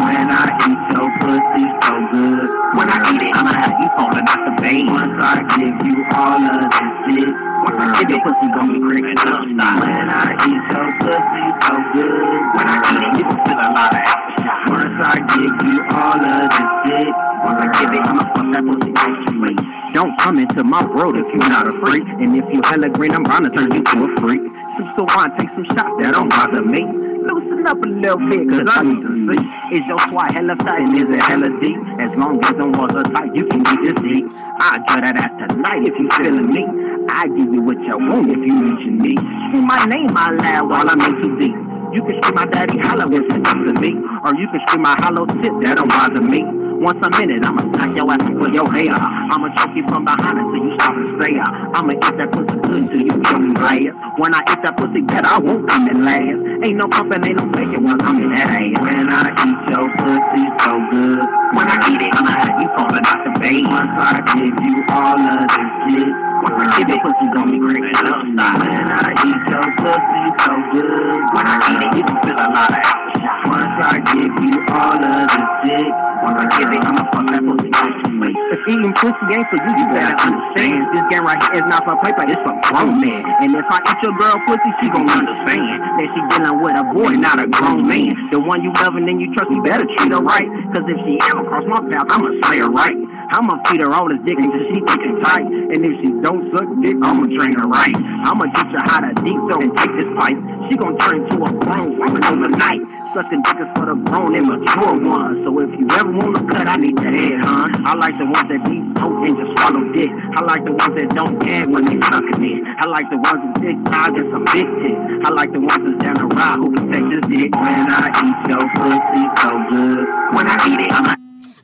[0.00, 2.48] When I eat your pussy so good.
[2.74, 4.86] When I eat it, I'ma have you falling out the vein.
[4.86, 7.49] Once I give you all of this shit.
[7.80, 9.40] Give your pussy gon' be creeping up.
[9.48, 12.40] When I eat your pussy so good.
[12.52, 14.68] When I eat it, you gon' feel a lot of aftershock.
[14.68, 17.14] Once I give you all of this shit.
[17.40, 19.94] Once I give it, I'ma fuck that pussy right.
[19.94, 22.04] Don't come into my world if you're not a freak.
[22.04, 24.40] And if you hella green, I'm bound to turn you to a freak.
[24.76, 26.84] So, so wine, take some shots that don't bother me.
[26.84, 29.76] Loosen up a little bit, cause I need to see.
[29.76, 31.78] Is your swat hella fat and is it hella deep?
[31.98, 34.26] As long as them walls are tight, you can get this deep.
[34.60, 36.89] I'll that ass tonight if you feeling me.
[37.12, 39.16] I give you what you want if you mention me.
[39.16, 41.56] Scream my name out loud while I'm in too deep.
[41.92, 43.98] You can scream my daddy hollow when sitting to me.
[44.24, 46.69] Or you can scream my hollow tip, that don't bother me.
[46.80, 48.96] Once a minute, I'ma smack your ass and pull your hair.
[48.96, 51.44] I'ma choke you from behind until you stop and stare.
[51.76, 53.92] I'ma eat that pussy good till you feel me last.
[54.16, 56.40] When I eat that pussy better, I won't come in last.
[56.64, 58.80] Ain't no pumping, ain't no faking once I'm in that ass.
[58.80, 61.20] When I eat your pussy so good.
[61.52, 63.60] When I eat it, I'ma have you falling out the bed.
[63.68, 66.08] Once I give you all of this shit.
[66.48, 67.60] Once I give it, pussy gon' be
[68.08, 68.24] up.
[68.24, 71.28] When I eat your pussy so good.
[71.28, 73.28] When I eat it, you gon' feel a lot of action.
[73.52, 76.09] Once I give you all of this shit.
[76.22, 78.30] Once I give it, I'ma fuck that pussy good to me.
[78.54, 80.80] If eating pussy ain't for you, you better understand.
[80.94, 83.24] This game right here is not for paper, it's for grown men.
[83.42, 86.84] And if I eat your girl pussy, she gon' understand that she dealing with a
[86.94, 88.12] boy, not a grown man.
[88.30, 90.44] The one you loving and then you trust, you better treat her right.
[90.76, 92.96] Cause if she ever cross my path, I'ma slay her right.
[93.32, 95.46] I'ma feed her all this dick until she thick and tight.
[95.46, 97.96] And if she don't suck dick, I'ma train her right.
[98.28, 100.36] I'ma teach her how to deep throw and take this fight.
[100.68, 102.82] She gon' turn into a grown woman overnight.
[103.14, 105.40] Sucking dick is for the grown and mature ones.
[105.46, 107.66] So if you ever wanna cut, I need the head, huh?
[107.84, 110.10] I like the ones that deep throat and just swallow dick.
[110.36, 112.60] I like the ones that don't gag when they sucking it.
[112.78, 115.00] I like the ones with big thighs and some big tits.
[115.24, 117.50] I like the ones that's down the ride who can take this dick.
[117.54, 120.04] When I eat your pussy so good.
[120.34, 121.20] When I eat it, I'ma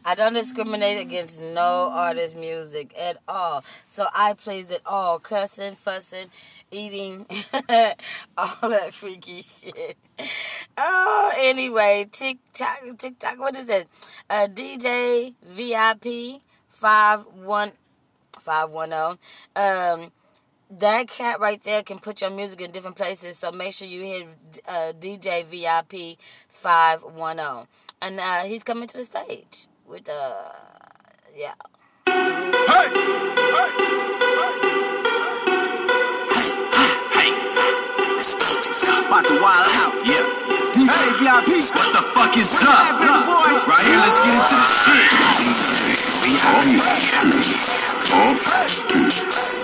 [0.08, 3.64] I don't discriminate against no artist music at all.
[3.88, 5.18] So I plays it all.
[5.18, 6.28] Cussing, fussing,
[6.70, 7.26] eating,
[8.36, 9.96] all that freaky shit.
[10.76, 13.88] Oh, anyway, TikTok, TikTok, what is it?
[14.28, 17.72] Uh, DJ VIP 51,
[18.40, 19.18] 510.
[19.56, 20.12] Um,
[20.68, 23.38] that cat right there can put your music in different places.
[23.38, 24.26] So make sure you hit
[24.68, 27.66] uh, DJ VIP 510.
[28.02, 30.52] And uh, he's coming to the stage with uh
[31.36, 31.54] yeah.
[39.06, 39.94] About to the wild out.
[40.04, 40.24] Yeah.
[40.74, 41.50] DJ VIP.
[41.72, 43.00] What the fuck is up?
[43.70, 45.06] Right here, let's get into the shit.
[48.06, 48.42] Talk,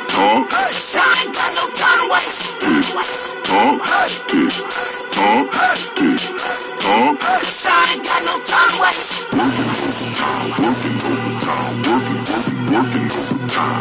[0.09, 0.39] talk,
[1.23, 1.99] ain't got no time
[5.13, 5.53] talk, talk,
[6.81, 7.17] talk.
[7.23, 9.35] I ain't got no time to waste.
[9.35, 10.99] Working overtime, working,
[12.23, 13.72] working, working overtime.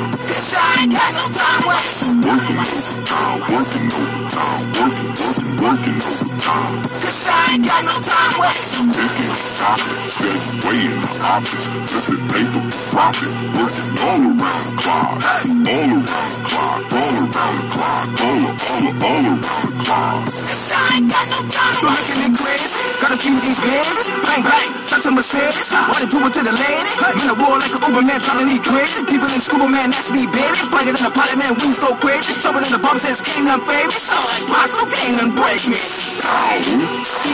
[8.51, 8.91] Waste.
[8.91, 11.65] Taking topics, steady weighing options.
[11.87, 15.21] Flipping paper, profit, working all around the clock.
[15.21, 20.25] All around the clock, all around the clock, all, all, all around the clock.
[20.25, 21.75] Cause I ain't got no time.
[21.81, 24.13] Looking at Chris, got a few of these babies.
[24.29, 25.73] Bang, bang, shot to Mercedes.
[25.73, 26.91] Wanna do it to the lady?
[27.01, 29.01] Man, I roll like an Uber man, trying to need crazy.
[29.09, 30.53] People in scuba man, that's me, baby.
[30.69, 32.37] Flying in the pilot man, wings go crazy.
[32.37, 33.97] Trouble in the bump says, none fade me.
[33.97, 35.81] Sound like Paso, can't none break me.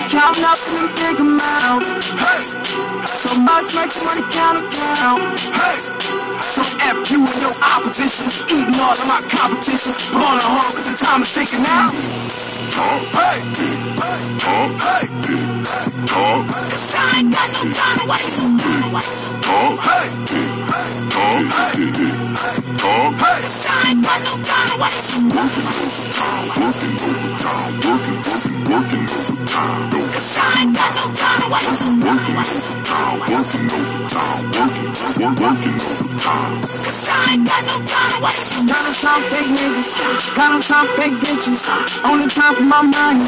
[0.08, 1.92] Counting up in big amounts.
[2.16, 2.44] Hey,
[3.04, 5.20] so much makes money count account.
[5.52, 5.78] Hey,
[6.40, 8.32] so F you and your opposition.
[8.56, 9.92] Eating all of my competition.
[10.16, 11.92] Ballin' hard, cause the time is ticking now.
[12.72, 13.40] Talk, Hey,
[14.40, 18.58] talk, hey, cause I ain't got no time to waste.
[19.42, 20.08] talk, Hey,
[30.98, 31.48] no time.
[31.58, 32.38] Working working
[34.48, 36.62] working, working, no time.
[36.62, 38.68] Cause I ain't got no time to waste.
[38.68, 40.36] Got time for fake niggas.
[40.36, 41.64] Got time for fake bitches.
[42.06, 43.26] Only time for my money.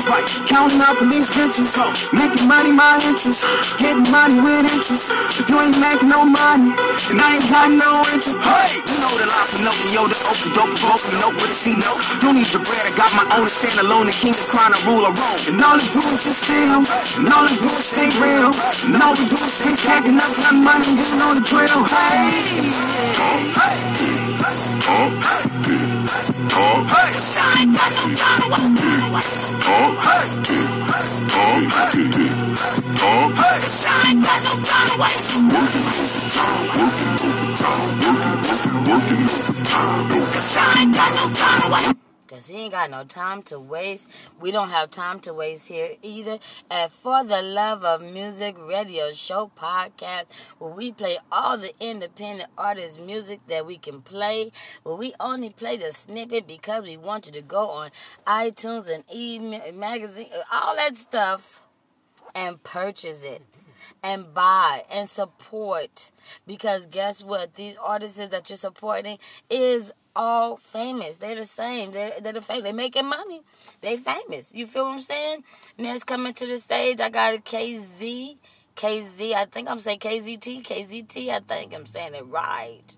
[0.47, 1.77] Counting up these bitches.
[2.19, 3.47] Making money my interest.
[3.79, 5.15] Getting money with interest.
[5.39, 6.75] If you ain't making no money,
[7.07, 8.35] then I ain't got no interest.
[8.43, 12.03] Hey, you know the line Pinocchio, the open dope, you know with a C note.
[12.19, 14.11] Don't need your bread, I got my own to stand alone.
[14.11, 15.41] The king is trying to rule a Rome.
[15.47, 16.83] And all I do is just steal.
[17.23, 18.51] And all I do is stay real.
[18.51, 21.79] And all we do is stay stacking up, got money, and getting on the drill.
[21.87, 22.35] Hey,
[23.55, 23.79] hey,
[24.83, 25.11] Talk,
[26.51, 29.55] talk, hey, I ain't got no time to waste.
[29.63, 30.27] talk, talk,
[31.31, 32.08] talk.
[32.11, 32.93] Cause.
[42.29, 44.11] Cause he ain't got no time to waste.
[44.39, 46.37] We don't have time to waste here either.
[46.69, 50.25] And for the love of music radio show podcast,
[50.59, 54.51] where we play all the independent artists' music that we can play,
[54.83, 57.89] where we only play the snippet because we want you to go on
[58.27, 59.39] iTunes and e
[59.71, 61.63] magazine, all that stuff,
[62.35, 63.41] and purchase it
[64.03, 66.11] and buy and support
[66.47, 69.17] because guess what these artists that you're supporting
[69.49, 73.41] is all famous they're the same they're, they're the famous they're making money
[73.81, 75.43] they famous you feel what i'm saying
[75.77, 78.37] next coming to the stage i got a kz
[78.79, 79.33] KZ.
[79.33, 80.63] I think I'm saying KZT.
[80.63, 81.29] KZT.
[81.29, 82.97] I think I'm saying it right.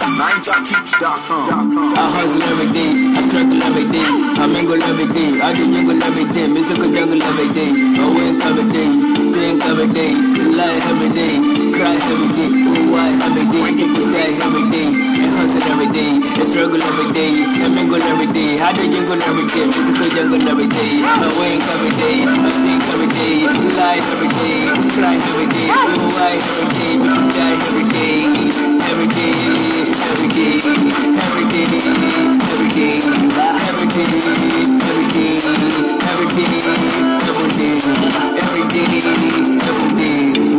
[0.00, 0.06] I
[2.14, 4.06] hustle every day, I struggle every day,
[4.38, 8.38] I mingle every day, I do jingle every day, musical jungle every day, I wake
[8.46, 8.90] every day,
[9.34, 10.14] drink every day,
[10.54, 11.34] lie every day,
[11.74, 13.74] cry every day, oh why every day,
[14.14, 18.62] die every day, I hustle every day, I struggle every day, I mingle every day,
[18.62, 22.82] I do jingle every day, musical jungle every day, I wake every day, I think
[22.86, 23.34] every day,
[23.74, 24.62] lie every day,
[24.94, 26.92] cry every day, oh why every day,
[27.34, 28.22] die every day,
[28.78, 29.87] every day,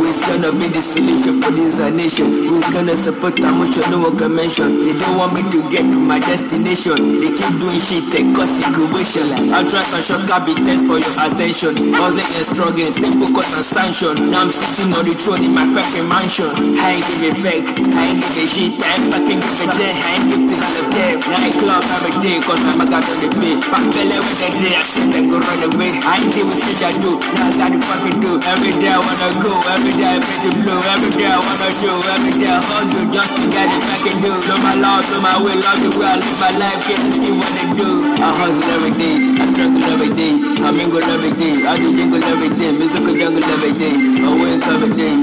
[0.00, 2.50] we're gonna be the solution for this nation.
[2.50, 4.88] We're gonna support emotional convention.
[4.88, 7.20] They don't want me to get to my destination.
[7.20, 9.26] They keep doing shit they cause situation.
[9.52, 11.92] I'll try some shortcut be thanks for your attention.
[11.92, 14.30] Buzzing and struggling, stay focused on sanction.
[14.32, 16.50] Now I'm sitting on the throne in my fucking mansion.
[16.78, 18.80] I ain't give a fuck, I ain't give a shit.
[18.80, 21.16] I'm give a I ain't give this all them.
[21.30, 23.60] Nightclub every day, cause I'm a god on the beat.
[23.68, 25.92] Back belly with the day, I sit and go run away.
[26.04, 28.32] I ain't deal with things I do, now I got to fucking do.
[28.48, 31.68] Every day I wanna go, every day I pay the blue, every day I wanna
[31.80, 34.32] do, every day I hustle just to get it back and do.
[34.40, 37.10] So my love, so my will, love the way I live my life, get to
[37.12, 37.90] see what they do.
[38.20, 40.32] I hustle every day, I struggle every day,
[40.64, 44.64] I mingle every day, I do jingle every day, musical jungle every day, I wake
[44.64, 45.14] every day,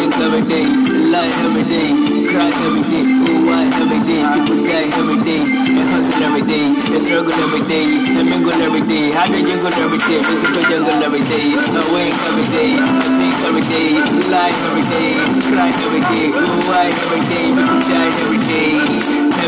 [0.00, 0.66] think every day,
[1.10, 1.88] lie every day,
[2.30, 5.42] cry every day, oh why every day, people die every day,
[5.76, 7.86] I hustle every day, I struggle every day,
[8.16, 12.16] I mingle every day, I do jingle every day, musical jungle every day, I wake
[12.28, 13.88] every day, I think every day,
[14.30, 15.10] lie every day,
[15.50, 18.70] cry every day, oh why every day, people die every day,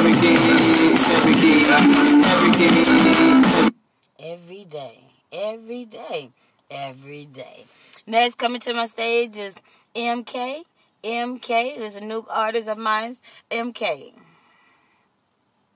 [0.01, 2.73] every day, every day, every day.
[4.19, 5.01] Every day,
[5.33, 6.31] every day,
[6.71, 7.65] every day.
[8.07, 9.55] Next, coming to my stage is
[9.95, 10.63] MK.
[11.05, 13.17] MK is a new artist of mine.
[13.51, 14.13] MK.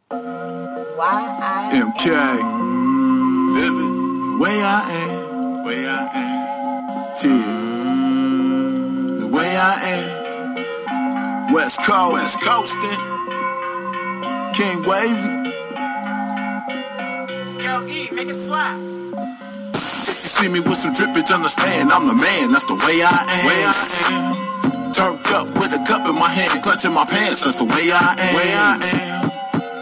[0.09, 2.07] Why MK.
[3.57, 3.91] Vivid.
[4.23, 5.11] The way I am.
[5.51, 6.87] The way I am.
[7.19, 7.27] T.
[9.19, 11.53] The way I am.
[11.53, 12.13] West Coast.
[12.13, 13.01] West Coastin'.
[14.55, 15.51] King Wavy.
[17.65, 18.79] Yo, E, make it slap.
[18.79, 22.53] If you see me with some drippage, understand I'm the man.
[22.53, 23.45] That's the way I am.
[23.45, 24.56] Way I am.
[24.97, 27.45] Turned up with a cup in my hand, clutching my pants.
[27.45, 28.35] That's the way I am.
[28.35, 29.29] Way I am.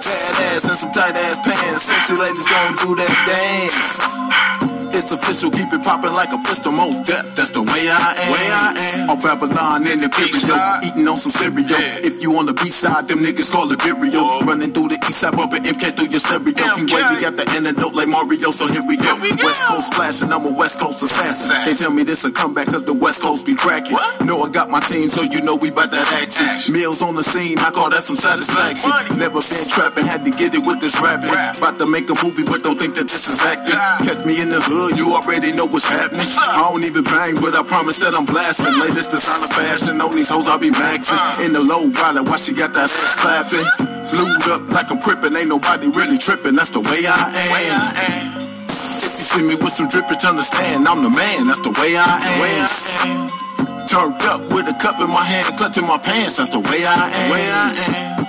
[0.02, 1.82] Fat ass and some tight ass pants.
[1.82, 4.73] Sexy ladies gon' do that dance.
[4.94, 7.34] It's official, keep it poppin' like a pistol, most death.
[7.34, 8.30] That's the way I am.
[8.30, 8.70] Way I
[9.02, 9.10] am.
[9.10, 10.54] Off Babylon in the video,
[10.86, 11.66] eating on some cereal.
[12.06, 14.22] If you on the beach side, them niggas call it video.
[14.46, 16.54] Running through the east side, bumping MK through your stereo.
[16.78, 19.18] King Wavy got the antidote like Mario, so here we go.
[19.42, 21.58] West Coast flashing, I'm a West Coast assassin.
[21.66, 23.98] They tell me this a comeback cause the West Coast be cracking.
[24.22, 26.70] Know I got my team, so you know we bout that action.
[26.70, 28.94] Meals on the scene, I call that some satisfaction.
[29.18, 31.34] Never been trapping, had to get it with this rapping.
[31.34, 33.74] About to make a movie, but don't think that this is acting.
[34.06, 36.26] Catch me in the hood, you already know what's happening.
[36.26, 38.74] I don't even bang, but I promise that I'm blasting.
[38.76, 41.20] Latest designer fashion, on these hoes I be maxing.
[41.46, 43.64] In the low rider, why she got that ass clapping?
[44.12, 46.54] Blued up like I'm crippin', ain't nobody really tripping.
[46.54, 48.36] That's the way I am.
[48.36, 51.46] If you see me with some drippage, understand I'm the man.
[51.46, 52.34] That's the way I am.
[52.42, 52.68] Way I
[53.08, 53.88] am.
[53.88, 56.36] Turned up with a cup in my hand, clutching my pants.
[56.36, 57.30] That's the way I am.
[57.30, 58.24] Way I am.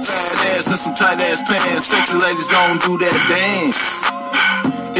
[0.00, 1.86] Fat ass and some tight ass pants.
[1.86, 4.19] Sexy ladies gon' do that dance.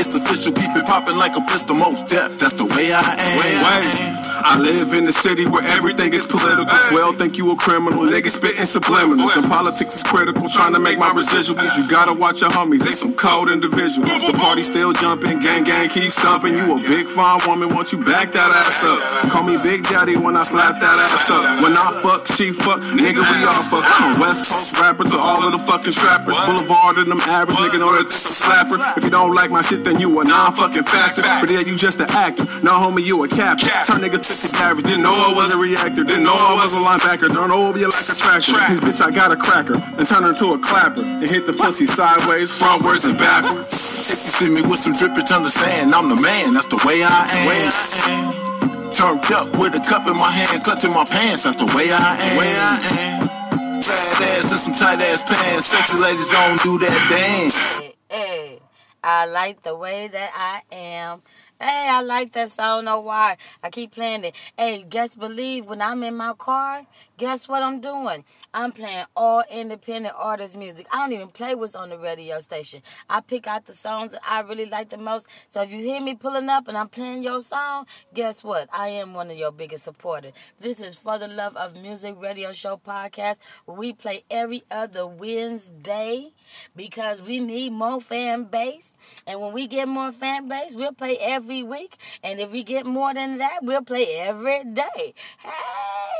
[0.00, 2.38] It's official, keep it poppin' like a pistol, most death.
[2.38, 3.38] That's the way I am.
[3.38, 4.30] Way I am.
[4.40, 6.64] I live in a city where everything is political.
[6.64, 9.36] 12 think you a criminal, niggas spitting subliminals.
[9.36, 11.76] And politics is critical, trying to make my residuals.
[11.76, 14.08] You gotta watch your homies, they some cold individuals.
[14.24, 16.56] The party still jumping, gang gang keep stomping.
[16.56, 18.96] You a big fine woman, want you back that ass up.
[19.28, 21.44] Call me Big Daddy when I slap that ass up.
[21.60, 23.84] When I fuck, she fuck, nigga we all fuck.
[23.84, 26.40] I'm a West Coast rapper to all of the fucking strappers.
[26.48, 28.80] Boulevard and them average nigga know that this a slapper.
[28.96, 31.22] If you don't like my shit, then you a non-fucking factor.
[31.22, 32.44] But yeah, you just an actor.
[32.62, 33.68] No homie, you a captain.
[33.84, 34.86] Turn niggas to the average.
[34.86, 36.04] Didn't know I was a reactor.
[36.04, 37.28] Didn't know I was a linebacker.
[37.28, 38.56] Don't over you like a tractor.
[38.68, 39.74] This bitch, I got a cracker.
[39.98, 41.02] And turn her into a clapper.
[41.02, 43.72] And hit the pussy sideways, frontwards, and backwards.
[44.10, 46.54] If you see me with some drippage, understand I'm the man.
[46.54, 47.48] That's the way I am.
[47.48, 47.72] Way I
[48.14, 48.50] am.
[48.90, 51.44] Turned up with a cup in my hand, clutching my pants.
[51.44, 52.36] That's the way I am.
[52.36, 52.78] Way I
[53.16, 53.40] am.
[53.80, 55.66] Fat ass and some tight ass pants.
[55.66, 57.80] Sexy ladies gon' do that dance.
[58.10, 58.60] Hey,
[59.02, 61.22] I like the way that I am.
[61.58, 62.64] Hey, I like that song.
[62.64, 63.36] I don't know why.
[63.62, 64.34] I keep playing it.
[64.56, 66.86] Hey, guess believe when I'm in my car,
[67.18, 68.24] guess what I'm doing?
[68.54, 70.86] I'm playing all independent artist music.
[70.90, 72.80] I don't even play what's on the radio station.
[73.10, 75.28] I pick out the songs that I really like the most.
[75.50, 78.68] So if you hear me pulling up and I'm playing your song, guess what?
[78.72, 80.32] I am one of your biggest supporters.
[80.60, 83.36] This is For the Love of Music Radio Show podcast.
[83.66, 86.32] We play every other Wednesday
[86.74, 88.94] because we need more fan base.
[89.26, 91.96] And when we get more fan base, we'll play every week.
[92.22, 95.14] And if we get more than that, we'll play every day.
[95.38, 95.50] Hey,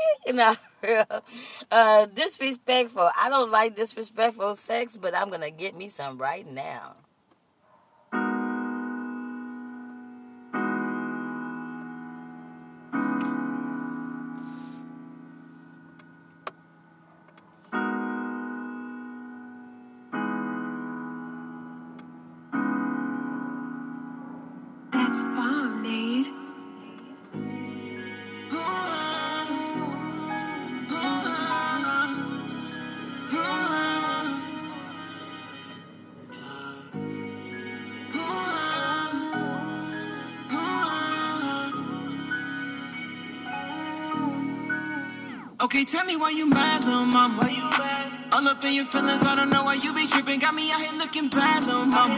[0.25, 0.55] you know,
[1.71, 3.09] uh, disrespectful.
[3.17, 6.95] I don't like disrespectful sex, but I'm gonna get me some right now.
[48.41, 50.41] All up in your feelings, I don't know why you be tripping.
[50.41, 52.17] Got me out here looking bad, little mama.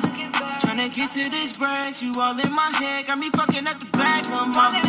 [0.55, 3.11] Tryna get to this bread, you all in my head.
[3.11, 4.79] Got me fucking at the back, little mama.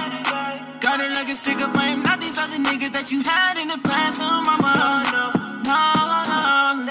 [0.78, 3.82] Got it like a sticker frame, not these other niggas that you had in the
[3.82, 5.02] past, little mama.
[5.66, 5.82] No,
[6.22, 6.86] no.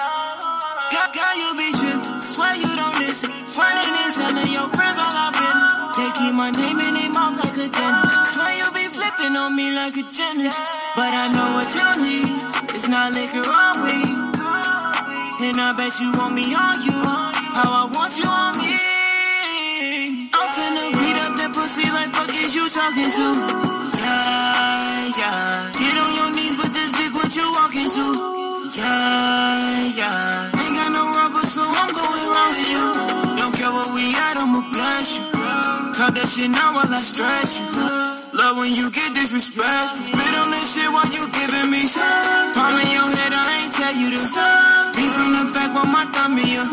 [0.92, 2.20] God, God, you be tripping.
[2.20, 3.32] Swear you don't listen.
[3.56, 5.72] Running and telling your friends all business.
[5.96, 8.36] They keep my name in their mouth like a dentist.
[8.36, 10.83] Swear you be flipping on me like a gymnast.
[10.96, 12.30] But I know what you need.
[12.70, 14.14] It's not liquor or weed.
[15.42, 16.94] And I bet you want me on you.
[17.58, 20.30] How I want you on me.
[20.38, 23.28] I'm finna beat up that pussy like fuck is you talking to?
[24.06, 25.74] Yeah, yeah.
[25.82, 28.06] Get on your knees, but this dick what you walking to?
[28.78, 29.43] Yeah,
[36.04, 37.80] Talk that shit now while I stretch you.
[38.36, 40.04] Love when you get disrespectful.
[40.04, 41.80] Spit on this shit while you giving me
[42.52, 44.92] Palm in your head, I ain't tell you to stop.
[45.00, 46.68] Be from the back while my thumb in your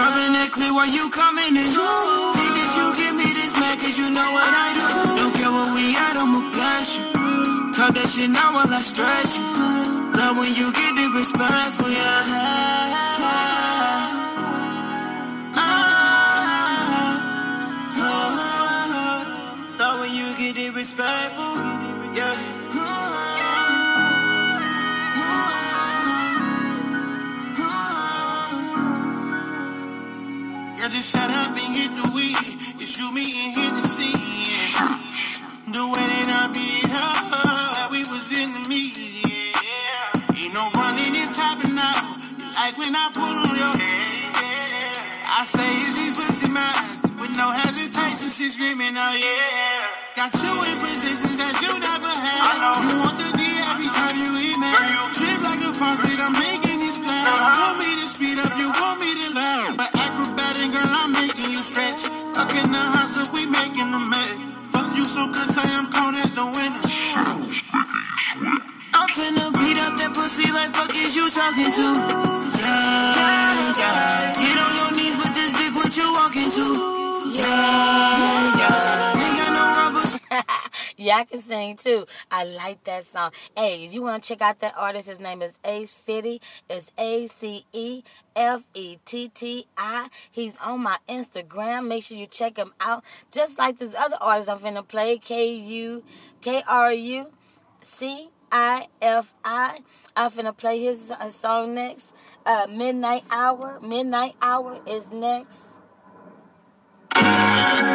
[0.00, 1.60] Rubbing that clear while you coming in.
[1.60, 4.88] Think that you give me this man, cause you know what I do.
[5.20, 7.04] Don't care where we at, I'ma bless you.
[7.76, 9.44] Talk that shit now while I stretch you.
[10.16, 13.53] Love when you get disrespectful, yeah.
[20.84, 21.64] Disrespectful,
[22.12, 22.36] yeah.
[30.76, 32.36] Yeah, just shut up and hit the weed.
[32.84, 34.12] It's you, me, and Hennessy.
[34.12, 34.92] Yeah.
[35.72, 38.60] The way that I beat her, like we was in the.
[39.24, 40.36] Yeah.
[40.36, 42.12] Ain't no running and topping out.
[42.60, 43.72] Like when I pull on your.
[45.32, 45.93] I say, is
[47.44, 50.16] no hesitation, she screaming out, yeah.
[50.16, 52.72] Got you in positions that you never had.
[52.88, 55.12] You want the D every time you email.
[55.12, 57.28] Trip like a faucet, I'm making it splash.
[57.28, 57.52] Uh-huh.
[57.52, 59.76] You want me to speed up, you want me to laugh.
[59.76, 62.08] But acrobatic, girl, I'm making you stretch.
[62.40, 64.40] Up in the house, so we making a mess.
[64.72, 66.96] Fuck you so good, say I'm cold as the winter.
[68.96, 71.88] I'm finna beat up that pussy like fuck is you talking to?
[72.56, 74.32] Yeah, yeah.
[74.32, 77.03] Get on your knees, but this dick what you walking to?
[80.96, 82.06] Yeah, I can sing too.
[82.30, 83.32] I like that song.
[83.56, 86.40] Hey, if you want to check out that artist, his name is Ace Fetti.
[86.70, 88.02] It's A C E
[88.36, 90.08] F E T T I.
[90.30, 91.88] He's on my Instagram.
[91.88, 93.04] Make sure you check him out.
[93.32, 96.04] Just like this other artist I'm finna play, K U
[96.40, 97.26] K R U
[97.82, 99.80] C I F I.
[100.16, 102.14] I'm finna play his song next.
[102.46, 103.80] Uh, Midnight Hour.
[103.82, 105.73] Midnight Hour is next.
[107.16, 107.94] Uh,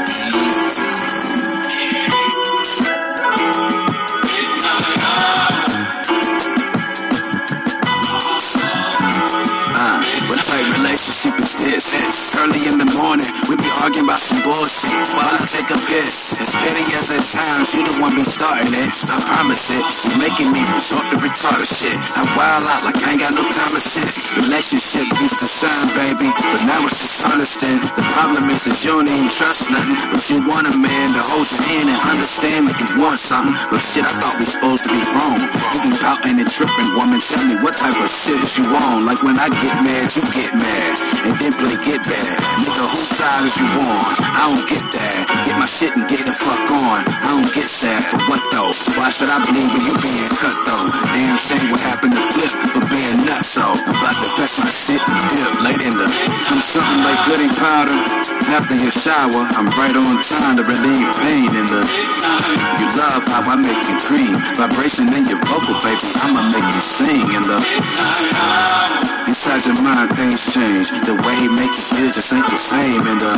[10.59, 12.35] type relationship is this?
[12.35, 14.91] Early in the morning, we be arguing about some bullshit.
[15.15, 18.71] While I take a piss, as petty as at times, you the one be starting
[18.75, 18.91] it.
[19.07, 21.95] I promise it, you making me resort to retarded shit.
[21.95, 24.11] I wild out like I ain't got no time to sit.
[24.43, 27.87] Relationship used to shine, baby, but now misunderstand.
[27.95, 29.95] The problem is that you don't even trust nothing.
[30.11, 33.55] But you want a man to hold your hand and understand that you want something.
[33.71, 35.39] But shit, I thought we supposed to be wrong.
[35.39, 37.21] You be pouting and tripping, woman.
[37.23, 39.05] Tell me what type of shit is you on?
[39.05, 40.93] Like when I get mad, you get mad.
[41.27, 42.35] And then play get bad.
[42.63, 44.11] Nigga, whose side is you on?
[44.33, 45.19] I don't get that.
[45.45, 47.03] Get my shit and get the fuck on.
[47.05, 48.71] I don't get sad for what though?
[48.97, 50.85] Why should I believe in you being cut though?
[51.11, 53.65] Damn shame what happened to Flip for being nuts so.
[53.65, 56.07] About to fetch my shit and dip late in the.
[56.07, 57.97] I'm something like goody powder.
[58.53, 61.81] After your shower, I'm right on time to relieve pain in the.
[62.79, 64.33] You love how I make you dream.
[64.55, 66.05] Vibration in your vocal, baby.
[66.23, 67.57] I'ma make you sing in the.
[69.27, 70.87] Inside your mind, things change.
[71.03, 73.31] The way he make you feel just ain't the same in the.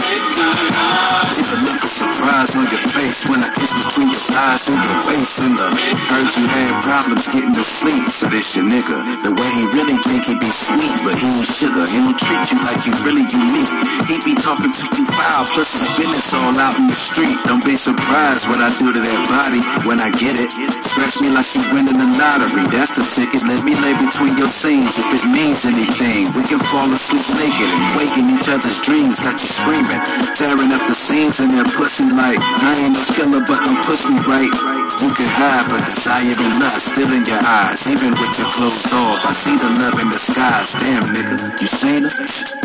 [1.31, 4.77] See the look of surprise on your face when I kiss between your thighs and
[4.77, 5.65] your waist in the.
[5.65, 9.01] Uh, heard you had problems getting to sleep, so this your nigga.
[9.25, 11.87] The way he really think he be sweet, but he ain't sugar.
[11.89, 13.73] He don't treat you like you really unique.
[14.05, 17.33] He be talking to you foul, plus his business all out in the street.
[17.47, 20.51] Don't be surprised what I do to that body when I get it.
[20.83, 22.67] Scratch me like she winning the lottery.
[22.69, 23.47] That's the ticket.
[23.47, 26.27] Let me lay between your scenes if it means anything.
[26.35, 29.19] We can fall asleep naked and wake in each other's dreams.
[29.19, 30.01] Got you screaming,
[30.35, 34.07] tearing up the scenes in their pussy like I ain't no killer, but don't push
[34.11, 34.51] me right.
[34.99, 38.85] You can hide, but desire and lust still in your eyes, even with your clothes
[38.91, 39.23] off.
[39.23, 40.75] I see the love in the skies.
[40.77, 42.13] Damn, nigga, you seen her?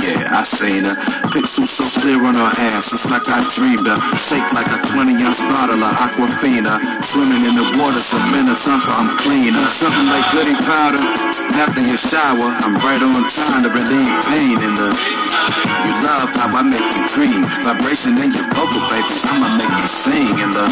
[0.02, 0.96] Yeah, I seen her.
[1.30, 3.98] Pixels so clear on her ass, it's like I dreamed her.
[4.18, 6.76] Shake like a 20 ounce bottle of Aquafina.
[7.00, 9.62] Swimming in the water, so Minnetonka, I'm cleaner.
[9.70, 11.00] Something like goody powder.
[11.62, 14.88] After your shower, I'm right on time to relieve pain in the.
[15.84, 17.44] You love how I make you dream.
[17.64, 18.82] Vibration in your vocal.
[18.88, 20.64] I'ma make you sing in the.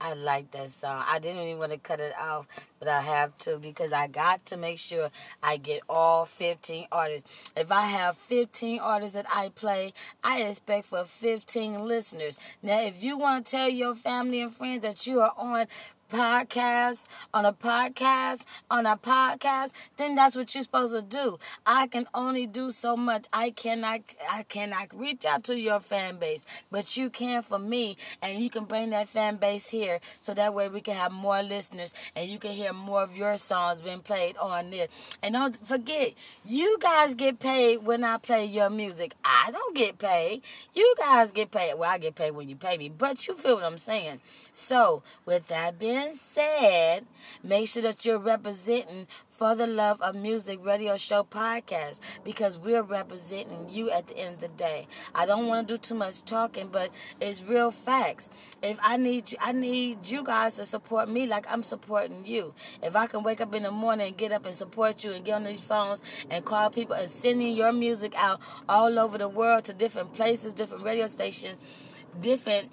[0.00, 1.04] I like that song.
[1.06, 2.46] I didn't even want to cut it off,
[2.78, 5.10] but I have to because I got to make sure
[5.42, 7.52] I get all 15 artists.
[7.56, 12.38] If I have 15 artists that I play, I expect for 15 listeners.
[12.62, 15.66] Now, if you want to tell your family and friends that you are on
[16.10, 21.38] podcast on a podcast on a podcast then that's what you're supposed to do.
[21.66, 23.26] I can only do so much.
[23.32, 27.96] I cannot i cannot reach out to your fan base but you can for me
[28.22, 31.42] and you can bring that fan base here so that way we can have more
[31.42, 35.56] listeners and you can hear more of your songs being played on this and don't
[35.66, 36.14] forget
[36.44, 39.14] you guys get paid when i play your music.
[39.24, 40.42] I don't get paid.
[40.74, 41.74] You guys get paid.
[41.76, 44.20] Well i get paid when you pay me but you feel what i'm saying.
[44.52, 47.06] So with that being said,
[47.42, 52.82] make sure that you're representing for the Love of Music radio show podcast because we're
[52.82, 54.86] representing you at the end of the day.
[55.14, 58.30] I don't want to do too much talking, but it's real facts.
[58.62, 62.54] If I need I need you guys to support me like I'm supporting you.
[62.82, 65.24] If I can wake up in the morning and get up and support you and
[65.24, 69.28] get on these phones and call people and sending your music out all over the
[69.28, 72.70] world to different places, different radio stations, different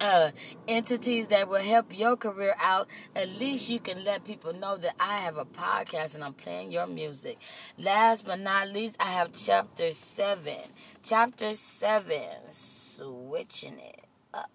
[0.00, 0.30] uh,
[0.66, 4.94] entities that will help your career out, at least you can let people know that
[5.00, 7.38] I have a podcast and I'm playing your music.
[7.78, 10.54] Last but not least, I have chapter 7.
[11.02, 14.50] Chapter 7, switching it up.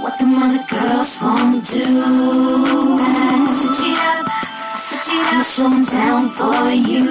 [0.00, 1.84] What the mother girls won't do.
[3.54, 4.47] Switch it up,
[4.88, 5.44] switch it up.
[5.60, 7.04] I'ma down for you.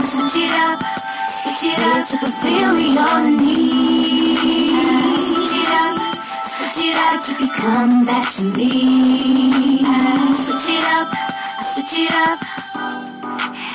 [0.00, 0.80] Switch it up,
[1.28, 4.40] switch it up to fulfill your needs.
[5.30, 8.70] Switch it up, switch it up, keep you come back to me.
[10.34, 11.08] Switch it up,
[11.60, 12.38] switch it up.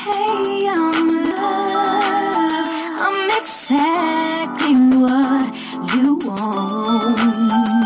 [0.03, 1.07] Hey, I'm
[1.39, 2.67] love.
[2.99, 5.51] I'm exactly what
[5.95, 7.80] you want.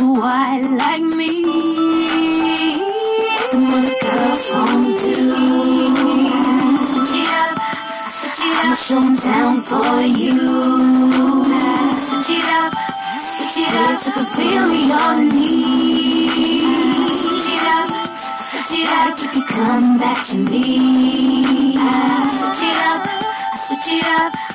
[0.00, 1.42] Quite like me.
[3.52, 5.28] What girls won't do.
[6.90, 7.58] Switch it up,
[8.08, 8.78] switch it up.
[8.90, 10.40] I'ma down for you.
[11.92, 12.72] Switch it up,
[13.20, 16.40] switch it up to fulfill your needs.
[17.20, 21.76] Switch it up, switch it up, you come back to me.
[22.36, 23.02] Switch it up,
[23.54, 24.49] switch it up.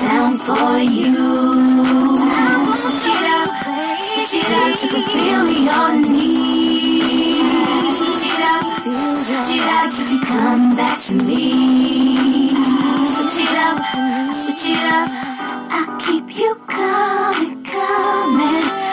[0.00, 1.14] Down for you.
[2.74, 3.48] Switch it up,
[3.96, 7.52] switch it up to fulfill your needs.
[7.98, 12.48] Switch it up, switch it up you come back to me.
[13.06, 13.78] Switch it up,
[14.32, 15.08] switch it up.
[15.70, 18.83] I'll keep you coming, coming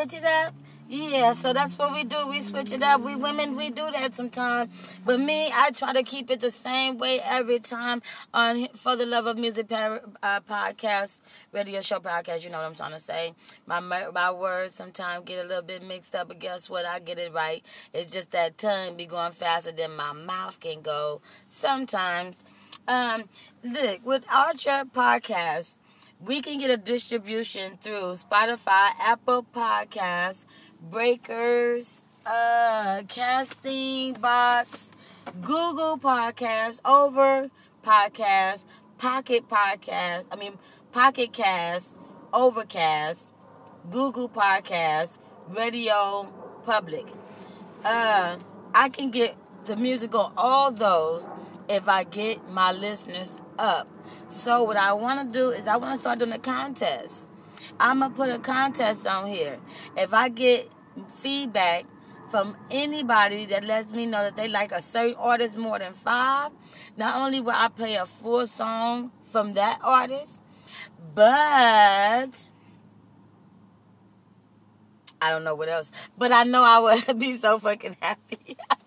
[0.00, 0.54] Switch it up.
[0.88, 2.26] Yeah, so that's what we do.
[2.26, 3.02] We switch it up.
[3.02, 4.98] We women, we do that sometimes.
[5.04, 8.00] But me, I try to keep it the same way every time
[8.32, 9.98] on For the Love of Music uh,
[10.48, 11.20] podcast,
[11.52, 12.44] radio show podcast.
[12.44, 13.34] You know what I'm trying to say.
[13.66, 16.86] My my words sometimes get a little bit mixed up, but guess what?
[16.86, 17.62] I get it right.
[17.92, 22.42] It's just that tongue be going faster than my mouth can go sometimes.
[22.88, 23.24] Um,
[23.62, 25.76] look, with Anchor Podcast,
[26.24, 30.44] we can get a distribution through Spotify, Apple Podcasts,
[30.80, 34.90] Breakers, uh, Casting Box,
[35.40, 37.50] Google Podcasts, Over
[37.82, 38.66] Podcasts,
[38.98, 40.58] Pocket Podcasts, I mean
[40.92, 41.96] Pocket Cast,
[42.32, 43.30] Overcast,
[43.90, 45.18] Google Podcasts,
[45.48, 46.30] Radio
[46.64, 47.06] Public.
[47.82, 48.36] Uh,
[48.74, 51.28] I can get the music on all those
[51.68, 53.88] if I get my listeners up.
[54.26, 57.28] So what I want to do is I want to start doing a contest.
[57.78, 59.58] I'm gonna put a contest on here.
[59.96, 60.70] If I get
[61.08, 61.84] feedback
[62.30, 66.52] from anybody that lets me know that they like a certain artist more than five,
[66.96, 70.40] not only will I play a full song from that artist,
[71.14, 72.50] but
[75.22, 75.92] I don't know what else.
[76.16, 78.56] But I know I would be so fucking happy.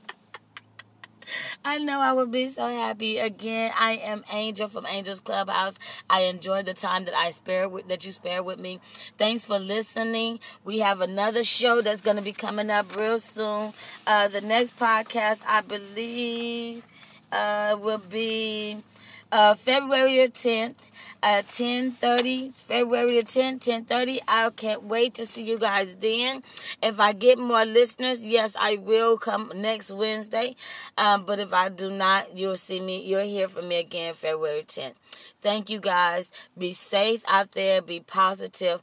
[1.65, 3.19] I know I would be so happy.
[3.19, 5.79] Again, I am Angel from Angel's Clubhouse.
[6.09, 8.81] I enjoyed the time that I spare with that you spare with me.
[9.17, 10.41] Thanks for listening.
[10.65, 13.71] We have another show that's going to be coming up real soon.
[14.05, 16.85] Uh, the next podcast, I believe,
[17.31, 18.83] uh, will be
[19.31, 20.91] uh, February 10th
[21.23, 26.43] at 10.30 february the 10th 10.30 i can't wait to see you guys then.
[26.81, 30.55] If i get more listeners yes i will come next wednesday.
[30.97, 34.63] Um, but if i do not you'll see me you'll hear from me again february
[34.63, 34.95] 10th
[35.43, 36.31] thank you guys.
[36.57, 37.81] Be safe out there.
[37.81, 38.81] Be positive.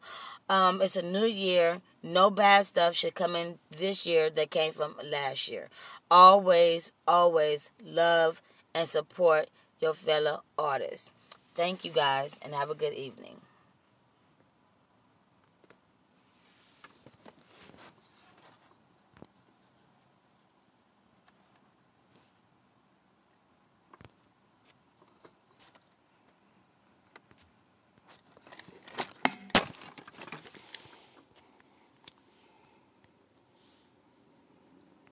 [0.48, 1.80] Um, it's a new year.
[2.02, 5.68] No bad stuff should come in this year that came from last year.
[6.10, 8.42] Always always love
[8.74, 9.48] and support
[9.80, 11.12] your fellow artists
[11.60, 13.39] Thank you guys and have a good evening.